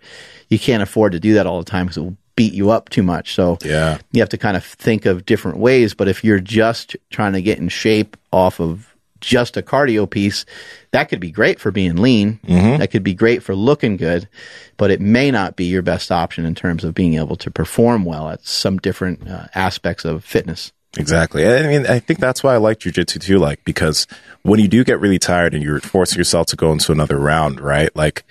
you 0.49 0.59
can't 0.59 0.83
afford 0.83 1.13
to 1.13 1.21
do 1.21 1.35
that 1.35 1.47
all 1.47 1.59
the 1.59 1.71
time 1.71 1.85
because 1.85 1.95
it 1.95 2.01
will 2.01 2.17
beat 2.35 2.51
you 2.53 2.69
up 2.69 2.89
too 2.89 3.01
much. 3.01 3.33
So 3.33 3.57
Yeah. 3.63 3.99
you 4.11 4.19
have 4.21 4.27
to 4.27 4.37
kind 4.37 4.57
of 4.57 4.65
think 4.65 5.05
of 5.05 5.25
different 5.25 5.59
ways. 5.59 5.93
But 5.93 6.09
if 6.09 6.21
you're 6.21 6.41
just 6.41 6.97
trying 7.11 7.31
to 7.31 7.41
get 7.41 7.59
in 7.59 7.69
shape 7.69 8.17
off 8.33 8.59
of 8.59 8.93
just 9.25 9.57
a 9.57 9.61
cardio 9.61 10.09
piece, 10.09 10.45
that 10.91 11.09
could 11.09 11.19
be 11.19 11.31
great 11.31 11.59
for 11.59 11.71
being 11.71 11.95
lean. 11.97 12.39
That 12.77 12.91
could 12.91 13.03
be 13.03 13.13
great 13.13 13.43
for 13.43 13.55
looking 13.55 13.97
good, 13.97 14.29
but 14.77 14.91
it 14.91 15.01
may 15.01 15.31
not 15.31 15.55
be 15.55 15.65
your 15.65 15.81
best 15.81 16.11
option 16.11 16.45
in 16.45 16.55
terms 16.55 16.83
of 16.83 16.93
being 16.93 17.15
able 17.15 17.35
to 17.37 17.51
perform 17.51 18.05
well 18.05 18.29
at 18.29 18.45
some 18.45 18.77
different 18.77 19.27
uh, 19.27 19.47
aspects 19.55 20.05
of 20.05 20.23
fitness. 20.23 20.71
Exactly. 20.97 21.45
I 21.45 21.67
mean, 21.67 21.85
I 21.87 21.99
think 21.99 22.19
that's 22.19 22.41
why 22.41 22.53
I 22.53 22.57
like 22.57 22.79
jujitsu 22.79 23.19
too. 23.19 23.37
Like, 23.37 23.63
because 23.65 24.07
when 24.43 24.59
you 24.59 24.67
do 24.67 24.83
get 24.83 24.99
really 24.99 25.19
tired 25.19 25.53
and 25.53 25.61
you're 25.61 25.81
forcing 25.81 26.17
yourself 26.17 26.47
to 26.47 26.55
go 26.55 26.71
into 26.71 26.91
another 26.91 27.17
round, 27.17 27.59
right? 27.59 27.93
Like, 27.95 28.23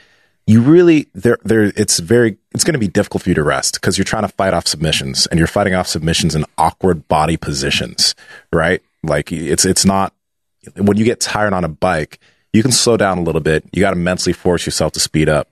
you 0.46 0.60
really 0.60 1.08
there 1.14 1.38
there 1.44 1.64
it's 1.64 1.98
very 2.00 2.36
it's 2.52 2.64
going 2.64 2.74
to 2.74 2.78
be 2.78 2.88
difficult 2.88 3.22
for 3.22 3.30
you 3.30 3.34
to 3.34 3.42
rest 3.42 3.74
because 3.74 3.96
you're 3.96 4.04
trying 4.04 4.22
to 4.22 4.28
fight 4.28 4.52
off 4.52 4.66
submissions 4.66 5.26
and 5.26 5.38
you're 5.38 5.46
fighting 5.46 5.74
off 5.74 5.86
submissions 5.86 6.34
in 6.34 6.44
awkward 6.58 7.08
body 7.08 7.36
positions, 7.36 8.14
right? 8.52 8.82
Like 9.02 9.32
it's 9.32 9.64
it's 9.64 9.84
not 9.84 10.12
when 10.76 10.96
you 10.96 11.04
get 11.04 11.20
tired 11.20 11.52
on 11.52 11.64
a 11.64 11.68
bike, 11.68 12.18
you 12.52 12.62
can 12.62 12.72
slow 12.72 12.96
down 12.96 13.18
a 13.18 13.22
little 13.22 13.40
bit. 13.40 13.64
You 13.72 13.80
got 13.80 13.90
to 13.90 13.96
mentally 13.96 14.32
force 14.32 14.64
yourself 14.64 14.92
to 14.92 15.00
speed 15.00 15.28
up. 15.28 15.48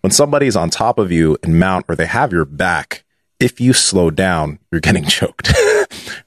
When 0.00 0.10
somebody's 0.10 0.56
on 0.56 0.70
top 0.70 0.98
of 0.98 1.10
you 1.10 1.36
and 1.42 1.58
mount 1.58 1.86
or 1.88 1.96
they 1.96 2.06
have 2.06 2.32
your 2.32 2.44
back, 2.44 3.04
if 3.40 3.60
you 3.60 3.72
slow 3.72 4.10
down, 4.10 4.58
you're 4.70 4.80
getting 4.80 5.04
choked, 5.08 5.52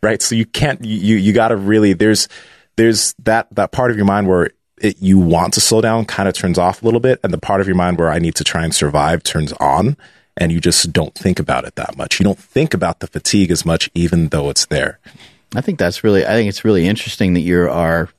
right? 0.03 0.21
So 0.21 0.35
you 0.35 0.45
can't, 0.45 0.83
you, 0.83 1.15
you 1.15 1.33
got 1.33 1.49
to 1.49 1.55
really, 1.55 1.93
there's, 1.93 2.27
there's 2.75 3.13
that, 3.19 3.47
that 3.55 3.71
part 3.71 3.91
of 3.91 3.97
your 3.97 4.05
mind 4.05 4.27
where 4.27 4.51
it, 4.79 5.01
you 5.01 5.17
want 5.17 5.53
to 5.55 5.61
slow 5.61 5.81
down 5.81 6.05
kind 6.05 6.27
of 6.27 6.35
turns 6.35 6.57
off 6.57 6.81
a 6.81 6.85
little 6.85 6.99
bit. 6.99 7.19
And 7.23 7.33
the 7.33 7.37
part 7.37 7.61
of 7.61 7.67
your 7.67 7.75
mind 7.75 7.97
where 7.97 8.09
I 8.09 8.19
need 8.19 8.35
to 8.35 8.43
try 8.43 8.63
and 8.63 8.73
survive 8.73 9.23
turns 9.23 9.53
on. 9.53 9.97
And 10.35 10.51
you 10.51 10.59
just 10.59 10.93
don't 10.93 11.15
think 11.15 11.39
about 11.39 11.65
it 11.65 11.75
that 11.75 11.97
much. 11.97 12.19
You 12.19 12.23
don't 12.23 12.37
think 12.37 12.73
about 12.73 12.99
the 12.99 13.07
fatigue 13.07 13.49
as 13.49 13.65
much, 13.65 13.89
even 13.95 14.27
though 14.27 14.49
it's 14.49 14.67
there. 14.67 14.99
I 15.55 15.61
think 15.61 15.79
that's 15.79 16.03
really, 16.03 16.25
I 16.25 16.29
think 16.29 16.49
it's 16.49 16.63
really 16.63 16.85
interesting 16.85 17.33
that 17.33 17.41
you 17.41 17.67
are, 17.69 18.09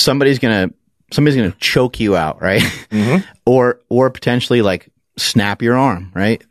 somebody's 0.00 0.38
going 0.38 0.68
to, 0.68 0.74
somebody's 1.12 1.36
to 1.36 1.56
choke 1.58 2.00
you 2.00 2.16
out, 2.16 2.40
right? 2.40 2.62
Mm-hmm. 2.62 3.28
or, 3.46 3.80
or 3.88 4.10
potentially 4.10 4.62
like 4.62 4.88
snap 5.16 5.62
your 5.62 5.76
arm, 5.76 6.12
right? 6.14 6.42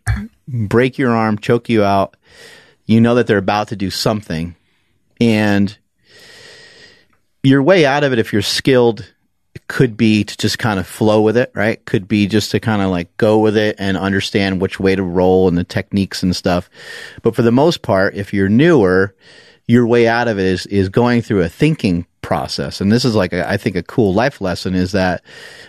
Break 0.48 0.98
your 0.98 1.12
arm, 1.12 1.38
choke 1.38 1.70
you 1.70 1.84
out. 1.84 2.18
You 2.86 3.00
know 3.00 3.16
that 3.16 3.28
they're 3.28 3.38
about 3.38 3.70
to 3.70 3.76
do 3.76 3.90
something 3.90 4.56
and 5.22 5.78
your 7.44 7.62
way 7.62 7.86
out 7.86 8.04
of 8.04 8.12
it, 8.12 8.20
if 8.20 8.34
you're 8.34 8.42
skilled, 8.42 9.14
could 9.68 9.96
be 9.96 10.24
to 10.24 10.38
just 10.38 10.60
kind 10.60 10.80
of 10.80 10.88
flow 10.88 11.22
with 11.22 11.38
it, 11.38 11.52
right? 11.54 11.84
Could 11.86 12.08
be 12.08 12.28
just 12.28 12.52
to 12.52 12.60
kind 12.60 12.82
of 12.82 12.90
like 12.90 13.16
go 13.18 13.40
with 13.40 13.56
it 13.56 13.76
and 13.80 13.98
understand 13.98 14.62
which 14.62 14.80
way 14.80 14.96
to 14.96 15.04
roll 15.04 15.48
and 15.48 15.58
the 15.58 15.64
techniques 15.64 16.24
and 16.24 16.36
stuff. 16.36 16.70
But 17.22 17.36
for 17.36 17.42
the 17.42 17.52
most 17.52 17.82
part, 17.82 18.16
if 18.16 18.34
you're 18.34 18.50
newer, 18.50 19.16
your 19.68 19.88
way 19.88 20.08
out 20.08 20.28
of 20.28 20.40
it 20.40 20.46
is, 20.46 20.66
is 20.66 20.90
going 20.90 21.22
through 21.22 21.42
a 21.42 21.50
thinking 21.50 22.06
process. 22.22 22.82
And 22.82 22.92
this 22.92 23.06
is 23.06 23.16
like, 23.16 23.34
a, 23.34 23.50
I 23.50 23.58
think 23.58 23.76
a 23.76 23.84
cool 23.84 24.14
life 24.14 24.42
lesson 24.42 24.76
is 24.76 24.92
that 24.94 25.24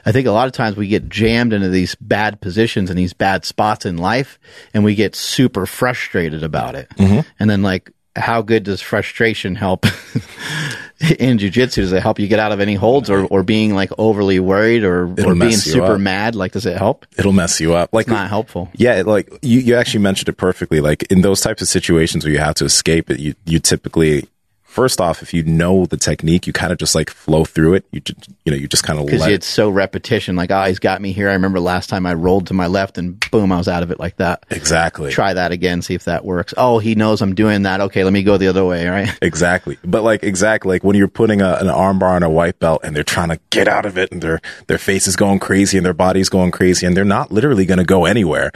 I 0.04 0.12
think 0.12 0.26
a 0.26 0.32
lot 0.32 0.46
of 0.46 0.52
times 0.52 0.76
we 0.76 0.88
get 0.88 1.08
jammed 1.08 1.52
into 1.52 1.68
these 1.68 1.94
bad 1.96 2.40
positions 2.40 2.90
and 2.90 2.98
these 2.98 3.12
bad 3.12 3.44
spots 3.44 3.86
in 3.86 3.96
life 3.98 4.38
and 4.74 4.84
we 4.84 4.94
get 4.94 5.14
super 5.14 5.66
frustrated 5.66 6.42
about 6.42 6.74
it. 6.74 6.88
Mm-hmm. 6.90 7.20
And 7.38 7.50
then 7.50 7.62
like, 7.62 7.90
how 8.14 8.42
good 8.42 8.64
does 8.64 8.82
frustration 8.82 9.54
help 9.54 9.86
in 11.18 11.38
jujitsu? 11.38 11.76
Does 11.76 11.92
it 11.92 12.02
help 12.02 12.18
you 12.18 12.28
get 12.28 12.38
out 12.38 12.52
of 12.52 12.60
any 12.60 12.74
holds 12.74 13.08
or, 13.08 13.24
or 13.26 13.42
being 13.42 13.74
like 13.74 13.90
overly 13.96 14.38
worried 14.38 14.84
or, 14.84 15.04
or 15.24 15.34
being 15.34 15.52
super 15.52 15.94
up. 15.94 16.00
mad? 16.00 16.34
Like, 16.34 16.52
does 16.52 16.66
it 16.66 16.76
help? 16.76 17.06
It'll 17.16 17.32
mess 17.32 17.58
you 17.60 17.74
up. 17.74 17.90
Like, 17.92 18.08
Not 18.08 18.28
helpful. 18.28 18.70
Yeah, 18.74 19.00
it, 19.00 19.06
like 19.06 19.30
you, 19.40 19.60
you 19.60 19.76
actually 19.76 20.02
mentioned 20.02 20.28
it 20.28 20.36
perfectly. 20.36 20.80
Like 20.80 21.04
in 21.04 21.22
those 21.22 21.40
types 21.40 21.62
of 21.62 21.68
situations 21.68 22.24
where 22.24 22.32
you 22.32 22.38
have 22.38 22.56
to 22.56 22.66
escape 22.66 23.10
it, 23.10 23.18
you, 23.18 23.34
you 23.46 23.58
typically, 23.58 24.28
first 24.72 25.00
off, 25.00 25.22
if 25.22 25.34
you 25.34 25.42
know 25.42 25.84
the 25.84 25.98
technique, 25.98 26.46
you 26.46 26.52
kind 26.52 26.72
of 26.72 26.78
just 26.78 26.94
like 26.94 27.10
flow 27.10 27.44
through 27.44 27.74
it. 27.74 27.84
You 27.92 28.00
just, 28.00 28.28
you 28.44 28.52
know, 28.52 28.56
you 28.56 28.66
just 28.66 28.82
kind 28.82 28.98
of 28.98 29.04
Because 29.04 29.26
it's 29.26 29.46
so 29.46 29.68
repetition. 29.68 30.34
Like, 30.34 30.50
oh, 30.50 30.64
he's 30.64 30.78
got 30.78 31.00
me 31.00 31.12
here. 31.12 31.28
I 31.28 31.34
remember 31.34 31.60
last 31.60 31.90
time 31.90 32.06
I 32.06 32.14
rolled 32.14 32.46
to 32.46 32.54
my 32.54 32.66
left 32.66 32.96
and 32.96 33.20
boom, 33.30 33.52
I 33.52 33.58
was 33.58 33.68
out 33.68 33.82
of 33.82 33.90
it 33.90 34.00
like 34.00 34.16
that. 34.16 34.44
exactly, 34.50 35.12
Try 35.12 35.34
that 35.34 35.52
again, 35.52 35.82
see 35.82 35.94
if 35.94 36.04
that 36.04 36.24
works. 36.24 36.54
Oh, 36.56 36.78
he 36.78 36.94
knows 36.94 37.20
I'm 37.20 37.34
doing 37.34 37.62
that. 37.62 37.80
Okay, 37.82 38.02
let 38.02 38.12
me 38.12 38.22
go 38.22 38.38
the 38.38 38.48
other 38.48 38.64
way, 38.64 38.88
right? 38.88 39.16
exactly. 39.22 39.78
But 39.84 40.02
like 40.02 40.22
exactly, 40.22 40.76
like 40.76 40.84
when 40.84 40.96
you're 40.96 41.08
putting 41.08 41.42
a, 41.42 41.54
an 41.54 41.66
armbar 41.66 42.14
on 42.14 42.22
a 42.22 42.30
white 42.30 42.58
belt 42.58 42.80
and 42.82 42.96
they're 42.96 43.04
trying 43.04 43.28
to 43.28 43.38
get 43.50 43.68
out 43.68 43.84
of 43.84 43.98
it 43.98 44.10
and 44.10 44.22
their 44.22 44.40
their 44.66 44.78
face 44.78 45.06
is 45.06 45.16
going 45.16 45.38
crazy 45.38 45.76
and 45.76 45.84
their 45.84 45.94
body's 45.94 46.30
going 46.30 46.50
crazy 46.50 46.86
and 46.86 46.96
they're 46.96 47.04
not 47.04 47.30
literally 47.30 47.66
going 47.66 47.78
to 47.78 47.84
go 47.84 48.06
anywhere. 48.06 48.50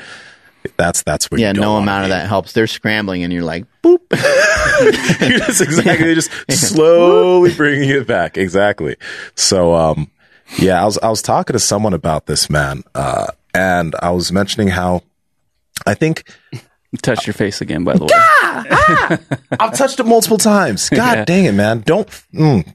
That's 0.76 1.02
that's 1.02 1.30
what. 1.30 1.40
Yeah, 1.40 1.48
you 1.48 1.54
don't 1.54 1.62
no 1.62 1.76
amount 1.76 2.04
of 2.04 2.10
that 2.10 2.28
helps. 2.28 2.52
They're 2.52 2.66
scrambling 2.66 3.22
and 3.24 3.32
you're 3.32 3.42
like, 3.44 3.64
boop. 3.82 4.00
You're 5.28 5.38
just 5.38 5.60
exactly 5.62 6.14
just 6.14 6.30
slowly 6.50 7.54
bringing 7.56 7.88
it 7.88 8.06
back. 8.06 8.36
Exactly. 8.36 8.96
So, 9.34 9.74
um, 9.74 10.10
yeah, 10.58 10.82
I 10.82 10.84
was 10.84 10.98
I 10.98 11.08
was 11.08 11.22
talking 11.22 11.54
to 11.54 11.58
someone 11.58 11.94
about 11.94 12.26
this 12.26 12.50
man, 12.50 12.82
uh, 12.94 13.28
and 13.54 13.94
I 14.02 14.10
was 14.10 14.30
mentioning 14.32 14.68
how 14.68 15.02
I 15.86 15.94
think 15.94 16.24
Touch 17.02 17.26
your 17.26 17.34
face 17.34 17.60
again, 17.60 17.84
by 17.84 17.94
the 17.94 18.04
way. 18.04 18.10
Ah! 18.12 19.18
I've 19.60 19.74
touched 19.74 19.98
it 20.00 20.04
multiple 20.06 20.38
times. 20.38 20.88
God 20.88 21.18
Yeah. 21.18 21.24
dang 21.24 21.44
it, 21.46 21.52
man! 21.52 21.80
Don't. 21.80 22.06
Mm, 22.32 22.74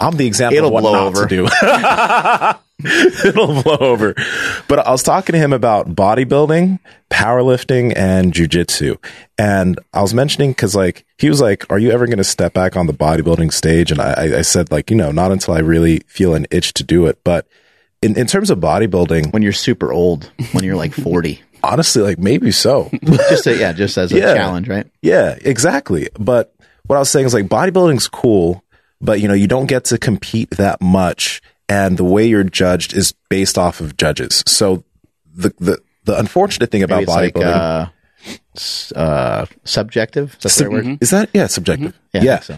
I'm 0.00 0.16
the 0.16 0.26
example 0.26 0.56
It'll 0.56 0.68
of 0.68 0.72
what 0.74 0.80
blow 0.82 0.92
not 0.92 1.06
over. 1.06 1.26
to 1.26 1.36
do. 1.36 1.46
It'll 3.24 3.62
blow 3.62 3.76
over. 3.80 4.14
But 4.68 4.80
I 4.86 4.90
was 4.90 5.02
talking 5.02 5.32
to 5.34 5.38
him 5.38 5.52
about 5.52 5.94
bodybuilding, 5.94 6.78
powerlifting, 7.10 7.92
and 7.96 8.32
jujitsu. 8.32 8.96
And 9.38 9.78
I 9.92 10.02
was 10.02 10.14
mentioning 10.14 10.50
because, 10.52 10.74
like, 10.74 11.04
he 11.18 11.28
was 11.28 11.40
like, 11.40 11.70
"Are 11.70 11.78
you 11.78 11.90
ever 11.90 12.06
going 12.06 12.18
to 12.18 12.24
step 12.24 12.52
back 12.54 12.76
on 12.76 12.86
the 12.86 12.94
bodybuilding 12.94 13.52
stage?" 13.52 13.90
And 13.90 14.00
I, 14.00 14.38
I- 14.38 14.42
said, 14.42 14.70
like, 14.72 14.90
you 14.90 14.96
know, 14.96 15.10
not 15.12 15.32
until 15.32 15.54
I 15.54 15.58
really 15.60 16.00
feel 16.06 16.34
an 16.34 16.46
itch 16.50 16.72
to 16.74 16.84
do 16.84 17.06
it. 17.06 17.18
But 17.24 17.46
in, 18.02 18.18
in 18.18 18.26
terms 18.26 18.50
of 18.50 18.58
bodybuilding, 18.58 19.32
when 19.32 19.42
you're 19.42 19.52
super 19.52 19.92
old, 19.92 20.30
when 20.52 20.64
you're 20.64 20.76
like 20.76 20.92
40. 20.94 21.42
honestly, 21.62 22.02
like 22.02 22.18
maybe 22.18 22.50
so. 22.50 22.88
just 23.04 23.46
a, 23.46 23.54
yeah, 23.56 23.72
just 23.72 23.98
as 23.98 24.12
a 24.12 24.18
Yeah. 24.18 24.34
challenge, 24.34 24.66
right? 24.68 24.86
Yeah, 25.02 25.36
exactly. 25.42 26.08
But 26.18 26.54
what 26.86 26.96
I 26.96 26.98
was 27.00 27.10
saying 27.10 27.26
is 27.26 27.34
like 27.34 27.48
bodybuilding's 27.48 28.08
cool, 28.08 28.64
but 29.00 29.20
you 29.20 29.28
know, 29.28 29.34
you 29.34 29.46
don't 29.46 29.66
get 29.66 29.84
to 29.86 29.98
compete 29.98 30.50
that 30.52 30.80
much 30.80 31.42
and 31.70 31.96
the 31.96 32.04
way 32.04 32.26
you're 32.26 32.44
judged 32.44 32.92
is 32.94 33.14
based 33.30 33.56
off 33.56 33.80
of 33.80 33.96
judges. 33.96 34.42
So 34.46 34.84
the 35.32 35.54
the 35.58 35.78
the 36.04 36.18
unfortunate 36.18 36.70
thing 36.70 36.82
about 36.82 37.04
it's 37.04 37.10
like 37.10 37.34
bodybuilding 37.34 37.90
uh, 38.94 38.98
uh, 38.98 39.46
subjective. 39.64 40.36
Is 40.42 40.56
that 40.56 40.64
the 40.64 40.70
right 40.70 40.84
word? 40.84 40.98
is 41.00 41.10
that 41.10 41.30
yeah, 41.32 41.46
subjective. 41.46 41.98
Yeah, 42.12 42.22
Yeah. 42.22 42.40
So. 42.40 42.54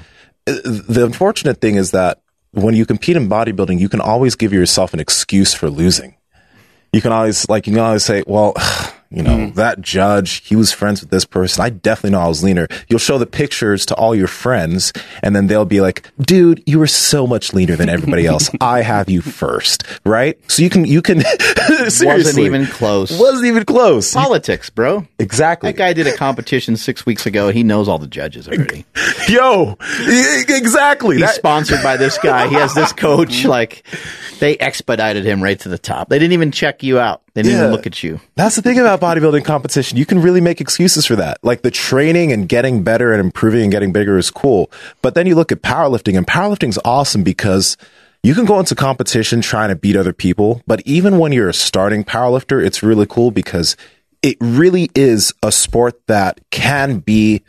Uh, 0.47 0.59
The 0.89 1.05
unfortunate 1.05 1.60
thing 1.60 1.76
is 1.76 1.93
that 1.93 2.20
when 2.51 2.74
you 2.74 2.84
compete 2.86 3.16
in 3.16 3.28
bodybuilding, 3.28 3.78
you 3.78 3.89
can 3.89 4.01
always 4.01 4.34
give 4.34 4.52
yourself 4.52 4.93
an 4.94 5.01
excuse 5.01 5.55
for 5.55 5.70
losing. 5.70 6.16
You 6.93 7.01
can 7.01 7.12
always 7.12 7.48
like 7.48 7.66
you 7.66 7.74
can 7.74 7.82
always 7.82 8.05
say, 8.05 8.24
well, 8.26 8.55
You 9.12 9.22
know, 9.22 9.36
mm-hmm. 9.36 9.55
that 9.56 9.80
judge, 9.82 10.43
he 10.47 10.56
was 10.56 10.72
friends 10.72 11.02
with 11.02 11.10
this 11.10 11.26
person. 11.26 11.62
I 11.62 11.68
definitely 11.68 12.10
know 12.10 12.20
I 12.20 12.28
was 12.28 12.43
leaner. 12.43 12.66
You'll 12.89 12.98
show 12.98 13.18
the 13.18 13.26
pictures 13.26 13.84
to 13.86 13.94
all 13.94 14.14
your 14.14 14.26
friends 14.26 14.93
and 15.22 15.36
then 15.36 15.48
they'll 15.48 15.66
be 15.66 15.82
like, 15.82 16.10
dude, 16.18 16.62
you 16.66 16.78
were 16.78 16.86
so 16.86 17.26
much 17.26 17.52
leaner 17.52 17.76
than 17.76 17.90
everybody 17.90 18.26
else. 18.26 18.51
I 18.60 18.80
have 18.80 19.10
you 19.10 19.20
first, 19.20 19.84
right? 20.06 20.39
So 20.51 20.62
you 20.62 20.70
can, 20.70 20.86
you 20.86 21.02
can, 21.02 21.20
seriously. 21.60 22.06
Wasn't 22.06 22.39
even 22.39 22.66
close. 22.66 23.18
Wasn't 23.18 23.47
even 23.47 23.64
close. 23.64 24.14
Politics, 24.14 24.70
bro. 24.70 25.06
Exactly. 25.18 25.70
That 25.70 25.76
guy 25.76 25.93
did 25.93 26.06
a 26.06 26.16
competition 26.16 26.76
six 26.76 27.05
weeks 27.05 27.26
ago. 27.26 27.51
He 27.51 27.62
knows 27.62 27.89
all 27.89 27.98
the 27.98 28.06
judges 28.06 28.48
already. 28.48 28.86
Yo, 29.28 29.76
exactly. 30.01 31.16
He's 31.16 31.26
That- 31.26 31.34
sponsored 31.34 31.82
by 31.82 31.98
this 31.98 32.16
guy. 32.18 32.48
He 32.48 32.55
has 32.55 32.74
this 32.74 32.93
coach. 32.93 33.44
Like 33.44 33.84
they 34.40 34.56
expedited 34.56 35.24
him 35.24 35.43
right 35.43 35.59
to 35.60 35.68
the 35.68 35.78
top. 35.78 36.09
They 36.09 36.18
didn't 36.18 36.32
even 36.32 36.51
check 36.51 36.82
you 36.82 36.98
out. 36.98 37.22
They 37.35 37.43
didn't 37.43 37.61
Yeah. 37.61 37.67
look 37.69 37.87
at 37.87 38.03
you. 38.03 38.21
That's 38.37 38.57
the 38.57 38.63
thing 38.63 38.79
about 38.79 39.01
bodybuilding 39.01 39.45
competition. 39.45 39.97
You 39.97 40.05
can 40.05 40.21
really 40.21 40.41
make 40.43 40.61
excuses 40.61 41.07
for 41.07 41.17
that. 41.17 41.39
Like 41.43 41.63
the 41.63 41.71
training 41.71 42.31
and 42.31 42.47
getting 42.49 42.83
better 42.83 43.13
and 43.13 43.21
improving 43.21 43.63
and 43.63 43.73
getting 43.73 43.91
bigger 43.93 44.19
is 44.19 44.31
cool. 44.31 44.71
But 45.01 45.15
then 45.15 45.27
you 45.27 45.35
look 45.35 45.51
at 45.51 45.63
powerlifting 45.63 46.17
and 46.17 46.27
powerlifting's 46.27 46.79
awesome 46.85 47.23
because 47.23 47.79
you 48.23 48.35
can 48.35 48.45
go 48.45 48.61
into 48.61 48.75
competition 48.75 49.41
trying 49.41 49.71
to 49.71 49.77
beat 49.77 49.97
other 49.97 50.13
people. 50.13 50.61
But 50.67 50.83
even 50.85 51.19
when 51.19 51.33
you're 51.33 51.49
a 51.49 51.55
starting 51.55 52.05
powerlifter, 52.05 52.63
it's 52.65 52.83
really 52.83 53.07
cool 53.09 53.31
because 53.31 53.77
it 54.23 54.37
really 54.41 54.91
is 54.95 55.33
a 55.43 55.51
sport 55.51 56.07
that 56.09 56.39
can 56.51 56.99
be 56.99 57.43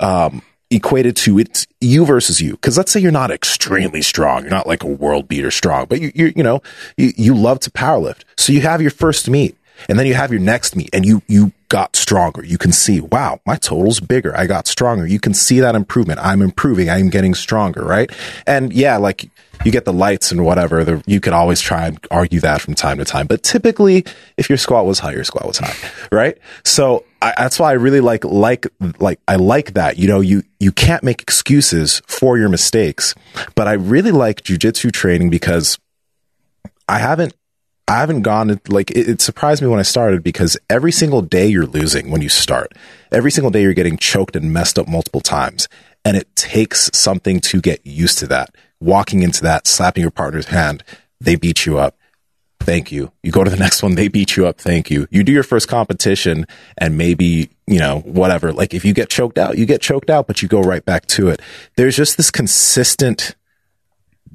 um, 0.00 0.42
equated 0.70 1.16
to 1.16 1.38
it's 1.38 1.66
you 1.80 2.04
versus 2.04 2.40
you. 2.40 2.52
Because 2.52 2.76
let's 2.76 2.92
say 2.92 3.00
you're 3.00 3.10
not 3.10 3.30
extremely 3.30 4.02
strong, 4.02 4.42
you're 4.42 4.50
not 4.50 4.66
like 4.66 4.82
a 4.82 4.88
world 4.88 5.28
beater 5.28 5.50
strong, 5.50 5.86
but 5.86 6.00
you 6.00 6.12
you 6.14 6.32
you 6.36 6.42
know 6.42 6.62
you, 6.96 7.12
you 7.16 7.34
love 7.34 7.60
to 7.60 7.70
powerlift. 7.70 8.22
So 8.36 8.52
you 8.52 8.60
have 8.60 8.82
your 8.82 8.90
first 8.90 9.28
meet, 9.28 9.56
and 9.88 9.98
then 9.98 10.06
you 10.06 10.14
have 10.14 10.30
your 10.30 10.40
next 10.40 10.76
meet, 10.76 10.90
and 10.92 11.04
you 11.04 11.22
you 11.26 11.52
got 11.68 11.96
stronger. 11.96 12.44
You 12.44 12.58
can 12.58 12.72
see, 12.72 13.00
wow, 13.00 13.40
my 13.46 13.56
total's 13.56 14.00
bigger. 14.00 14.36
I 14.36 14.46
got 14.46 14.66
stronger. 14.66 15.06
You 15.06 15.20
can 15.20 15.34
see 15.34 15.60
that 15.60 15.74
improvement. 15.74 16.20
I'm 16.22 16.42
improving. 16.42 16.88
I'm 16.88 17.10
getting 17.10 17.34
stronger, 17.34 17.84
right? 17.84 18.10
And 18.46 18.72
yeah, 18.72 18.96
like 18.96 19.30
you 19.64 19.72
get 19.72 19.84
the 19.84 19.92
lights 19.92 20.32
and 20.32 20.44
whatever. 20.44 20.84
The, 20.84 21.02
you 21.06 21.20
could 21.20 21.32
always 21.32 21.60
try 21.60 21.86
and 21.86 21.98
argue 22.10 22.40
that 22.40 22.60
from 22.60 22.74
time 22.74 22.98
to 22.98 23.04
time, 23.04 23.26
but 23.26 23.42
typically, 23.42 24.04
if 24.36 24.48
your 24.48 24.58
squat 24.58 24.86
was 24.86 24.98
high, 24.98 25.12
your 25.12 25.24
squat 25.24 25.46
was 25.46 25.58
high, 25.58 25.76
right? 26.10 26.38
So 26.64 27.04
I, 27.20 27.34
that's 27.36 27.58
why 27.58 27.70
I 27.70 27.74
really 27.74 28.00
like 28.00 28.24
like 28.24 28.66
like 28.98 29.20
I 29.26 29.36
like 29.36 29.74
that. 29.74 29.98
You 29.98 30.08
know, 30.08 30.20
you 30.20 30.42
you 30.60 30.72
can't 30.72 31.02
make 31.02 31.20
excuses 31.22 32.02
for 32.06 32.38
your 32.38 32.48
mistakes, 32.48 33.14
but 33.54 33.68
I 33.68 33.72
really 33.72 34.12
like 34.12 34.42
jujitsu 34.42 34.92
training 34.92 35.30
because 35.30 35.78
I 36.88 36.98
haven't 36.98 37.34
I 37.88 38.00
haven't 38.00 38.20
gone 38.20 38.60
like 38.68 38.90
it, 38.90 39.08
it 39.08 39.22
surprised 39.22 39.62
me 39.62 39.68
when 39.68 39.80
I 39.80 39.82
started 39.82 40.22
because 40.22 40.58
every 40.68 40.92
single 40.92 41.22
day 41.22 41.46
you're 41.46 41.66
losing 41.66 42.10
when 42.10 42.20
you 42.20 42.28
start. 42.28 42.74
Every 43.10 43.30
single 43.30 43.50
day 43.50 43.62
you're 43.62 43.72
getting 43.72 43.96
choked 43.96 44.36
and 44.36 44.52
messed 44.52 44.78
up 44.78 44.86
multiple 44.86 45.22
times. 45.22 45.68
And 46.04 46.16
it 46.16 46.34
takes 46.36 46.90
something 46.92 47.40
to 47.40 47.60
get 47.60 47.84
used 47.86 48.18
to 48.18 48.26
that. 48.26 48.54
Walking 48.78 49.22
into 49.22 49.42
that, 49.42 49.66
slapping 49.66 50.02
your 50.02 50.10
partner's 50.10 50.46
hand, 50.46 50.84
they 51.18 51.34
beat 51.34 51.64
you 51.64 51.78
up. 51.78 51.96
Thank 52.60 52.92
you. 52.92 53.10
You 53.22 53.32
go 53.32 53.42
to 53.42 53.50
the 53.50 53.56
next 53.64 53.82
one, 53.82 53.94
they 53.94 54.08
beat 54.08 54.36
you 54.36 54.46
up. 54.46 54.60
Thank 54.60 54.90
you. 54.90 55.08
You 55.10 55.24
do 55.24 55.32
your 55.32 55.42
first 55.42 55.66
competition 55.66 56.46
and 56.76 56.98
maybe, 56.98 57.48
you 57.66 57.78
know, 57.78 58.00
whatever. 58.00 58.52
Like 58.52 58.74
if 58.74 58.84
you 58.84 58.92
get 58.92 59.08
choked 59.08 59.38
out, 59.38 59.56
you 59.56 59.64
get 59.64 59.80
choked 59.80 60.10
out, 60.10 60.26
but 60.26 60.42
you 60.42 60.48
go 60.48 60.60
right 60.60 60.84
back 60.84 61.06
to 61.06 61.28
it. 61.28 61.40
There's 61.76 61.96
just 61.96 62.18
this 62.18 62.30
consistent 62.30 63.34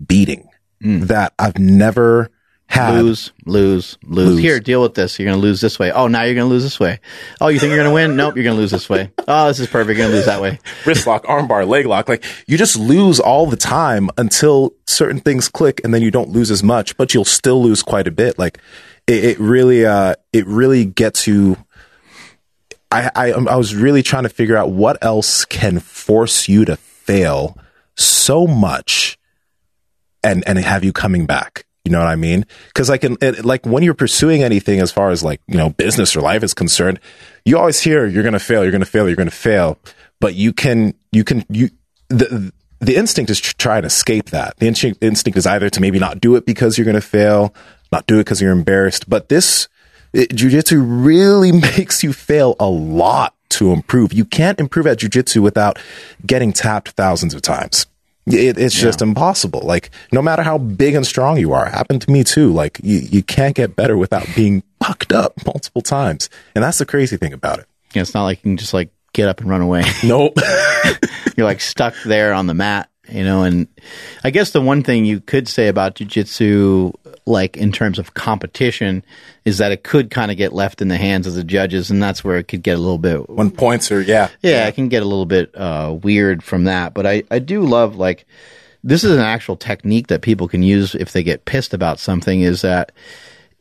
beating 0.08 0.50
mm. 0.84 1.02
that 1.04 1.34
I've 1.38 1.60
never 1.60 2.32
had. 2.74 2.96
Lose, 2.96 3.32
lose, 3.46 3.98
lose, 4.04 4.28
Lose. 4.30 4.40
Here, 4.40 4.60
deal 4.60 4.82
with 4.82 4.96
this. 4.96 5.20
You're 5.20 5.28
going 5.28 5.38
to 5.38 5.42
lose 5.42 5.62
this 5.62 5.78
way. 5.78 5.92
Oh, 5.92 6.08
now 6.08 6.24
you're 6.24 6.34
going 6.34 6.48
to 6.48 6.54
lose 6.54 6.64
this 6.64 6.80
way. 6.80 7.00
Oh, 7.40 7.48
you 7.48 7.60
think 7.60 7.70
you're 7.70 7.78
going 7.78 7.90
to 7.90 7.94
win? 7.94 8.16
Nope, 8.16 8.36
you're 8.36 8.44
going 8.44 8.56
to 8.56 8.62
lose 8.62 8.72
this 8.72 8.90
way. 8.90 9.12
Oh, 9.28 9.48
this 9.48 9.60
is 9.60 9.68
perfect. 9.68 9.98
You're 9.98 10.08
going 10.08 10.12
to 10.12 10.18
lose 10.18 10.26
that 10.26 10.42
way. 10.42 10.60
wrist 10.86 11.06
lock, 11.06 11.26
arm 11.30 11.48
bar, 11.48 11.66
leg 11.66 11.86
lock. 11.86 12.10
Like 12.10 12.26
you 12.48 12.58
just 12.58 12.78
lose 12.78 13.20
all 13.20 13.46
the 13.46 13.58
time 13.58 14.10
until 14.18 14.74
certain 14.88 15.20
things 15.20 15.48
click 15.48 15.82
and 15.84 15.94
then 15.94 16.02
you 16.02 16.12
don't 16.12 16.30
lose 16.30 16.50
as 16.50 16.64
much, 16.64 16.98
but 16.98 17.14
you'll 17.14 17.26
still 17.26 17.62
lose 17.62 17.84
quite 17.84 18.08
a 18.08 18.12
bit. 18.12 18.40
Like 18.40 18.60
it, 19.08 19.24
it 19.24 19.40
really, 19.40 19.86
uh, 19.86 20.16
it 20.32 20.48
really 20.48 20.86
gets 20.86 21.28
you. 21.28 21.58
I, 22.92 23.10
I, 23.16 23.32
I 23.32 23.56
was 23.56 23.76
really 23.76 24.04
trying 24.04 24.24
to 24.24 24.30
figure 24.30 24.58
out 24.58 24.72
what 24.72 25.04
else 25.04 25.46
can 25.46 25.80
force 25.80 26.48
you 26.48 26.66
to 26.66 26.76
fail 26.76 27.58
so 27.96 28.48
much 28.48 29.18
and, 30.24 30.44
and 30.48 30.58
have 30.58 30.84
you 30.84 30.94
coming 30.94 31.26
back. 31.26 31.66
You 31.86 31.92
know 31.92 32.00
what 32.00 32.08
I 32.08 32.16
mean? 32.16 32.46
Cause 32.74 32.90
like, 32.90 33.04
in, 33.04 33.18
it, 33.22 33.44
like 33.44 33.66
when 33.66 33.84
you're 33.84 33.94
pursuing 33.94 34.42
anything 34.42 34.80
as 34.80 34.92
far 34.92 35.10
as 35.10 35.22
like, 35.22 35.42
you 35.48 35.58
know, 35.58 35.70
business 35.72 36.16
or 36.16 36.22
life 36.22 36.42
is 36.42 36.54
concerned, 36.54 37.00
you 37.44 37.58
always 37.58 37.82
hear 37.82 38.06
you're 38.06 38.24
to 38.24 38.40
fail, 38.40 38.64
you're 38.64 38.72
to 38.78 38.86
fail, 38.86 39.08
you're 39.08 39.18
to 39.18 39.30
fail, 39.30 39.78
but 40.22 40.34
you 40.34 40.54
can, 40.54 40.94
you 41.12 41.26
can, 41.26 41.44
you, 41.50 41.70
the, 42.08 42.54
the 42.80 42.96
instinct 42.96 43.32
is 43.32 43.42
to 43.42 43.54
try 43.56 43.78
and 43.78 43.86
escape 43.86 44.30
that. 44.30 44.58
The 44.58 44.68
instinct, 44.68 45.38
is 45.38 45.46
either 45.46 45.70
to 45.70 45.82
maybe 45.82 46.00
not 46.00 46.22
do 46.22 46.36
it 46.36 46.46
because 46.46 46.78
you're 46.78 46.92
to 46.92 47.02
fail, 47.02 47.54
not 47.92 48.08
do 48.08 48.16
it 48.16 48.26
because 48.26 48.42
you're 48.42 48.52
embarrassed, 48.52 49.10
but 49.10 49.28
this, 49.28 49.68
it, 50.14 50.30
jujitsu 50.30 50.82
really 50.86 51.52
makes 51.78 52.02
you 52.02 52.14
fail 52.14 52.56
a 52.60 52.68
lot 52.68 53.36
to 53.50 53.72
improve. 53.72 54.14
You 54.14 54.26
can't 54.26 54.60
improve 54.60 54.88
at 54.88 55.00
jujitsu 55.00 55.42
without 55.42 55.78
getting 56.26 56.54
tapped 56.54 56.92
thousands 56.92 57.34
of 57.34 57.42
times. 57.42 57.88
It, 58.26 58.58
it's 58.58 58.80
just 58.80 59.02
impossible. 59.02 59.62
Like 59.62 59.90
no 60.12 60.22
matter 60.22 60.44
how 60.44 60.58
big 60.58 60.96
and 60.96 61.06
strong 61.06 61.38
you 61.38 61.52
are, 61.54 61.66
happened 61.66 62.02
to 62.04 62.12
me 62.12 62.24
too. 62.24 62.54
Like 62.54 62.80
you, 62.82 63.00
you 63.00 63.24
can't 63.24 63.56
get 63.56 63.76
better 63.76 63.98
without 63.98 64.28
being 64.36 64.64
fucked 64.82 65.12
up 65.12 65.34
multiple 65.46 65.82
times. 65.82 66.30
And 66.56 66.64
that's 66.64 66.78
the 66.78 66.86
crazy 66.86 67.18
thing 67.18 67.34
about 67.34 67.60
it. 67.60 67.66
Yeah, 67.94 68.02
it's 68.02 68.14
not 68.14 68.24
like 68.24 68.40
you 68.40 68.52
can 68.52 68.58
just 68.58 68.74
like 68.74 68.90
get 69.14 69.30
up 69.30 69.42
and 69.42 69.50
run 69.50 69.62
away. 69.62 69.84
Nope. 70.04 70.38
you're 71.38 71.46
like 71.46 71.62
stuck 71.62 71.96
there 72.04 72.34
on 72.34 72.48
the 72.48 72.54
mat, 72.54 72.90
you 73.10 73.24
know. 73.24 73.44
And 73.44 73.68
I 74.24 74.32
guess 74.32 74.52
the 74.52 74.62
one 74.62 74.84
thing 74.84 75.06
you 75.06 75.20
could 75.20 75.48
say 75.48 75.68
about 75.68 75.96
jujitsu, 75.96 76.94
like 77.26 77.56
in 77.58 77.72
terms 77.72 78.00
of 78.00 78.14
competition, 78.14 79.04
is 79.46 79.58
that 79.60 79.72
it 79.72 79.84
could 79.84 80.10
kind 80.10 80.32
of 80.32 80.38
get 80.38 80.54
left 80.54 80.82
in 80.82 80.88
the 80.88 80.98
hands 80.98 81.28
of 81.28 81.34
the 81.34 81.44
judges, 81.44 81.90
and 81.90 82.02
that's 82.02 82.24
where 82.24 82.38
it 82.38 82.48
could 82.48 82.64
get 82.64 82.78
a 82.78 82.82
little 82.82 82.98
bit. 82.98 83.30
when 83.30 83.52
points 83.52 83.92
are, 83.92 84.02
yeah. 84.02 84.30
Yeah, 84.42 84.68
it 84.68 84.76
can 84.76 84.90
get 84.90 85.04
a 85.04 85.08
little 85.08 85.26
bit 85.26 85.56
uh, 85.56 85.98
weird 86.02 86.44
from 86.44 86.66
that. 86.66 86.94
But 86.94 87.06
I, 87.06 87.24
I 87.32 87.40
do 87.40 87.62
love 87.62 87.96
like 87.96 88.26
this 88.84 89.04
is 89.04 89.12
an 89.12 89.20
actual 89.20 89.56
technique 89.56 90.08
that 90.08 90.22
people 90.22 90.48
can 90.48 90.64
use 90.64 90.96
if 90.96 91.14
they 91.14 91.24
get 91.24 91.46
pissed 91.46 91.74
about 91.74 92.00
something. 92.00 92.42
Is 92.42 92.62
that 92.62 92.92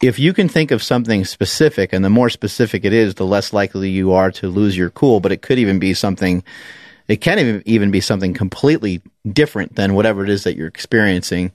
if 0.01 0.19
you 0.19 0.33
can 0.33 0.49
think 0.49 0.71
of 0.73 0.83
something 0.83 1.25
specific, 1.25 1.93
and 1.93 2.05
the 2.05 2.11
more 2.11 2.31
specific 2.31 2.85
it 2.85 2.93
is, 2.93 3.15
the 3.15 3.27
less 3.27 3.53
likely 3.53 3.91
you 3.91 4.13
are 4.13 4.33
to 4.33 4.49
lose 4.49 4.77
your 4.77 4.91
cool. 4.91 5.21
But 5.21 5.33
it 5.33 5.43
could 5.43 5.59
even 5.59 5.79
be 5.79 5.95
something. 5.95 6.43
It 7.09 7.21
can 7.21 7.39
even 7.39 7.63
even 7.67 7.91
be 7.91 8.01
something 8.01 8.35
completely 8.35 9.03
different 9.31 9.77
than 9.77 9.95
whatever 9.95 10.25
it 10.25 10.31
is 10.31 10.45
that 10.45 10.57
you're 10.57 10.69
experiencing. 10.69 11.53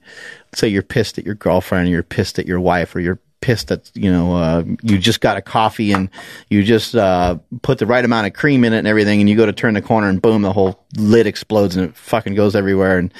Say 0.54 0.68
you're 0.68 0.84
pissed 0.84 1.18
at 1.18 1.26
your 1.26 1.36
girlfriend, 1.36 1.88
or 1.88 1.92
you're 1.92 2.04
pissed 2.04 2.40
at 2.40 2.46
your 2.46 2.60
wife, 2.60 2.96
or 2.96 3.00
you're 3.00 3.20
pissed 3.40 3.68
that 3.68 3.92
you 3.94 4.12
know 4.12 4.36
uh, 4.36 4.64
you 4.82 4.98
just 4.98 5.22
got 5.22 5.38
a 5.38 5.42
coffee 5.42 5.92
and 5.92 6.10
you 6.50 6.64
just 6.64 6.96
uh, 6.96 7.38
put 7.62 7.78
the 7.78 7.86
right 7.86 8.04
amount 8.04 8.28
of 8.28 8.34
cream 8.34 8.64
in 8.64 8.74
it 8.74 8.80
and 8.80 8.88
everything, 8.88 9.20
and 9.20 9.30
you 9.30 9.36
go 9.36 9.46
to 9.46 9.54
turn 9.54 9.74
the 9.74 9.82
corner 9.82 10.10
and 10.10 10.22
boom, 10.22 10.42
the 10.42 10.54
whole 10.54 10.84
lid 10.98 11.28
explodes 11.28 11.76
and 11.76 11.90
it 11.90 11.96
fucking 11.96 12.36
goes 12.36 12.56
everywhere, 12.56 12.98
and 12.98 13.14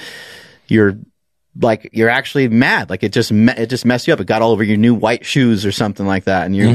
you're 0.66 0.98
like 1.60 1.90
you're 1.92 2.10
actually 2.10 2.48
mad, 2.48 2.90
like 2.90 3.02
it 3.02 3.12
just 3.12 3.32
me- 3.32 3.54
it 3.56 3.66
just 3.70 3.84
messed 3.84 4.06
you 4.06 4.12
up. 4.12 4.20
It 4.20 4.26
got 4.26 4.42
all 4.42 4.52
over 4.52 4.62
your 4.62 4.76
new 4.76 4.94
white 4.94 5.24
shoes 5.24 5.64
or 5.64 5.72
something 5.72 6.06
like 6.06 6.24
that, 6.24 6.46
and 6.46 6.54
you're 6.54 6.68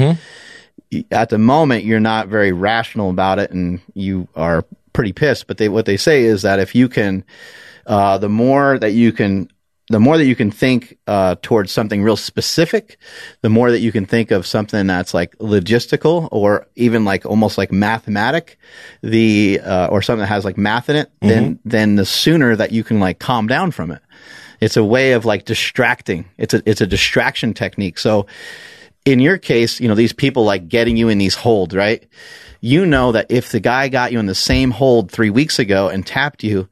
at 1.12 1.30
the 1.30 1.38
moment 1.38 1.86
you're 1.86 2.00
not 2.00 2.28
very 2.28 2.52
rational 2.52 3.10
about 3.10 3.40
it, 3.40 3.52
and 3.52 3.82
you 3.94 4.28
are 4.36 4.66
pretty 4.94 5.14
pissed. 5.14 5.48
But 5.48 5.58
they 5.58 5.70
what 5.70 5.86
they 5.86 5.98
say 5.98 6.24
is 6.24 6.44
that 6.44 6.60
if 6.60 6.76
you 6.76 6.88
can, 6.88 7.26
uh, 7.86 8.18
the 8.18 8.30
more 8.30 8.78
that 8.80 8.92
you 8.92 9.12
can 9.12 9.50
the 9.90 10.00
more 10.00 10.18
that 10.18 10.26
you 10.26 10.36
can 10.36 10.50
think 10.50 10.98
uh, 11.08 11.36
towards 11.42 11.72
something 11.72 12.02
real 12.04 12.16
specific, 12.16 12.98
the 13.42 13.50
more 13.50 13.70
that 13.70 13.80
you 13.80 13.92
can 13.92 14.06
think 14.06 14.32
of 14.32 14.48
something 14.48 14.88
that's 14.88 15.14
like 15.14 15.38
logistical 15.40 16.30
or 16.32 16.68
even 16.76 17.04
like 17.04 17.26
almost 17.26 17.58
like 17.58 17.72
mathematic, 17.72 18.58
the 19.02 19.60
uh, 19.60 19.88
or 19.88 20.02
something 20.02 20.22
that 20.22 20.28
has 20.28 20.46
like 20.46 20.58
math 20.58 20.90
in 20.90 20.96
it, 20.96 21.12
then 21.22 21.60
then 21.66 21.96
the 21.96 22.06
sooner 22.06 22.56
that 22.56 22.72
you 22.72 22.84
can 22.84 23.00
like 23.00 23.20
calm 23.20 23.48
down 23.48 23.72
from 23.72 23.92
it. 23.92 24.02
It's 24.62 24.78
a 24.78 24.84
way 24.84 25.12
of 25.12 25.26
like 25.26 25.44
distracting. 25.44 26.30
It's 26.38 26.54
a 26.54 26.64
it's 26.66 26.80
a 26.80 26.88
distraction 26.88 27.54
technique. 27.54 27.98
So 28.00 28.28
in 29.04 29.20
your 29.20 29.38
case, 29.38 29.82
you 29.82 29.90
know 29.90 29.96
these 29.96 30.14
people 30.14 30.46
like 30.46 30.70
getting 30.70 30.96
you 30.96 31.10
in 31.10 31.18
these 31.18 31.36
holds, 31.36 31.76
right? 31.76 32.08
You 32.66 32.86
know 32.86 33.12
that 33.12 33.26
if 33.30 33.52
the 33.52 33.60
guy 33.60 33.90
got 33.90 34.14
you 34.14 34.20
in 34.20 34.26
the 34.26 34.34
same 34.34 34.72
hold 34.72 35.12
three 35.12 35.30
weeks 35.30 35.60
ago 35.60 35.90
and 35.90 36.08
tapped 36.08 36.46
you, 36.46 36.70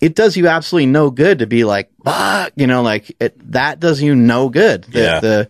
it 0.00 0.14
does 0.14 0.36
you 0.36 0.46
absolutely 0.46 0.86
no 0.86 1.10
good 1.10 1.40
to 1.40 1.48
be 1.48 1.64
like, 1.64 1.90
fuck, 2.04 2.52
you 2.54 2.68
know, 2.68 2.82
like 2.82 3.14
it, 3.18 3.36
that 3.52 3.80
does 3.80 4.00
you 4.00 4.14
no 4.14 4.48
good. 4.48 4.84
The, 4.84 5.00
Yeah. 5.00 5.18
the, 5.20 5.48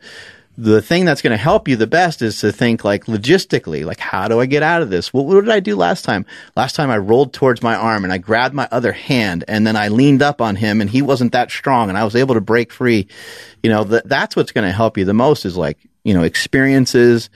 the 0.56 0.80
thing 0.80 1.04
that's 1.04 1.20
going 1.20 1.32
to 1.32 1.36
help 1.36 1.68
you 1.68 1.76
the 1.76 1.86
best 1.86 2.22
is 2.22 2.40
to 2.40 2.50
think 2.50 2.84
like 2.84 3.04
logistically, 3.04 3.84
like 3.84 4.00
how 4.00 4.28
do 4.28 4.40
I 4.40 4.46
get 4.46 4.62
out 4.62 4.80
of 4.80 4.88
this? 4.88 5.12
What, 5.12 5.26
what 5.26 5.44
did 5.44 5.50
I 5.50 5.60
do 5.60 5.76
last 5.76 6.06
time? 6.06 6.24
Last 6.56 6.74
time 6.74 6.90
I 6.90 6.96
rolled 6.96 7.34
towards 7.34 7.62
my 7.62 7.76
arm 7.76 8.04
and 8.04 8.12
I 8.12 8.16
grabbed 8.16 8.54
my 8.54 8.66
other 8.72 8.92
hand 8.92 9.44
and 9.46 9.66
then 9.66 9.76
I 9.76 9.88
leaned 9.88 10.22
up 10.22 10.40
on 10.40 10.56
him 10.56 10.80
and 10.80 10.88
he 10.88 11.02
wasn't 11.02 11.32
that 11.32 11.50
strong 11.50 11.90
and 11.90 11.98
I 11.98 12.04
was 12.04 12.16
able 12.16 12.34
to 12.34 12.40
break 12.40 12.72
free. 12.72 13.08
You 13.62 13.68
know, 13.68 13.84
that 13.84 14.08
that's 14.08 14.34
what's 14.34 14.52
going 14.52 14.66
to 14.66 14.72
help 14.72 14.96
you 14.96 15.04
the 15.04 15.12
most 15.12 15.44
is 15.44 15.56
like, 15.56 15.78
you 16.02 16.14
know, 16.14 16.22
experiences 16.22 17.28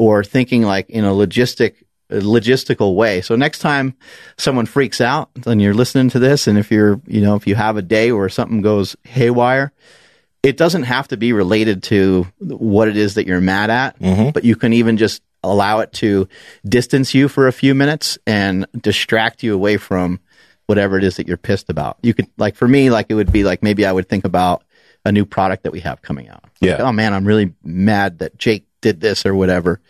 or 0.00 0.24
thinking 0.24 0.62
like 0.62 0.88
in 0.88 1.04
a 1.04 1.10
logistic, 1.10 1.74
logistical 2.10 2.94
way. 2.94 3.20
So 3.20 3.36
next 3.36 3.58
time 3.58 3.94
someone 4.38 4.64
freaks 4.64 4.98
out 4.98 5.28
and 5.44 5.60
you're 5.60 5.74
listening 5.74 6.08
to 6.10 6.18
this 6.18 6.46
and 6.46 6.56
if 6.56 6.70
you're, 6.70 7.02
you 7.06 7.20
know, 7.20 7.36
if 7.36 7.46
you 7.46 7.54
have 7.54 7.76
a 7.76 7.82
day 7.82 8.10
where 8.10 8.30
something 8.30 8.62
goes 8.62 8.96
haywire, 9.04 9.72
it 10.42 10.56
doesn't 10.56 10.84
have 10.84 11.08
to 11.08 11.18
be 11.18 11.34
related 11.34 11.82
to 11.82 12.26
what 12.38 12.88
it 12.88 12.96
is 12.96 13.16
that 13.16 13.26
you're 13.26 13.42
mad 13.42 13.68
at, 13.68 14.00
mm-hmm. 14.00 14.30
but 14.30 14.42
you 14.42 14.56
can 14.56 14.72
even 14.72 14.96
just 14.96 15.20
allow 15.42 15.80
it 15.80 15.92
to 15.92 16.26
distance 16.66 17.12
you 17.12 17.28
for 17.28 17.46
a 17.46 17.52
few 17.52 17.74
minutes 17.74 18.16
and 18.26 18.64
distract 18.80 19.42
you 19.42 19.52
away 19.52 19.76
from 19.76 20.18
whatever 20.66 20.96
it 20.96 21.04
is 21.04 21.16
that 21.16 21.28
you're 21.28 21.36
pissed 21.36 21.68
about. 21.68 21.98
You 22.02 22.14
could, 22.14 22.28
like, 22.38 22.56
for 22.56 22.66
me, 22.66 22.88
like, 22.88 23.06
it 23.10 23.14
would 23.14 23.32
be 23.32 23.44
like 23.44 23.62
maybe 23.62 23.84
I 23.84 23.92
would 23.92 24.08
think 24.08 24.24
about 24.24 24.64
a 25.04 25.12
new 25.12 25.26
product 25.26 25.64
that 25.64 25.72
we 25.72 25.80
have 25.80 26.00
coming 26.00 26.30
out. 26.30 26.44
Yeah. 26.60 26.72
Like, 26.72 26.80
oh 26.80 26.92
man, 26.92 27.12
I'm 27.12 27.26
really 27.26 27.52
mad 27.62 28.20
that 28.20 28.38
Jake 28.38 28.64
did 28.80 29.00
this 29.00 29.26
or 29.26 29.34
whatever. 29.34 29.80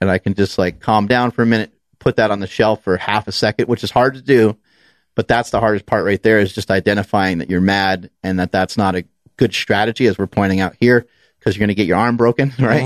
And 0.00 0.10
I 0.10 0.18
can 0.18 0.34
just 0.34 0.58
like 0.58 0.80
calm 0.80 1.06
down 1.06 1.30
for 1.30 1.42
a 1.42 1.46
minute, 1.46 1.72
put 1.98 2.16
that 2.16 2.30
on 2.30 2.40
the 2.40 2.46
shelf 2.46 2.82
for 2.84 2.96
half 2.96 3.28
a 3.28 3.32
second, 3.32 3.68
which 3.68 3.84
is 3.84 3.90
hard 3.90 4.14
to 4.14 4.22
do. 4.22 4.56
But 5.14 5.28
that's 5.28 5.50
the 5.50 5.60
hardest 5.60 5.86
part 5.86 6.04
right 6.04 6.22
there 6.22 6.38
is 6.40 6.52
just 6.52 6.70
identifying 6.70 7.38
that 7.38 7.48
you're 7.48 7.62
mad 7.62 8.10
and 8.22 8.38
that 8.38 8.52
that's 8.52 8.76
not 8.76 8.94
a 8.94 9.04
good 9.36 9.54
strategy, 9.54 10.06
as 10.06 10.18
we're 10.18 10.26
pointing 10.26 10.60
out 10.60 10.76
here, 10.78 11.06
because 11.38 11.56
you're 11.56 11.60
going 11.60 11.68
to 11.68 11.74
get 11.74 11.86
your 11.86 11.96
arm 11.96 12.16
broken, 12.16 12.52
right? 12.58 12.82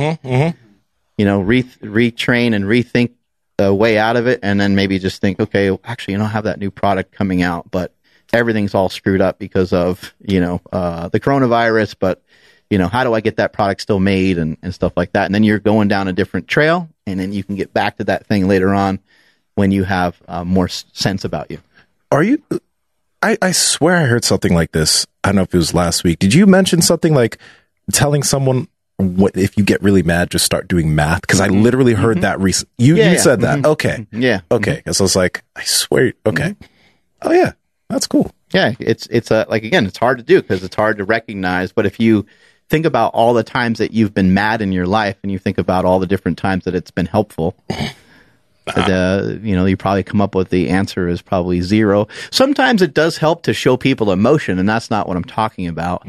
You 1.19 1.25
know, 1.25 1.41
re- 1.41 1.65
retrain 1.65 2.55
and 2.55 2.65
rethink 2.65 3.15
a 3.59 3.75
way 3.75 3.99
out 3.99 4.17
of 4.17 4.27
it, 4.27 4.41
and 4.43 4.61
then 4.61 4.75
maybe 4.75 4.99
just 4.99 5.21
think, 5.21 5.41
okay, 5.41 5.77
actually, 5.85 6.15
you 6.15 6.23
I 6.23 6.29
have 6.29 6.45
that 6.45 6.59
new 6.59 6.71
product 6.71 7.13
coming 7.13 7.43
out, 7.43 7.71
but 7.71 7.95
everything's 8.33 8.75
all 8.75 8.89
screwed 8.89 9.21
up 9.21 9.39
because 9.39 9.73
of 9.73 10.15
you 10.21 10.41
know 10.41 10.61
uh, 10.73 11.09
the 11.09 11.21
coronavirus. 11.21 11.97
But 11.99 12.23
you 12.71 12.79
know, 12.79 12.89
how 12.89 13.05
do 13.05 13.13
I 13.13 13.21
get 13.21 13.37
that 13.37 13.53
product 13.53 13.83
still 13.83 14.01
made 14.01 14.39
and, 14.39 14.57
and 14.63 14.73
stuff 14.73 14.93
like 14.97 15.13
that? 15.13 15.27
And 15.27 15.35
then 15.35 15.43
you're 15.43 15.59
going 15.59 15.89
down 15.89 16.09
a 16.09 16.13
different 16.13 16.49
trail, 16.49 16.89
and 17.07 17.19
then 17.21 17.33
you 17.33 17.45
can 17.45 17.57
get 17.57 17.75
back 17.75 17.99
to 17.99 18.05
that 18.05 18.27
thing 18.27 18.49
later 18.49 18.73
on 18.73 19.01
when 19.57 19.73
you 19.73 19.85
have 19.85 20.21
uh, 20.29 20.45
more 20.45 20.69
sense 20.69 21.25
about 21.25 21.51
you. 21.51 21.59
Are 22.11 22.23
you? 22.23 22.43
I, 23.23 23.37
I 23.43 23.53
swear 23.53 23.97
I 23.97 24.05
heard 24.05 24.25
something 24.25 24.55
like 24.55 24.73
this. 24.73 25.07
I 25.23 25.29
don't 25.29 25.37
know 25.37 25.43
if 25.43 25.55
it 25.55 25.59
was 25.59 25.75
last 25.75 26.05
week. 26.05 26.19
Did 26.19 26.33
you 26.33 26.47
mention 26.47 26.81
something 26.81 27.13
like 27.13 27.39
telling 27.93 28.23
someone 28.23 28.69
what 28.97 29.37
if 29.37 29.57
you 29.57 29.65
get 29.65 29.83
really 29.83 30.03
mad, 30.03 30.31
just 30.31 30.45
start 30.45 30.69
doing 30.69 30.95
math? 30.95 31.23
Because 31.23 31.41
I 31.41 31.49
mm-hmm. 31.49 31.63
literally 31.63 31.95
heard 31.95 32.17
mm-hmm. 32.17 32.23
that 32.23 32.41
recent. 32.41 32.71
You 32.79 32.97
Yeah, 32.97 33.07
you 33.07 33.13
yeah. 33.13 33.19
said 33.19 33.41
that. 33.43 33.59
Mm-hmm. 33.59 33.67
Okay. 33.73 34.07
Yeah. 34.13 34.41
Okay. 34.51 34.77
Because 34.77 35.01
I 35.01 35.05
was 35.05 35.17
like, 35.17 35.43
I 35.57 35.65
swear. 35.65 36.13
Okay. 36.25 36.55
Oh 37.23 37.33
yeah, 37.33 37.53
that's 37.89 38.07
cool. 38.07 38.33
Yeah, 38.53 38.73
it's 38.81 39.07
it's 39.07 39.31
a 39.31 39.47
like 39.49 39.65
again, 39.65 39.87
it's 39.87 39.99
hard 39.99 40.19
to 40.19 40.25
do 40.25 40.41
because 40.41 40.65
it's 40.65 40.77
hard 40.77 40.99
to 40.99 41.05
recognize. 41.05 41.73
But 41.73 41.87
if 41.87 42.01
you 42.01 42.27
think 42.71 42.87
about 42.87 43.13
all 43.13 43.35
the 43.35 43.43
times 43.45 43.79
that 43.79 43.93
you've 43.93 44.15
been 44.15 44.33
mad 44.33 44.63
in 44.63 44.73
your 44.73 44.87
life, 44.87 45.17
and 45.23 45.31
you 45.31 45.39
think 45.39 45.59
about 45.59 45.85
all 45.85 45.99
the 45.99 46.07
different 46.07 46.39
times 46.39 46.65
that 46.65 46.75
it's 46.75 46.91
been 46.91 47.07
helpful, 47.07 47.55
the 48.67 49.41
you 49.43 49.55
know 49.57 49.65
you 49.67 49.77
probably 49.77 50.03
come 50.03 50.21
up 50.21 50.35
with 50.35 50.51
the 50.51 50.69
answer 50.71 51.09
is 51.09 51.21
probably 51.23 51.61
zero. 51.61 52.07
Sometimes 52.31 52.83
it 52.83 52.95
does 52.95 53.17
help 53.19 53.43
to 53.45 53.53
show 53.55 53.77
people 53.77 54.13
emotion, 54.13 54.59
and 54.59 54.69
that's 54.69 54.91
not 54.91 55.09
what 55.09 55.17
I'm 55.17 55.25
talking 55.25 55.67
about. 55.67 56.07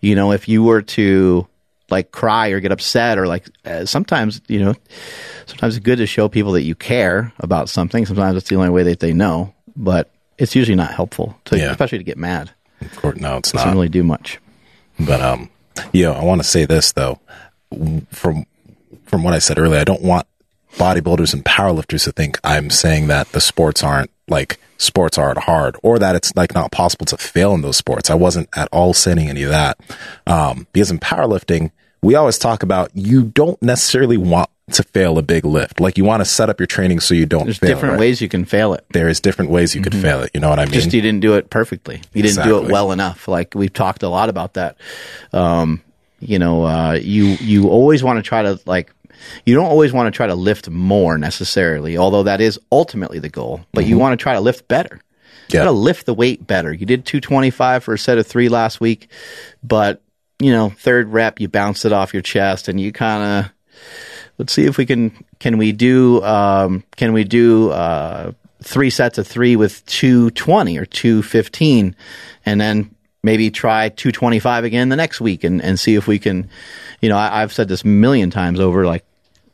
You 0.00 0.14
know, 0.14 0.32
if 0.32 0.48
you 0.48 0.62
were 0.62 0.82
to 0.82 1.46
like 1.90 2.10
cry 2.10 2.48
or 2.48 2.60
get 2.60 2.72
upset 2.72 3.16
or 3.18 3.26
like 3.28 3.46
uh, 3.64 3.84
sometimes 3.84 4.40
you 4.48 4.58
know 4.58 4.74
sometimes 5.46 5.76
it's 5.76 5.84
good 5.84 5.98
to 5.98 6.06
show 6.06 6.28
people 6.28 6.50
that 6.52 6.62
you 6.62 6.74
care 6.74 7.32
about 7.38 7.68
something 7.68 8.04
sometimes 8.04 8.36
it's 8.36 8.48
the 8.48 8.56
only 8.56 8.70
way 8.70 8.82
that 8.82 8.98
they 8.98 9.12
know 9.12 9.54
but 9.76 10.10
it's 10.36 10.56
usually 10.56 10.74
not 10.74 10.92
helpful 10.92 11.38
to 11.44 11.56
Yeah. 11.56 11.70
especially 11.70 11.98
to 11.98 12.04
get 12.04 12.18
mad 12.18 12.50
Of 12.80 12.96
course, 12.96 13.20
no, 13.20 13.36
it's 13.36 13.52
doesn't 13.52 13.68
not. 13.68 13.74
really 13.74 13.88
do 13.88 14.02
much 14.02 14.40
But 14.98 15.20
um, 15.20 15.48
yeah, 15.92 16.10
I 16.10 16.24
want 16.24 16.40
to 16.40 16.46
say 16.46 16.64
this 16.64 16.92
though. 16.92 17.20
From 18.10 18.46
from 19.04 19.22
what 19.22 19.34
I 19.34 19.38
said 19.38 19.58
earlier, 19.58 19.80
I 19.80 19.84
don't 19.84 20.02
want 20.02 20.26
bodybuilders 20.76 21.32
and 21.32 21.44
powerlifters 21.44 22.04
to 22.04 22.12
think 22.12 22.38
I'm 22.44 22.70
saying 22.70 23.06
that 23.08 23.28
the 23.32 23.40
sports 23.40 23.82
aren't 23.82 24.10
like 24.28 24.58
sports 24.78 25.16
aren't 25.16 25.38
hard 25.38 25.76
or 25.82 25.98
that 25.98 26.14
it's 26.14 26.34
like 26.36 26.54
not 26.54 26.70
possible 26.70 27.06
to 27.06 27.16
fail 27.16 27.54
in 27.54 27.62
those 27.62 27.76
sports. 27.76 28.10
I 28.10 28.14
wasn't 28.14 28.48
at 28.54 28.68
all 28.72 28.92
saying 28.92 29.18
any 29.28 29.42
of 29.42 29.50
that. 29.50 29.78
Um, 30.26 30.66
because 30.72 30.90
in 30.90 30.98
powerlifting, 30.98 31.70
we 32.02 32.14
always 32.14 32.38
talk 32.38 32.62
about 32.62 32.90
you 32.94 33.22
don't 33.24 33.60
necessarily 33.62 34.16
want 34.16 34.48
to 34.72 34.82
fail 34.82 35.16
a 35.18 35.22
big 35.22 35.44
lift. 35.44 35.80
Like 35.80 35.96
you 35.96 36.04
want 36.04 36.20
to 36.20 36.24
set 36.24 36.50
up 36.50 36.58
your 36.58 36.66
training 36.66 36.98
so 37.00 37.14
you 37.14 37.24
don't 37.26 37.44
there's 37.44 37.58
fail. 37.58 37.68
different 37.68 37.92
right? 37.92 38.00
ways 38.00 38.20
you 38.20 38.28
can 38.28 38.44
fail 38.44 38.74
it 38.74 38.84
There 38.92 39.08
is 39.08 39.20
different 39.20 39.50
ways 39.50 39.74
you 39.74 39.80
could 39.80 39.94
fail 39.94 40.20
it. 40.22 40.30
You 40.34 40.40
know 40.40 40.48
what 40.50 40.58
I 40.58 40.64
mean? 40.64 40.74
just 40.74 40.92
you 40.92 41.00
didn't 41.00 41.20
do 41.20 41.34
it 41.34 41.50
perfectly 41.50 42.02
you 42.12 42.22
didn't 42.22 42.44
do 42.44 42.58
it 42.64 42.70
well 42.70 42.90
enough 42.92 43.28
like 43.28 43.54
we've 43.54 43.72
talked 43.72 44.02
a 44.02 44.08
lot 44.08 44.28
about 44.28 44.54
that 44.54 44.76
um 45.32 45.80
you 46.18 46.38
know 46.40 46.64
uh 46.64 46.98
you 47.00 47.36
you 47.40 47.68
always 47.68 48.02
want 48.02 48.18
to 48.18 48.22
try 48.22 48.42
to 48.42 48.58
like 48.66 48.92
you 49.44 49.54
don't 49.54 49.66
always 49.66 49.92
want 49.92 50.12
to 50.12 50.16
try 50.16 50.26
to 50.26 50.34
lift 50.34 50.68
more 50.68 51.16
necessarily 51.18 51.96
although 51.96 52.24
that 52.24 52.40
is 52.40 52.58
ultimately 52.72 53.18
the 53.20 53.28
goal 53.28 53.60
but 53.72 53.86
you 53.86 53.96
want 53.98 54.18
to 54.18 54.22
try 54.22 54.34
to 54.34 54.40
lift 54.40 54.66
better 54.66 55.00
Yeah. 55.48 55.60
got 55.60 55.64
to 55.66 55.70
lift 55.70 56.06
the 56.06 56.14
weight 56.14 56.44
better. 56.44 56.72
You 56.72 56.86
did 56.86 57.06
225 57.06 57.84
for 57.84 57.94
a 57.94 57.98
set 57.98 58.18
of 58.18 58.26
three 58.26 58.48
last 58.48 58.80
week, 58.80 59.08
but 59.62 60.02
you 60.38 60.52
know, 60.52 60.70
third 60.70 61.08
rep, 61.08 61.40
you 61.40 61.48
bounce 61.48 61.84
it 61.84 61.92
off 61.92 62.12
your 62.12 62.22
chest 62.22 62.68
and 62.68 62.78
you 62.78 62.92
kind 62.92 63.46
of, 63.46 63.52
let's 64.38 64.52
see 64.52 64.64
if 64.64 64.76
we 64.76 64.86
can, 64.86 65.24
can 65.38 65.58
we 65.58 65.72
do, 65.72 66.22
um, 66.22 66.84
can 66.96 67.12
we 67.12 67.24
do, 67.24 67.70
uh, 67.70 68.32
three 68.62 68.90
sets 68.90 69.18
of 69.18 69.26
three 69.26 69.56
with 69.56 69.84
220 69.86 70.78
or 70.78 70.86
215 70.86 71.96
and 72.44 72.60
then 72.60 72.94
maybe 73.22 73.50
try 73.50 73.88
225 73.88 74.64
again 74.64 74.88
the 74.88 74.96
next 74.96 75.20
week 75.20 75.44
and, 75.44 75.62
and 75.62 75.80
see 75.80 75.94
if 75.94 76.06
we 76.06 76.18
can, 76.18 76.48
you 77.00 77.08
know, 77.08 77.16
I, 77.16 77.42
I've 77.42 77.52
said 77.52 77.68
this 77.68 77.84
a 77.84 77.86
million 77.86 78.30
times 78.30 78.60
over, 78.60 78.84
like 78.84 79.04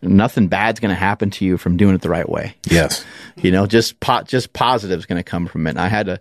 nothing 0.02 0.48
bad's 0.48 0.80
going 0.80 0.90
to 0.90 0.94
happen 0.98 1.30
to 1.30 1.44
you 1.44 1.56
from 1.56 1.76
doing 1.76 1.94
it 1.94 2.00
the 2.00 2.08
right 2.08 2.28
way. 2.28 2.54
Yes. 2.68 3.04
you 3.36 3.50
know 3.50 3.66
just 3.66 4.00
po- 4.00 4.22
just 4.22 4.52
positive's 4.52 5.06
going 5.06 5.18
to 5.18 5.22
come 5.22 5.46
from 5.46 5.66
it. 5.66 5.70
And 5.70 5.80
i 5.80 5.88
had 5.88 6.06
to 6.06 6.20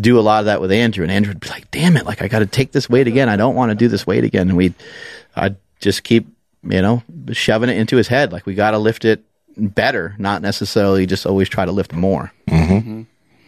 do 0.00 0.18
a 0.18 0.22
lot 0.22 0.40
of 0.40 0.46
that 0.46 0.60
with 0.60 0.72
andrew 0.72 1.04
and 1.04 1.12
andrew 1.12 1.30
would 1.30 1.40
be 1.40 1.48
like 1.48 1.70
damn 1.70 1.96
it 1.96 2.04
like 2.04 2.20
i 2.22 2.28
got 2.28 2.40
to 2.40 2.46
take 2.46 2.72
this 2.72 2.90
weight 2.90 3.06
again. 3.06 3.28
I 3.28 3.36
don't 3.36 3.54
want 3.54 3.70
to 3.70 3.74
do 3.76 3.88
this 3.88 4.06
weight 4.06 4.24
again. 4.24 4.48
And 4.48 4.56
we'd 4.56 4.74
i'd 5.36 5.56
just 5.80 6.02
keep 6.02 6.26
you 6.62 6.82
know 6.82 7.02
shoving 7.32 7.68
it 7.70 7.76
into 7.76 7.96
his 7.96 8.08
head. 8.08 8.32
Like 8.32 8.46
we 8.46 8.54
got 8.54 8.72
to 8.72 8.78
lift 8.78 9.04
it 9.04 9.22
better 9.56 10.16
not 10.18 10.42
necessarily 10.42 11.06
just 11.06 11.26
always 11.26 11.48
try 11.48 11.64
to 11.64 11.72
lift 11.72 11.92
more. 11.92 12.32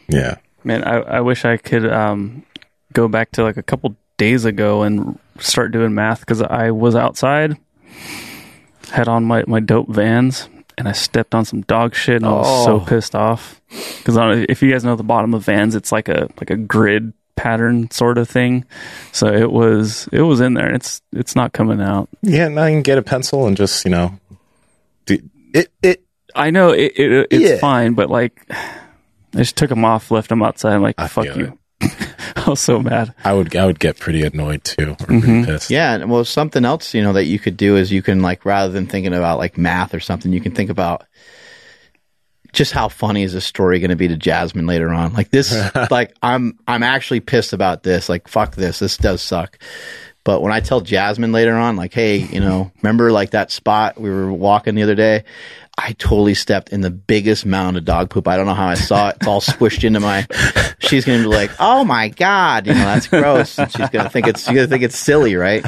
Yeah. 0.08 0.36
Man, 0.64 0.84
I, 0.84 0.96
I 0.98 1.20
wish 1.20 1.44
I 1.44 1.56
could 1.56 1.86
um, 1.90 2.44
go 2.92 3.08
back 3.08 3.32
to 3.32 3.42
like 3.42 3.56
a 3.56 3.62
couple 3.62 3.96
days 4.16 4.44
ago 4.44 4.82
and 4.82 5.18
start 5.38 5.72
doing 5.72 5.94
math 5.94 6.20
because 6.20 6.42
I 6.42 6.70
was 6.70 6.94
outside, 6.94 7.56
had 8.90 9.08
on 9.08 9.24
my, 9.24 9.44
my 9.46 9.60
dope 9.60 9.88
vans, 9.88 10.48
and 10.78 10.88
I 10.88 10.92
stepped 10.92 11.34
on 11.34 11.44
some 11.44 11.62
dog 11.62 11.94
shit, 11.94 12.16
and 12.16 12.26
I 12.26 12.30
was 12.32 12.64
so 12.64 12.76
Oh. 12.76 12.80
pissed 12.80 13.14
off. 13.14 13.60
Because 13.98 14.16
if 14.48 14.62
you 14.62 14.70
guys 14.72 14.84
know 14.84 14.96
the 14.96 15.02
bottom 15.02 15.34
of 15.34 15.44
vans, 15.44 15.74
it's 15.74 15.90
like 15.92 16.08
a 16.08 16.28
like 16.38 16.50
a 16.50 16.56
grid 16.56 17.12
pattern 17.34 17.90
sort 17.90 18.16
of 18.18 18.28
thing. 18.28 18.64
So 19.12 19.26
it 19.26 19.50
was 19.50 20.08
it 20.12 20.22
was 20.22 20.40
in 20.40 20.54
there. 20.54 20.72
It's 20.74 21.02
it's 21.12 21.34
not 21.36 21.52
coming 21.52 21.80
out. 21.80 22.08
Yeah. 22.22 22.48
Now 22.48 22.66
you 22.66 22.74
can 22.76 22.82
get 22.82 22.98
a 22.98 23.02
pencil 23.02 23.46
and 23.46 23.56
just, 23.56 23.84
you 23.84 23.90
know, 23.90 24.18
it, 25.08 25.70
it, 25.82 26.02
I 26.34 26.50
know 26.50 26.70
it, 26.70 26.92
it 26.96 27.26
it's 27.30 27.50
Yeah. 27.50 27.58
fine, 27.58 27.94
but 27.94 28.10
like 28.10 28.40
I 28.50 29.38
just 29.38 29.56
took 29.56 29.68
them 29.70 29.84
off, 29.84 30.10
left 30.10 30.28
them 30.28 30.42
outside. 30.42 30.74
I'm 30.74 30.82
like, 30.82 30.94
I 30.98 31.08
fuck 31.08 31.24
feel 31.24 31.38
you. 31.38 31.58
I 32.46 32.50
was 32.50 32.60
so 32.60 32.80
mad. 32.80 33.14
I 33.24 33.32
would 33.32 33.56
I 33.56 33.66
would 33.66 33.80
get 33.80 33.98
pretty 33.98 34.22
annoyed 34.22 34.62
too, 34.62 34.90
or 34.92 35.06
pretty 35.06 35.26
mm-hmm. 35.26 35.44
pissed. 35.44 35.70
yeah 35.70 36.04
well 36.04 36.24
something 36.24 36.64
else 36.64 36.94
you 36.94 37.02
know 37.02 37.14
that 37.14 37.24
you 37.24 37.38
could 37.38 37.56
do 37.56 37.76
is 37.76 37.90
you 37.90 38.02
can 38.02 38.20
like 38.20 38.44
rather 38.44 38.72
than 38.72 38.86
thinking 38.86 39.14
about 39.14 39.38
like 39.38 39.56
math 39.56 39.94
or 39.94 40.00
something 40.00 40.32
you 40.32 40.40
can 40.40 40.54
think 40.54 40.70
about 40.70 41.06
just 42.56 42.72
how 42.72 42.88
funny 42.88 43.22
is 43.22 43.32
this 43.32 43.44
story 43.44 43.78
going 43.78 43.90
to 43.90 43.96
be 43.96 44.08
to 44.08 44.16
Jasmine 44.16 44.66
later 44.66 44.88
on? 44.88 45.12
Like 45.12 45.30
this, 45.30 45.54
like 45.90 46.16
I'm, 46.22 46.58
I'm 46.66 46.82
actually 46.82 47.20
pissed 47.20 47.52
about 47.52 47.82
this. 47.82 48.08
Like 48.08 48.26
fuck 48.26 48.56
this, 48.56 48.78
this 48.78 48.96
does 48.96 49.22
suck. 49.22 49.58
But 50.24 50.42
when 50.42 50.52
I 50.52 50.58
tell 50.58 50.80
Jasmine 50.80 51.30
later 51.30 51.54
on, 51.54 51.76
like, 51.76 51.94
hey, 51.94 52.16
you 52.16 52.40
know, 52.40 52.72
remember 52.82 53.12
like 53.12 53.30
that 53.30 53.52
spot 53.52 54.00
we 54.00 54.10
were 54.10 54.32
walking 54.32 54.74
the 54.74 54.82
other 54.82 54.96
day? 54.96 55.22
I 55.78 55.92
totally 55.92 56.34
stepped 56.34 56.70
in 56.70 56.80
the 56.80 56.90
biggest 56.90 57.44
mound 57.44 57.76
of 57.76 57.84
dog 57.84 58.08
poop. 58.08 58.26
I 58.26 58.36
don't 58.36 58.46
know 58.46 58.54
how 58.54 58.68
I 58.68 58.74
saw 58.74 59.10
it. 59.10 59.16
It's 59.20 59.26
all 59.26 59.42
squished 59.42 59.84
into 59.84 60.00
my. 60.00 60.26
She's 60.78 61.04
gonna 61.04 61.18
be 61.18 61.26
like, 61.26 61.50
"Oh 61.60 61.84
my 61.84 62.08
god," 62.08 62.66
you 62.66 62.72
know, 62.74 62.80
that's 62.80 63.08
gross. 63.08 63.58
And 63.58 63.70
she's 63.70 63.90
gonna 63.90 64.08
think 64.08 64.26
it's. 64.26 64.40
She's 64.40 64.54
gonna 64.54 64.66
think 64.68 64.82
it's 64.84 64.98
silly, 64.98 65.36
right? 65.36 65.64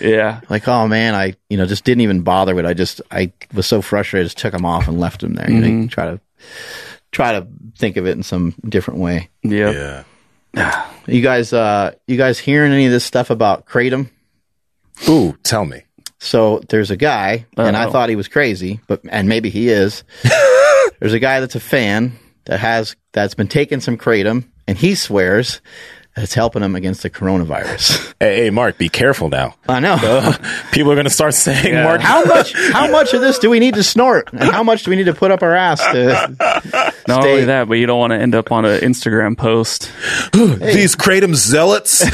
Yeah. 0.00 0.42
like 0.48 0.68
oh 0.68 0.86
man 0.86 1.14
i 1.14 1.34
you 1.48 1.56
know 1.56 1.66
just 1.66 1.82
didn't 1.82 2.02
even 2.02 2.20
bother 2.20 2.54
with 2.54 2.66
it. 2.66 2.68
i 2.68 2.74
just 2.74 3.00
i 3.10 3.32
was 3.52 3.66
so 3.66 3.82
frustrated 3.82 4.26
I 4.26 4.26
just 4.26 4.38
took 4.38 4.52
them 4.52 4.64
off 4.64 4.86
and 4.86 5.00
left 5.00 5.22
them 5.22 5.32
there 5.34 5.50
you 5.50 5.60
know 5.60 5.66
you 5.66 5.88
try 5.88 6.04
to 6.04 6.20
try 7.10 7.32
to 7.32 7.48
think 7.76 7.96
of 7.96 8.06
it 8.06 8.10
in 8.12 8.22
some 8.22 8.54
different 8.68 9.00
way 9.00 9.28
Yep. 9.42 10.04
Yeah. 10.54 10.86
you 11.06 11.20
guys 11.22 11.52
uh 11.52 11.92
you 12.06 12.16
guys 12.16 12.38
hearing 12.38 12.70
any 12.72 12.86
of 12.86 12.92
this 12.92 13.04
stuff 13.04 13.30
about 13.30 13.64
kratom 13.66 14.10
Ooh, 15.08 15.36
tell 15.42 15.64
me. 15.64 15.82
So 16.20 16.60
there's 16.68 16.90
a 16.90 16.96
guy, 16.96 17.46
and 17.56 17.76
I 17.76 17.84
Uh-oh. 17.84 17.90
thought 17.92 18.08
he 18.08 18.16
was 18.16 18.28
crazy, 18.28 18.80
but 18.88 19.00
and 19.08 19.28
maybe 19.28 19.50
he 19.50 19.68
is. 19.68 20.02
there's 21.00 21.12
a 21.12 21.20
guy 21.20 21.40
that's 21.40 21.54
a 21.54 21.60
fan 21.60 22.18
that 22.46 22.58
has 22.60 22.96
that's 23.12 23.34
been 23.34 23.48
taking 23.48 23.80
some 23.80 23.96
kratom, 23.96 24.44
and 24.66 24.76
he 24.76 24.94
swears 24.94 25.60
it's 26.16 26.34
helping 26.34 26.62
him 26.64 26.74
against 26.74 27.02
the 27.04 27.10
coronavirus. 27.10 28.04
Hey, 28.20 28.42
hey, 28.42 28.50
Mark, 28.50 28.76
be 28.78 28.88
careful 28.88 29.28
now. 29.28 29.54
I 29.68 29.78
know. 29.78 29.94
Uh, 30.02 30.32
people 30.72 30.90
are 30.90 30.96
going 30.96 31.04
to 31.04 31.10
start 31.10 31.34
saying, 31.34 31.72
Yeah. 31.72 31.84
Mark, 31.84 32.00
How 32.00 32.24
much? 32.24 32.52
How 32.72 32.90
much 32.90 33.14
of 33.14 33.20
this 33.20 33.38
do 33.38 33.48
we 33.48 33.60
need 33.60 33.74
to 33.74 33.84
snort, 33.84 34.30
and 34.32 34.50
how 34.50 34.64
much 34.64 34.82
do 34.82 34.90
we 34.90 34.96
need 34.96 35.04
to 35.06 35.14
put 35.14 35.30
up 35.30 35.44
our 35.44 35.54
ass 35.54 35.80
to? 35.92 36.34
Not 37.06 37.22
Stay- 37.22 37.30
only 37.30 37.44
that, 37.44 37.68
but 37.68 37.74
you 37.74 37.86
don't 37.86 38.00
want 38.00 38.10
to 38.10 38.18
end 38.18 38.34
up 38.34 38.50
on 38.50 38.64
an 38.64 38.80
Instagram 38.80 39.38
post. 39.38 39.92
these 40.32 40.96
kratom 40.96 41.36
zealots. 41.36 42.04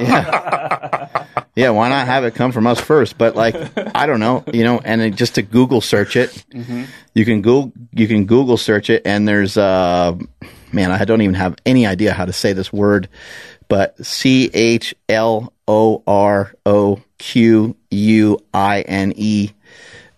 Yeah. 0.00 1.24
Yeah, 1.58 1.70
why 1.70 1.88
not 1.88 2.06
have 2.06 2.22
it 2.22 2.36
come 2.36 2.52
from 2.52 2.68
us 2.68 2.80
first? 2.80 3.18
But 3.18 3.34
like, 3.34 3.56
I 3.96 4.06
don't 4.06 4.20
know, 4.20 4.44
you 4.52 4.62
know, 4.62 4.78
and 4.78 5.02
it, 5.02 5.16
just 5.16 5.34
to 5.34 5.42
Google 5.42 5.80
search 5.80 6.14
it, 6.14 6.44
you 7.14 7.24
can 7.24 7.42
Google 7.42 7.72
you 7.90 8.06
can 8.06 8.26
Google 8.26 8.56
search 8.56 8.90
it, 8.90 9.02
and 9.04 9.26
there's 9.26 9.56
uh, 9.56 10.16
man, 10.72 10.92
I 10.92 11.04
don't 11.04 11.20
even 11.20 11.34
have 11.34 11.56
any 11.66 11.84
idea 11.84 12.12
how 12.12 12.26
to 12.26 12.32
say 12.32 12.52
this 12.52 12.72
word, 12.72 13.08
but 13.66 14.06
C 14.06 14.48
H 14.54 14.94
L 15.08 15.52
O 15.66 16.04
R 16.06 16.54
O 16.64 17.02
Q 17.18 17.74
U 17.90 18.38
I 18.54 18.82
N 18.82 19.12
E 19.16 19.50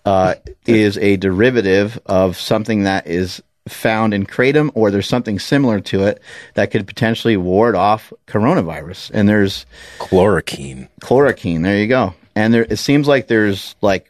uh, 0.04 0.34
is 0.66 0.98
a 0.98 1.16
derivative 1.16 1.98
of 2.04 2.36
something 2.36 2.82
that 2.82 3.06
is 3.06 3.42
found 3.69 4.15
in 4.15 4.27
kratom, 4.27 4.70
or 4.74 4.91
there's 4.91 5.09
something 5.09 5.39
similar 5.39 5.81
to 5.81 6.05
it 6.05 6.23
that 6.55 6.70
could 6.70 6.87
potentially 6.87 7.37
ward 7.37 7.74
off 7.74 8.12
coronavirus. 8.27 9.11
And 9.12 9.28
there's 9.28 9.66
Chloroquine. 9.99 10.89
chloroquine. 11.01 11.62
There 11.62 11.77
you 11.77 11.87
go. 11.87 12.15
And 12.35 12.55
there, 12.55 12.66
it 12.69 12.78
seems 12.78 13.07
like 13.07 13.27
there's 13.27 13.74
like 13.81 14.10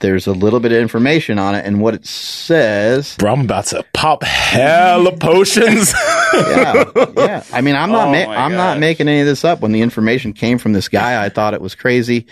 there's 0.00 0.26
a 0.26 0.32
little 0.32 0.60
bit 0.60 0.72
of 0.72 0.78
information 0.78 1.38
on 1.38 1.54
it, 1.54 1.64
and 1.66 1.80
what 1.80 1.94
it 1.94 2.06
says. 2.06 3.16
Bro, 3.18 3.32
I'm 3.32 3.40
about 3.42 3.66
to 3.66 3.84
pop 3.92 4.22
hella 4.24 5.16
potions. 5.16 5.94
Yeah, 6.34 6.84
yeah. 7.14 7.44
I 7.52 7.60
mean, 7.60 7.76
I'm 7.76 7.90
not, 7.92 8.08
Oh 8.08 8.12
ma- 8.12 8.32
I'm 8.32 8.52
not 8.52 8.78
making 8.78 9.06
any 9.06 9.20
of 9.20 9.26
this 9.26 9.44
up. 9.44 9.60
When 9.60 9.72
the 9.72 9.82
information 9.82 10.32
came 10.32 10.56
from 10.56 10.72
this 10.72 10.88
guy, 10.88 11.22
I 11.22 11.28
thought 11.28 11.52
it 11.52 11.60
was 11.60 11.74
crazy, 11.74 12.26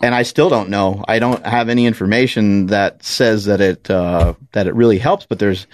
and 0.00 0.14
I 0.14 0.22
still 0.22 0.48
don't 0.48 0.70
know. 0.70 1.04
I 1.08 1.18
don't 1.18 1.44
have 1.44 1.68
any 1.68 1.84
information 1.86 2.66
that 2.66 3.02
says 3.02 3.46
that 3.46 3.60
it 3.60 3.90
uh, 3.90 4.34
that 4.52 4.68
it 4.68 4.74
really 4.76 4.98
helps. 4.98 5.26
But 5.26 5.40
there's 5.40 5.66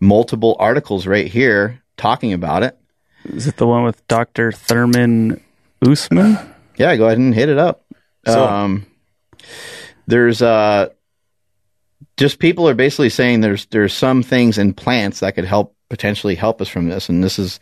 multiple 0.00 0.56
articles 0.58 1.06
right 1.06 1.28
here 1.28 1.80
talking 1.96 2.32
about 2.32 2.64
it. 2.64 2.76
Is 3.26 3.46
it 3.46 3.56
the 3.58 3.66
one 3.68 3.84
with 3.84 4.04
Dr. 4.08 4.50
Thurman 4.50 5.40
Usman? 5.86 6.36
Yeah, 6.76 6.96
go 6.96 7.06
ahead 7.06 7.18
and 7.18 7.32
hit 7.32 7.48
it 7.48 7.58
up. 7.58 7.84
So- 8.26 8.44
um, 8.44 8.86
there's 10.10 10.42
uh, 10.42 10.88
just 12.16 12.38
people 12.38 12.68
are 12.68 12.74
basically 12.74 13.08
saying 13.10 13.40
there's 13.40 13.66
there's 13.66 13.92
some 13.94 14.22
things 14.22 14.58
in 14.58 14.74
plants 14.74 15.20
that 15.20 15.34
could 15.34 15.44
help 15.44 15.74
potentially 15.88 16.34
help 16.34 16.60
us 16.60 16.68
from 16.68 16.88
this, 16.88 17.08
and 17.08 17.24
this 17.24 17.38
is 17.38 17.60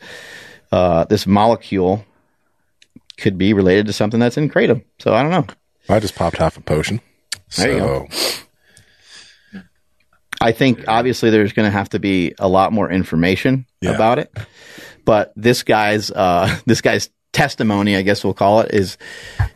uh, 0.72 1.04
this 1.04 1.26
molecule 1.26 2.04
could 3.16 3.38
be 3.38 3.52
related 3.52 3.86
to 3.86 3.92
something 3.92 4.20
that's 4.20 4.36
in 4.36 4.48
kratom. 4.50 4.84
So 4.98 5.14
I 5.14 5.22
don't 5.22 5.30
know. 5.32 5.46
I 5.88 6.00
just 6.00 6.14
popped 6.14 6.36
half 6.38 6.56
a 6.56 6.60
potion. 6.60 7.00
There 7.56 7.72
you 7.72 7.78
so, 7.78 8.08
I 10.40 10.52
think 10.52 10.84
obviously 10.86 11.30
there's 11.30 11.52
going 11.52 11.66
to 11.66 11.76
have 11.76 11.88
to 11.90 11.98
be 11.98 12.34
a 12.38 12.48
lot 12.48 12.72
more 12.72 12.90
information 12.90 13.66
Yeah. 13.80 13.92
about 13.92 14.18
it. 14.18 14.32
But 15.04 15.32
this 15.34 15.62
guy's 15.62 16.10
uh, 16.10 16.54
this 16.66 16.80
guy's 16.80 17.10
testimony, 17.32 17.96
I 17.96 18.02
guess 18.02 18.24
we'll 18.24 18.34
call 18.34 18.60
it, 18.60 18.74
is 18.74 18.98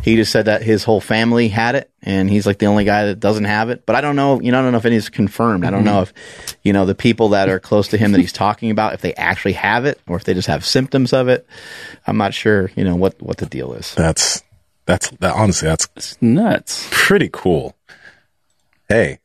he 0.03 0.17
just 0.17 0.31
said 0.33 0.45
that 0.45 0.63
his 0.63 0.85
whole 0.85 1.01
family 1.01 1.49
had 1.49 1.75
it, 1.75 1.91
and 2.03 2.29
he's 2.29 2.47
like 2.47 2.59
the 2.59 2.67
only 2.67 2.85
guy 2.85 3.07
that 3.07 3.21
doesn't 3.21 3.45
have 3.45 3.71
it. 3.71 3.87
But 3.87 3.97
I 3.97 4.01
don't 4.01 4.17
know, 4.17 4.41
you 4.41 4.53
know, 4.53 4.59
I 4.59 4.63
don't 4.63 4.73
know 4.73 4.79
if 4.79 4.85
any's 4.85 5.09
confirmed. 5.09 5.65
I 5.65 5.71
don't 5.71 5.85
know 5.85 6.03
if 6.03 6.13
you 6.63 6.73
know 6.73 6.87
the 6.87 6.95
people 6.95 7.31
that 7.31 7.49
are 7.49 7.61
close 7.61 7.89
to 7.89 7.97
him 7.97 8.13
that 8.13 8.21
he's 8.21 8.33
talking 8.33 8.71
about 8.71 8.95
if 8.95 9.01
they 9.01 9.15
actually 9.15 9.55
have 9.55 9.85
it 9.85 10.01
or 10.07 10.17
if 10.17 10.25
they 10.25 10.35
just 10.35 10.49
have 10.49 10.65
symptoms 10.65 11.13
of 11.13 11.29
it. 11.29 11.47
I'm 12.07 12.17
not 12.17 12.35
sure, 12.35 12.71
you 12.77 12.85
know, 12.85 12.97
what 12.97 13.21
what 13.23 13.39
the 13.39 13.47
deal 13.47 13.73
is. 13.75 13.95
that's, 13.95 14.43
that's, 14.87 15.11
that, 15.21 15.35
honestly, 15.35 15.69
that's 15.69 15.89
It's 15.97 16.21
nuts. 16.21 16.89
pretty 16.91 17.31
cool. 17.33 17.77
Hey, 18.89 19.21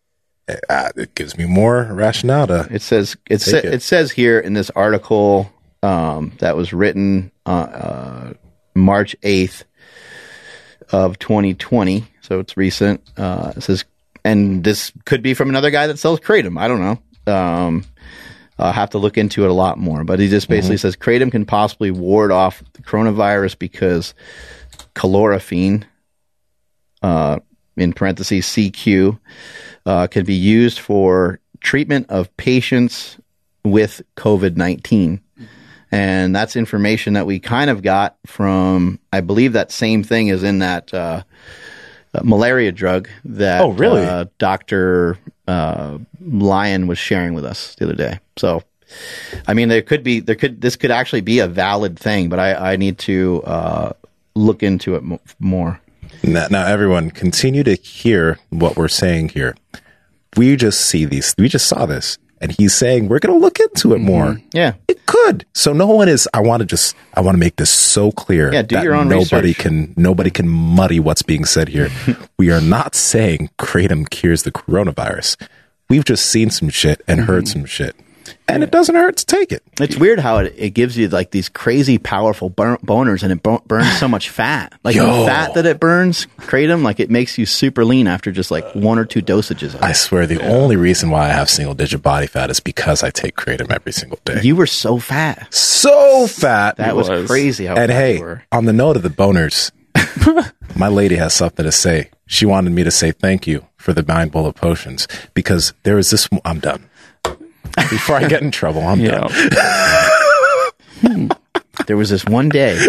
uh, 0.70 0.92
it 0.96 1.14
gives 1.16 1.38
me 1.38 1.46
more 1.46 1.84
rationale 1.92 2.48
to. 2.48 2.68
It 2.72 2.82
says 2.82 3.18
it, 3.30 3.42
sa- 3.42 3.58
it. 3.58 3.66
it. 3.66 3.82
says 3.82 4.12
here 4.12 4.40
in 4.40 4.54
this 4.54 4.70
article 4.70 5.52
um, 5.84 6.32
that 6.40 6.56
was 6.56 6.72
written 6.74 7.32
uh, 7.48 7.50
uh, 7.50 8.34
March 8.76 9.16
eighth 9.24 9.64
of 10.92 11.18
2020, 11.20 12.06
so 12.22 12.40
it's 12.40 12.58
recent. 12.58 13.02
Uh, 13.18 13.54
it 13.56 13.62
says, 13.62 13.86
and 14.24 14.64
this 14.64 14.92
could 15.06 15.24
be 15.24 15.34
from 15.34 15.50
another 15.50 15.72
guy 15.72 15.88
that 15.88 15.98
sells 15.98 16.20
kratom. 16.20 16.60
I 16.60 16.68
don't 16.68 16.82
know. 16.82 17.34
Um, 17.34 17.86
I'll 18.60 18.74
have 18.74 18.90
to 18.92 18.98
look 18.98 19.18
into 19.18 19.44
it 19.44 19.50
a 19.50 19.54
lot 19.54 19.78
more, 19.78 20.04
but 20.04 20.20
he 20.20 20.28
just 20.28 20.50
basically 20.50 20.78
says 20.78 20.96
kratom 20.96 21.32
can 21.32 21.46
possibly 21.46 21.92
ward 21.92 22.32
off 22.32 22.64
the 22.74 22.82
coronavirus 22.82 23.58
because 23.58 24.14
chloroquine, 24.96 25.84
uh, 27.02 27.40
in 27.76 27.94
parentheses 27.94 28.46
CQ, 28.46 29.20
uh, 29.86 30.08
can 30.08 30.26
be 30.26 30.34
used 30.34 30.80
for 30.80 31.40
treatment 31.62 32.08
of 32.10 32.36
patients 32.38 33.18
with 33.64 34.02
COVID 34.16 34.58
19. 34.58 35.22
And 35.92 36.36
that's 36.36 36.56
information 36.56 37.14
that 37.14 37.26
we 37.26 37.40
kind 37.40 37.70
of 37.70 37.82
got 37.82 38.18
from, 38.26 39.00
I 39.14 39.22
believe 39.22 39.54
that 39.54 39.72
same 39.72 40.04
thing 40.04 40.28
is 40.28 40.44
in 40.44 40.60
that 40.60 40.94
uh, 40.94 41.24
uh, 42.14 42.22
malaria 42.24 42.72
drug 42.72 43.08
that 43.26 43.62
Oh, 43.62 43.70
really? 43.70 44.04
uh, 44.06 44.26
Dr. 44.38 45.18
Uh, 45.48 46.00
Lyon 46.22 46.88
was 46.88 46.98
sharing 46.98 47.34
with 47.34 47.46
us 47.46 47.76
the 47.76 47.86
other 47.86 47.96
day. 47.96 48.20
So, 48.36 48.64
I 49.48 49.54
mean, 49.54 49.70
there 49.70 49.82
could 49.82 50.04
be, 50.04 50.20
there 50.20 50.36
could, 50.36 50.60
this 50.62 50.76
could 50.76 50.92
actually 50.92 51.22
be 51.22 51.40
a 51.40 51.48
valid 51.48 51.98
thing, 51.98 52.28
but 52.28 52.40
I, 52.40 52.74
I 52.74 52.76
need 52.76 52.98
to 53.00 53.42
uh, 53.46 53.94
look 54.36 54.64
into 54.64 54.96
it 54.96 55.04
mo- 55.04 55.22
more. 55.40 55.80
Now, 56.24 56.48
now, 56.50 56.66
everyone, 56.66 57.12
continue 57.12 57.64
to 57.64 57.76
hear 57.76 58.40
what 58.50 58.76
we're 58.76 58.88
saying 58.88 59.30
here. 59.30 59.56
We 60.36 60.56
just 60.56 60.82
see 60.82 61.06
these. 61.06 61.34
We 61.38 61.48
just 61.48 61.68
saw 61.68 61.86
this, 61.86 62.18
and 62.42 62.52
he's 62.52 62.74
saying 62.74 63.08
we're 63.08 63.20
going 63.20 63.34
to 63.38 63.40
look 63.44 63.60
into 63.60 63.94
it 63.94 64.00
more. 64.00 64.40
Yeah. 64.54 64.74
It 64.88 65.06
could. 65.06 65.46
So 65.54 65.74
no 65.74 65.88
one 65.88 66.08
is. 66.10 66.28
I 66.34 66.42
want 66.42 66.62
to 66.62 66.66
just. 66.66 66.96
I 67.14 67.22
want 67.22 67.36
to 67.36 67.40
make 67.40 67.56
this 67.56 67.70
so 67.70 68.12
clear. 68.12 68.52
Yeah, 68.54 68.62
do 68.62 68.76
that 68.76 68.84
your 68.84 68.94
own 68.96 69.08
Nobody 69.10 69.50
research. 69.50 69.58
can. 69.64 69.94
Nobody 69.98 70.30
can 70.30 70.48
muddy 70.48 71.00
what's 71.00 71.22
being 71.22 71.46
said 71.46 71.70
here. 71.70 71.90
we 72.38 72.52
are 72.52 72.62
not 72.62 72.96
saying 72.96 73.50
kratom 73.58 74.10
cures 74.10 74.44
the 74.44 74.52
coronavirus. 74.52 75.38
We've 75.90 76.06
just 76.06 76.26
seen 76.26 76.50
some 76.50 76.70
shit 76.70 77.02
and 77.08 77.22
Mm-hmm. 77.22 77.28
heard 77.32 77.48
some 77.48 77.66
shit, 77.66 77.96
and 78.48 78.64
it 78.64 78.72
doesn't 78.72 78.96
hurt 78.96 79.18
to 79.18 79.26
take 79.26 79.52
it. 79.52 79.64
It's 79.80 79.98
weird 79.98 80.20
how 80.20 80.38
it, 80.38 80.54
it 80.58 80.70
gives 80.72 80.98
you 80.98 81.08
like 81.10 81.32
these 81.32 81.50
crazy 81.50 81.98
powerful 81.98 82.50
bur- 82.50 82.78
boners 82.78 83.24
and 83.24 83.32
it 83.32 83.44
bu- 83.44 83.60
burns 83.68 83.98
so 84.00 84.08
much 84.08 84.30
fat. 84.30 84.74
Like 84.84 84.96
the 84.96 85.06
fat 85.06 85.54
that 85.56 85.66
it 85.66 85.80
burns, 85.80 86.28
kratom, 86.40 86.84
like 86.84 87.00
it 87.00 87.10
makes 87.10 87.38
you 87.38 87.46
super 87.46 87.84
lean 87.86 88.08
after 88.08 88.32
just 88.32 88.52
like 88.52 88.66
one 88.74 88.98
or 88.98 89.06
two 89.06 89.22
dosages 89.22 89.70
of 89.70 89.76
it. 89.76 89.84
I 89.84 89.92
swear, 89.92 90.26
the 90.26 90.42
only 90.48 90.76
reason 90.76 91.10
why 91.10 91.26
I 91.26 91.34
have 91.34 91.50
single 91.50 91.76
digit 91.76 92.02
body 92.02 92.28
fat 92.28 92.50
is 92.50 92.60
because 92.60 93.04
I 93.04 93.10
take 93.10 93.36
kratom 93.36 93.72
every 93.72 93.92
single 93.92 94.20
day. 94.24 94.42
You 94.42 94.56
were 94.56 94.68
so 94.68 94.98
fat. 94.98 95.54
so 95.54 96.28
fat. 96.28 96.78
That 96.78 96.96
was, 96.96 97.10
was. 97.10 97.28
crazy 97.28 97.66
how 97.66 97.76
and 97.76 97.92
hey, 97.92 98.20
were. 98.20 98.44
on 98.52 98.66
the 98.66 98.74
note 98.74 98.96
of 98.96 99.04
the 99.04 99.10
boners, 99.10 99.72
my 100.76 100.88
lady 100.88 101.16
has 101.16 101.34
something 101.34 101.66
to 101.66 101.72
say. 101.72 102.12
She 102.28 102.46
wanted 102.46 102.72
me 102.72 102.84
to 102.84 102.92
say 102.92 103.12
thank 103.12 103.48
you 103.48 103.66
for 103.78 103.94
the 103.94 104.04
Mind 104.06 104.32
Bullet 104.32 104.54
potions 104.54 105.08
because 105.34 105.74
there 105.84 105.98
is 105.98 106.10
this. 106.10 106.28
I'm 106.44 106.60
done. 106.60 106.90
Before 107.90 108.16
I 108.18 108.28
get 108.28 108.42
in 108.42 108.52
trouble, 108.52 108.82
I'm 108.82 109.00
Yeah. 109.00 109.28
done. 109.28 109.32
Hmm. 111.02 111.28
There 111.86 111.96
was 111.98 112.10
this 112.10 112.26
one 112.26 112.50
day. 112.50 112.76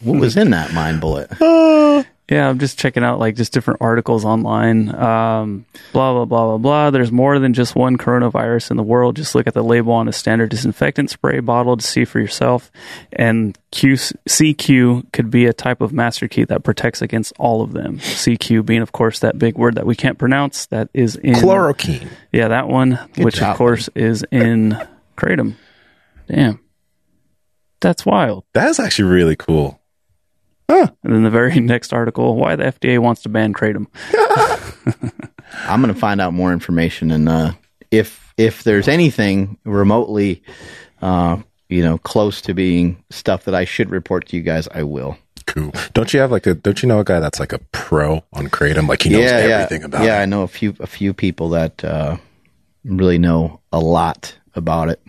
what 0.00 0.18
was 0.18 0.36
in 0.36 0.50
that 0.50 0.72
mind 0.72 1.00
bullet? 1.00 1.30
Uh, 1.40 2.02
Yeah, 2.30 2.46
I'm 2.46 2.58
just 2.58 2.78
checking 2.78 3.02
out 3.02 3.18
like 3.18 3.36
just 3.36 3.54
different 3.54 3.80
articles 3.80 4.22
online. 4.22 4.94
Um, 4.94 5.64
blah 5.92 6.12
blah 6.12 6.26
blah 6.26 6.46
blah 6.46 6.58
blah. 6.58 6.90
There's 6.90 7.10
more 7.10 7.38
than 7.38 7.54
just 7.54 7.74
one 7.74 7.96
coronavirus 7.96 8.70
in 8.70 8.76
the 8.76 8.82
world. 8.82 9.16
Just 9.16 9.34
look 9.34 9.46
at 9.46 9.54
the 9.54 9.64
label 9.64 9.92
on 9.94 10.08
a 10.08 10.12
standard 10.12 10.50
disinfectant 10.50 11.08
spray 11.08 11.40
bottle 11.40 11.78
to 11.78 11.86
see 11.86 12.04
for 12.04 12.20
yourself. 12.20 12.70
And 13.14 13.56
Q, 13.70 13.94
CQ 13.94 15.10
could 15.12 15.30
be 15.30 15.46
a 15.46 15.54
type 15.54 15.80
of 15.80 15.94
master 15.94 16.28
key 16.28 16.44
that 16.44 16.64
protects 16.64 17.00
against 17.00 17.32
all 17.38 17.62
of 17.62 17.72
them. 17.72 17.98
CQ 17.98 18.66
being, 18.66 18.82
of 18.82 18.92
course, 18.92 19.20
that 19.20 19.38
big 19.38 19.56
word 19.56 19.76
that 19.76 19.86
we 19.86 19.96
can't 19.96 20.18
pronounce. 20.18 20.66
That 20.66 20.90
is 20.92 21.16
in 21.16 21.32
Chloroquine. 21.34 22.08
Yeah, 22.30 22.48
that 22.48 22.68
one, 22.68 22.98
which 23.16 23.36
job, 23.36 23.52
of 23.52 23.56
course 23.56 23.88
is 23.94 24.22
in 24.30 24.76
kratom. 25.16 25.54
Damn, 26.28 26.60
that's 27.80 28.04
wild. 28.04 28.44
That 28.52 28.68
is 28.68 28.78
actually 28.78 29.08
really 29.08 29.36
cool. 29.36 29.77
And 31.08 31.14
then 31.14 31.22
the 31.22 31.30
very 31.30 31.58
next 31.60 31.92
article, 31.92 32.36
why 32.36 32.56
the 32.56 32.64
FDA 32.64 32.98
wants 32.98 33.22
to 33.22 33.28
ban 33.28 33.54
kratom. 33.54 33.86
I'm 35.66 35.80
going 35.80 35.92
to 35.92 35.98
find 35.98 36.20
out 36.20 36.34
more 36.34 36.52
information, 36.52 37.10
and 37.10 37.28
uh, 37.28 37.52
if 37.90 38.34
if 38.36 38.62
there's 38.62 38.86
anything 38.86 39.56
remotely, 39.64 40.42
uh, 41.00 41.38
you 41.68 41.82
know, 41.82 41.96
close 41.98 42.42
to 42.42 42.54
being 42.54 43.02
stuff 43.10 43.44
that 43.44 43.54
I 43.54 43.64
should 43.64 43.90
report 43.90 44.28
to 44.28 44.36
you 44.36 44.42
guys, 44.42 44.68
I 44.68 44.82
will. 44.82 45.16
cool. 45.46 45.72
Don't 45.94 46.12
you 46.12 46.20
have 46.20 46.30
like 46.30 46.46
a? 46.46 46.54
Don't 46.54 46.82
you 46.82 46.88
know 46.88 47.00
a 47.00 47.04
guy 47.04 47.20
that's 47.20 47.40
like 47.40 47.54
a 47.54 47.58
pro 47.72 48.22
on 48.34 48.48
kratom? 48.48 48.88
Like 48.88 49.02
he 49.02 49.08
knows 49.08 49.24
yeah, 49.24 49.38
everything 49.38 49.80
yeah. 49.80 49.86
about 49.86 50.04
yeah, 50.04 50.18
it. 50.18 50.22
I 50.22 50.26
know 50.26 50.42
a 50.42 50.48
few 50.48 50.74
a 50.80 50.86
few 50.86 51.14
people 51.14 51.48
that 51.50 51.82
uh, 51.82 52.18
really 52.84 53.18
know 53.18 53.60
a 53.72 53.80
lot 53.80 54.34
about 54.54 54.90
it. 54.90 55.00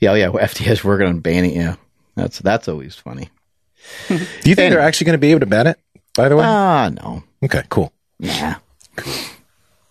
Yeah, 0.00 0.12
oh, 0.12 0.14
yeah. 0.14 0.28
FDA 0.28 0.70
is 0.70 0.84
working 0.84 1.06
on 1.06 1.20
banning. 1.20 1.56
Yeah, 1.56 1.76
that's 2.16 2.38
that's 2.40 2.68
always 2.68 2.94
funny. 2.94 3.30
Do 4.08 4.14
you 4.50 4.54
think 4.54 4.70
they're 4.72 4.80
actually 4.80 5.06
going 5.06 5.14
to 5.14 5.18
be 5.18 5.30
able 5.30 5.40
to 5.40 5.46
ban 5.46 5.66
it? 5.66 5.78
By 6.14 6.28
the 6.28 6.36
way, 6.36 6.44
Ah, 6.44 6.90
no, 6.90 7.22
okay, 7.44 7.62
cool. 7.68 7.92
nah. 8.18 8.54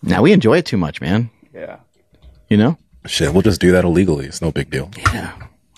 Now 0.02 0.22
we 0.22 0.32
enjoy 0.32 0.58
it 0.58 0.66
too 0.66 0.76
much, 0.76 1.00
man. 1.00 1.30
Yeah. 1.54 1.78
You 2.48 2.56
know? 2.56 2.78
Shit, 3.06 3.32
we'll 3.32 3.42
just 3.42 3.60
do 3.60 3.72
that 3.72 3.84
illegally. 3.84 4.26
It's 4.26 4.42
no 4.42 4.52
big 4.52 4.70
deal. 4.70 4.90
Yeah, 5.12 5.32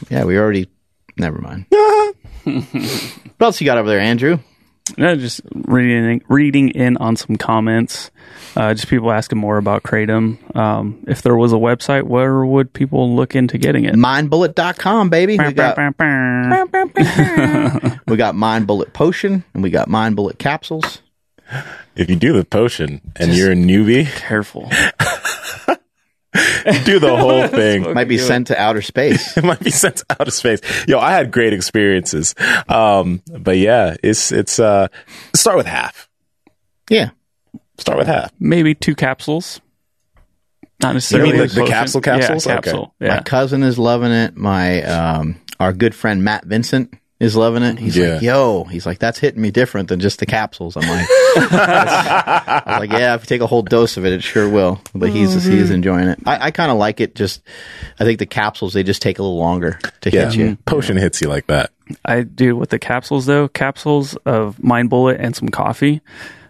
yeah. 0.09 0.25
We 0.25 0.37
already. 0.39 0.69
Never 1.17 1.39
mind. 1.41 1.67
what 2.45 3.41
else 3.41 3.61
you 3.61 3.65
got 3.67 3.79
over 3.79 3.89
there, 3.89 4.01
Andrew? 4.01 4.39
Yeah, 4.97 5.15
just 5.15 5.41
reading 5.53 6.23
reading 6.29 6.71
in 6.71 6.97
on 6.97 7.17
some 7.17 7.37
comments. 7.37 8.11
Uh, 8.57 8.75
just 8.75 8.89
people 8.89 9.13
asking 9.13 9.39
more 9.39 9.59
about 9.59 9.83
kratom. 9.83 10.57
Um, 10.57 11.05
if 11.07 11.23
there 11.23 11.37
was 11.37 11.53
a 11.53 11.57
website, 11.57 12.05
where 12.05 12.45
would 12.45 12.73
people 12.73 13.15
look 13.15 13.35
into 13.35 13.59
getting 13.59 13.85
it? 13.85 13.95
Mindbullet.com, 13.95 15.09
baby. 15.09 15.39
We 15.39 15.53
got 15.53 15.77
we 18.07 18.17
got 18.17 18.35
Mind 18.35 18.67
Bullet 18.67 18.93
Potion 18.93 19.45
and 19.55 19.63
we 19.63 19.71
got 19.71 19.89
Mind 19.89 20.17
Bullet 20.17 20.39
capsules. 20.39 21.03
If 21.97 22.09
you 22.09 22.17
do 22.17 22.33
the 22.33 22.45
potion 22.45 23.01
and 23.17 23.35
you're 23.35 23.53
a 23.53 23.57
newbie, 23.57 24.07
Careful. 24.07 24.71
do 26.85 26.99
the 27.01 27.17
whole 27.17 27.49
thing. 27.49 27.93
Might 27.95 28.09
be 28.09 28.19
sent 28.19 28.49
to 28.49 28.61
outer 28.61 28.83
space. 28.83 29.37
it 29.37 29.45
might 29.45 29.61
be 29.61 29.71
sent 29.71 29.97
to 29.97 30.05
outer 30.19 30.31
space. 30.31 30.61
Yo, 30.87 30.99
I 30.99 31.11
had 31.13 31.31
great 31.33 31.53
experiences. 31.53 32.35
Um, 32.69 33.23
but 33.27 33.59
yeah, 33.59 33.97
it's 34.03 34.31
it's 34.31 34.59
uh 34.61 34.89
start 35.35 35.57
with 35.57 35.67
half. 35.67 36.09
yeah. 36.89 37.11
Start 37.79 37.97
with 37.99 38.07
half. 38.09 38.31
Maybe 38.39 38.75
two 38.75 38.95
capsules. 38.95 39.61
Not 40.83 40.91
You 40.91 40.95
necessarily 40.95 41.33
mean 41.33 41.41
the, 41.41 41.47
the 41.47 41.67
capsule 41.67 42.01
capsules? 42.03 42.47
Yeah, 42.47 42.53
Okay. 42.59 42.71
capsule. 42.71 42.95
My 43.01 43.21
cousin 43.23 43.63
is 43.63 43.79
loving 43.79 44.13
it. 44.13 44.37
My 44.37 44.83
um 44.83 45.41
our 45.59 45.73
good 45.73 45.95
friend 45.95 46.23
Matt 46.23 46.45
Vincent 46.45 46.95
is 47.21 47.37
loving 47.37 47.63
it. 47.63 47.79
He's 47.79 47.97
Yeah. 47.97 48.15
like, 48.15 48.23
yo, 48.23 48.65
he's 48.65 48.87
like, 48.87 48.99
that's 48.99 49.19
hitting 49.19 49.41
me 49.43 49.51
different 49.51 49.89
than 49.89 50.01
just 50.01 50.19
the 50.19 50.27
capsules. 50.27 50.77
I'm 50.77 50.89
like, 50.89 51.07
I 51.55 52.63
was 52.67 52.79
like, 52.89 52.93
yeah, 52.93 53.15
if 53.15 53.23
you 53.23 53.27
take 53.27 53.41
a 53.41 53.47
whole 53.47 53.63
dose 53.63 53.97
of 53.97 54.05
it, 54.07 54.13
it 54.13 54.23
sure 54.23 54.49
will. 54.49 54.81
But 54.95 55.11
he's 55.11 55.45
he's 55.45 55.71
enjoying 55.71 56.09
it. 56.09 56.19
I, 56.27 56.47
I 56.47 56.51
kind 56.51 56.71
of 56.71 56.79
like 56.79 57.01
it. 57.01 57.15
Just, 57.15 57.43
I 57.99 58.05
think 58.05 58.19
the 58.19 58.27
capsules 58.27 58.73
they 58.73 58.83
just 58.83 59.03
take 59.03 59.19
a 59.19 59.23
little 59.23 59.39
longer 59.39 59.79
to 60.03 60.11
Yeah. 60.11 60.27
hit 60.27 60.37
you. 60.37 60.57
Potion 60.65 60.97
hits 60.97 61.21
you 61.21 61.29
like 61.29 61.47
that. 61.49 61.71
I 62.05 62.23
do 62.23 62.57
with 62.57 62.71
the 62.71 62.79
capsules 62.79 63.27
though. 63.27 63.49
Capsules 63.49 64.15
of 64.25 64.63
Mind 64.63 64.91
Bullet 64.91 65.19
and 65.21 65.35
some 65.37 65.49
coffee. 65.49 66.01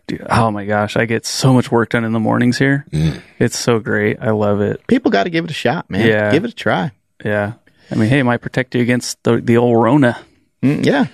Dude, 0.06 0.26
oh 0.28 0.50
my 0.50 0.64
gosh, 0.64 0.96
I 0.96 1.04
get 1.04 1.24
so 1.24 1.52
much 1.52 1.70
work 1.70 1.90
done 1.90 2.04
in 2.04 2.12
the 2.12 2.20
mornings 2.20 2.58
here. 2.58 2.84
Mm. 2.92 3.22
It's 3.38 3.58
so 3.58 3.78
great. 3.78 4.18
I 4.20 4.30
love 4.30 4.60
it. 4.60 4.84
People 4.86 5.10
got 5.10 5.24
to 5.24 5.30
give 5.30 5.44
it 5.44 5.50
a 5.50 5.54
shot, 5.54 5.88
man. 5.88 6.06
Yeah. 6.06 6.30
give 6.32 6.44
it 6.44 6.50
a 6.50 6.54
try. 6.54 6.90
Yeah. 7.24 7.54
I 7.90 7.94
mean, 7.96 8.08
hey, 8.08 8.18
it 8.20 8.24
might 8.24 8.40
protect 8.40 8.74
you 8.74 8.82
against 8.82 9.22
the 9.24 9.40
the 9.40 9.56
old 9.56 9.82
Rona. 9.82 10.18
Mm, 10.62 10.84
yeah, 10.84 11.06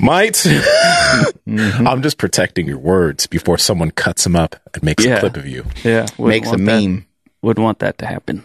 Might. 0.00 0.34
Mm-hmm. 0.34 1.86
I'm 1.86 2.00
just 2.02 2.16
protecting 2.16 2.66
your 2.66 2.78
words 2.78 3.26
before 3.26 3.58
someone 3.58 3.90
cuts 3.90 4.24
them 4.24 4.34
up 4.36 4.56
and 4.72 4.82
makes 4.82 5.04
Yeah. 5.04 5.16
a 5.16 5.20
clip 5.20 5.36
of 5.36 5.46
you. 5.46 5.64
Yeah, 5.82 6.06
wouldn't 6.16 6.28
makes 6.28 6.46
a 6.48 6.50
want 6.52 6.64
that- 6.64 6.80
meme. 6.82 7.06
would 7.42 7.58
want 7.58 7.78
that 7.80 7.98
to 7.98 8.06
happen. 8.06 8.42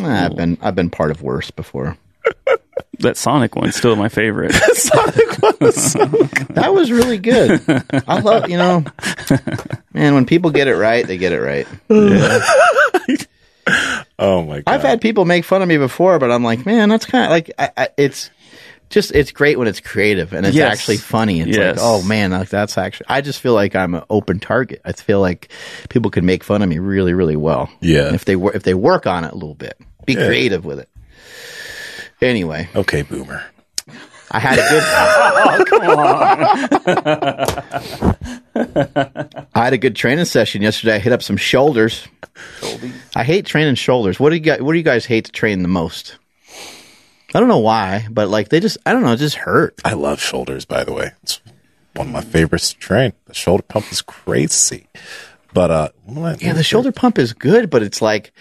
Ah, 0.00 0.26
I've 0.26 0.36
been 0.36 0.58
I've 0.60 0.74
been 0.76 0.90
part 0.90 1.10
of 1.10 1.22
worse 1.22 1.50
before. 1.50 1.96
That 3.00 3.16
Sonic 3.16 3.56
one's 3.56 3.74
still 3.74 3.96
my 3.96 4.08
favorite. 4.08 4.52
Sonic, 4.52 5.14
that 6.54 6.70
was 6.72 6.92
really 6.92 7.18
good. 7.18 7.60
I 8.06 8.20
love 8.20 8.48
you 8.48 8.56
know, 8.56 8.84
man. 9.92 10.14
When 10.14 10.24
people 10.24 10.50
get 10.50 10.68
it 10.68 10.76
right, 10.76 11.04
they 11.04 11.18
get 11.18 11.32
it 11.32 11.40
right. 11.40 11.66
Yeah. 11.88 12.40
Oh 14.18 14.44
my 14.44 14.60
god. 14.60 14.64
I've 14.72 14.82
had 14.82 15.00
people 15.00 15.24
make 15.24 15.44
fun 15.44 15.62
of 15.62 15.68
me 15.68 15.78
before, 15.78 16.18
but 16.18 16.30
I'm 16.30 16.44
like, 16.44 16.64
man, 16.64 16.88
that's 16.88 17.06
kind 17.06 17.24
of 17.24 17.30
like 17.30 17.50
I, 17.58 17.70
I, 17.76 17.88
it's 17.96 18.30
just 18.92 19.12
it's 19.14 19.32
great 19.32 19.58
when 19.58 19.66
it's 19.68 19.80
creative 19.80 20.32
and 20.32 20.46
it's 20.46 20.54
Yes. 20.56 20.72
actually 20.72 20.98
funny. 20.98 21.40
It's 21.40 21.56
Yes. 21.56 21.76
like, 21.78 21.84
oh 21.84 22.02
man, 22.02 22.30
like, 22.30 22.48
that's 22.48 22.78
actually. 22.78 23.06
I 23.08 23.20
just 23.20 23.40
feel 23.40 23.54
like 23.54 23.74
I'm 23.74 23.94
an 23.94 24.04
open 24.10 24.38
target. 24.38 24.80
I 24.84 24.92
feel 24.92 25.20
like 25.20 25.50
people 25.88 26.10
can 26.10 26.24
make 26.24 26.44
fun 26.44 26.62
of 26.62 26.68
me 26.68 26.78
really, 26.78 27.12
really 27.14 27.36
well. 27.36 27.68
Yeah. 27.80 28.14
if 28.14 28.24
they 28.24 28.36
wor- 28.36 28.54
if 28.54 28.62
they 28.62 28.74
work 28.74 29.06
on 29.06 29.24
it 29.24 29.32
a 29.32 29.34
little 29.34 29.54
bit, 29.56 29.76
be 30.06 30.14
creative 30.14 30.64
with 30.64 30.78
it. 30.78 30.88
Anyway, 32.20 32.68
okay, 32.76 33.02
boomer. 33.02 33.42
I 34.30 34.38
had 34.38 34.58
a 34.58 34.62
good. 34.62 34.82
I 39.54 39.64
had 39.64 39.72
a 39.72 39.78
good 39.78 39.96
training 39.96 40.24
session 40.24 40.62
yesterday. 40.62 40.94
I 40.94 40.98
hit 40.98 41.12
up 41.12 41.22
some 41.22 41.36
shoulders. 41.36 42.06
I 43.14 43.24
hate 43.24 43.46
training 43.46 43.74
shoulders. 43.74 44.18
What 44.20 44.30
do 44.30 44.36
you 44.36 44.40
guys? 44.40 44.60
What 44.62 44.72
do 44.72 44.78
you 44.78 44.84
guys 44.84 45.04
hate 45.04 45.26
to 45.26 45.32
train 45.32 45.62
the 45.62 45.68
most? 45.68 46.16
I 47.34 47.40
don't 47.40 47.48
know 47.48 47.58
why, 47.58 48.06
but 48.10 48.28
like 48.28 48.48
they 48.50 48.60
just, 48.60 48.78
I 48.84 48.92
don't 48.92 49.02
know, 49.02 49.12
it 49.12 49.16
just 49.18 49.36
hurt. 49.36 49.74
I 49.84 49.94
love 49.94 50.20
shoulders, 50.20 50.64
by 50.64 50.84
the 50.84 50.92
way. 50.92 51.12
It's 51.22 51.40
one 51.94 52.08
of 52.08 52.12
my 52.12 52.20
favorites 52.20 52.72
to 52.72 52.78
train. 52.78 53.12
The 53.26 53.34
shoulder 53.34 53.62
pump 53.62 53.90
is 53.90 54.02
crazy. 54.02 54.86
But 55.54 55.70
uh 55.70 55.88
Yeah, 56.40 56.54
the 56.54 56.62
shoulder 56.62 56.92
pump 56.92 57.18
is 57.18 57.34
good, 57.34 57.68
but 57.68 57.82
it's 57.82 58.00
like, 58.00 58.32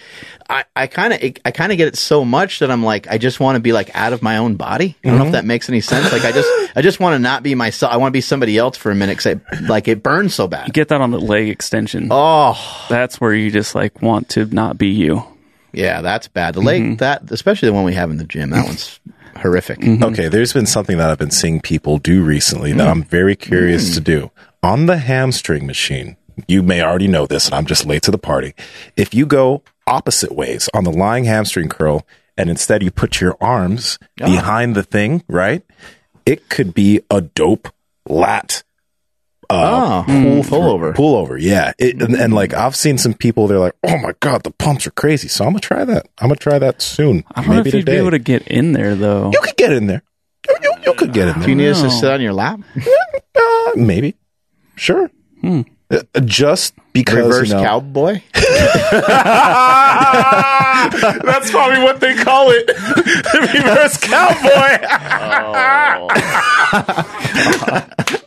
I, 0.49 0.63
I 0.75 0.87
kind 0.87 1.11
of, 1.13 1.19
I 1.43 1.51
kind 1.51 1.71
of 1.73 1.77
get 1.77 1.89
it 1.89 1.97
so 1.97 2.23
much 2.23 2.59
that 2.59 2.71
I'm 2.71 2.83
like, 2.83 3.07
I 3.09 3.17
just 3.17 3.39
want 3.41 3.57
to 3.57 3.59
be 3.59 3.73
like 3.73 3.93
out 3.93 4.13
of 4.13 4.21
my 4.21 4.37
own 4.37 4.55
body. 4.55 4.95
I 5.03 5.09
don't 5.09 5.17
know 5.19 5.25
if 5.25 5.31
that 5.33 5.43
makes 5.45 5.67
any 5.67 5.81
sense. 5.81 6.11
Like 6.11 6.23
I 6.23 6.31
just, 6.31 6.49
I 6.75 6.81
just 6.81 7.01
want 7.01 7.15
to 7.15 7.19
not 7.19 7.43
be 7.43 7.53
myself. 7.53 7.91
I 7.91 7.97
want 7.97 8.11
to 8.11 8.13
be 8.13 8.21
somebody 8.21 8.57
else 8.57 8.77
for 8.77 8.91
a 8.91 8.95
minute. 8.95 9.17
Cause 9.17 9.27
I, 9.27 9.59
like 9.61 9.89
it 9.89 10.03
burns 10.03 10.33
so 10.35 10.47
bad. 10.47 10.71
Get 10.73 10.87
that 10.87 11.01
on 11.01 11.11
the 11.11 11.19
leg 11.19 11.49
extension. 11.49 12.07
Oh, 12.11 12.85
That's 12.89 13.19
where 13.19 13.33
you 13.33 13.51
just 13.51 13.75
like 13.75 14.01
want 14.01 14.29
to 14.29 14.45
not 14.45 14.77
be 14.77 14.87
you. 14.87 15.23
Yeah, 15.73 16.01
that's 16.01 16.27
bad. 16.27 16.53
The 16.53 16.61
leg 16.61 16.81
mm-hmm. 16.81 16.95
that 16.95 17.31
especially 17.31 17.67
the 17.69 17.73
one 17.73 17.83
we 17.83 17.93
have 17.93 18.11
in 18.11 18.17
the 18.17 18.23
gym, 18.23 18.49
that 18.51 18.65
one's 18.65 18.99
horrific. 19.37 19.79
Mm-hmm. 19.79 20.03
Okay, 20.03 20.27
there's 20.27 20.53
been 20.53 20.65
something 20.65 20.97
that 20.97 21.09
I've 21.09 21.17
been 21.17 21.31
seeing 21.31 21.61
people 21.61 21.97
do 21.97 22.23
recently 22.23 22.73
that 22.73 22.79
mm-hmm. 22.79 22.91
I'm 22.91 23.03
very 23.03 23.35
curious 23.35 23.91
mm. 23.91 23.93
to 23.95 24.01
do. 24.01 24.31
On 24.63 24.85
the 24.85 24.97
hamstring 24.97 25.65
machine, 25.65 26.17
you 26.47 26.61
may 26.61 26.81
already 26.81 27.07
know 27.07 27.25
this, 27.25 27.47
and 27.47 27.55
I'm 27.55 27.65
just 27.65 27.85
late 27.85 28.03
to 28.03 28.11
the 28.11 28.17
party. 28.17 28.53
If 28.95 29.13
you 29.13 29.25
go 29.25 29.63
opposite 29.87 30.33
ways 30.33 30.69
on 30.73 30.83
the 30.83 30.91
lying 30.91 31.25
hamstring 31.25 31.69
curl, 31.69 32.05
and 32.37 32.49
instead 32.49 32.83
you 32.83 32.91
put 32.91 33.21
your 33.21 33.37
arms 33.41 33.99
ah. 34.21 34.25
behind 34.25 34.75
the 34.75 34.83
thing, 34.83 35.23
right? 35.27 35.63
It 36.25 36.49
could 36.49 36.73
be 36.73 37.01
a 37.09 37.21
dope 37.21 37.73
lat 38.07 38.63
oh, 39.55 40.03
pull, 40.05 40.43
pull 40.43 40.69
over. 40.71 40.93
pullover. 40.93 41.37
Yeah. 41.39 41.73
It, 41.77 42.01
and, 42.01 42.15
and 42.15 42.33
like 42.33 42.53
I've 42.53 42.75
seen 42.75 42.97
some 42.97 43.13
people, 43.13 43.47
they're 43.47 43.59
like, 43.59 43.75
oh 43.83 43.97
my 43.97 44.13
God, 44.19 44.43
the 44.43 44.51
pumps 44.51 44.87
are 44.87 44.91
crazy. 44.91 45.27
So 45.27 45.45
I'm 45.45 45.51
going 45.51 45.61
to 45.61 45.67
try 45.67 45.85
that. 45.85 46.07
I'm 46.19 46.27
going 46.27 46.37
to 46.37 46.43
try 46.43 46.59
that 46.59 46.81
soon. 46.81 47.23
I 47.33 47.41
don't 47.41 47.55
know 47.55 47.61
if 47.61 47.73
you'd 47.73 47.85
be 47.85 47.91
able 47.93 48.11
to 48.11 48.19
get 48.19 48.47
in 48.47 48.73
there 48.73 48.95
though. 48.95 49.31
You 49.31 49.41
could 49.41 49.57
get 49.57 49.71
in 49.71 49.87
there. 49.87 50.03
You, 50.49 50.55
you, 50.63 50.73
you 50.87 50.93
could 50.93 51.13
get 51.13 51.27
in 51.27 51.35
there. 51.35 51.43
Do 51.43 51.49
you 51.49 51.55
need 51.55 51.69
us 51.69 51.81
to 51.81 51.89
sit 51.89 52.11
on 52.11 52.21
your 52.21 52.33
lap? 52.33 52.59
Uh, 53.35 53.71
maybe. 53.75 54.15
Sure. 54.75 55.09
Uh, 55.43 55.63
just 56.23 56.73
because 56.93 57.25
Reverse 57.25 57.49
you 57.49 57.55
know, 57.55 57.63
cowboy? 57.63 58.21
That's 61.23 61.51
probably 61.51 61.79
what 61.83 61.99
they 61.99 62.15
call 62.15 62.51
it. 62.51 62.67
the 62.67 63.49
reverse 63.53 63.97
cowboy. 67.97 68.17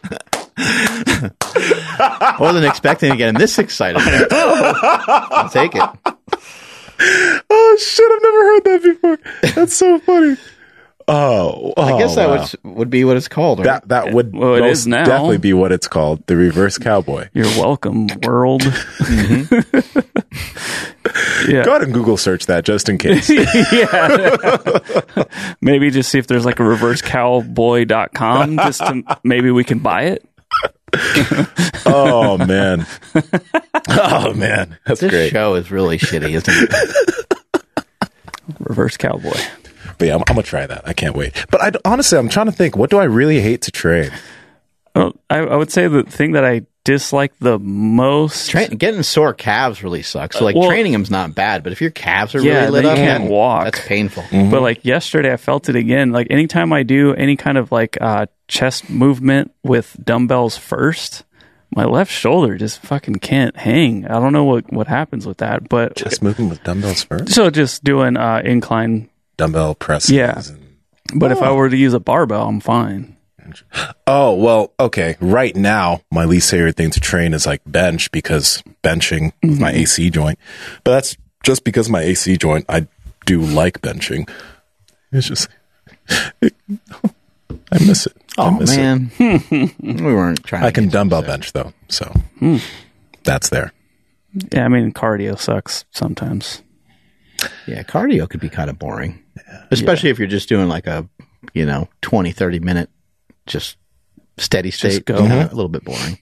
I 0.56 2.36
wasn't 2.40 2.66
expecting 2.66 3.10
to 3.12 3.16
get 3.16 3.30
him 3.30 3.36
this 3.36 3.58
excited. 3.58 4.02
I'll 4.30 5.48
take 5.48 5.74
it. 5.74 5.82
Oh 7.50 7.76
shit! 7.80 8.12
I've 8.12 8.22
never 8.22 8.44
heard 8.44 8.64
that 8.64 8.82
before. 8.82 9.18
That's 9.54 9.74
so 9.76 9.98
funny. 9.98 10.36
Oh, 11.06 11.74
I 11.76 11.98
guess 11.98 12.12
oh, 12.12 12.16
that 12.16 12.28
wow. 12.28 12.46
would 12.64 12.76
would 12.76 12.90
be 12.90 13.04
what 13.04 13.18
it's 13.18 13.28
called. 13.28 13.58
Right? 13.58 13.66
that 13.66 13.88
that 13.88 14.14
would 14.14 14.34
Well, 14.34 14.54
it 14.54 14.60
most 14.60 14.78
is 14.78 14.86
now. 14.86 15.04
definitely 15.04 15.36
be 15.38 15.52
what 15.52 15.70
it's 15.70 15.86
called. 15.86 16.26
The 16.26 16.36
reverse 16.36 16.78
cowboy. 16.78 17.28
You're 17.34 17.44
welcome, 17.58 18.08
world. 18.22 18.62
Mm-hmm. 19.04 20.00
yeah. 21.50 21.62
Go 21.62 21.72
ahead 21.72 21.82
and 21.82 21.92
Google 21.92 22.16
search 22.16 22.46
that 22.46 22.64
just 22.64 22.88
in 22.88 22.96
case. 22.98 23.28
yeah. 23.28 24.78
maybe 25.60 25.90
just 25.90 26.10
see 26.10 26.18
if 26.18 26.26
there's 26.26 26.46
like 26.46 26.58
a 26.58 26.62
reversecowboy.com 26.62 28.56
just 28.56 28.80
to 28.80 29.02
maybe 29.22 29.50
we 29.50 29.62
can 29.64 29.80
buy 29.80 30.04
it. 30.04 30.26
oh 31.86 32.38
man. 32.38 32.86
Oh 33.88 34.32
man. 34.34 34.78
That's 34.86 35.00
this 35.00 35.10
great. 35.10 35.30
show 35.30 35.54
is 35.54 35.70
really 35.70 35.98
shitty, 35.98 36.30
isn't 36.30 36.70
it? 36.70 37.70
Reverse 38.60 38.96
cowboy. 38.96 39.38
But 39.98 40.08
yeah, 40.08 40.14
I'm, 40.14 40.20
I'm 40.20 40.34
gonna 40.34 40.42
try 40.42 40.66
that. 40.66 40.86
I 40.86 40.92
can't 40.92 41.16
wait. 41.16 41.32
But 41.50 41.60
I 41.62 41.72
honestly, 41.84 42.18
I'm 42.18 42.28
trying 42.28 42.46
to 42.46 42.52
think. 42.52 42.76
What 42.76 42.90
do 42.90 42.98
I 42.98 43.04
really 43.04 43.40
hate 43.40 43.62
to 43.62 43.70
train? 43.70 44.10
Well, 44.94 45.12
oh, 45.14 45.20
I, 45.30 45.38
I 45.38 45.56
would 45.56 45.72
say 45.72 45.88
the 45.88 46.04
thing 46.04 46.32
that 46.32 46.44
I 46.44 46.62
dislike 46.84 47.32
the 47.40 47.58
most. 47.58 48.50
Tra- 48.50 48.68
getting 48.68 49.02
sore 49.02 49.32
calves 49.34 49.82
really 49.82 50.02
sucks. 50.02 50.38
So 50.38 50.44
like 50.44 50.54
well- 50.56 50.68
training 50.68 50.92
them's 50.92 51.10
not 51.10 51.34
bad, 51.34 51.62
but 51.62 51.72
if 51.72 51.80
your 51.80 51.90
calves 51.90 52.34
are 52.34 52.40
Yeah, 52.40 52.60
really 52.66 52.70
lit 52.70 52.82
then 52.84 52.92
up, 52.92 52.98
you 52.98 53.04
can't 53.04 53.30
walk. 53.30 53.64
That's 53.64 53.86
painful. 53.86 54.24
But 54.30 54.62
like 54.62 54.84
yesterday, 54.84 55.32
I 55.32 55.36
felt 55.36 55.68
it 55.68 55.76
again. 55.76 56.12
Like 56.12 56.28
anytime 56.30 56.72
I 56.72 56.82
do 56.82 57.14
any 57.14 57.36
kind 57.36 57.58
of 57.58 57.72
like 57.72 57.96
uh, 58.00 58.26
chest 58.48 58.88
movement 58.90 59.52
with 59.62 59.96
dumbbells 60.04 60.56
first, 60.58 61.24
my 61.74 61.84
left 61.84 62.12
shoulder 62.12 62.56
just 62.58 62.80
fucking 62.82 63.16
can't 63.16 63.56
hang. 63.56 64.06
I 64.06 64.20
don't 64.20 64.32
know 64.32 64.44
what 64.44 64.72
what 64.72 64.86
happens 64.86 65.26
with 65.26 65.38
that, 65.38 65.68
but 65.68 65.96
Just 65.96 66.22
moving 66.22 66.48
with 66.48 66.62
dumbbells 66.62 67.02
first. 67.02 67.32
so 67.32 67.50
just 67.50 67.82
doing 67.82 68.16
uh, 68.16 68.42
incline. 68.44 69.08
Dumbbell 69.36 69.74
presses. 69.74 70.10
Yeah. 70.12 70.38
and- 70.46 70.60
But 71.16 71.32
if 71.32 71.42
I 71.42 71.50
were 71.52 71.68
to 71.68 71.76
use 71.76 71.92
a 71.94 71.98
barbell, 72.00 72.46
I'm 72.46 72.60
fine. 72.60 73.13
Oh, 74.06 74.34
well, 74.34 74.72
okay. 74.78 75.16
Right 75.20 75.54
now, 75.54 76.02
my 76.10 76.24
least 76.24 76.50
favorite 76.50 76.76
thing 76.76 76.90
to 76.90 77.00
train 77.00 77.34
is 77.34 77.46
like 77.46 77.62
bench 77.66 78.10
because 78.12 78.62
benching 78.82 79.32
with 79.42 79.60
my 79.60 79.70
mm-hmm. 79.72 79.80
AC 79.80 80.10
joint. 80.10 80.38
But 80.84 80.92
that's 80.92 81.16
just 81.42 81.64
because 81.64 81.88
my 81.88 82.02
AC 82.02 82.36
joint, 82.36 82.64
I 82.68 82.86
do 83.26 83.40
like 83.40 83.80
benching. 83.80 84.28
It's 85.12 85.28
just, 85.28 85.48
I 86.10 86.50
miss 87.80 88.06
it. 88.06 88.16
I 88.36 88.46
Oh 88.46 88.50
miss 88.50 88.72
it. 88.72 88.76
man, 88.76 89.10
we 89.80 90.14
weren't 90.14 90.44
trying. 90.44 90.64
I 90.64 90.70
can 90.70 90.84
get- 90.84 90.92
dumbbell 90.92 91.22
bench 91.22 91.52
though. 91.52 91.72
So 91.88 92.06
hmm. 92.38 92.56
that's 93.22 93.48
there. 93.50 93.72
Yeah, 94.52 94.64
I 94.64 94.68
mean 94.68 94.92
cardio 94.92 95.38
sucks 95.38 95.84
sometimes. 95.92 96.62
Yeah, 97.66 97.82
cardio 97.84 98.28
could 98.28 98.40
be 98.40 98.48
kind 98.48 98.70
of 98.70 98.78
boring, 98.78 99.22
especially 99.70 100.10
if 100.10 100.18
you're 100.18 100.26
just 100.26 100.48
doing 100.48 100.68
like 100.68 100.86
a 100.86 101.08
you 101.52 101.64
know 101.64 101.88
20, 102.02 102.32
30 102.32 102.58
minute 102.58 102.90
just 103.46 103.76
steady 104.38 104.70
state. 104.70 105.04
go. 105.04 105.14
It's 105.14 105.22
kinda 105.22 105.46
a 105.52 105.54
little 105.54 105.68
bit 105.68 105.84
boring. 105.84 106.18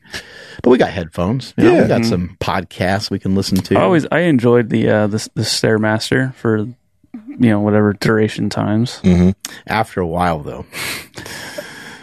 But 0.63 0.71
we 0.71 0.79
got 0.79 0.91
headphones. 0.91 1.55
You 1.57 1.65
know, 1.65 1.83
We 1.83 1.89
got 1.89 2.05
some 2.05 2.37
podcasts 2.41 3.11
we 3.11 3.19
can 3.19 3.35
listen 3.35 3.59
to. 3.59 3.77
I 3.79 3.83
always 3.83 4.07
I 4.13 4.21
enjoyed 4.21 4.69
the 4.71 4.89
uh, 4.89 5.07
the 5.07 5.29
the 5.35 5.43
stairmaster 5.43 6.35
for 6.35 6.59
you 6.59 6.77
know 7.39 7.61
whatever 7.61 7.95
duration 7.95 8.49
times. 8.51 9.01
After 9.67 10.01
a 10.01 10.07
while, 10.07 10.41
though, 10.41 10.67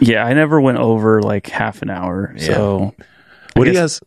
Yeah, 0.00 0.24
I 0.24 0.32
never 0.32 0.60
went 0.60 0.78
over 0.78 1.22
like 1.22 1.46
half 1.48 1.82
an 1.82 1.90
hour. 1.90 2.34
So 2.38 2.94
What 3.54 3.64
do 3.64 3.70
you 3.70 3.76
guys 3.76 4.00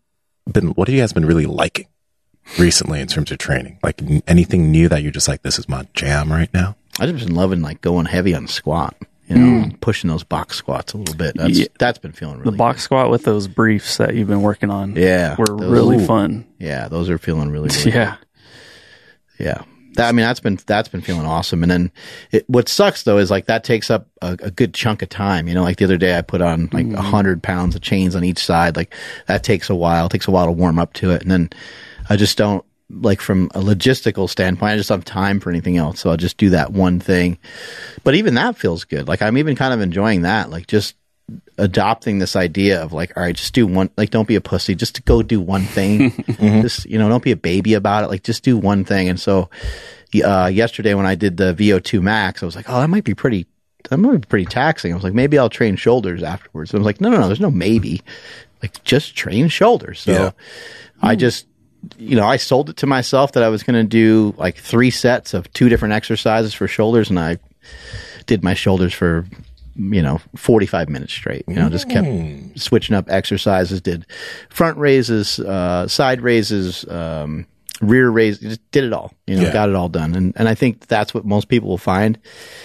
been? 0.51 0.69
What 0.69 0.87
have 0.87 0.95
you 0.95 1.01
guys 1.01 1.13
been 1.13 1.25
really 1.25 1.45
liking 1.45 1.87
recently 2.59 2.99
in 2.99 3.07
terms 3.07 3.31
of 3.31 3.37
training? 3.37 3.79
Like 3.83 4.01
n- 4.01 4.23
anything 4.27 4.71
new 4.71 4.89
that 4.89 5.01
you're 5.03 5.11
just 5.11 5.27
like, 5.27 5.43
this 5.43 5.57
is 5.59 5.69
my 5.69 5.87
jam 5.93 6.31
right 6.31 6.53
now. 6.53 6.75
I've 6.99 7.11
just 7.11 7.25
been 7.27 7.35
loving 7.35 7.61
like 7.61 7.81
going 7.81 8.05
heavy 8.07 8.35
on 8.35 8.47
squat. 8.47 8.95
You 9.27 9.37
know, 9.37 9.63
hmm. 9.63 9.69
pushing 9.77 10.09
those 10.09 10.23
box 10.23 10.57
squats 10.57 10.93
a 10.93 10.97
little 10.97 11.15
bit. 11.15 11.35
That's 11.35 11.57
Yeah. 11.57 11.67
that's 11.79 11.97
been 11.97 12.11
feeling 12.11 12.39
really 12.39 12.51
the 12.51 12.57
box 12.57 12.83
squat 12.83 13.09
with 13.09 13.23
those 13.23 13.47
briefs 13.47 13.97
that 13.97 14.15
you've 14.15 14.27
been 14.27 14.41
working 14.41 14.69
on, 14.69 14.95
Yeah, 14.95 15.35
were 15.37 15.45
those- 15.45 15.71
really 15.71 15.95
Ooh. 15.97 16.05
fun. 16.05 16.45
Yeah, 16.59 16.89
those 16.89 17.09
are 17.09 17.17
feeling 17.17 17.49
really. 17.49 17.69
really 17.69 17.91
Yeah, 17.95 18.15
Yeah. 19.39 19.61
That, 19.95 20.09
I 20.09 20.11
mean, 20.11 20.25
that's 20.25 20.39
been, 20.39 20.57
that's 20.65 20.89
been 20.89 21.01
feeling 21.01 21.27
awesome. 21.27 21.61
And 21.61 21.71
then 21.71 21.91
it, 22.31 22.49
what 22.49 22.67
sucks 22.67 23.03
though 23.03 23.19
is 23.19 23.29
like 23.29 23.45
that 23.45 23.63
takes 23.63 23.91
up 23.91 24.07
a, 24.23 24.31
a 24.41 24.49
good 24.51 24.73
chunk 24.73 25.03
of 25.03 25.09
time. 25.09 25.47
You 25.47 25.53
know, 25.53 25.61
like 25.61 25.77
the 25.77 25.85
other 25.85 25.97
day 25.97 26.17
I 26.17 26.21
put 26.23 26.41
on 26.41 26.67
like 26.73 26.87
hmm. 26.87 26.95
a 26.95 27.01
hundred 27.01 27.43
pounds 27.43 27.75
of 27.75 27.81
chains 27.81 28.15
on 28.15 28.23
each 28.23 28.43
side. 28.43 28.75
Like 28.75 28.93
that 29.27 29.43
takes 29.43 29.69
a 29.69 29.75
while, 29.75 30.07
it 30.07 30.09
takes 30.09 30.27
a 30.27 30.31
while 30.31 30.47
to 30.47 30.51
warm 30.51 30.79
up 30.79 30.93
to 30.93 31.11
it. 31.11 31.21
And 31.21 31.29
then 31.29 31.49
I 32.09 32.15
just 32.15 32.37
don't 32.37 32.65
like 33.01 33.21
from 33.21 33.47
a 33.53 33.59
logistical 33.59 34.29
standpoint, 34.29 34.73
I 34.73 34.77
just 34.77 34.89
don't 34.89 34.99
have 34.99 35.05
time 35.05 35.39
for 35.39 35.49
anything 35.49 35.77
else. 35.77 35.99
So 35.99 36.09
I'll 36.09 36.17
just 36.17 36.37
do 36.37 36.51
that 36.51 36.71
one 36.71 36.99
thing. 36.99 37.37
But 38.03 38.15
even 38.15 38.35
that 38.35 38.57
feels 38.57 38.83
good. 38.83 39.07
Like 39.07 39.21
I'm 39.21 39.37
even 39.37 39.55
kind 39.55 39.73
of 39.73 39.81
enjoying 39.81 40.21
that. 40.23 40.49
Like 40.49 40.67
just 40.67 40.95
adopting 41.57 42.19
this 42.19 42.35
idea 42.35 42.81
of 42.81 42.91
like, 42.93 43.15
all 43.15 43.23
right, 43.23 43.35
just 43.35 43.53
do 43.53 43.65
one, 43.65 43.89
like, 43.97 44.09
don't 44.09 44.27
be 44.27 44.35
a 44.35 44.41
pussy, 44.41 44.75
just 44.75 45.03
go 45.05 45.21
do 45.21 45.39
one 45.39 45.63
thing. 45.63 46.11
Just, 46.61 46.85
you 46.85 46.97
know, 46.97 47.07
don't 47.07 47.23
be 47.23 47.31
a 47.31 47.37
baby 47.37 47.73
about 47.75 48.03
it. 48.03 48.07
Like, 48.07 48.23
just 48.23 48.43
do 48.43 48.57
one 48.57 48.83
thing. 48.83 49.07
And 49.07 49.19
so, 49.19 49.49
uh, 50.23 50.49
yesterday 50.53 50.93
when 50.93 51.05
I 51.05 51.15
did 51.15 51.37
the 51.37 51.53
VO2 51.53 52.01
max, 52.01 52.43
I 52.43 52.45
was 52.45 52.55
like, 52.55 52.65
oh, 52.69 52.81
that 52.81 52.89
might 52.89 53.03
be 53.05 53.13
pretty, 53.15 53.47
that 53.89 53.97
might 53.97 54.11
be 54.21 54.27
pretty 54.27 54.45
taxing. 54.45 54.91
I 54.91 54.95
was 54.95 55.03
like, 55.03 55.13
maybe 55.13 55.39
I'll 55.39 55.49
train 55.49 55.75
shoulders 55.77 56.23
afterwards. 56.23 56.71
And 56.71 56.77
I 56.77 56.81
was 56.81 56.85
like, 56.85 56.99
no, 57.01 57.09
no, 57.09 57.19
no, 57.19 57.27
there's 57.27 57.39
no 57.39 57.51
maybe. 57.51 58.01
Like, 58.61 58.83
just 58.83 59.15
train 59.15 59.47
shoulders. 59.47 60.01
So 60.01 60.11
Yeah. 60.11 60.31
I 61.01 61.15
just, 61.15 61.47
you 61.97 62.15
know, 62.15 62.25
I 62.25 62.37
sold 62.37 62.69
it 62.69 62.77
to 62.77 62.87
myself 62.87 63.33
that 63.33 63.43
I 63.43 63.49
was 63.49 63.63
going 63.63 63.75
to 63.75 63.87
do 63.87 64.33
like 64.37 64.57
three 64.57 64.89
sets 64.91 65.33
of 65.33 65.51
two 65.53 65.69
different 65.69 65.93
exercises 65.93 66.53
for 66.53 66.67
shoulders. 66.67 67.09
And 67.09 67.19
I 67.19 67.37
did 68.25 68.43
my 68.43 68.53
shoulders 68.53 68.93
for 68.93 69.25
you 69.75 70.01
know 70.03 70.19
45 70.35 70.87
minutes 70.87 71.11
straight 71.11 71.43
you 71.47 71.55
know 71.55 71.67
just 71.67 71.89
kept 71.89 72.07
switching 72.59 72.95
up 72.95 73.09
exercises 73.09 73.81
did 73.81 74.05
front 74.51 74.77
raises 74.77 75.39
uh, 75.39 75.87
side 75.87 76.21
raises 76.21 76.87
um, 76.89 77.47
rear 77.81 78.07
raises 78.11 78.39
just 78.39 78.71
did 78.71 78.83
it 78.83 78.93
all 78.93 79.11
you 79.25 79.35
know 79.35 79.41
Yeah. 79.41 79.51
got 79.51 79.69
it 79.69 79.75
all 79.75 79.89
done 79.89 80.13
and 80.13 80.31
and 80.35 80.47
i 80.47 80.53
think 80.53 80.85
that's 80.85 81.11
what 81.11 81.25
most 81.25 81.47
people 81.47 81.69
will 81.69 81.79
find 81.79 82.19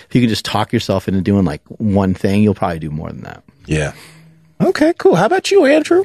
if 0.07 0.15
you 0.15 0.21
can 0.21 0.29
just 0.29 0.45
talk 0.45 0.71
yourself 0.71 1.09
into 1.09 1.23
doing 1.23 1.47
like 1.47 1.63
one 1.79 2.13
thing 2.13 2.43
you'll 2.43 2.55
probably 2.55 2.79
do 2.79 2.91
more 2.91 3.09
than 3.09 3.23
that 3.23 3.43
Yeah. 3.65 3.95
Okay, 4.61 4.93
cool. 4.99 5.15
How 5.17 5.25
about 5.27 5.51
you, 5.51 5.65
Andrew? 5.65 6.05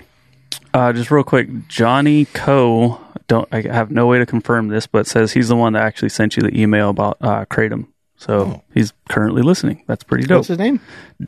uh, 0.74 0.94
just 0.94 1.12
real 1.12 1.24
quick, 1.26 1.50
Johnny 1.68 2.26
Co. 2.34 2.98
Don't 3.28 3.48
I 3.52 3.62
have 3.62 3.92
no 3.92 4.08
way 4.08 4.20
to 4.20 4.26
confirm 4.26 4.68
this, 4.68 4.88
but 4.88 5.08
says 5.08 5.32
he's 5.34 5.48
the 5.48 5.56
one 5.56 5.74
that 5.74 5.84
actually 5.84 6.10
sent 6.10 6.36
you 6.38 6.44
the 6.44 6.60
email 6.60 6.90
about 6.90 7.18
uh, 7.22 7.46
kratom. 7.46 7.88
So 8.18 8.64
he's 8.74 8.94
currently 9.10 9.42
listening. 9.42 9.84
That's 9.88 10.04
pretty 10.04 10.26
dope. 10.26 10.38
what's 10.40 10.48
his 10.48 10.58
name 10.60 10.80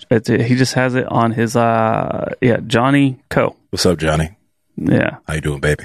It's, 0.09 0.30
he 0.30 0.55
just 0.55 0.76
has 0.76 0.95
it 0.95 1.05
on 1.07 1.31
his 1.31 1.55
uh 1.55 2.34
yeah 2.41 2.57
Johnny 2.65 3.19
Co. 3.30 3.55
What's 3.69 3.85
up, 3.85 3.97
Johnny? 3.97 4.38
Yeah, 4.77 5.17
How 5.27 5.34
you 5.35 5.41
doing, 5.41 5.59
baby? 5.59 5.84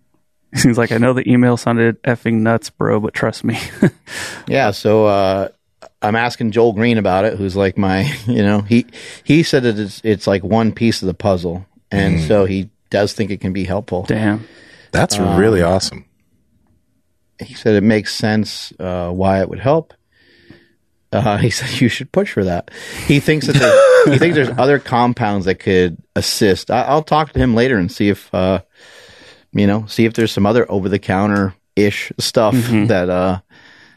he's 0.62 0.78
like 0.78 0.90
I 0.92 0.98
know 0.98 1.12
the 1.12 1.30
email 1.30 1.56
sounded 1.56 2.02
effing 2.02 2.40
nuts, 2.40 2.70
bro, 2.70 2.98
but 3.00 3.14
trust 3.14 3.44
me. 3.44 3.58
Yeah, 4.48 4.70
so 4.70 5.04
uh, 5.06 5.48
I'm 6.00 6.16
asking 6.16 6.52
Joel 6.52 6.72
Greene 6.72 6.96
about 6.96 7.26
it, 7.26 7.36
who's 7.36 7.54
like 7.54 7.76
my, 7.76 8.10
you 8.26 8.42
know, 8.42 8.62
he 8.62 8.86
he 9.24 9.42
said 9.42 9.62
that 9.64 9.78
it's 9.78 10.00
it's 10.02 10.26
like 10.26 10.42
one 10.42 10.72
piece 10.72 11.02
of 11.02 11.06
the 11.06 11.14
puzzle, 11.14 11.66
and 11.90 12.18
so 12.20 12.46
he 12.46 12.70
does 12.88 13.12
think 13.12 13.30
it 13.30 13.40
can 13.42 13.52
be 13.52 13.64
helpful. 13.64 14.04
Damn. 14.08 14.46
That's 14.92 15.18
really 15.18 15.62
awesome. 15.62 16.04
He 17.42 17.54
said 17.54 17.74
it 17.74 17.82
makes 17.82 18.14
sense 18.14 18.72
uh, 18.80 19.10
why 19.10 19.40
it 19.40 19.48
would 19.48 19.60
help. 19.60 19.94
Uh, 21.12 21.36
he 21.38 21.50
said 21.50 21.80
you 21.80 21.88
should 21.88 22.10
push 22.12 22.32
for 22.32 22.44
that. 22.44 22.70
He 23.06 23.20
thinks 23.20 23.46
that 23.46 23.56
there, 23.56 24.12
he 24.12 24.18
thinks 24.18 24.34
there's 24.34 24.50
other 24.58 24.78
compounds 24.78 25.46
that 25.46 25.56
could 25.56 25.98
assist. 26.16 26.70
I, 26.70 26.82
I'll 26.82 27.02
talk 27.02 27.32
to 27.32 27.38
him 27.38 27.54
later 27.54 27.76
and 27.78 27.90
see 27.90 28.08
if 28.08 28.32
uh, 28.34 28.62
you 29.52 29.66
know, 29.66 29.86
see 29.86 30.04
if 30.04 30.14
there's 30.14 30.32
some 30.32 30.46
other 30.46 30.70
over 30.70 30.88
the 30.88 30.98
counter 30.98 31.54
ish 31.76 32.12
stuff 32.18 32.54
that 32.54 33.08
uh, 33.08 33.40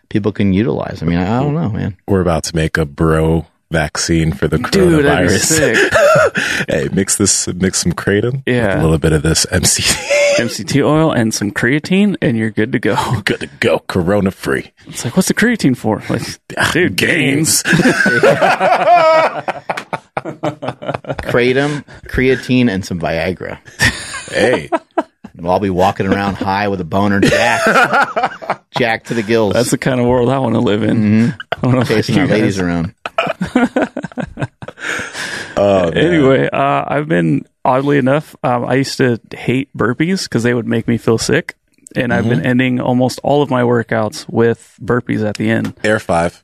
people 0.09 0.31
can 0.31 0.53
utilize. 0.53 1.01
I 1.01 1.05
mean, 1.05 1.19
I, 1.19 1.37
I 1.37 1.41
don't 1.41 1.55
know, 1.55 1.69
man. 1.69 1.97
We're 2.07 2.21
about 2.21 2.43
to 2.45 2.55
make 2.55 2.77
a 2.77 2.85
bro 2.85 3.47
vaccine 3.71 4.33
for 4.33 4.47
the 4.47 4.57
Dude, 4.57 5.03
coronavirus. 5.05 5.39
sick. 5.39 6.67
hey, 6.69 6.89
mix 6.93 7.15
this, 7.15 7.47
mix 7.47 7.79
some 7.79 7.93
kratom. 7.93 8.43
Yeah. 8.45 8.75
with 8.75 8.79
A 8.79 8.81
little 8.83 8.97
bit 8.99 9.13
of 9.13 9.23
this 9.23 9.45
MCT. 9.47 10.09
MCT 10.37 10.83
oil 10.85 11.11
and 11.11 11.33
some 11.33 11.51
creatine, 11.51 12.15
and 12.21 12.37
you're 12.37 12.51
good 12.51 12.71
to 12.73 12.79
go. 12.79 13.21
Good 13.25 13.39
to 13.41 13.47
go. 13.59 13.79
Corona 13.79 14.31
free. 14.31 14.71
It's 14.87 15.03
like, 15.03 15.15
what's 15.17 15.27
the 15.27 15.33
creatine 15.33 15.75
for? 15.75 16.01
Like, 16.09 16.21
ah, 16.57 16.71
dude, 16.73 16.95
gains. 16.95 17.63
Kratom, 20.21 21.83
creatine, 22.07 22.69
and 22.69 22.85
some 22.85 22.99
Viagra. 22.99 23.59
hey, 24.31 24.69
Well, 25.35 25.51
I'll 25.53 25.59
be 25.59 25.69
walking 25.69 26.05
around 26.07 26.35
high 26.35 26.67
with 26.67 26.79
a 26.81 26.85
boner 26.85 27.19
jacked, 27.19 28.69
jacked 28.77 29.07
to 29.07 29.13
the 29.13 29.23
gills. 29.23 29.53
That's 29.53 29.71
the 29.71 29.77
kind 29.77 29.99
of 29.99 30.05
world 30.07 30.29
I 30.29 30.39
want 30.39 30.55
to 30.55 30.59
live 30.61 30.83
in. 30.83 30.97
Mm-hmm. 30.97 31.39
I 31.51 31.61
don't 31.61 31.73
know 31.75 31.81
if 31.81 31.87
chasing 31.87 32.15
you 32.15 32.21
our 32.21 32.27
ladies 32.27 32.57
guys- 32.57 32.93
around. 35.57 35.97
Anyway, 35.97 36.49
uh, 36.51 36.83
I've 36.87 37.07
been 37.07 37.45
oddly 37.63 37.97
enough. 37.97 38.35
Um, 38.43 38.65
I 38.65 38.75
used 38.75 38.97
to 38.97 39.19
hate 39.35 39.75
burpees 39.75 40.23
because 40.23 40.43
they 40.43 40.53
would 40.53 40.67
make 40.67 40.87
me 40.87 40.97
feel 40.97 41.17
sick, 41.17 41.55
and 41.95 42.13
I've 42.13 42.27
been 42.27 42.45
ending 42.45 42.79
almost 42.79 43.19
all 43.23 43.41
of 43.41 43.49
my 43.49 43.61
workouts 43.63 44.27
with 44.29 44.77
burpees 44.81 45.27
at 45.27 45.35
the 45.37 45.49
end. 45.49 45.77
Air 45.83 45.99
five. 45.99 46.43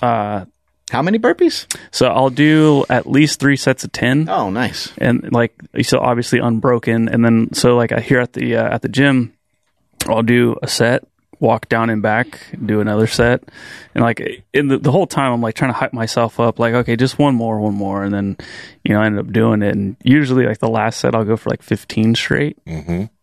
Uh, 0.00 0.44
How 0.90 1.02
many 1.02 1.18
burpees? 1.18 1.66
so 1.90 2.06
I'll 2.06 2.30
do 2.30 2.84
at 2.88 3.06
least 3.10 3.40
three 3.40 3.56
sets 3.56 3.82
of 3.84 3.90
ten. 3.92 4.28
Oh, 4.28 4.48
nice. 4.50 4.92
and 4.98 5.32
like 5.32 5.52
so 5.82 5.98
obviously 5.98 6.38
unbroken 6.38 7.08
and 7.08 7.24
then 7.24 7.52
so 7.52 7.76
like 7.76 7.90
I 7.92 8.00
here 8.00 8.20
at 8.20 8.32
the 8.32 8.56
uh, 8.56 8.74
at 8.74 8.82
the 8.82 8.88
gym 8.88 9.34
I'll 10.06 10.22
do 10.22 10.54
a 10.62 10.68
set 10.68 11.07
walk 11.40 11.68
down 11.68 11.90
and 11.90 12.02
back 12.02 12.46
do 12.64 12.80
another 12.80 13.06
set. 13.06 13.42
And 13.94 14.02
like 14.02 14.44
in 14.52 14.68
the, 14.68 14.78
the 14.78 14.92
whole 14.92 15.06
time 15.06 15.32
I'm 15.32 15.40
like 15.40 15.54
trying 15.54 15.72
to 15.72 15.78
hype 15.78 15.92
myself 15.92 16.40
up 16.40 16.58
like 16.58 16.74
okay 16.74 16.96
just 16.96 17.18
one 17.18 17.34
more 17.34 17.58
one 17.60 17.74
more. 17.74 18.02
And 18.04 18.12
then 18.12 18.36
you 18.84 18.94
know 18.94 19.00
I 19.00 19.06
ended 19.06 19.26
up 19.26 19.32
doing 19.32 19.62
it. 19.62 19.74
And 19.74 19.96
usually 20.02 20.46
like 20.46 20.58
the 20.58 20.68
last 20.68 21.00
set 21.00 21.14
I'll 21.14 21.24
go 21.24 21.36
for 21.36 21.50
like 21.50 21.62
15 21.62 22.14
straight. 22.14 22.58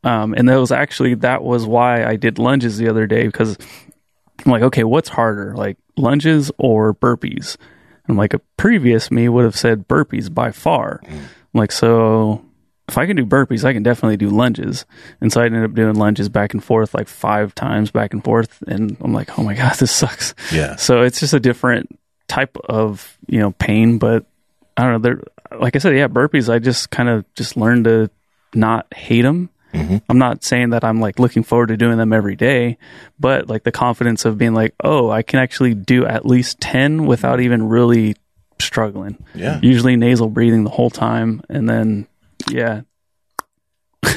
Um 0.03 0.33
and 0.33 0.47
that 0.49 0.57
was 0.57 0.71
actually 0.71 1.15
that 1.15 1.43
was 1.43 1.65
why 1.65 2.03
I 2.05 2.15
did 2.15 2.39
lunges 2.39 2.77
the 2.77 2.89
other 2.89 3.07
day 3.07 3.25
because 3.25 3.57
I'm 4.45 4.51
like 4.51 4.63
okay 4.63 4.83
what's 4.83 5.09
harder 5.09 5.55
like 5.55 5.77
lunges 5.97 6.51
or 6.57 6.93
burpees? 6.93 7.57
And 8.07 8.17
like 8.17 8.33
a 8.33 8.39
previous 8.57 9.09
me 9.09 9.27
would 9.29 9.45
have 9.45 9.55
said 9.57 9.87
burpees 9.87 10.31
by 10.33 10.51
far. 10.51 11.01
I'm 11.07 11.27
like 11.53 11.71
so 11.71 12.45
if 12.87 12.97
I 12.97 13.05
can 13.05 13.15
do 13.15 13.25
burpees, 13.25 13.63
I 13.63 13.73
can 13.73 13.83
definitely 13.83 14.17
do 14.17 14.29
lunges. 14.29 14.85
And 15.19 15.31
so 15.31 15.41
I 15.41 15.45
ended 15.45 15.63
up 15.63 15.73
doing 15.73 15.95
lunges 15.95 16.29
back 16.29 16.53
and 16.53 16.63
forth 16.63 16.93
like 16.93 17.07
five 17.07 17.55
times 17.55 17.91
back 17.91 18.13
and 18.13 18.23
forth. 18.23 18.61
And 18.67 18.95
I'm 19.01 19.13
like, 19.13 19.37
oh 19.39 19.43
my 19.43 19.55
God, 19.55 19.75
this 19.79 19.91
sucks. 19.91 20.35
Yeah. 20.51 20.75
So 20.75 21.01
it's 21.01 21.19
just 21.19 21.33
a 21.33 21.39
different 21.39 21.97
type 22.27 22.57
of, 22.65 23.17
you 23.27 23.39
know, 23.39 23.51
pain. 23.51 23.97
But 23.97 24.25
I 24.77 24.83
don't 24.83 24.91
know. 24.93 24.99
They're, 24.99 25.59
like 25.59 25.75
I 25.75 25.79
said, 25.79 25.95
yeah, 25.95 26.07
burpees, 26.07 26.51
I 26.51 26.59
just 26.59 26.89
kind 26.91 27.09
of 27.09 27.25
just 27.33 27.57
learned 27.57 27.85
to 27.85 28.09
not 28.53 28.93
hate 28.93 29.23
them. 29.23 29.49
Mm-hmm. 29.73 29.97
I'm 30.07 30.17
not 30.17 30.43
saying 30.43 30.69
that 30.69 30.83
I'm 30.83 31.01
like 31.01 31.19
looking 31.19 31.43
forward 31.43 31.67
to 31.67 31.77
doing 31.77 31.97
them 31.97 32.13
every 32.13 32.35
day, 32.35 32.77
but 33.19 33.49
like 33.49 33.63
the 33.63 33.71
confidence 33.71 34.23
of 34.23 34.37
being 34.37 34.53
like, 34.53 34.73
oh, 34.83 35.09
I 35.09 35.21
can 35.21 35.39
actually 35.39 35.73
do 35.73 36.05
at 36.05 36.25
least 36.25 36.61
10 36.61 37.05
without 37.05 37.41
even 37.41 37.67
really 37.67 38.15
struggling. 38.59 39.23
Yeah. 39.33 39.59
Usually 39.61 39.97
nasal 39.97 40.29
breathing 40.29 40.63
the 40.63 40.69
whole 40.69 40.89
time. 40.89 41.41
And 41.49 41.67
then, 41.67 42.07
yeah. 42.49 42.81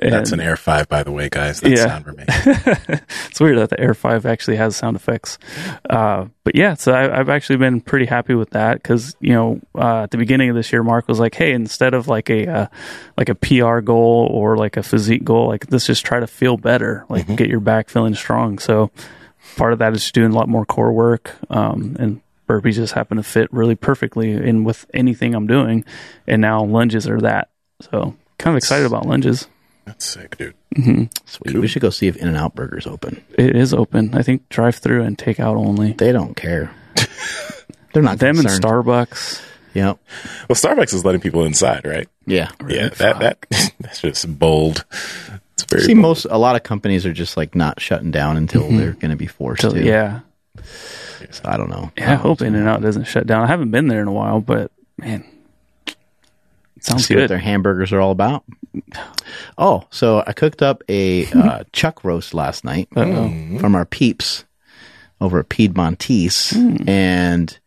That's 0.00 0.32
an 0.32 0.40
Air 0.40 0.56
5, 0.56 0.88
by 0.88 1.02
the 1.02 1.10
way, 1.12 1.28
guys. 1.28 1.60
That's 1.60 1.80
Yeah. 1.80 1.86
sound 1.88 2.06
we're 2.06 2.12
making. 2.12 2.34
it's 3.28 3.40
weird 3.40 3.58
that 3.58 3.70
the 3.70 3.80
Air 3.80 3.92
5 3.92 4.24
actually 4.24 4.56
has 4.56 4.76
sound 4.76 4.96
effects. 4.96 5.38
Uh, 5.88 6.26
but 6.44 6.54
yeah, 6.54 6.74
so 6.74 6.92
I, 6.92 7.18
I've 7.18 7.28
actually 7.28 7.56
been 7.56 7.80
pretty 7.80 8.06
happy 8.06 8.34
with 8.34 8.50
that 8.50 8.74
because, 8.82 9.16
you 9.20 9.32
know, 9.34 9.60
uh, 9.74 10.04
at 10.04 10.10
the 10.12 10.16
beginning 10.16 10.48
of 10.50 10.56
this 10.56 10.72
year, 10.72 10.82
Mark 10.82 11.08
was 11.08 11.18
like, 11.18 11.34
hey, 11.34 11.52
instead 11.52 11.92
of 11.92 12.08
like 12.08 12.30
a, 12.30 12.46
uh, 12.46 12.66
like 13.18 13.28
a 13.28 13.34
PR 13.34 13.80
goal 13.80 14.28
or 14.30 14.56
like 14.56 14.76
a 14.76 14.82
physique 14.82 15.24
goal, 15.24 15.48
like 15.48 15.70
let's 15.70 15.86
just 15.86 16.06
try 16.06 16.20
to 16.20 16.26
feel 16.26 16.56
better, 16.56 17.04
like 17.08 17.26
get 17.36 17.48
your 17.48 17.60
back 17.60 17.88
feeling 17.90 18.14
strong. 18.14 18.58
So 18.58 18.90
part 19.56 19.72
of 19.72 19.80
that 19.80 19.92
is 19.92 20.10
doing 20.12 20.30
a 20.30 20.34
lot 20.34 20.48
more 20.48 20.64
core 20.64 20.92
work. 20.92 21.34
Um, 21.50 21.96
and 21.98 22.20
burpees 22.50 22.74
just 22.74 22.94
happen 22.94 23.16
to 23.16 23.22
fit 23.22 23.52
really 23.52 23.76
perfectly 23.76 24.32
in 24.32 24.64
with 24.64 24.84
anything 24.92 25.34
I'm 25.34 25.46
doing. 25.46 25.84
And 26.26 26.42
now 26.42 26.64
lunges 26.64 27.06
are 27.08 27.20
that. 27.20 27.50
So 27.80 28.16
kind 28.38 28.54
of 28.54 28.56
excited 28.56 28.86
about 28.86 29.06
lunges. 29.06 29.46
That's 29.84 30.04
sick, 30.04 30.36
dude. 30.36 30.54
Mm-hmm. 30.76 31.04
Sweet. 31.24 31.58
We 31.58 31.68
should 31.68 31.82
go 31.82 31.90
see 31.90 32.06
if 32.06 32.16
In 32.16 32.28
and 32.28 32.36
Out 32.36 32.54
Burger's 32.54 32.86
open. 32.86 33.22
It 33.38 33.56
is 33.56 33.72
open. 33.72 34.14
I 34.14 34.22
think 34.22 34.48
drive 34.48 34.76
through 34.76 35.02
and 35.02 35.18
take 35.18 35.40
out 35.40 35.56
only. 35.56 35.92
They 35.92 36.12
don't 36.12 36.34
care. 36.34 36.70
They're 37.92 38.02
not 38.02 38.18
Them 38.18 38.38
and. 38.38 38.48
Starbucks. 38.48 39.42
Yep. 39.74 39.98
Well, 40.48 40.56
Starbucks 40.56 40.94
is 40.94 41.04
letting 41.04 41.20
people 41.20 41.44
inside, 41.44 41.84
right? 41.86 42.08
Yeah. 42.26 42.50
Yeah, 42.68 42.88
that, 42.88 43.20
that 43.20 43.46
that's 43.80 44.00
just 44.00 44.38
bold. 44.38 44.84
It's 45.54 45.64
very 45.64 45.82
See, 45.84 45.94
bold. 45.94 46.02
most 46.02 46.24
a 46.28 46.38
lot 46.38 46.56
of 46.56 46.62
companies 46.64 47.06
are 47.06 47.12
just 47.12 47.36
like 47.36 47.54
not 47.54 47.80
shutting 47.80 48.10
down 48.10 48.36
until 48.36 48.62
mm-hmm. 48.62 48.76
they're 48.76 48.92
going 48.92 49.10
to 49.12 49.16
be 49.16 49.26
forced 49.26 49.62
So, 49.62 49.70
to. 49.70 49.82
yeah. 49.84 50.20
So 51.30 51.42
I 51.44 51.56
don't 51.56 51.70
know. 51.70 51.90
Yeah, 51.96 52.12
I 52.12 52.14
hope 52.16 52.40
In 52.42 52.54
and 52.54 52.68
Out 52.68 52.82
doesn't 52.82 53.04
shut 53.04 53.26
down. 53.26 53.44
I 53.44 53.46
haven't 53.46 53.70
been 53.70 53.88
there 53.88 54.02
in 54.02 54.08
a 54.08 54.12
while, 54.12 54.40
but 54.40 54.70
man, 54.98 55.24
sounds 56.80 57.06
See 57.06 57.14
what 57.14 57.22
good. 57.22 57.30
their 57.30 57.38
hamburgers 57.38 57.92
are 57.92 58.00
all 58.00 58.10
about. 58.10 58.44
Oh, 59.58 59.84
so 59.90 60.22
I 60.26 60.32
cooked 60.32 60.62
up 60.62 60.82
a 60.88 61.26
uh, 61.32 61.64
chuck 61.72 62.04
roast 62.04 62.34
last 62.34 62.64
night 62.64 62.88
from 62.92 63.74
our 63.74 63.84
peeps 63.84 64.44
over 65.20 65.40
at 65.40 65.48
Piedmontese, 65.48 66.52
and 66.88 67.58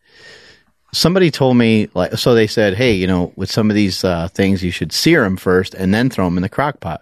somebody 0.92 1.30
told 1.32 1.56
me 1.58 1.88
like 1.94 2.18
so 2.18 2.34
they 2.36 2.48
said, 2.48 2.74
hey, 2.76 2.94
you 2.94 3.08
know, 3.08 3.32
with 3.36 3.52
some 3.52 3.70
of 3.70 3.76
these 3.76 4.04
uh, 4.04 4.28
things, 4.30 4.64
you 4.64 4.72
should 4.72 4.92
sear 4.92 5.24
them 5.24 5.38
first 5.38 5.74
and 5.74 5.94
then 5.94 6.10
throw 6.10 6.26
them 6.26 6.38
in 6.38 6.44
the 6.44 6.50
crock 6.50 6.80
pot. 6.80 7.02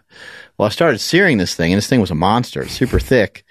Well, 0.57 0.67
I 0.67 0.69
started 0.69 0.99
searing 0.99 1.37
this 1.37 1.55
thing, 1.55 1.71
and 1.71 1.77
this 1.77 1.87
thing 1.87 2.01
was 2.01 2.11
a 2.11 2.15
monster, 2.15 2.67
super 2.67 2.99
thick. 2.99 3.45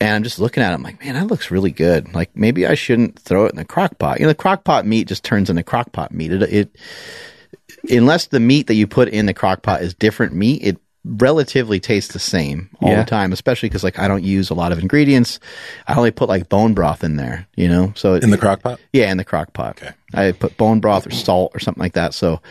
And 0.00 0.14
I'm 0.16 0.22
just 0.22 0.38
looking 0.38 0.62
at 0.62 0.70
it. 0.70 0.74
I'm 0.74 0.82
like, 0.82 0.98
man, 1.04 1.14
that 1.14 1.26
looks 1.26 1.50
really 1.50 1.70
good. 1.70 2.14
Like 2.14 2.34
maybe 2.34 2.66
I 2.66 2.74
shouldn't 2.74 3.18
throw 3.18 3.44
it 3.44 3.50
in 3.50 3.56
the 3.56 3.64
crock 3.66 3.98
pot. 3.98 4.18
You 4.18 4.24
know, 4.24 4.30
the 4.30 4.34
crock 4.34 4.64
pot 4.64 4.86
meat 4.86 5.06
just 5.08 5.24
turns 5.24 5.50
into 5.50 5.62
crock 5.62 5.92
pot 5.92 6.12
meat. 6.12 6.32
It, 6.32 6.42
it 6.42 6.76
unless 7.90 8.26
the 8.26 8.40
meat 8.40 8.66
that 8.68 8.74
you 8.74 8.86
put 8.86 9.08
in 9.08 9.26
the 9.26 9.34
crock 9.34 9.62
pot 9.62 9.82
is 9.82 9.94
different 9.94 10.34
meat, 10.34 10.62
it 10.62 10.78
relatively 11.04 11.80
tastes 11.80 12.12
the 12.12 12.18
same 12.18 12.68
all 12.82 12.90
Yeah. 12.90 13.02
the 13.02 13.08
time, 13.10 13.32
especially 13.32 13.68
because 13.68 13.82
like 13.84 13.98
I 13.98 14.06
don't 14.08 14.22
use 14.24 14.50
a 14.50 14.54
lot 14.54 14.72
of 14.72 14.78
ingredients. 14.78 15.40
I 15.86 15.94
only 15.94 16.10
put 16.10 16.28
like 16.28 16.48
bone 16.48 16.74
broth 16.74 17.02
in 17.04 17.16
there, 17.16 17.46
you 17.56 17.68
know? 17.68 17.92
So 17.96 18.14
it, 18.14 18.22
in 18.22 18.30
the 18.30 18.38
crock 18.38 18.62
pot. 18.62 18.80
yeah, 18.92 19.10
in 19.10 19.16
the 19.16 19.24
crock 19.24 19.52
pot. 19.52 19.80
Okay. 19.82 19.92
I 20.12 20.32
put 20.32 20.56
bone 20.56 20.80
broth 20.80 21.06
or 21.06 21.10
salt 21.10 21.52
or 21.54 21.58
something 21.58 21.80
like 21.82 21.94
that. 21.94 22.12
So 22.14 22.42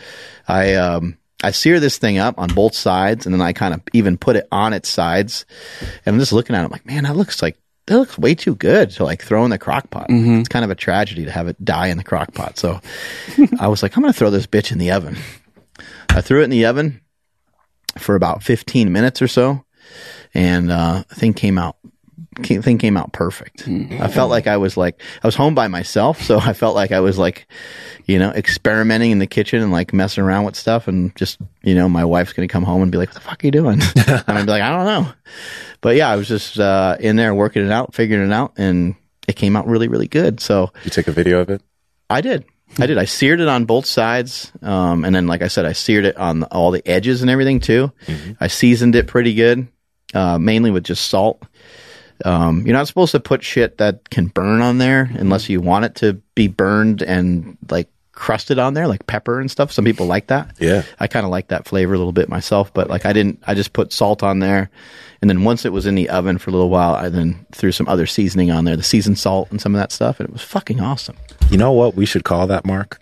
I 0.48 0.74
um 0.74 1.16
I 1.42 1.52
sear 1.52 1.80
this 1.80 1.98
thing 1.98 2.18
up 2.18 2.38
on 2.38 2.48
both 2.48 2.74
sides 2.74 3.26
and 3.26 3.34
then 3.34 3.40
I 3.40 3.52
kind 3.52 3.74
of 3.74 3.80
even 3.92 4.18
put 4.18 4.36
it 4.36 4.46
on 4.52 4.72
its 4.72 4.88
sides. 4.88 5.46
And 6.04 6.14
I'm 6.14 6.20
just 6.20 6.32
looking 6.32 6.54
at 6.54 6.62
it, 6.62 6.64
I'm 6.66 6.70
like, 6.70 6.86
man, 6.86 7.04
that 7.04 7.16
looks 7.16 7.40
like 7.42 7.56
that 7.86 7.96
looks 7.98 8.18
way 8.18 8.34
too 8.34 8.54
good 8.54 8.90
to 8.90 9.04
like 9.04 9.22
throw 9.22 9.44
in 9.44 9.50
the 9.50 9.58
crock 9.58 9.90
pot. 9.90 10.06
It's 10.40 10.48
kind 10.48 10.64
of 10.64 10.70
a 10.70 10.74
tragedy 10.76 11.24
to 11.24 11.30
have 11.30 11.48
it 11.48 11.64
die 11.64 11.88
in 11.88 11.96
the 11.96 12.04
crock 12.04 12.34
pot. 12.34 12.58
So 12.58 12.80
I 13.58 13.68
was 13.68 13.82
like, 13.82 13.96
I'm 13.96 14.02
gonna 14.02 14.12
throw 14.12 14.30
this 14.30 14.46
bitch 14.46 14.70
in 14.70 14.78
the 14.78 14.92
oven. 14.92 15.16
I 16.10 16.20
threw 16.20 16.40
it 16.40 16.44
in 16.44 16.50
the 16.50 16.66
oven 16.66 17.00
for 17.98 18.14
about 18.14 18.42
15 18.42 18.92
minutes 18.92 19.20
or 19.22 19.28
so, 19.28 19.64
and 20.34 20.70
uh, 20.70 21.02
thing 21.04 21.32
came 21.34 21.58
out. 21.58 21.76
Ca- 22.42 22.60
Thing 22.60 22.78
came 22.78 22.96
out 22.96 23.12
perfect. 23.12 23.66
I 23.68 24.08
felt 24.08 24.30
like 24.30 24.46
I 24.46 24.56
was 24.56 24.76
like 24.76 25.00
I 25.22 25.26
was 25.26 25.34
home 25.34 25.54
by 25.54 25.68
myself, 25.68 26.20
so 26.22 26.38
I 26.38 26.52
felt 26.52 26.74
like 26.74 26.92
I 26.92 27.00
was 27.00 27.18
like, 27.18 27.46
you 28.06 28.18
know, 28.18 28.30
experimenting 28.30 29.10
in 29.12 29.18
the 29.18 29.26
kitchen 29.26 29.62
and 29.62 29.70
like 29.72 29.92
messing 29.92 30.22
around 30.24 30.44
with 30.44 30.56
stuff, 30.56 30.88
and 30.88 31.14
just 31.16 31.38
you 31.62 31.74
know, 31.74 31.88
my 31.88 32.04
wife's 32.04 32.32
gonna 32.32 32.48
come 32.48 32.64
home 32.64 32.82
and 32.82 32.90
be 32.92 32.98
like, 32.98 33.08
"What 33.10 33.14
the 33.14 33.20
fuck 33.20 33.42
are 33.44 33.46
you 33.46 33.50
doing?" 33.52 33.80
and 34.06 34.22
I'd 34.26 34.46
be 34.46 34.50
like, 34.52 34.62
"I 34.62 34.70
don't 34.70 34.86
know," 34.86 35.12
but 35.80 35.96
yeah, 35.96 36.08
I 36.10 36.16
was 36.16 36.28
just 36.28 36.58
uh, 36.58 36.96
in 37.00 37.16
there 37.16 37.34
working 37.34 37.64
it 37.64 37.72
out, 37.72 37.94
figuring 37.94 38.28
it 38.28 38.32
out, 38.32 38.52
and 38.56 38.94
it 39.28 39.36
came 39.36 39.56
out 39.56 39.66
really, 39.66 39.88
really 39.88 40.08
good. 40.08 40.40
So 40.40 40.72
You 40.84 40.90
take 40.90 41.06
a 41.08 41.12
video 41.12 41.40
of 41.40 41.50
it. 41.50 41.62
I 42.08 42.20
did. 42.20 42.44
I 42.78 42.86
did. 42.86 42.98
I 42.98 43.04
seared 43.04 43.40
it 43.40 43.48
on 43.48 43.64
both 43.64 43.84
sides, 43.84 44.52
um, 44.62 45.04
and 45.04 45.12
then, 45.14 45.26
like 45.26 45.42
I 45.42 45.48
said, 45.48 45.64
I 45.66 45.72
seared 45.72 46.04
it 46.04 46.16
on 46.16 46.44
all 46.44 46.70
the 46.70 46.86
edges 46.88 47.20
and 47.20 47.28
everything 47.30 47.58
too. 47.58 47.90
I 48.40 48.46
seasoned 48.46 48.94
it 48.94 49.08
pretty 49.08 49.34
good, 49.34 49.66
uh, 50.14 50.38
mainly 50.38 50.70
with 50.70 50.84
just 50.84 51.08
salt. 51.08 51.42
Um, 52.24 52.66
you're 52.66 52.76
not 52.76 52.86
supposed 52.88 53.12
to 53.12 53.20
put 53.20 53.42
shit 53.42 53.78
that 53.78 54.10
can 54.10 54.26
burn 54.28 54.60
on 54.60 54.78
there 54.78 55.10
unless 55.14 55.48
you 55.48 55.60
want 55.60 55.84
it 55.84 55.94
to 55.96 56.14
be 56.34 56.48
burned 56.48 57.02
and 57.02 57.56
like 57.70 57.88
crusted 58.12 58.58
on 58.58 58.74
there, 58.74 58.86
like 58.86 59.06
pepper 59.06 59.40
and 59.40 59.50
stuff. 59.50 59.72
Some 59.72 59.84
people 59.84 60.04
like 60.06 60.26
that. 60.26 60.54
Yeah. 60.58 60.82
I 60.98 61.06
kind 61.06 61.24
of 61.24 61.30
like 61.30 61.48
that 61.48 61.66
flavor 61.66 61.94
a 61.94 61.98
little 61.98 62.12
bit 62.12 62.28
myself, 62.28 62.72
but 62.74 62.88
like 62.90 63.06
I 63.06 63.12
didn't. 63.12 63.42
I 63.46 63.54
just 63.54 63.72
put 63.72 63.92
salt 63.92 64.22
on 64.22 64.40
there, 64.40 64.68
and 65.22 65.30
then 65.30 65.44
once 65.44 65.64
it 65.64 65.72
was 65.72 65.86
in 65.86 65.94
the 65.94 66.08
oven 66.10 66.36
for 66.38 66.50
a 66.50 66.52
little 66.52 66.68
while, 66.70 66.94
I 66.94 67.08
then 67.08 67.46
threw 67.52 67.72
some 67.72 67.88
other 67.88 68.06
seasoning 68.06 68.50
on 68.50 68.64
there, 68.64 68.76
the 68.76 68.82
seasoned 68.82 69.18
salt 69.18 69.50
and 69.50 69.60
some 69.60 69.74
of 69.74 69.80
that 69.80 69.90
stuff, 69.92 70.20
and 70.20 70.28
it 70.28 70.32
was 70.32 70.42
fucking 70.42 70.80
awesome. 70.80 71.16
You 71.50 71.56
know 71.58 71.72
what 71.72 71.94
we 71.94 72.04
should 72.06 72.24
call 72.24 72.46
that, 72.48 72.64
Mark? 72.66 73.00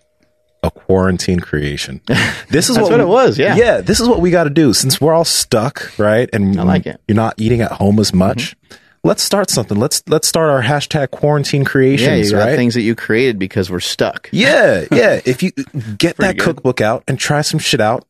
A 0.62 0.70
quarantine 0.70 1.40
creation. 1.40 2.00
This 2.50 2.70
is 2.70 2.76
That's 2.76 2.88
what 2.88 2.96
we- 2.98 3.04
it 3.04 3.08
was, 3.08 3.38
yeah. 3.38 3.56
yeah. 3.56 3.80
This 3.82 4.00
is 4.00 4.08
what 4.08 4.20
we 4.20 4.30
got 4.30 4.44
to 4.44 4.50
do 4.50 4.72
since 4.72 5.00
we're 5.00 5.12
all 5.12 5.24
stuck, 5.24 5.92
right? 5.98 6.28
And 6.32 6.58
I 6.58 6.62
like 6.62 6.86
it. 6.86 6.98
You're 7.06 7.14
not 7.16 7.34
eating 7.36 7.60
at 7.60 7.72
home 7.72 7.98
as 7.98 8.14
much. 8.14 8.56
Let's 9.04 9.22
start 9.22 9.48
something. 9.50 9.78
Let's 9.78 10.02
let's 10.08 10.26
start 10.28 10.50
our 10.50 10.62
hashtag 10.62 11.10
quarantine 11.10 11.62
Yeah, 11.62 11.68
creations, 11.68 12.30
you 12.30 12.36
got 12.36 12.46
right? 12.46 12.56
things 12.56 12.74
that 12.74 12.82
you 12.82 12.94
created 12.94 13.38
because 13.38 13.70
we're 13.70 13.80
stuck. 13.80 14.28
Yeah, 14.32 14.84
yeah. 14.90 15.20
If 15.26 15.42
you 15.42 15.52
get 15.98 16.16
that 16.18 16.36
good. 16.36 16.44
cookbook 16.44 16.80
out 16.80 17.04
and 17.08 17.18
try 17.18 17.42
some 17.42 17.60
shit 17.60 17.80
out, 17.80 18.04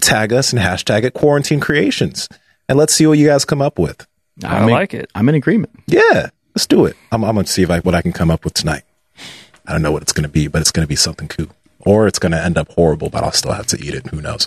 tag 0.00 0.32
us 0.32 0.52
and 0.52 0.60
hashtag 0.60 1.04
it 1.04 1.14
quarantine 1.14 1.60
creations, 1.60 2.28
and 2.68 2.78
let's 2.78 2.92
see 2.94 3.06
what 3.06 3.18
you 3.18 3.26
guys 3.26 3.44
come 3.44 3.62
up 3.62 3.78
with. 3.78 4.06
I 4.44 4.56
I'm 4.58 4.64
in- 4.64 4.70
like 4.70 4.94
it. 4.94 5.10
I'm 5.14 5.28
in 5.28 5.34
agreement. 5.34 5.72
Yeah, 5.86 6.28
let's 6.54 6.66
do 6.66 6.84
it. 6.84 6.96
I'm, 7.10 7.24
I'm 7.24 7.34
gonna 7.36 7.46
see 7.46 7.62
if 7.62 7.70
I, 7.70 7.80
what 7.80 7.94
I 7.94 8.02
can 8.02 8.12
come 8.12 8.30
up 8.30 8.44
with 8.44 8.54
tonight. 8.54 8.82
I 9.66 9.72
don't 9.72 9.82
know 9.82 9.92
what 9.92 10.02
it's 10.02 10.12
gonna 10.12 10.28
be, 10.28 10.46
but 10.48 10.60
it's 10.60 10.70
gonna 10.70 10.86
be 10.86 10.96
something 10.96 11.26
cool, 11.28 11.48
or 11.80 12.06
it's 12.06 12.18
gonna 12.18 12.36
end 12.38 12.58
up 12.58 12.70
horrible, 12.72 13.08
but 13.08 13.24
I'll 13.24 13.32
still 13.32 13.52
have 13.52 13.66
to 13.68 13.78
eat 13.80 13.94
it. 13.94 14.06
Who 14.08 14.20
knows? 14.20 14.46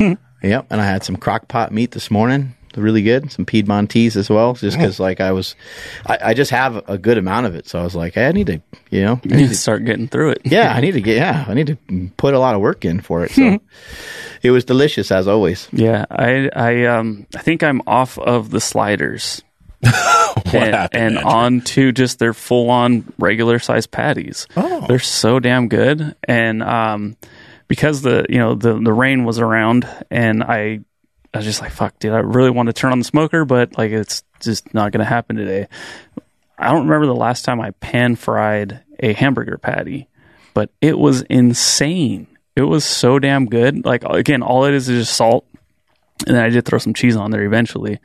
Yep. 0.42 0.68
And 0.70 0.80
I 0.80 0.86
had 0.86 1.04
some 1.04 1.16
crock 1.16 1.48
pot 1.48 1.70
meat 1.70 1.90
this 1.90 2.10
morning. 2.10 2.54
Really 2.76 3.02
good. 3.02 3.32
Some 3.32 3.44
Piedmontese 3.46 4.16
as 4.16 4.30
well, 4.30 4.54
just 4.54 4.76
because 4.76 5.00
like 5.00 5.20
I 5.20 5.32
was, 5.32 5.56
I, 6.06 6.18
I 6.26 6.34
just 6.34 6.50
have 6.52 6.88
a 6.88 6.96
good 6.98 7.18
amount 7.18 7.46
of 7.46 7.54
it. 7.56 7.68
So 7.68 7.80
I 7.80 7.82
was 7.82 7.96
like, 7.96 8.14
hey, 8.14 8.26
I 8.28 8.32
need 8.32 8.46
to, 8.46 8.62
you 8.90 9.02
know, 9.02 9.14
I 9.14 9.20
You 9.24 9.30
need 9.30 9.36
need 9.36 9.42
to 9.44 9.48
to 9.48 9.54
start 9.56 9.84
getting 9.84 10.06
through 10.08 10.30
it. 10.30 10.42
yeah, 10.44 10.72
I 10.76 10.80
need 10.80 10.92
to 10.92 11.00
get, 11.00 11.16
yeah, 11.16 11.44
I 11.48 11.54
need 11.54 11.66
to 11.66 12.10
put 12.16 12.34
a 12.34 12.38
lot 12.38 12.54
of 12.54 12.60
work 12.60 12.84
in 12.84 13.00
for 13.00 13.24
it. 13.24 13.32
So 13.32 13.58
it 14.42 14.50
was 14.52 14.64
delicious 14.64 15.10
as 15.10 15.26
always. 15.26 15.68
Yeah, 15.72 16.04
I 16.10 16.48
I 16.54 16.84
um 16.86 17.26
I 17.34 17.40
think 17.40 17.62
I'm 17.62 17.82
off 17.86 18.18
of 18.18 18.50
the 18.50 18.60
sliders 18.60 19.42
and, 19.82 19.94
happened, 20.54 21.16
and 21.16 21.18
on 21.18 21.60
to 21.62 21.90
just 21.90 22.18
their 22.18 22.34
full 22.34 22.70
on 22.70 23.12
regular 23.18 23.58
size 23.58 23.86
patties. 23.86 24.46
Oh. 24.56 24.84
They're 24.86 24.98
so 24.98 25.40
damn 25.40 25.68
good, 25.68 26.14
and 26.28 26.62
um 26.62 27.16
because 27.66 28.02
the 28.02 28.26
you 28.28 28.38
know 28.38 28.54
the 28.54 28.74
the 28.74 28.92
rain 28.92 29.24
was 29.24 29.38
around, 29.38 29.88
and 30.10 30.42
I 30.44 30.80
I 31.32 31.38
was 31.38 31.44
just 31.44 31.60
like 31.60 31.72
fuck, 31.72 31.98
dude, 31.98 32.12
I 32.12 32.18
really 32.18 32.50
want 32.50 32.66
to 32.68 32.72
turn 32.72 32.92
on 32.92 32.98
the 32.98 33.04
smoker, 33.04 33.44
but 33.44 33.76
like 33.78 33.92
it's 33.92 34.24
just 34.40 34.72
not 34.74 34.92
going 34.92 35.00
to 35.00 35.04
happen 35.04 35.36
today. 35.36 35.68
I 36.58 36.70
don't 36.70 36.84
remember 36.84 37.06
the 37.06 37.14
last 37.14 37.44
time 37.44 37.60
I 37.60 37.70
pan 37.72 38.16
fried 38.16 38.82
a 38.98 39.12
hamburger 39.12 39.56
patty, 39.56 40.08
but 40.52 40.70
it 40.80 40.98
was 40.98 41.22
insane. 41.22 42.26
It 42.56 42.62
was 42.62 42.84
so 42.84 43.18
damn 43.18 43.46
good. 43.46 43.84
Like 43.84 44.04
again, 44.04 44.42
all 44.42 44.64
it 44.64 44.74
is 44.74 44.88
is 44.88 45.06
just 45.06 45.16
salt, 45.16 45.46
and 46.26 46.36
then 46.36 46.44
I 46.44 46.50
did 46.50 46.64
throw 46.64 46.78
some 46.78 46.94
cheese 46.94 47.16
on 47.16 47.30
there 47.30 47.44
eventually. 47.44 48.00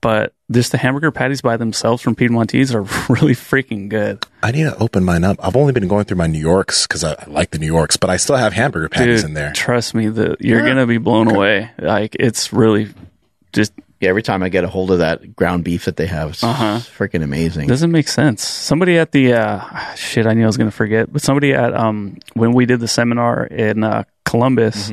But 0.00 0.34
just 0.50 0.72
the 0.72 0.78
hamburger 0.78 1.10
patties 1.10 1.40
by 1.40 1.56
themselves 1.56 2.02
from 2.02 2.14
Piedmontese 2.14 2.74
are 2.74 2.82
really 3.12 3.34
freaking 3.34 3.88
good. 3.88 4.24
I 4.42 4.52
need 4.52 4.64
to 4.64 4.76
open 4.78 5.04
mine 5.04 5.24
up. 5.24 5.36
I've 5.44 5.56
only 5.56 5.72
been 5.72 5.88
going 5.88 6.04
through 6.04 6.16
my 6.16 6.26
New 6.26 6.38
Yorks 6.38 6.86
because 6.86 7.04
I, 7.04 7.12
I 7.12 7.24
like 7.26 7.50
the 7.50 7.58
New 7.58 7.66
Yorks, 7.66 7.96
but 7.96 8.10
I 8.10 8.16
still 8.16 8.36
have 8.36 8.52
hamburger 8.52 8.88
patties 8.88 9.22
Dude, 9.22 9.30
in 9.30 9.34
there. 9.34 9.52
Trust 9.52 9.94
me, 9.94 10.08
the 10.08 10.36
you're 10.40 10.66
gonna 10.66 10.86
be 10.86 10.98
blown 10.98 11.28
away. 11.28 11.70
Like 11.78 12.16
it's 12.18 12.52
really 12.52 12.88
just 13.52 13.72
Yeah, 14.00 14.10
every 14.10 14.22
time 14.22 14.44
I 14.44 14.48
get 14.48 14.62
a 14.62 14.68
hold 14.68 14.92
of 14.92 14.98
that 15.00 15.34
ground 15.34 15.64
beef 15.64 15.86
that 15.86 15.96
they 15.96 16.06
have, 16.06 16.30
it's 16.30 16.44
Uh-huh. 16.44 16.78
freaking 16.96 17.22
amazing. 17.24 17.66
doesn't 17.66 17.90
make 17.90 18.06
sense. 18.06 18.46
Somebody 18.46 18.96
at 18.96 19.10
the 19.12 19.32
uh, 19.34 19.94
shit, 19.96 20.24
I 20.26 20.34
knew 20.34 20.44
I 20.44 20.46
was 20.46 20.56
gonna 20.56 20.70
forget, 20.70 21.12
but 21.12 21.20
somebody 21.22 21.52
at 21.52 21.74
um 21.74 22.18
when 22.34 22.52
we 22.52 22.64
did 22.64 22.78
the 22.80 22.86
seminar 22.88 23.44
in 23.46 23.82
uh, 23.82 24.04
Columbus 24.24 24.92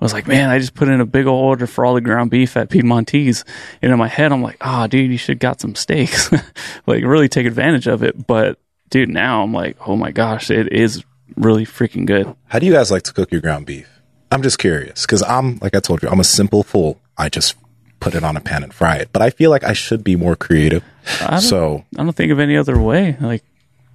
was 0.00 0.12
like, 0.12 0.26
man, 0.26 0.48
I 0.48 0.58
just 0.58 0.74
put 0.74 0.88
in 0.88 1.00
a 1.00 1.06
big 1.06 1.26
old 1.26 1.44
order 1.44 1.66
for 1.66 1.84
all 1.84 1.94
the 1.94 2.00
ground 2.00 2.30
beef 2.30 2.56
at 2.56 2.70
Piedmontese, 2.70 3.44
and 3.82 3.92
in 3.92 3.98
my 3.98 4.08
head, 4.08 4.32
I'm 4.32 4.42
like, 4.42 4.56
oh, 4.60 4.86
dude, 4.86 5.10
you 5.10 5.18
should 5.18 5.38
got 5.40 5.60
some 5.60 5.74
steaks, 5.74 6.30
like 6.86 7.04
really 7.04 7.28
take 7.28 7.46
advantage 7.46 7.86
of 7.88 8.02
it. 8.02 8.26
But 8.26 8.58
dude, 8.88 9.08
now 9.10 9.42
I'm 9.42 9.52
like, 9.52 9.76
oh 9.86 9.96
my 9.96 10.12
gosh, 10.12 10.50
it 10.50 10.72
is 10.72 11.04
really 11.36 11.66
freaking 11.66 12.06
good. 12.06 12.34
How 12.46 12.58
do 12.58 12.64
you 12.66 12.72
guys 12.72 12.90
like 12.90 13.02
to 13.02 13.12
cook 13.12 13.32
your 13.32 13.40
ground 13.42 13.66
beef? 13.66 13.88
I'm 14.30 14.42
just 14.42 14.58
curious 14.58 15.04
because 15.04 15.22
I'm, 15.22 15.58
like 15.60 15.74
I 15.76 15.80
told 15.80 16.02
you, 16.02 16.08
I'm 16.08 16.20
a 16.20 16.24
simple 16.24 16.62
fool. 16.62 17.00
I 17.18 17.28
just 17.28 17.54
put 18.00 18.14
it 18.14 18.22
on 18.24 18.36
a 18.36 18.40
pan 18.40 18.62
and 18.62 18.72
fry 18.72 18.96
it, 18.96 19.10
but 19.12 19.22
I 19.22 19.30
feel 19.30 19.50
like 19.50 19.64
I 19.64 19.72
should 19.72 20.04
be 20.04 20.16
more 20.16 20.36
creative. 20.36 20.82
don't- 21.20 21.40
So 21.40 21.84
I 21.98 22.02
don't 22.04 22.14
think 22.14 22.32
of 22.32 22.38
any 22.40 22.56
other 22.56 22.78
way. 22.78 23.16
Like, 23.20 23.42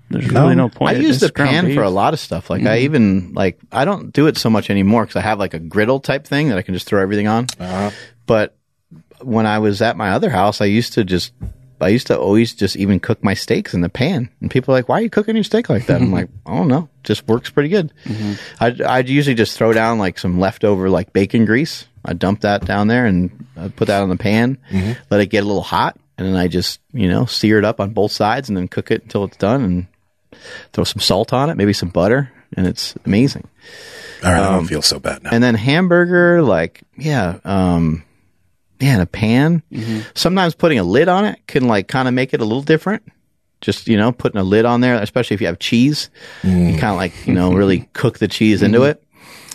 there's 0.10 0.30
No. 0.32 0.44
really 0.44 0.56
no 0.56 0.70
point. 0.70 0.92
I 0.92 0.94
point. 0.96 1.08
use 1.08 1.20
the 1.20 1.32
pan 1.32 1.66
beef. 1.68 1.76
for 1.76 1.84
a 1.84 1.90
lot 1.90 2.14
of 2.14 2.20
stuff. 2.20 2.50
Like 2.50 2.64
I 2.64 2.78
mm-hmm. 2.78 2.84
even 2.84 3.34
like 3.34 3.60
I 3.72 3.86
don't 3.86 4.12
do 4.12 4.28
it 4.28 4.38
so 4.38 4.50
much 4.50 4.70
anymore 4.70 5.04
because 5.04 5.16
I 5.16 5.22
have 5.22 5.40
like 5.40 5.54
a 5.54 5.60
griddle 5.60 6.00
type 6.02 6.26
thing 6.28 6.50
that 6.50 6.58
I 6.58 6.62
can 6.62 6.74
just 6.74 6.86
throw 6.86 7.02
everything 7.02 7.28
on. 7.28 7.48
Uh-huh. 7.60 7.92
But 8.26 8.56
when 9.22 9.46
I 9.46 9.60
was 9.60 9.82
at 9.82 9.96
my 9.96 10.10
other 10.12 10.30
house, 10.30 10.60
I 10.62 10.66
used 10.66 10.94
to 10.94 11.04
just 11.06 11.32
I 11.80 11.88
used 11.88 12.08
to 12.08 12.20
always 12.20 12.54
just 12.54 12.76
even 12.76 13.00
cook 13.00 13.24
my 13.24 13.34
steaks 13.34 13.74
in 13.74 13.82
the 13.82 13.90
pan, 13.90 14.30
and 14.42 14.52
people 14.52 14.74
are 14.74 14.78
like, 14.78 14.90
"Why 14.90 15.00
are 15.00 15.02
you 15.02 15.10
cooking 15.10 15.36
your 15.36 15.44
steak 15.44 15.70
like 15.70 15.88
that?" 15.88 16.02
I'm 16.02 16.12
like, 16.20 16.30
"I 16.46 16.56
don't 16.56 16.68
know, 16.68 16.90
just 17.04 17.28
works 17.28 17.50
pretty 17.50 17.70
good." 17.70 17.92
Mm-hmm. 18.06 18.34
I'd, 18.60 18.82
I'd 18.82 19.10
usually 19.10 19.34
just 19.36 19.58
throw 19.58 19.74
down 19.74 19.98
like 19.98 20.20
some 20.20 20.40
leftover 20.40 20.90
like 20.90 21.14
bacon 21.14 21.46
grease. 21.46 21.86
I 22.04 22.14
dump 22.14 22.42
that 22.42 22.66
down 22.66 22.88
there 22.88 23.06
and 23.06 23.46
I 23.58 23.68
put 23.70 23.88
that 23.88 24.02
on 24.02 24.10
the 24.10 24.18
pan, 24.18 24.58
let 25.10 25.22
it 25.22 25.28
get 25.28 25.44
a 25.44 25.48
little 25.48 25.62
hot, 25.62 25.98
and 26.18 26.28
then 26.28 26.36
I 26.36 26.48
just 26.48 26.80
you 26.94 27.08
know 27.08 27.26
sear 27.26 27.58
it 27.60 27.66
up 27.66 27.80
on 27.80 27.92
both 27.94 28.12
sides, 28.12 28.50
and 28.50 28.58
then 28.58 28.68
cook 28.68 28.92
it 28.92 29.04
until 29.04 29.24
it's 29.26 29.38
done, 29.38 29.64
and 29.64 29.88
throw 30.74 30.84
some 30.84 31.02
salt 31.02 31.34
on 31.34 31.50
it, 31.50 31.58
maybe 31.58 31.74
some 31.74 31.90
butter, 31.90 32.32
and 32.58 32.66
it's 32.68 32.96
amazing. 33.06 33.48
all 34.24 34.32
right, 34.32 34.42
I 34.42 34.52
don't 34.52 34.66
feel 34.68 34.82
so 34.82 35.00
bad 35.00 35.24
now. 35.24 35.30
And 35.32 35.44
then 35.44 35.56
hamburger, 35.56 36.42
like 36.42 36.82
yeah, 36.98 37.40
um, 37.44 38.04
yeah, 38.80 38.96
in 38.96 39.02
a 39.02 39.06
pan. 39.06 39.62
Sometimes 40.16 40.56
putting 40.56 40.80
a 40.80 40.84
lid 40.84 41.08
on 41.08 41.26
it 41.26 41.40
can 41.48 41.68
like 41.68 41.88
kind 41.88 42.08
of 42.08 42.14
make 42.14 42.34
it 42.34 42.42
a 42.42 42.46
little 42.46 42.64
different. 42.64 43.04
Just 43.62 43.88
you 43.88 43.96
know, 43.96 44.12
putting 44.12 44.42
a 44.42 44.44
lid 44.44 44.66
on 44.66 44.82
there, 44.82 44.96
especially 44.96 45.36
if 45.36 45.42
you 45.42 45.46
have 45.48 45.60
cheese, 45.60 46.10
you 46.44 46.80
kind 46.80 46.86
of 46.92 46.96
like 46.96 47.28
you 47.28 47.34
know 47.36 47.54
really 47.54 47.82
cook 47.94 48.18
the 48.18 48.28
cheese 48.28 48.64
into 48.64 48.84
it. 48.84 49.04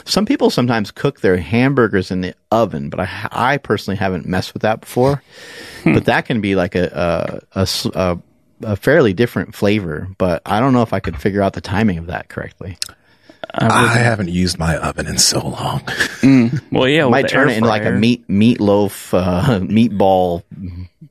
Some 0.06 0.24
people 0.24 0.50
sometimes 0.50 0.90
cook 0.90 1.20
their 1.20 1.36
hamburgers 1.36 2.10
in 2.10 2.20
the 2.22 2.34
oven, 2.50 2.88
but 2.90 3.00
I, 3.00 3.28
I 3.30 3.56
personally 3.58 3.96
haven't 3.96 4.24
messed 4.24 4.54
with 4.54 4.62
that 4.62 4.80
before. 4.80 5.22
but 5.84 6.06
that 6.06 6.26
can 6.26 6.40
be 6.40 6.54
like 6.56 6.74
a 6.74 7.42
a 7.54 8.76
fairly 8.76 9.12
different 9.12 9.54
flavor. 9.54 10.08
But 10.16 10.42
I 10.46 10.60
don't 10.60 10.72
know 10.72 10.82
if 10.82 10.92
I 10.92 11.00
could 11.00 11.20
figure 11.20 11.42
out 11.42 11.52
the 11.52 11.60
timing 11.60 11.98
of 11.98 12.06
that 12.06 12.28
correctly. 12.28 12.78
I 13.54 13.98
haven't 13.98 14.28
used 14.28 14.58
my 14.58 14.76
oven 14.76 15.06
in 15.06 15.18
so 15.18 15.40
long. 15.40 15.82
Well, 16.72 16.88
yeah, 16.88 17.04
with 17.04 17.10
might 17.12 17.28
turn 17.28 17.48
air 17.48 17.54
it 17.54 17.56
into 17.58 17.68
like 17.68 17.84
a 17.84 17.92
meat 17.92 18.26
meatloaf 18.28 19.14
uh, 19.16 19.60
meatball 19.60 20.42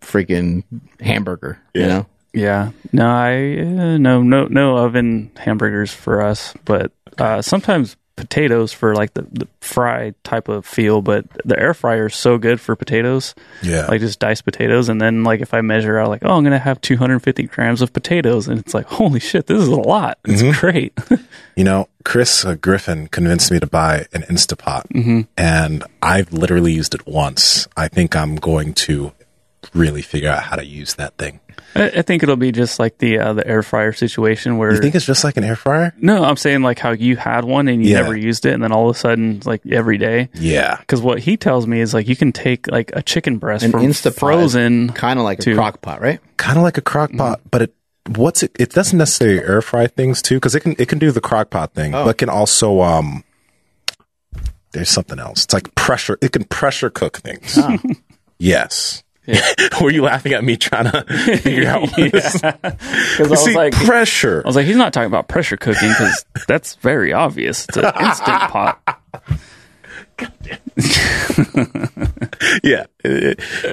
freaking 0.02 0.64
hamburger 1.00 1.58
you 1.74 1.88
know 1.88 2.06
Yeah, 2.34 2.72
no, 2.92 3.08
I 3.08 3.58
uh, 3.60 3.98
no 3.98 4.22
no 4.22 4.46
no 4.48 4.78
oven 4.78 5.32
hamburgers 5.38 5.94
for 5.94 6.22
us, 6.22 6.54
but 6.66 6.92
uh, 7.18 7.42
sometimes 7.42 7.96
potatoes 8.16 8.72
for 8.72 8.96
like 8.96 9.14
the, 9.14 9.24
the 9.32 9.48
fry 9.62 10.14
type 10.24 10.48
of 10.48 10.66
feel. 10.66 11.02
But 11.02 11.26
the 11.46 11.60
air 11.60 11.74
fryer 11.74 12.08
is 12.08 12.16
so 12.16 12.38
good 12.38 12.60
for 12.62 12.76
potatoes. 12.76 13.36
Yeah. 13.62 13.88
like 13.88 14.00
just 14.00 14.20
diced 14.20 14.46
potatoes, 14.46 14.90
and 14.90 15.02
then 15.02 15.24
like 15.24 15.42
if 15.42 15.54
I 15.54 15.62
measure 15.62 15.98
out, 16.00 16.10
like 16.10 16.24
oh, 16.24 16.38
I'm 16.38 16.44
gonna 16.44 16.60
have 16.60 16.80
250 16.82 17.44
grams 17.44 17.82
of 17.82 17.92
potatoes, 17.94 18.48
and 18.48 18.60
it's 18.60 18.74
like 18.74 18.86
holy 18.88 19.20
shit, 19.20 19.48
this 19.48 19.62
is 19.62 19.68
a 19.68 19.76
lot. 19.76 20.18
It's 20.26 20.60
great. 20.60 20.98
You 21.58 21.64
know, 21.64 21.88
Chris 22.04 22.44
uh, 22.44 22.56
Griffin 22.56 23.08
convinced 23.08 23.50
me 23.50 23.62
to 23.62 23.66
buy 23.66 24.08
an 24.12 24.24
Instapot, 24.24 25.26
and 25.38 25.84
I've 26.02 26.34
literally 26.34 26.74
used 26.74 26.94
it 26.94 27.08
once. 27.08 27.66
I 27.78 27.88
think 27.88 28.14
I'm 28.14 28.36
going 28.36 28.74
to 28.74 29.14
really 29.74 30.02
figure 30.02 30.30
out 30.30 30.44
how 30.44 30.58
to 30.58 30.66
use 30.66 30.96
that 30.96 31.18
thing. 31.18 31.40
I, 31.76 31.90
I 31.90 32.02
think 32.04 32.24
it'll 32.24 32.36
be 32.38 32.52
just 32.52 32.80
like 32.80 32.98
the 33.00 33.20
uh, 33.20 33.34
the 33.34 33.46
air 33.48 33.62
fryer 33.62 33.92
situation 33.94 34.58
where 34.58 34.74
You 34.74 34.80
think 34.82 34.96
it's 34.96 35.06
just 35.06 35.24
like 35.24 35.36
an 35.38 35.44
air 35.44 35.56
fryer? 35.56 35.94
no, 36.00 36.24
I'm 36.24 36.38
saying 36.38 36.62
like 36.62 36.80
how 36.80 36.92
you 36.92 37.18
had 37.18 37.44
one 37.46 37.68
and 37.68 37.84
you 37.84 37.92
Yeah. 37.92 38.02
never 38.02 38.16
used 38.16 38.46
it, 38.46 38.54
and 38.54 38.64
then 38.64 38.72
all 38.72 38.90
of 38.90 38.96
a 38.96 39.00
sudden 39.00 39.42
like 39.46 39.62
every 39.68 39.98
day. 39.98 40.30
Yeah. 40.34 40.78
Because 40.78 41.02
what 41.02 41.20
he 41.20 41.36
tells 41.38 41.68
me 41.68 41.82
is 41.82 41.94
like 41.94 42.08
you 42.08 42.16
can 42.16 42.32
take 42.32 42.68
like 42.68 42.92
a 42.96 43.02
chicken 43.02 43.38
breast 43.38 43.66
an 43.66 43.72
from 43.72 43.82
Instapot 43.84 44.16
frozen, 44.20 44.90
kind 44.94 45.20
of 45.20 45.26
like 45.26 45.40
to- 45.40 45.52
a 45.52 45.56
crock 45.56 45.82
pot 45.82 46.02
right 46.02 46.20
Kind 46.38 46.58
of 46.58 46.64
like 46.64 46.78
a 46.78 46.82
crock 46.82 47.12
pot, 47.14 47.42
but 47.52 47.62
it 47.64 47.74
what's 48.16 48.44
it 48.44 48.52
it 48.60 48.70
doesn't 48.70 48.98
necessarily 49.00 49.40
air 49.40 49.62
fry 49.62 49.88
things 49.88 50.22
too 50.22 50.40
cuz 50.40 50.54
it 50.56 50.60
can 50.62 50.76
it 50.78 50.88
can 50.88 51.00
do 51.00 51.12
the 51.12 51.22
crock 51.22 51.50
pot 51.50 51.74
thing, 51.74 51.92
but 51.92 52.18
can 52.18 52.30
also 52.30 52.82
um 52.82 53.24
there's 54.72 54.90
something 54.90 55.20
else. 55.20 55.46
It's 55.46 55.54
like 55.54 55.74
pressure 55.76 56.18
it 56.22 56.32
can 56.32 56.44
pressure 56.46 56.90
cook 56.90 57.18
things. 57.18 57.58
Yes. 58.38 59.02
Were 59.82 59.90
you 59.92 60.04
laughing 60.04 60.34
at 60.34 60.44
me 60.44 60.56
trying 60.58 60.92
to 60.92 61.04
figure 61.40 61.68
out 61.68 61.90
Because 61.96 62.44
I 62.44 63.24
was 63.28 63.44
See, 63.44 63.56
like, 63.56 63.74
pressure. 63.74 64.42
I 64.44 64.48
was 64.48 64.56
like, 64.56 64.66
he's 64.66 64.76
not 64.78 64.94
talking 64.94 65.08
about 65.08 65.28
pressure 65.28 65.58
cooking 65.58 65.90
because 65.90 66.26
that's 66.48 66.76
very 66.76 67.12
obvious. 67.14 67.66
It's 67.68 67.78
an 67.78 67.86
instant 67.86 68.42
pot. 68.52 69.02
yeah. 72.64 72.86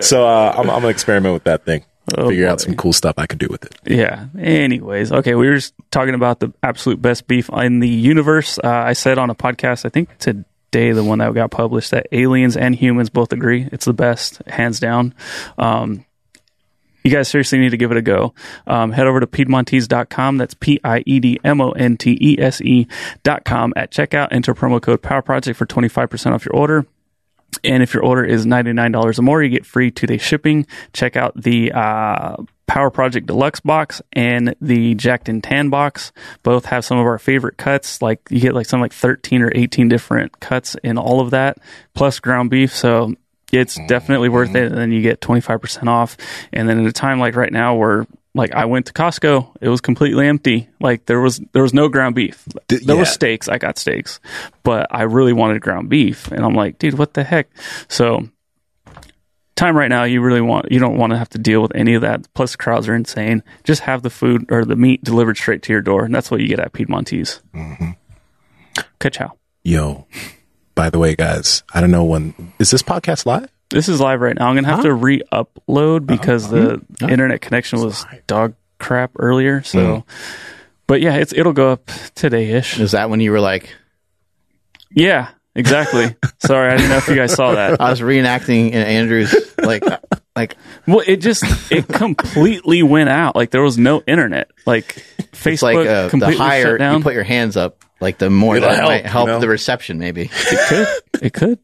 So 0.00 0.26
uh, 0.26 0.52
I'm, 0.56 0.68
I'm 0.70 0.76
gonna 0.76 0.88
experiment 0.88 1.34
with 1.34 1.44
that 1.44 1.64
thing. 1.64 1.84
Oh, 2.18 2.28
Figure 2.30 2.48
out 2.48 2.60
some 2.60 2.74
cool 2.74 2.92
stuff 2.92 3.14
I 3.16 3.26
could 3.26 3.38
do 3.38 3.46
with 3.48 3.64
it. 3.64 3.74
Yeah. 3.86 4.26
Anyways, 4.38 5.12
okay, 5.12 5.34
we 5.36 5.46
were 5.48 5.54
just 5.54 5.72
talking 5.92 6.14
about 6.14 6.40
the 6.40 6.52
absolute 6.62 7.00
best 7.00 7.28
beef 7.28 7.48
in 7.50 7.78
the 7.78 7.88
universe. 7.88 8.58
Uh, 8.58 8.68
I 8.68 8.94
said 8.94 9.18
on 9.18 9.30
a 9.30 9.34
podcast, 9.36 9.84
I 9.86 9.88
think 9.88 10.18
today, 10.18 10.42
the 10.72 11.04
one 11.04 11.18
that 11.18 11.34
got 11.34 11.50
published, 11.50 11.90
that 11.90 12.06
aliens 12.12 12.56
and 12.56 12.74
humans 12.74 13.10
both 13.10 13.32
agree 13.32 13.68
it's 13.70 13.84
the 13.84 13.92
best, 13.92 14.42
hands 14.46 14.80
down. 14.80 15.14
Um, 15.58 16.04
you 17.04 17.10
guys 17.10 17.28
seriously 17.28 17.58
need 17.58 17.70
to 17.70 17.76
give 17.76 17.90
it 17.90 17.96
a 17.96 18.02
go. 18.02 18.32
Um, 18.66 18.92
head 18.92 19.06
over 19.06 19.20
to 19.20 19.26
Piedmontese.com. 19.26 20.38
That's 20.38 20.54
P 20.54 20.80
I 20.84 21.02
E 21.04 21.20
D 21.20 21.38
M 21.42 21.60
O 21.60 21.72
N 21.72 21.96
T 21.96 22.16
E 22.20 22.40
S 22.40 22.60
E 22.60 22.86
dot 23.22 23.44
com. 23.44 23.72
At 23.76 23.90
checkout, 23.90 24.28
enter 24.30 24.54
promo 24.54 24.80
code 24.80 25.02
Power 25.02 25.22
Project 25.22 25.58
for 25.58 25.66
25% 25.66 26.32
off 26.32 26.44
your 26.44 26.54
order. 26.54 26.86
And 27.64 27.82
if 27.82 27.92
your 27.92 28.04
order 28.04 28.24
is 28.24 28.46
$99 28.46 29.18
or 29.18 29.22
more, 29.22 29.42
you 29.42 29.50
get 29.50 29.66
free 29.66 29.90
two 29.90 30.06
day 30.06 30.16
shipping. 30.16 30.66
Check 30.92 31.16
out 31.16 31.40
the 31.40 31.72
uh, 31.72 32.36
Power 32.66 32.90
Project 32.90 33.26
Deluxe 33.26 33.60
box 33.60 34.00
and 34.12 34.54
the 34.60 34.94
Jacked 34.94 35.28
in 35.28 35.42
Tan 35.42 35.68
box. 35.68 36.12
Both 36.42 36.66
have 36.66 36.84
some 36.84 36.98
of 36.98 37.06
our 37.06 37.18
favorite 37.18 37.56
cuts. 37.56 38.00
Like 38.00 38.20
you 38.30 38.40
get 38.40 38.54
like 38.54 38.66
some 38.66 38.80
like 38.80 38.92
13 38.92 39.42
or 39.42 39.52
18 39.54 39.88
different 39.88 40.40
cuts 40.40 40.76
in 40.82 40.98
all 40.98 41.20
of 41.20 41.30
that, 41.30 41.58
plus 41.94 42.20
ground 42.20 42.50
beef. 42.50 42.74
So 42.74 43.14
it's 43.52 43.78
definitely 43.86 44.28
worth 44.28 44.54
it. 44.54 44.68
And 44.68 44.76
then 44.76 44.92
you 44.92 45.02
get 45.02 45.20
25% 45.20 45.86
off. 45.86 46.16
And 46.52 46.68
then 46.68 46.80
at 46.80 46.86
a 46.86 46.92
time 46.92 47.18
like 47.20 47.36
right 47.36 47.52
now 47.52 47.74
where 47.74 48.06
like 48.34 48.52
I 48.52 48.64
went 48.64 48.86
to 48.86 48.92
Costco, 48.92 49.56
it 49.60 49.68
was 49.68 49.80
completely 49.80 50.26
empty. 50.26 50.68
Like 50.80 51.06
there 51.06 51.20
was 51.20 51.40
there 51.52 51.62
was 51.62 51.74
no 51.74 51.88
ground 51.88 52.14
beef. 52.14 52.44
There 52.68 52.96
was 52.96 53.08
yeah. 53.08 53.12
steaks. 53.12 53.48
I 53.48 53.58
got 53.58 53.78
steaks, 53.78 54.20
but 54.62 54.86
I 54.90 55.02
really 55.02 55.32
wanted 55.32 55.60
ground 55.60 55.90
beef, 55.90 56.28
and 56.32 56.44
I'm 56.44 56.54
like, 56.54 56.78
dude, 56.78 56.98
what 56.98 57.14
the 57.14 57.24
heck? 57.24 57.48
So, 57.88 58.28
time 59.62 59.76
right 59.76 59.88
now, 59.88 60.04
you 60.04 60.20
really 60.20 60.40
want 60.40 60.70
you 60.72 60.80
don't 60.80 60.96
want 60.96 61.12
to 61.12 61.18
have 61.18 61.28
to 61.30 61.38
deal 61.38 61.62
with 61.62 61.74
any 61.74 61.94
of 61.94 62.02
that. 62.02 62.32
Plus, 62.34 62.52
the 62.52 62.58
crowds 62.58 62.88
are 62.88 62.94
insane. 62.94 63.42
Just 63.64 63.82
have 63.82 64.02
the 64.02 64.10
food 64.10 64.46
or 64.50 64.64
the 64.64 64.76
meat 64.76 65.04
delivered 65.04 65.36
straight 65.36 65.62
to 65.62 65.72
your 65.72 65.82
door, 65.82 66.04
and 66.04 66.14
that's 66.14 66.30
what 66.30 66.40
you 66.40 66.48
get 66.48 66.58
at 66.58 66.72
Piedmontese. 66.72 67.40
Mm-hmm. 67.54 67.90
Ka-chow. 68.98 69.32
Yo, 69.62 70.06
by 70.74 70.90
the 70.90 70.98
way, 70.98 71.14
guys, 71.14 71.62
I 71.72 71.80
don't 71.80 71.90
know 71.90 72.04
when 72.04 72.52
is 72.58 72.70
this 72.70 72.82
podcast 72.82 73.26
live? 73.26 73.50
This 73.70 73.88
is 73.88 74.00
live 74.00 74.20
right 74.20 74.36
now. 74.36 74.48
I'm 74.48 74.54
gonna 74.56 74.68
have 74.68 74.82
to 74.82 74.92
re-upload 74.92 76.06
because 76.06 76.48
the 76.48 76.84
internet 77.00 77.40
connection 77.40 77.80
was 77.80 78.04
dog 78.26 78.54
crap 78.78 79.12
earlier. 79.18 79.62
So, 79.62 80.04
but 80.86 81.00
yeah, 81.00 81.16
it's 81.16 81.32
it'll 81.32 81.52
go 81.52 81.72
up 81.72 81.90
today 82.14 82.50
ish. 82.50 82.80
is 82.80 82.92
that 82.92 83.08
when 83.08 83.20
you 83.20 83.30
were 83.30 83.40
like 83.40 83.74
Yeah, 84.90 85.30
exactly. 85.54 86.16
Sorry, 86.38 86.72
I 86.72 86.76
didn't 86.76 86.90
know 86.90 86.96
if 86.96 87.08
you 87.08 87.14
guys 87.14 87.34
saw 87.34 87.52
that. 87.54 87.80
i 87.80 87.90
was 87.90 88.00
reenacting 88.00 88.68
in 88.68 88.74
andrew's 88.82 89.34
like 89.58 89.82
like 90.34 90.56
Well, 90.86 91.02
it 91.06 91.16
just 91.16 91.44
it 91.70 91.88
completely 91.88 92.82
went 92.82 93.10
out. 93.10 93.36
Like 93.36 93.50
there 93.50 93.62
was 93.62 93.78
no 93.78 94.02
internet. 94.06 94.50
Like 94.66 95.04
Facebook 95.32 95.52
it's 95.52 95.62
like 95.62 95.76
uh, 95.86 96.02
the 96.04 96.08
completely 96.10 96.36
higher 96.36 96.62
shut 96.62 96.78
down. 96.78 96.98
you 96.98 97.02
put 97.04 97.14
your 97.14 97.24
hands 97.24 97.56
up 97.56 97.84
like 98.00 98.18
the 98.18 98.30
more 98.30 98.56
It'll 98.56 98.68
that 98.68 98.78
help, 98.78 98.88
might 98.90 99.06
help 99.06 99.26
you 99.28 99.32
know? 99.34 99.40
the 99.40 99.48
reception 99.48 99.98
maybe 99.98 100.30
it 100.32 100.68
could. 100.68 101.22
It 101.22 101.32
could. 101.32 101.58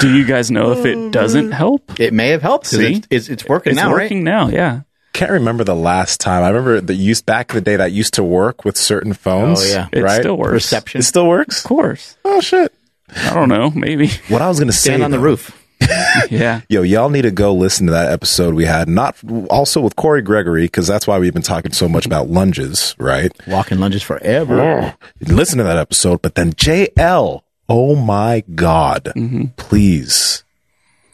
Do 0.00 0.14
you 0.14 0.24
guys 0.24 0.50
know 0.50 0.72
if 0.72 0.86
it 0.86 1.10
doesn't 1.10 1.50
help? 1.50 1.98
It 2.00 2.12
may 2.14 2.28
have 2.28 2.42
helped. 2.42 2.66
See? 2.66 2.94
it's, 2.94 3.06
it's, 3.10 3.28
it's 3.28 3.48
working 3.48 3.72
It's 3.72 3.80
now, 3.82 3.90
working 3.90 4.22
now, 4.24 4.48
yeah. 4.48 4.82
Can't 5.14 5.30
remember 5.30 5.62
the 5.62 5.76
last 5.76 6.20
time. 6.20 6.42
I 6.42 6.48
remember 6.48 6.80
that 6.80 6.94
used 6.94 7.24
back 7.24 7.50
in 7.50 7.54
the 7.54 7.60
day 7.60 7.76
that 7.76 7.92
used 7.92 8.14
to 8.14 8.24
work 8.24 8.64
with 8.64 8.76
certain 8.76 9.12
phones. 9.12 9.62
Oh, 9.62 9.66
yeah. 9.68 9.88
It 9.92 10.02
right. 10.02 10.20
still 10.20 10.36
works. 10.36 10.48
right? 10.48 10.54
Reception. 10.54 10.98
It 10.98 11.04
still 11.04 11.28
works. 11.28 11.64
Of 11.64 11.68
course. 11.68 12.16
Oh 12.24 12.40
shit. 12.40 12.74
I 13.16 13.32
don't 13.32 13.48
know. 13.48 13.70
Maybe. 13.70 14.08
What 14.28 14.42
I 14.42 14.48
was 14.48 14.58
gonna 14.58 14.72
say 14.72 14.90
Stand 14.90 15.04
on 15.04 15.12
the 15.12 15.20
roof. 15.20 15.60
Yeah. 16.30 16.62
Yo, 16.68 16.82
y'all 16.82 17.10
need 17.10 17.22
to 17.22 17.30
go 17.30 17.52
listen 17.54 17.86
to 17.86 17.92
that 17.92 18.10
episode 18.10 18.54
we 18.54 18.64
had. 18.64 18.88
Not 18.88 19.16
also 19.50 19.80
with 19.80 19.96
Corey 19.96 20.22
Gregory 20.22 20.62
because 20.64 20.86
that's 20.86 21.06
why 21.06 21.18
we've 21.18 21.34
been 21.34 21.42
talking 21.42 21.72
so 21.72 21.88
much 21.88 22.06
about 22.06 22.28
lunges, 22.28 22.94
right? 22.98 23.30
Walking 23.46 23.78
lunges 23.78 24.02
forever. 24.02 24.60
Oh. 24.60 24.92
Listen 25.20 25.58
to 25.58 25.64
that 25.64 25.76
episode, 25.76 26.22
but 26.22 26.34
then 26.34 26.52
JL. 26.54 27.42
Oh 27.68 27.94
my 27.94 28.42
god! 28.54 29.12
Mm-hmm. 29.16 29.44
Please 29.56 30.44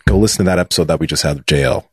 go 0.06 0.16
listen 0.18 0.44
to 0.44 0.50
that 0.50 0.58
episode 0.58 0.84
that 0.84 1.00
we 1.00 1.06
just 1.06 1.22
had 1.22 1.36
with 1.38 1.46
JL 1.46 1.84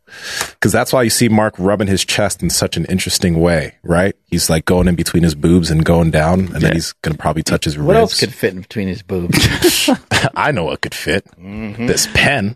because 0.52 0.72
that's 0.72 0.92
why 0.94 1.04
you 1.04 1.10
see 1.10 1.30
Mark 1.30 1.54
rubbing 1.58 1.88
his 1.88 2.04
chest 2.06 2.42
in 2.42 2.50
such 2.50 2.78
an 2.78 2.86
interesting 2.86 3.40
way, 3.40 3.76
right? 3.84 4.16
He's 4.26 4.50
like 4.50 4.66
going 4.66 4.88
in 4.88 4.96
between 4.96 5.24
his 5.24 5.36
boobs 5.36 5.70
and 5.70 5.84
going 5.86 6.12
down, 6.12 6.40
and 6.54 6.62
then 6.62 6.74
he's 6.74 6.94
gonna 7.02 7.18
probably 7.18 7.44
touch 7.44 7.66
his 7.66 7.78
What 7.78 7.88
ribs. 7.96 8.00
else 8.00 8.20
could 8.20 8.34
fit 8.34 8.54
in 8.54 8.62
between 8.62 8.88
his 8.88 9.02
boobs? 9.04 9.90
I 10.36 10.52
know 10.52 10.66
what 10.66 10.82
could 10.82 10.96
fit. 10.96 11.26
Mm-hmm. 11.40 11.86
This 11.88 12.08
pen. 12.14 12.56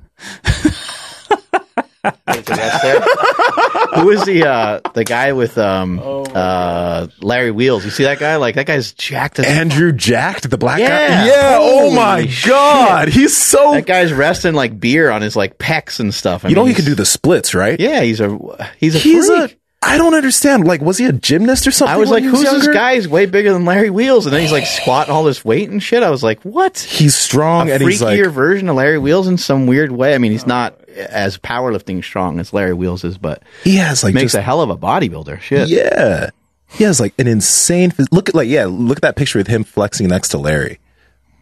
Who 3.95 4.09
is 4.09 4.23
the 4.25 4.45
uh, 4.47 4.79
the 4.93 5.03
guy 5.03 5.33
with 5.33 5.57
um 5.57 5.99
Oh 5.99 6.23
uh 6.23 7.07
Larry 7.21 7.51
Wheels? 7.51 7.85
You 7.85 7.91
see 7.91 8.03
that 8.05 8.19
guy? 8.19 8.37
Like 8.37 8.55
that 8.55 8.65
guy's 8.65 8.93
jacked 8.93 9.37
as 9.39 9.45
Andrew 9.45 9.91
Jacked, 9.91 10.49
the 10.49 10.57
black 10.57 10.79
Yeah. 10.79 10.87
guy. 11.09 11.27
Yeah. 11.27 11.57
Oh 11.59 11.91
my 11.95 12.21
Holy 12.23 12.33
god, 12.47 13.07
he's 13.09 13.35
so. 13.37 13.73
that 13.73 13.85
guy's 13.85 14.11
resting 14.13 14.53
like 14.53 14.79
beer 14.79 15.11
on 15.11 15.21
his 15.21 15.35
like 15.35 15.57
pecs 15.57 15.99
and 15.99 16.13
stuff. 16.13 16.43
I 16.45 16.49
you 16.49 16.55
know 16.55 16.61
mean, 16.63 16.69
he 16.69 16.75
can 16.75 16.85
do 16.85 16.95
the 16.95 17.05
splits, 17.05 17.53
right? 17.53 17.79
Yeah, 17.79 18.01
he's 18.01 18.19
a 18.19 18.37
he's 18.79 18.95
a 18.95 18.99
He's 18.99 19.27
freak. 19.27 19.51
a. 19.51 19.55
I 19.83 19.97
don't 19.97 20.13
understand. 20.13 20.65
Like, 20.67 20.81
was 20.81 20.97
he 20.99 21.05
a 21.05 21.11
gymnast 21.11 21.65
or 21.65 21.71
something? 21.71 21.93
I 21.93 21.97
was 21.97 22.09
like, 22.11 22.21
he 22.23 22.29
who's 22.29 22.41
this 22.43 22.67
guy? 22.67 22.95
He's 22.95 23.07
way 23.07 23.25
bigger 23.25 23.51
than 23.51 23.65
Larry 23.65 23.89
Wheels, 23.89 24.25
and 24.27 24.33
then 24.33 24.41
he's 24.41 24.51
like 24.51 24.65
squatting 24.65 25.11
all 25.13 25.23
this 25.23 25.43
weight 25.43 25.69
and 25.69 25.81
shit. 25.81 26.03
I 26.03 26.11
was 26.11 26.23
like, 26.23 26.41
what? 26.43 26.77
He's 26.77 27.15
strong 27.15 27.69
A 27.69 27.73
and 27.73 27.81
he's 27.83 27.99
freakier 28.01 28.25
like, 28.25 28.33
version 28.33 28.69
of 28.69 28.75
Larry 28.75 28.99
Wheels 28.99 29.27
in 29.27 29.37
some 29.37 29.65
weird 29.65 29.91
way. 29.91 30.13
I 30.13 30.19
mean, 30.19 30.31
he's 30.31 30.45
not 30.45 30.79
as 30.89 31.37
powerlifting 31.39 32.03
strong 32.03 32.39
as 32.39 32.53
Larry 32.53 32.73
Wheels 32.73 33.03
is, 33.03 33.17
but 33.17 33.41
he 33.63 33.77
has 33.77 34.03
like 34.03 34.13
makes 34.13 34.33
just 34.33 34.35
a 34.35 34.41
hell 34.41 34.61
of 34.61 34.69
a 34.69 34.77
bodybuilder. 34.77 35.41
Shit. 35.41 35.67
yeah. 35.69 36.29
He 36.69 36.83
has 36.85 36.99
like 36.99 37.13
an 37.17 37.27
insane. 37.27 37.91
phys- 37.91 38.07
Look 38.11 38.29
at 38.29 38.35
like 38.35 38.47
yeah. 38.47 38.65
Look 38.69 38.99
at 38.99 39.01
that 39.01 39.15
picture 39.15 39.39
with 39.39 39.47
him 39.47 39.63
flexing 39.63 40.07
next 40.07 40.29
to 40.29 40.37
Larry. 40.37 40.79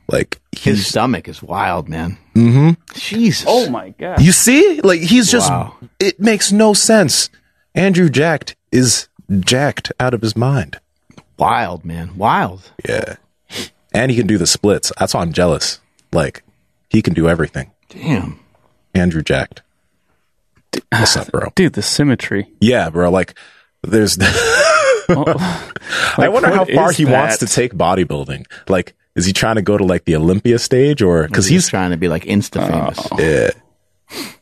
Like 0.07 0.39
His 0.57 0.87
stomach 0.87 1.27
is 1.27 1.43
wild, 1.43 1.87
man. 1.87 2.17
Mm-hmm. 2.35 2.81
Jesus. 2.95 3.45
Oh 3.47 3.69
my 3.69 3.89
god. 3.89 4.21
You 4.21 4.31
see, 4.31 4.81
like 4.81 5.01
he's 5.01 5.29
just. 5.29 5.49
Wow. 5.51 5.75
It 5.99 6.19
makes 6.19 6.51
no 6.51 6.73
sense. 6.73 7.29
Andrew 7.75 8.09
Jacked 8.09 8.55
is 8.71 9.07
jacked 9.39 9.91
out 9.99 10.13
of 10.13 10.21
his 10.21 10.35
mind. 10.35 10.79
wild, 11.37 11.85
man. 11.85 12.17
Wild. 12.17 12.71
Yeah, 12.87 13.15
and 13.93 14.11
he 14.11 14.17
can 14.17 14.27
do 14.27 14.37
the 14.37 14.47
splits. 14.47 14.91
That's 14.99 15.13
why 15.13 15.21
I'm 15.21 15.33
jealous. 15.33 15.79
Like 16.11 16.43
he 16.89 17.01
can 17.01 17.13
do 17.13 17.29
everything. 17.29 17.71
Damn. 17.89 18.39
Andrew 18.93 19.21
Jacked. 19.21 19.61
What's 20.91 21.15
up, 21.17 21.31
bro? 21.31 21.49
Dude, 21.55 21.73
the 21.73 21.81
symmetry. 21.81 22.47
Yeah, 22.59 22.89
bro. 22.89 23.09
Like, 23.09 23.35
there's. 23.83 24.17
I 25.09 26.27
wonder 26.29 26.49
how 26.49 26.65
far 26.65 26.91
is 26.91 26.97
he 26.97 27.05
wants 27.05 27.37
to 27.39 27.47
take 27.47 27.73
bodybuilding. 27.73 28.45
Like, 28.67 28.95
is 29.15 29.25
he 29.25 29.33
trying 29.33 29.55
to 29.55 29.61
go 29.61 29.77
to 29.77 29.83
like 29.83 30.05
the 30.05 30.15
Olympia 30.15 30.59
stage 30.59 31.01
or 31.01 31.27
because 31.27 31.45
He's, 31.45 31.63
he's 31.63 31.69
trying 31.69 31.91
to 31.91 31.97
be 31.97 32.07
like 32.07 32.23
insta 32.25 32.61
uh, 32.61 32.91
famous. 32.91 33.07
yeah. 33.19 33.49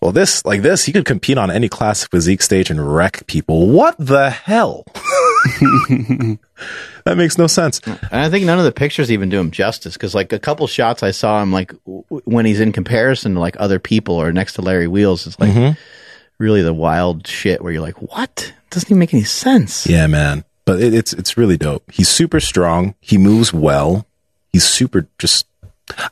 Well, 0.02 0.12
this 0.12 0.46
like 0.46 0.62
this, 0.62 0.86
he 0.86 0.92
could 0.94 1.06
compete 1.06 1.38
on 1.38 1.52
any 1.52 1.68
classic 1.70 2.12
physique 2.12 2.42
stage 2.42 2.70
and 2.70 2.96
wreck 2.96 3.28
people. 3.28 3.68
What 3.68 3.96
the 3.98 4.30
hell? 4.30 4.86
that 5.90 7.16
makes 7.18 7.38
no 7.38 7.48
sense. 7.48 7.80
And 7.86 7.98
I 8.14 8.30
think 8.30 8.46
none 8.46 8.60
of 8.60 8.66
the 8.66 8.72
pictures 8.72 9.12
even 9.12 9.30
do 9.30 9.40
him 9.40 9.52
justice 9.52 9.94
because, 9.94 10.16
like, 10.16 10.32
a 10.34 10.40
couple 10.40 10.68
shots 10.68 11.04
I 11.04 11.12
saw 11.12 11.42
him, 11.42 11.52
like, 11.52 11.72
w- 11.86 12.04
when 12.26 12.46
he's 12.46 12.60
in 12.60 12.72
comparison 12.72 13.34
to, 13.36 13.40
like, 13.40 13.56
other 13.60 13.80
people 13.80 14.16
or 14.16 14.32
next 14.32 14.54
to 14.54 14.62
Larry 14.62 14.88
Wheels, 14.88 15.28
it's 15.28 15.40
like 15.40 15.52
Mm-hmm. 15.52 15.80
really 16.40 16.62
the 16.62 16.74
wild 16.74 17.26
shit 17.28 17.62
where 17.62 17.72
you're 17.72 17.82
like, 17.82 18.02
what? 18.02 18.54
doesn't 18.70 18.90
even 18.90 19.00
make 19.00 19.14
any 19.14 19.24
sense. 19.24 19.88
Yeah, 19.88 20.08
man. 20.08 20.44
But 20.66 20.82
it, 20.82 20.94
it's 20.94 21.14
it's 21.14 21.38
really 21.38 21.56
dope. 21.58 21.90
He's 21.90 22.10
super 22.10 22.42
strong. 22.42 22.96
He 23.00 23.18
moves 23.18 23.54
well. 23.54 24.06
He's 24.52 24.66
super 24.66 25.08
just. 25.18 25.48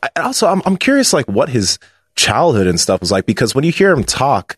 I, 0.02 0.10
and 0.15 0.26
also, 0.26 0.48
I'm 0.48 0.61
I'm 0.65 0.77
curious, 0.77 1.11
like 1.11 1.26
what 1.27 1.49
his 1.49 1.77
childhood 2.15 2.67
and 2.67 2.79
stuff 2.79 3.01
was 3.01 3.11
like 3.11 3.25
because 3.25 3.53
when 3.55 3.63
you 3.63 3.71
hear 3.71 3.91
him 3.91 4.03
talk, 4.03 4.57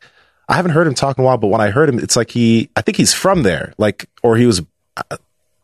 I 0.49 0.55
haven't 0.55 0.71
heard 0.71 0.87
him 0.87 0.93
talk 0.93 1.17
in 1.17 1.23
a 1.23 1.25
while. 1.25 1.37
But 1.37 1.47
when 1.47 1.61
I 1.61 1.69
heard 1.69 1.89
him, 1.89 1.99
it's 1.99 2.15
like 2.15 2.31
he, 2.31 2.69
I 2.75 2.81
think 2.81 2.97
he's 2.97 3.13
from 3.13 3.43
there, 3.43 3.73
like 3.77 4.09
or 4.23 4.37
he 4.37 4.45
was. 4.45 4.61
Uh, 4.95 5.17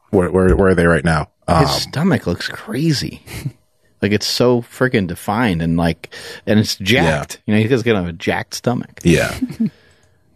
where, 0.09 0.29
where 0.31 0.55
where 0.55 0.69
are 0.69 0.75
they 0.75 0.85
right 0.85 1.03
now? 1.03 1.31
Um, 1.47 1.65
His 1.65 1.81
stomach 1.83 2.27
looks 2.27 2.47
crazy. 2.47 3.23
like, 4.01 4.11
it's 4.11 4.27
so 4.27 4.61
freaking 4.61 5.07
defined 5.07 5.61
and, 5.61 5.75
like, 5.75 6.13
and 6.45 6.59
it's 6.59 6.75
jacked. 6.75 7.41
You 7.45 7.55
know, 7.55 7.67
he's 7.67 7.83
got 7.83 8.07
a 8.07 8.13
jacked 8.13 8.53
stomach. 8.53 8.99
yeah, 9.03 9.37
yeah. 9.59 9.67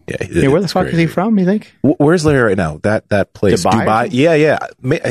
Yeah, 0.09 0.47
where 0.47 0.61
the 0.61 0.69
fuck 0.69 0.87
is 0.87 0.97
he 0.97 1.05
from, 1.05 1.37
you 1.37 1.43
think? 1.43 1.75
Where's 1.81 2.25
Larry 2.25 2.41
right 2.41 2.55
now? 2.57 2.79
That 2.83 3.09
that 3.09 3.33
place, 3.33 3.65
Dubai 3.65 3.85
Dubai. 3.85 4.09
Yeah, 4.13 4.35
yeah. 4.35 4.57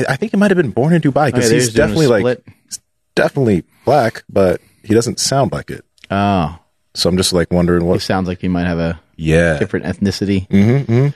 I 0.09 0.15
think 0.15 0.31
he 0.31 0.39
might 0.39 0.49
have 0.49 0.57
been 0.57 0.71
born 0.71 0.91
in 0.91 1.03
Dubai 1.03 1.27
Oh, 1.27 1.31
because 1.31 1.51
yeah, 1.51 1.53
he's 1.53 1.65
just 1.71 1.75
doing 1.75 1.85
a 1.85 1.93
definitely 2.07 2.23
like 2.23 2.43
definitely 3.13 3.63
black, 3.85 4.23
but 4.27 4.59
he 4.81 4.95
doesn't 4.95 5.19
sound 5.19 5.51
like 5.51 5.69
it. 5.69 5.85
Oh, 6.09 6.57
So 6.95 7.09
I'm 7.09 7.17
just 7.17 7.33
like 7.33 7.51
wondering 7.51 7.81
he 7.83 7.87
what. 7.87 8.01
sounds 8.01 8.27
like 8.27 8.39
he 8.41 8.47
might 8.47 8.65
have 8.65 8.79
a 8.79 8.99
Yeah, 9.15 9.57
different 9.59 9.85
ethnicity. 9.85 10.47
Mm-hmm, 10.47 11.07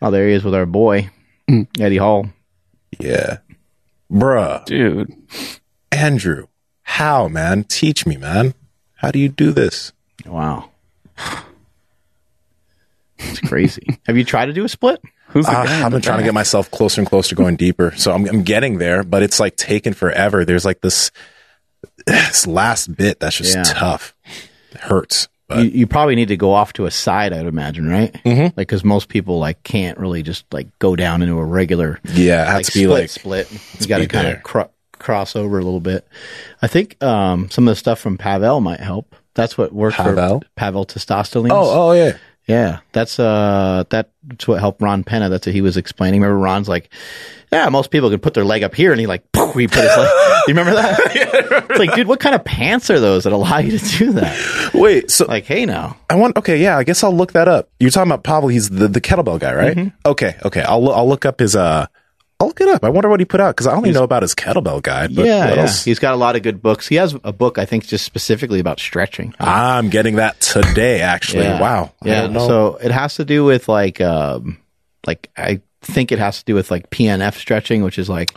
Oh, 0.00 0.10
there 0.10 0.28
he 0.28 0.34
is 0.34 0.44
with 0.44 0.54
our 0.54 0.66
boy, 0.66 1.10
Eddie 1.80 1.96
Hall. 1.96 2.28
yeah, 3.00 3.38
bruh, 4.10 4.64
Dude. 4.64 5.12
Andrew. 5.92 6.46
How, 6.82 7.28
man? 7.28 7.64
Teach 7.64 8.06
me, 8.06 8.16
man. 8.16 8.54
How 8.94 9.10
do 9.10 9.18
you 9.18 9.28
do 9.28 9.52
this? 9.52 9.92
Wow. 10.26 10.70
It's 13.18 13.40
crazy. 13.40 13.98
have 14.06 14.16
you 14.16 14.24
tried 14.24 14.46
to 14.46 14.52
do 14.52 14.64
a 14.64 14.68
split? 14.68 15.00
Who's 15.28 15.46
the 15.46 15.52
Uh, 15.52 15.64
guy? 15.64 15.78
in 15.78 15.84
I've 15.84 15.90
the 15.90 15.96
been 15.96 16.02
trying 16.02 16.18
to 16.18 16.22
back? 16.22 16.28
get 16.28 16.34
myself 16.34 16.70
closer 16.70 17.00
and 17.00 17.08
closer, 17.08 17.30
to 17.30 17.34
going 17.34 17.56
deeper. 17.56 17.92
So 17.96 18.12
I'm, 18.12 18.26
I'm 18.28 18.42
getting 18.42 18.78
there, 18.78 19.02
but 19.02 19.22
it's 19.22 19.38
like 19.40 19.56
taking 19.56 19.92
forever. 19.92 20.44
There's 20.44 20.64
like 20.64 20.80
this, 20.80 21.10
this 22.10 22.46
last 22.46 22.94
bit 22.96 23.20
that's 23.20 23.36
just 23.36 23.54
Yeah. 23.56 23.62
tough. 23.64 24.14
It 24.72 24.80
hurts. 24.80 25.28
But 25.48 25.60
You, 25.64 25.70
you 25.70 25.86
probably 25.86 26.14
need 26.14 26.28
to 26.28 26.36
go 26.36 26.52
off 26.52 26.74
to 26.74 26.84
a 26.84 26.90
side, 26.90 27.32
I'd 27.32 27.46
imagine, 27.46 27.88
right? 27.88 28.12
Mm-hmm. 28.12 28.42
Like, 28.42 28.54
because 28.68 28.84
most 28.84 29.08
people 29.08 29.38
like 29.38 29.62
can't 29.62 29.96
really 29.98 30.22
just 30.22 30.44
like 30.52 30.66
go 30.78 30.94
down 30.94 31.22
into 31.22 31.38
a 31.38 31.44
regular 31.44 32.00
yeah, 32.04 32.50
it 32.50 32.54
like 32.56 32.66
to 32.66 32.72
be 32.72 32.84
split 32.84 32.90
like 33.00 33.08
split. 33.48 33.80
You 33.80 33.86
got 33.86 33.98
to 33.98 34.06
kind 34.06 34.26
of 34.28 34.42
cro- 34.42 34.70
cross 34.98 35.34
over 35.36 35.58
a 35.58 35.62
little 35.62 35.80
bit. 35.80 36.06
I 36.60 36.66
think 36.66 37.02
um, 37.02 37.48
some 37.50 37.66
of 37.66 37.72
the 37.72 37.76
stuff 37.76 37.98
from 37.98 38.18
Pavel 38.18 38.60
might 38.60 38.80
help. 38.80 39.14
That's 39.34 39.56
what 39.56 39.72
worked 39.72 39.96
Pavel? 39.96 40.40
for 40.40 40.46
Pavel 40.56 40.84
Tsatsouline. 40.84 41.50
Oh, 41.52 41.88
oh 41.90 41.92
yeah. 41.92 42.16
Yeah, 42.46 42.80
that's 42.92 43.18
uh, 43.20 43.84
that's 43.90 44.48
what 44.48 44.58
helped 44.58 44.80
Ron 44.80 45.04
Penna. 45.04 45.28
That's 45.28 45.46
what 45.46 45.54
he 45.54 45.60
was 45.60 45.76
explaining. 45.76 46.22
Remember, 46.22 46.38
Ron's 46.42 46.66
like, 46.68 46.88
yeah, 47.52 47.68
most 47.68 47.90
people 47.90 48.10
can 48.10 48.20
put 48.20 48.34
their 48.34 48.44
leg 48.44 48.62
up 48.62 48.74
here, 48.74 48.92
and 48.92 49.00
he 49.00 49.06
like, 49.06 49.30
poof, 49.32 49.54
he 49.54 49.66
put 49.66 49.82
his 49.82 49.96
leg. 49.96 50.10
you 50.48 50.54
remember 50.54 50.74
that? 50.74 50.98
it's 51.70 51.78
like, 51.78 51.94
dude, 51.94 52.06
what 52.06 52.20
kind 52.20 52.34
of 52.34 52.44
pants 52.44 52.90
are 52.90 53.00
those 53.00 53.24
that 53.24 53.32
allow 53.32 53.58
you 53.58 53.78
to 53.78 53.98
do 53.98 54.12
that? 54.12 54.70
Wait, 54.74 55.10
so 55.10 55.24
Like, 55.26 55.44
hey, 55.44 55.64
now, 55.64 55.96
I 56.10 56.16
want. 56.16 56.36
Okay, 56.36 56.58
yeah, 56.58 56.76
I 56.76 56.84
guess 56.84 57.02
I'll 57.02 57.14
look 57.14 57.32
that 57.32 57.48
up. 57.48 57.70
You're 57.80 57.90
talking 57.90 58.10
about 58.10 58.24
Pavel. 58.24 58.48
He's 58.48 58.68
the, 58.68 58.88
the 58.88 59.00
kettlebell 59.00 59.38
guy, 59.38 59.54
right? 59.54 59.76
Mm-hmm. 59.76 59.96
Okay, 60.06 60.36
okay. 60.44 60.62
I'll 60.62 60.90
I'll 60.90 61.08
look 61.08 61.24
up 61.24 61.40
his. 61.40 61.56
Uh, 61.56 61.86
I'll 62.40 62.46
look 62.46 62.60
it 62.60 62.68
up. 62.68 62.84
I 62.84 62.88
wonder 62.90 63.08
what 63.08 63.18
he 63.18 63.26
put 63.26 63.40
out 63.40 63.56
because 63.56 63.66
I 63.66 63.74
only 63.74 63.90
know 63.90 64.04
about 64.04 64.22
his 64.22 64.34
kettlebell 64.34 64.80
guy. 64.80 65.08
But 65.08 65.26
yeah, 65.26 65.54
yeah. 65.54 65.66
he's 65.66 65.98
got 65.98 66.14
a 66.14 66.16
lot 66.16 66.36
of 66.36 66.42
good 66.42 66.62
books. 66.62 66.86
He 66.86 66.94
has 66.94 67.16
a 67.24 67.32
book, 67.32 67.58
I 67.58 67.64
think, 67.64 67.86
just 67.86 68.04
specifically 68.04 68.60
about 68.60 68.78
stretching. 68.78 69.34
I'm 69.40 69.90
getting 69.90 70.16
that 70.16 70.40
today. 70.40 71.00
Actually, 71.00 71.48
wow. 71.48 71.92
Yeah. 72.04 72.32
So 72.38 72.76
it 72.76 72.92
has 72.92 73.16
to 73.16 73.24
do 73.24 73.44
with 73.44 73.68
like, 73.68 74.00
um, 74.00 74.58
like 75.04 75.30
I 75.36 75.62
think 75.82 76.10
it 76.12 76.18
has 76.18 76.38
to 76.40 76.44
do 76.44 76.54
with 76.54 76.70
like 76.70 76.90
PNF 76.90 77.34
stretching, 77.34 77.82
which 77.82 77.98
is 77.98 78.08
like, 78.08 78.32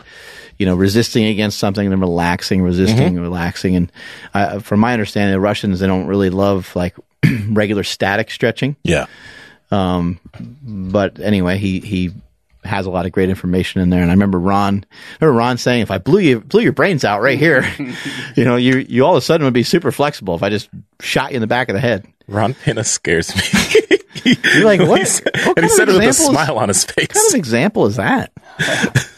you 0.58 0.66
know, 0.66 0.74
resisting 0.76 1.24
against 1.26 1.58
something 1.58 1.84
and 1.84 1.92
then 1.92 2.00
relaxing, 2.00 2.62
resisting, 2.62 3.14
Mm-hmm. 3.14 3.20
relaxing. 3.22 3.76
And 3.76 3.92
uh, 4.34 4.58
from 4.60 4.80
my 4.80 4.92
understanding, 4.92 5.32
the 5.32 5.40
Russians 5.40 5.80
they 5.80 5.86
don't 5.86 6.06
really 6.06 6.30
love 6.30 6.74
like 6.76 6.94
regular 7.48 7.82
static 7.82 8.30
stretching. 8.30 8.76
yeah, 8.84 9.06
But 9.70 11.18
anyway, 11.20 11.58
he 11.58 11.80
he 11.80 12.10
has 12.64 12.86
a 12.86 12.90
lot 12.90 13.06
of 13.06 13.12
great 13.12 13.28
information 13.28 13.80
in 13.80 13.90
there. 13.90 14.02
And 14.02 14.10
I 14.10 14.14
remember 14.14 14.38
Ron, 14.38 14.84
I 15.20 15.24
remember 15.24 15.38
Ron 15.38 15.58
saying, 15.58 15.82
if 15.82 15.90
I 15.90 15.98
blew 15.98 16.20
you 16.20 16.40
blew 16.40 16.60
your 16.62 16.72
brains 16.72 17.04
out 17.04 17.20
right 17.22 17.38
here, 17.38 17.66
you 18.36 18.44
know, 18.44 18.56
you 18.56 18.76
you 18.78 19.04
all 19.04 19.12
of 19.16 19.18
a 19.18 19.20
sudden 19.20 19.44
would 19.44 19.54
be 19.54 19.64
super 19.64 19.90
flexible 19.92 20.34
if 20.34 20.42
I 20.42 20.48
just 20.50 20.68
shot 21.00 21.30
you 21.32 21.36
in 21.36 21.40
the 21.40 21.46
back 21.48 21.68
of 21.68 21.74
the 21.74 21.80
head. 21.80 22.06
Ron 22.28 22.54
Pena 22.54 22.84
scares 22.84 23.34
me. 23.34 23.42
You're 24.24 24.64
like, 24.64 24.80
what? 24.80 25.00
What 25.44 25.56
and 25.58 25.64
he 25.64 25.68
said 25.68 25.88
it 25.88 25.92
with 25.94 26.02
a 26.02 26.06
example 26.08 26.08
is- 26.08 26.44
smile 26.46 26.58
on 26.58 26.68
his 26.68 26.84
face. 26.84 27.08
What 27.08 27.14
kind 27.14 27.28
of 27.28 27.34
example 27.34 27.86
is 27.86 27.96
that? 27.96 28.32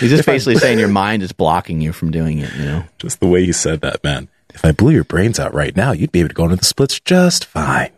He's 0.00 0.10
just 0.10 0.26
basically 0.26 0.56
saying 0.56 0.78
your 0.80 0.88
mind 0.88 1.22
is 1.22 1.30
blocking 1.32 1.80
you 1.80 1.92
from 1.92 2.10
doing 2.10 2.38
it. 2.40 2.52
You 2.54 2.64
know, 2.64 2.84
Just 2.98 3.20
the 3.20 3.28
way 3.28 3.44
he 3.44 3.52
said 3.52 3.80
that, 3.82 4.02
man. 4.02 4.28
if 4.52 4.64
I 4.64 4.72
blew 4.72 4.90
your 4.92 5.04
brains 5.04 5.38
out 5.38 5.54
right 5.54 5.74
now, 5.76 5.92
you'd 5.92 6.10
be 6.10 6.18
able 6.18 6.30
to 6.30 6.34
go 6.34 6.44
into 6.44 6.56
the 6.56 6.64
splits 6.64 6.98
just 6.98 7.44
fine. 7.44 7.90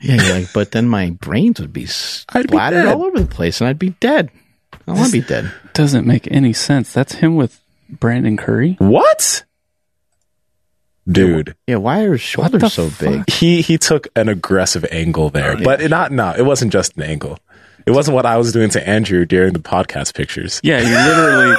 Yeah, 0.00 0.22
you're 0.22 0.38
like, 0.38 0.52
but 0.52 0.70
then 0.70 0.88
my 0.88 1.10
brains 1.10 1.58
would 1.60 1.72
be 1.72 1.82
I'd 2.28 2.46
be 2.46 2.48
splattered 2.48 2.86
all 2.86 3.04
over 3.04 3.18
the 3.18 3.26
place, 3.26 3.60
and 3.60 3.66
I'd 3.68 3.78
be 3.80 3.90
dead. 3.90 4.30
I 4.72 4.78
don't 4.86 4.96
want 4.98 5.10
to 5.12 5.20
be 5.20 5.26
dead. 5.26 5.52
Doesn't 5.74 6.06
make 6.06 6.30
any 6.30 6.52
sense. 6.52 6.92
That's 6.92 7.14
him 7.14 7.34
with 7.34 7.60
Brandon 7.90 8.36
Curry. 8.36 8.76
What? 8.78 9.42
Dude, 11.10 11.56
Yeah, 11.66 11.76
why 11.76 12.02
are 12.04 12.12
his 12.12 12.20
shoulders 12.20 12.72
so 12.74 12.90
fuck? 12.90 13.26
big? 13.26 13.30
he 13.30 13.62
he 13.62 13.78
took 13.78 14.08
an 14.14 14.28
aggressive 14.28 14.84
angle 14.90 15.30
there, 15.30 15.56
but 15.56 15.80
it 15.80 15.88
not 15.88 16.12
no, 16.12 16.34
it 16.36 16.42
wasn't 16.42 16.72
just 16.72 16.96
an 16.96 17.02
angle. 17.02 17.38
It 17.86 17.92
wasn't 17.92 18.14
what 18.16 18.26
I 18.26 18.36
was 18.36 18.52
doing 18.52 18.68
to 18.70 18.86
Andrew 18.86 19.24
during 19.24 19.54
the 19.54 19.58
podcast 19.60 20.14
pictures. 20.14 20.60
Yeah, 20.62 20.80
you 20.80 20.94
literally, 20.94 21.56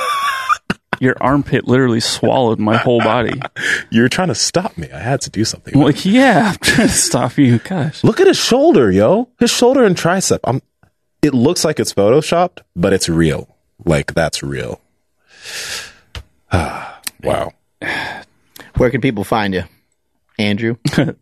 your 0.99 1.15
armpit 1.19 1.67
literally 1.67 1.99
swallowed 1.99 2.59
my 2.59 2.77
whole 2.77 2.99
body. 2.99 3.41
You 3.91 4.03
were 4.03 4.09
trying 4.09 4.27
to 4.27 4.35
stop 4.35 4.77
me. 4.77 4.87
I 4.91 4.99
had 4.99 5.21
to 5.21 5.31
do 5.31 5.43
something. 5.43 5.73
I'm 5.75 5.81
like, 5.81 6.05
yeah, 6.05 6.51
I'm 6.51 6.57
trying 6.59 6.87
to 6.87 6.93
stop 6.93 7.39
you. 7.39 7.57
Gosh. 7.57 8.03
Look 8.03 8.19
at 8.19 8.27
his 8.27 8.37
shoulder, 8.37 8.91
yo. 8.91 9.29
His 9.39 9.49
shoulder 9.49 9.83
and 9.83 9.95
tricep. 9.95 10.39
I'm, 10.43 10.61
it 11.23 11.33
looks 11.33 11.65
like 11.65 11.79
it's 11.79 11.91
photoshopped, 11.91 12.59
but 12.75 12.93
it's 12.93 13.09
real. 13.09 13.57
Like 13.83 14.13
that's 14.13 14.43
real. 14.43 14.79
wow. 16.53 17.51
Where 18.79 18.89
can 18.89 19.01
people 19.01 19.25
find 19.25 19.53
you, 19.53 19.63
Andrew? 20.37 20.77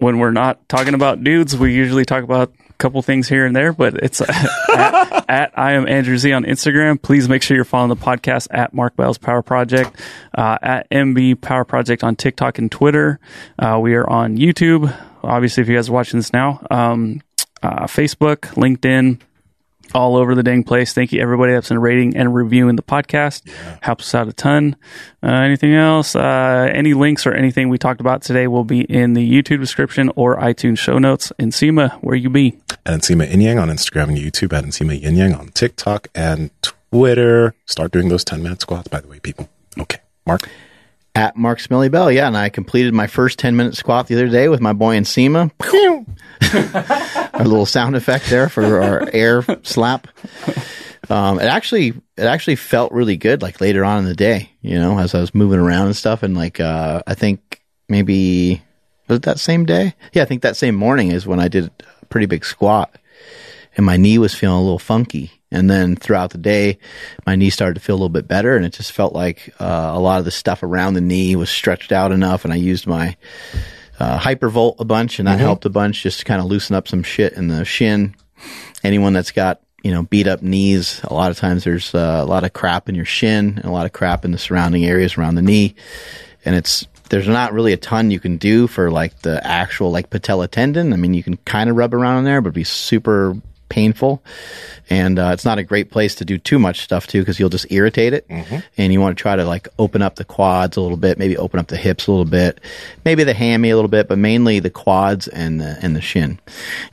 When 0.00 0.18
we're 0.18 0.30
not 0.30 0.68
talking 0.68 0.94
about 0.94 1.24
dudes, 1.24 1.58
we 1.58 1.74
usually 1.74 2.04
talk 2.04 2.22
about 2.22 2.52
a 2.70 2.72
couple 2.74 3.02
things 3.02 3.28
here 3.28 3.44
and 3.44 3.56
there, 3.56 3.72
but 3.72 3.94
it's 3.94 4.20
at, 4.68 5.24
at 5.28 5.58
I 5.58 5.72
am 5.72 5.88
Andrew 5.88 6.16
Z 6.16 6.32
on 6.32 6.44
Instagram. 6.44 7.02
Please 7.02 7.28
make 7.28 7.42
sure 7.42 7.56
you're 7.56 7.64
following 7.64 7.88
the 7.88 7.96
podcast 7.96 8.46
at 8.52 8.72
Mark 8.72 8.94
Bell's 8.94 9.18
Power 9.18 9.42
Project, 9.42 10.00
uh, 10.36 10.56
at 10.62 10.88
MB 10.90 11.40
Power 11.40 11.64
Project 11.64 12.04
on 12.04 12.14
TikTok 12.14 12.58
and 12.58 12.70
Twitter. 12.70 13.18
Uh, 13.58 13.80
we 13.82 13.94
are 13.94 14.08
on 14.08 14.36
YouTube. 14.36 14.96
Obviously, 15.24 15.62
if 15.62 15.68
you 15.68 15.74
guys 15.74 15.88
are 15.88 15.92
watching 15.92 16.20
this 16.20 16.32
now, 16.32 16.64
um, 16.70 17.20
uh, 17.60 17.86
Facebook, 17.86 18.42
LinkedIn, 18.54 19.20
all 19.94 20.16
over 20.16 20.34
the 20.34 20.42
dang 20.42 20.64
place. 20.64 20.92
Thank 20.92 21.12
you, 21.12 21.20
everybody 21.20 21.52
that's 21.52 21.68
been 21.68 21.80
rating 21.80 22.16
and 22.16 22.34
reviewing 22.34 22.76
the 22.76 22.82
podcast. 22.82 23.48
Helps 23.82 24.08
us 24.08 24.14
out 24.14 24.28
a 24.28 24.32
ton. 24.32 24.76
Uh, 25.22 25.28
anything 25.28 25.74
else? 25.74 26.14
Uh, 26.14 26.70
any 26.72 26.94
links 26.94 27.26
or 27.26 27.32
anything 27.32 27.68
we 27.68 27.78
talked 27.78 28.00
about 28.00 28.22
today 28.22 28.46
will 28.46 28.64
be 28.64 28.80
in 28.82 29.14
the 29.14 29.30
YouTube 29.30 29.60
description 29.60 30.10
or 30.16 30.36
iTunes 30.36 30.78
show 30.78 30.98
notes. 30.98 31.32
Nsima, 31.38 31.92
where 32.02 32.16
you 32.16 32.30
be? 32.30 32.58
And 32.86 33.02
Nsima 33.02 33.28
Inyang 33.28 33.60
on 33.60 33.68
Instagram 33.68 34.08
and 34.08 34.18
YouTube, 34.18 34.56
and 34.56 34.68
Nsima 34.68 35.00
Inyang 35.00 35.38
on 35.38 35.48
TikTok 35.48 36.08
and 36.14 36.50
Twitter. 36.62 37.54
Start 37.66 37.92
doing 37.92 38.08
those 38.08 38.24
10 38.24 38.42
minute 38.42 38.60
squats, 38.60 38.88
by 38.88 39.00
the 39.00 39.08
way, 39.08 39.18
people. 39.20 39.48
Okay. 39.78 40.00
Mark? 40.26 40.48
At 41.18 41.36
Mark 41.36 41.58
Smelly 41.58 41.88
Bell, 41.88 42.12
yeah, 42.12 42.28
and 42.28 42.36
I 42.36 42.48
completed 42.48 42.94
my 42.94 43.08
first 43.08 43.40
10 43.40 43.56
minute 43.56 43.74
squat 43.74 44.06
the 44.06 44.14
other 44.14 44.28
day 44.28 44.48
with 44.48 44.60
my 44.60 44.72
boy 44.72 44.96
Nsima. 44.96 45.50
a 47.34 47.42
little 47.42 47.66
sound 47.66 47.96
effect 47.96 48.26
there 48.26 48.48
for 48.48 48.80
our 48.80 49.08
air 49.12 49.42
slap. 49.64 50.06
Um, 51.10 51.40
it 51.40 51.46
actually, 51.46 51.88
it 52.16 52.22
actually 52.22 52.54
felt 52.54 52.92
really 52.92 53.16
good, 53.16 53.42
like 53.42 53.60
later 53.60 53.84
on 53.84 53.98
in 53.98 54.04
the 54.04 54.14
day, 54.14 54.52
you 54.60 54.78
know, 54.78 55.00
as 55.00 55.12
I 55.12 55.20
was 55.20 55.34
moving 55.34 55.58
around 55.58 55.86
and 55.86 55.96
stuff. 55.96 56.22
And 56.22 56.36
like, 56.36 56.60
uh, 56.60 57.02
I 57.04 57.14
think 57.14 57.62
maybe, 57.88 58.62
was 59.08 59.16
it 59.16 59.22
that 59.22 59.40
same 59.40 59.66
day? 59.66 59.96
Yeah, 60.12 60.22
I 60.22 60.24
think 60.24 60.42
that 60.42 60.56
same 60.56 60.76
morning 60.76 61.10
is 61.10 61.26
when 61.26 61.40
I 61.40 61.48
did 61.48 61.68
a 62.00 62.06
pretty 62.06 62.26
big 62.26 62.44
squat 62.44 62.94
and 63.78 63.86
my 63.86 63.96
knee 63.96 64.18
was 64.18 64.34
feeling 64.34 64.58
a 64.58 64.62
little 64.62 64.78
funky. 64.78 65.30
And 65.50 65.70
then 65.70 65.96
throughout 65.96 66.30
the 66.30 66.38
day, 66.38 66.78
my 67.26 67.36
knee 67.36 67.48
started 67.48 67.74
to 67.74 67.80
feel 67.80 67.94
a 67.94 67.96
little 67.96 68.08
bit 68.10 68.28
better, 68.28 68.54
and 68.54 68.66
it 68.66 68.74
just 68.74 68.92
felt 68.92 69.14
like 69.14 69.54
uh, 69.58 69.92
a 69.94 69.98
lot 69.98 70.18
of 70.18 70.26
the 70.26 70.30
stuff 70.30 70.62
around 70.62 70.92
the 70.92 71.00
knee 71.00 71.36
was 71.36 71.48
stretched 71.48 71.92
out 71.92 72.12
enough. 72.12 72.44
And 72.44 72.52
I 72.52 72.56
used 72.56 72.86
my 72.86 73.16
uh, 73.98 74.18
hypervolt 74.18 74.80
a 74.80 74.84
bunch, 74.84 75.18
and 75.18 75.26
that 75.26 75.38
helped 75.38 75.64
a 75.64 75.70
bunch 75.70 76.02
just 76.02 76.18
to 76.18 76.24
kind 76.26 76.40
of 76.40 76.48
loosen 76.48 76.76
up 76.76 76.86
some 76.86 77.02
shit 77.02 77.32
in 77.32 77.48
the 77.48 77.64
shin. 77.64 78.14
Anyone 78.84 79.14
that's 79.14 79.30
got 79.30 79.62
you 79.82 79.92
know 79.92 80.02
beat 80.02 80.26
up 80.26 80.42
knees, 80.42 81.00
a 81.04 81.14
lot 81.14 81.30
of 81.30 81.38
times 81.38 81.64
there's 81.64 81.94
uh, 81.94 82.20
a 82.22 82.26
lot 82.26 82.44
of 82.44 82.52
crap 82.52 82.88
in 82.88 82.94
your 82.94 83.06
shin 83.06 83.54
and 83.56 83.64
a 83.64 83.70
lot 83.70 83.86
of 83.86 83.92
crap 83.92 84.24
in 84.24 84.32
the 84.32 84.38
surrounding 84.38 84.84
areas 84.84 85.16
around 85.16 85.36
the 85.36 85.42
knee, 85.42 85.74
and 86.44 86.54
it's 86.54 86.86
there's 87.08 87.26
not 87.26 87.54
really 87.54 87.72
a 87.72 87.78
ton 87.78 88.10
you 88.10 88.20
can 88.20 88.36
do 88.36 88.66
for 88.66 88.90
like 88.90 89.20
the 89.20 89.44
actual 89.46 89.90
like 89.90 90.10
patella 90.10 90.46
tendon. 90.46 90.92
I 90.92 90.96
mean, 90.96 91.14
you 91.14 91.22
can 91.22 91.38
kind 91.38 91.70
of 91.70 91.76
rub 91.76 91.94
around 91.94 92.18
in 92.18 92.24
there, 92.24 92.42
but 92.42 92.48
it'd 92.48 92.54
be 92.54 92.64
super 92.64 93.34
painful. 93.68 94.22
And 94.90 95.18
uh, 95.18 95.30
it's 95.32 95.44
not 95.44 95.58
a 95.58 95.62
great 95.62 95.90
place 95.90 96.14
to 96.16 96.24
do 96.24 96.38
too 96.38 96.58
much 96.58 96.80
stuff 96.80 97.06
too, 97.06 97.20
because 97.20 97.38
you'll 97.38 97.48
just 97.50 97.70
irritate 97.70 98.12
it. 98.14 98.26
And 98.76 98.92
you 98.92 99.00
want 99.00 99.16
to 99.16 99.22
try 99.22 99.36
to 99.36 99.44
like 99.44 99.68
open 99.78 100.02
up 100.02 100.16
the 100.16 100.24
quads 100.24 100.76
a 100.76 100.80
little 100.80 100.96
bit, 100.96 101.18
maybe 101.18 101.36
open 101.36 101.60
up 101.60 101.68
the 101.68 101.76
hips 101.76 102.06
a 102.06 102.10
little 102.10 102.24
bit, 102.24 102.60
maybe 103.04 103.24
the 103.24 103.34
hammy 103.34 103.70
a 103.70 103.76
little 103.76 103.90
bit, 103.90 104.08
but 104.08 104.18
mainly 104.18 104.60
the 104.60 104.70
quads 104.70 105.28
and 105.28 105.60
the 105.60 105.78
and 105.82 105.94
the 105.94 106.00
shin. 106.00 106.38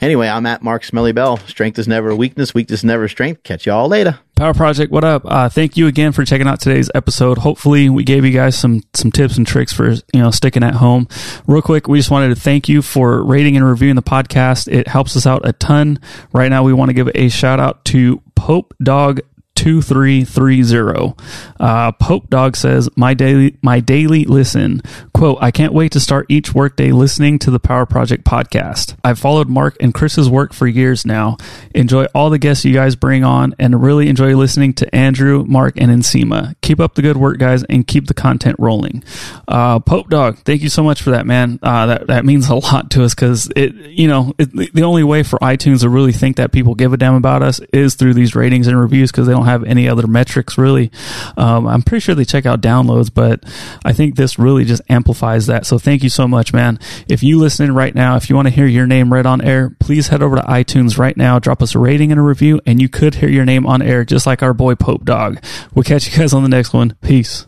Anyway, 0.01 0.27
I'm 0.27 0.45
at 0.45 0.61
Mark 0.61 0.83
Smelly 0.83 1.13
Bell. 1.13 1.37
Strength 1.37 1.79
is 1.79 1.87
never 1.87 2.09
a 2.09 2.15
weakness. 2.15 2.53
Weakness 2.53 2.81
is 2.81 2.83
never 2.83 3.05
a 3.05 3.09
strength. 3.09 3.43
Catch 3.43 3.65
y'all 3.65 3.87
later. 3.87 4.19
Power 4.35 4.53
Project, 4.53 4.91
what 4.91 5.05
up? 5.05 5.21
Uh, 5.23 5.47
thank 5.47 5.77
you 5.77 5.87
again 5.87 6.11
for 6.11 6.25
checking 6.25 6.45
out 6.45 6.59
today's 6.59 6.91
episode. 6.93 7.37
Hopefully, 7.37 7.87
we 7.87 8.03
gave 8.03 8.25
you 8.25 8.33
guys 8.33 8.57
some 8.57 8.83
some 8.93 9.09
tips 9.09 9.37
and 9.37 9.47
tricks 9.47 9.71
for 9.71 9.91
you 9.91 10.01
know 10.15 10.29
sticking 10.29 10.61
at 10.61 10.73
home. 10.73 11.07
Real 11.47 11.61
quick, 11.61 11.87
we 11.87 11.97
just 11.97 12.11
wanted 12.11 12.35
to 12.35 12.35
thank 12.35 12.67
you 12.67 12.81
for 12.81 13.23
rating 13.23 13.55
and 13.55 13.65
reviewing 13.65 13.95
the 13.95 14.03
podcast. 14.03 14.67
It 14.69 14.89
helps 14.89 15.15
us 15.15 15.25
out 15.25 15.47
a 15.47 15.53
ton. 15.53 15.99
Right 16.33 16.49
now, 16.49 16.63
we 16.63 16.73
want 16.73 16.89
to 16.89 16.93
give 16.93 17.09
a 17.15 17.29
shout 17.29 17.61
out 17.61 17.84
to 17.85 18.21
Pope 18.35 18.73
Dog. 18.83 19.21
2330. 19.65 21.15
Uh, 21.59 21.91
Pope 21.93 22.29
Dog 22.29 22.55
says, 22.55 22.87
my 22.95 23.15
daily, 23.15 23.57
my 23.63 23.79
daily 23.79 24.23
listen. 24.25 24.79
Quote, 25.11 25.39
I 25.41 25.49
can't 25.49 25.73
wait 25.73 25.91
to 25.93 25.99
start 25.99 26.27
each 26.29 26.53
workday 26.53 26.91
listening 26.91 27.39
to 27.39 27.49
the 27.49 27.59
Power 27.59 27.87
Project 27.87 28.23
podcast. 28.23 28.95
I've 29.03 29.17
followed 29.17 29.49
Mark 29.49 29.75
and 29.79 29.91
Chris's 29.91 30.29
work 30.29 30.53
for 30.53 30.67
years 30.67 31.03
now. 31.03 31.37
Enjoy 31.73 32.05
all 32.13 32.29
the 32.29 32.37
guests 32.37 32.63
you 32.63 32.75
guys 32.75 32.95
bring 32.95 33.23
on 33.23 33.55
and 33.57 33.81
really 33.81 34.07
enjoy 34.07 34.35
listening 34.35 34.71
to 34.73 34.95
Andrew, 34.95 35.43
Mark, 35.47 35.73
and 35.77 35.89
Nsima. 35.89 36.53
Keep 36.61 36.79
up 36.79 36.93
the 36.93 37.01
good 37.01 37.17
work, 37.17 37.39
guys, 37.39 37.63
and 37.63 37.87
keep 37.87 38.05
the 38.05 38.13
content 38.13 38.57
rolling. 38.59 39.03
Uh, 39.47 39.79
Pope 39.79 40.11
Dog, 40.11 40.37
thank 40.45 40.61
you 40.61 40.69
so 40.69 40.83
much 40.83 41.01
for 41.01 41.09
that, 41.09 41.25
man. 41.25 41.57
Uh, 41.63 41.87
that, 41.87 42.07
that 42.07 42.23
means 42.23 42.49
a 42.49 42.55
lot 42.55 42.91
to 42.91 43.03
us 43.03 43.15
because 43.15 43.51
it, 43.55 43.73
you 43.73 44.07
know, 44.07 44.31
it, 44.37 44.51
the 44.75 44.83
only 44.83 45.03
way 45.03 45.23
for 45.23 45.39
iTunes 45.39 45.79
to 45.81 45.89
really 45.89 46.13
think 46.13 46.35
that 46.35 46.51
people 46.51 46.75
give 46.75 46.93
a 46.93 46.97
damn 46.97 47.15
about 47.15 47.41
us 47.41 47.59
is 47.73 47.95
through 47.95 48.13
these 48.13 48.35
ratings 48.35 48.67
and 48.67 48.79
reviews 48.79 49.11
because 49.11 49.25
they 49.25 49.33
don't 49.33 49.54
have 49.55 49.63
any 49.63 49.89
other 49.89 50.07
metrics 50.07 50.57
really. 50.57 50.91
Um, 51.37 51.67
I'm 51.67 51.81
pretty 51.81 52.01
sure 52.01 52.15
they 52.15 52.25
check 52.25 52.45
out 52.45 52.61
downloads, 52.61 53.11
but 53.13 53.43
I 53.83 53.93
think 53.93 54.15
this 54.15 54.37
really 54.37 54.65
just 54.65 54.81
amplifies 54.89 55.47
that. 55.47 55.65
So 55.65 55.79
thank 55.79 56.03
you 56.03 56.09
so 56.09 56.27
much, 56.27 56.53
man. 56.53 56.79
If 57.07 57.23
you 57.23 57.39
listening 57.39 57.71
right 57.71 57.93
now, 57.93 58.15
if 58.15 58.29
you 58.29 58.35
want 58.35 58.47
to 58.47 58.53
hear 58.53 58.67
your 58.67 58.87
name 58.87 59.11
read 59.11 59.25
on 59.25 59.41
air, 59.41 59.75
please 59.79 60.09
head 60.09 60.21
over 60.21 60.35
to 60.35 60.41
iTunes 60.43 60.97
right 60.97 61.15
now, 61.15 61.39
drop 61.39 61.61
us 61.61 61.75
a 61.75 61.79
rating 61.79 62.11
and 62.11 62.19
a 62.19 62.23
review, 62.23 62.61
and 62.65 62.81
you 62.81 62.89
could 62.89 63.15
hear 63.15 63.29
your 63.29 63.45
name 63.45 63.65
on 63.65 63.81
air 63.81 64.03
just 64.05 64.25
like 64.25 64.43
our 64.43 64.53
boy 64.53 64.75
Pope 64.75 65.05
Dog. 65.05 65.43
We'll 65.73 65.83
catch 65.83 66.11
you 66.11 66.17
guys 66.17 66.33
on 66.33 66.43
the 66.43 66.49
next 66.49 66.73
one. 66.73 66.95
Peace. 67.01 67.47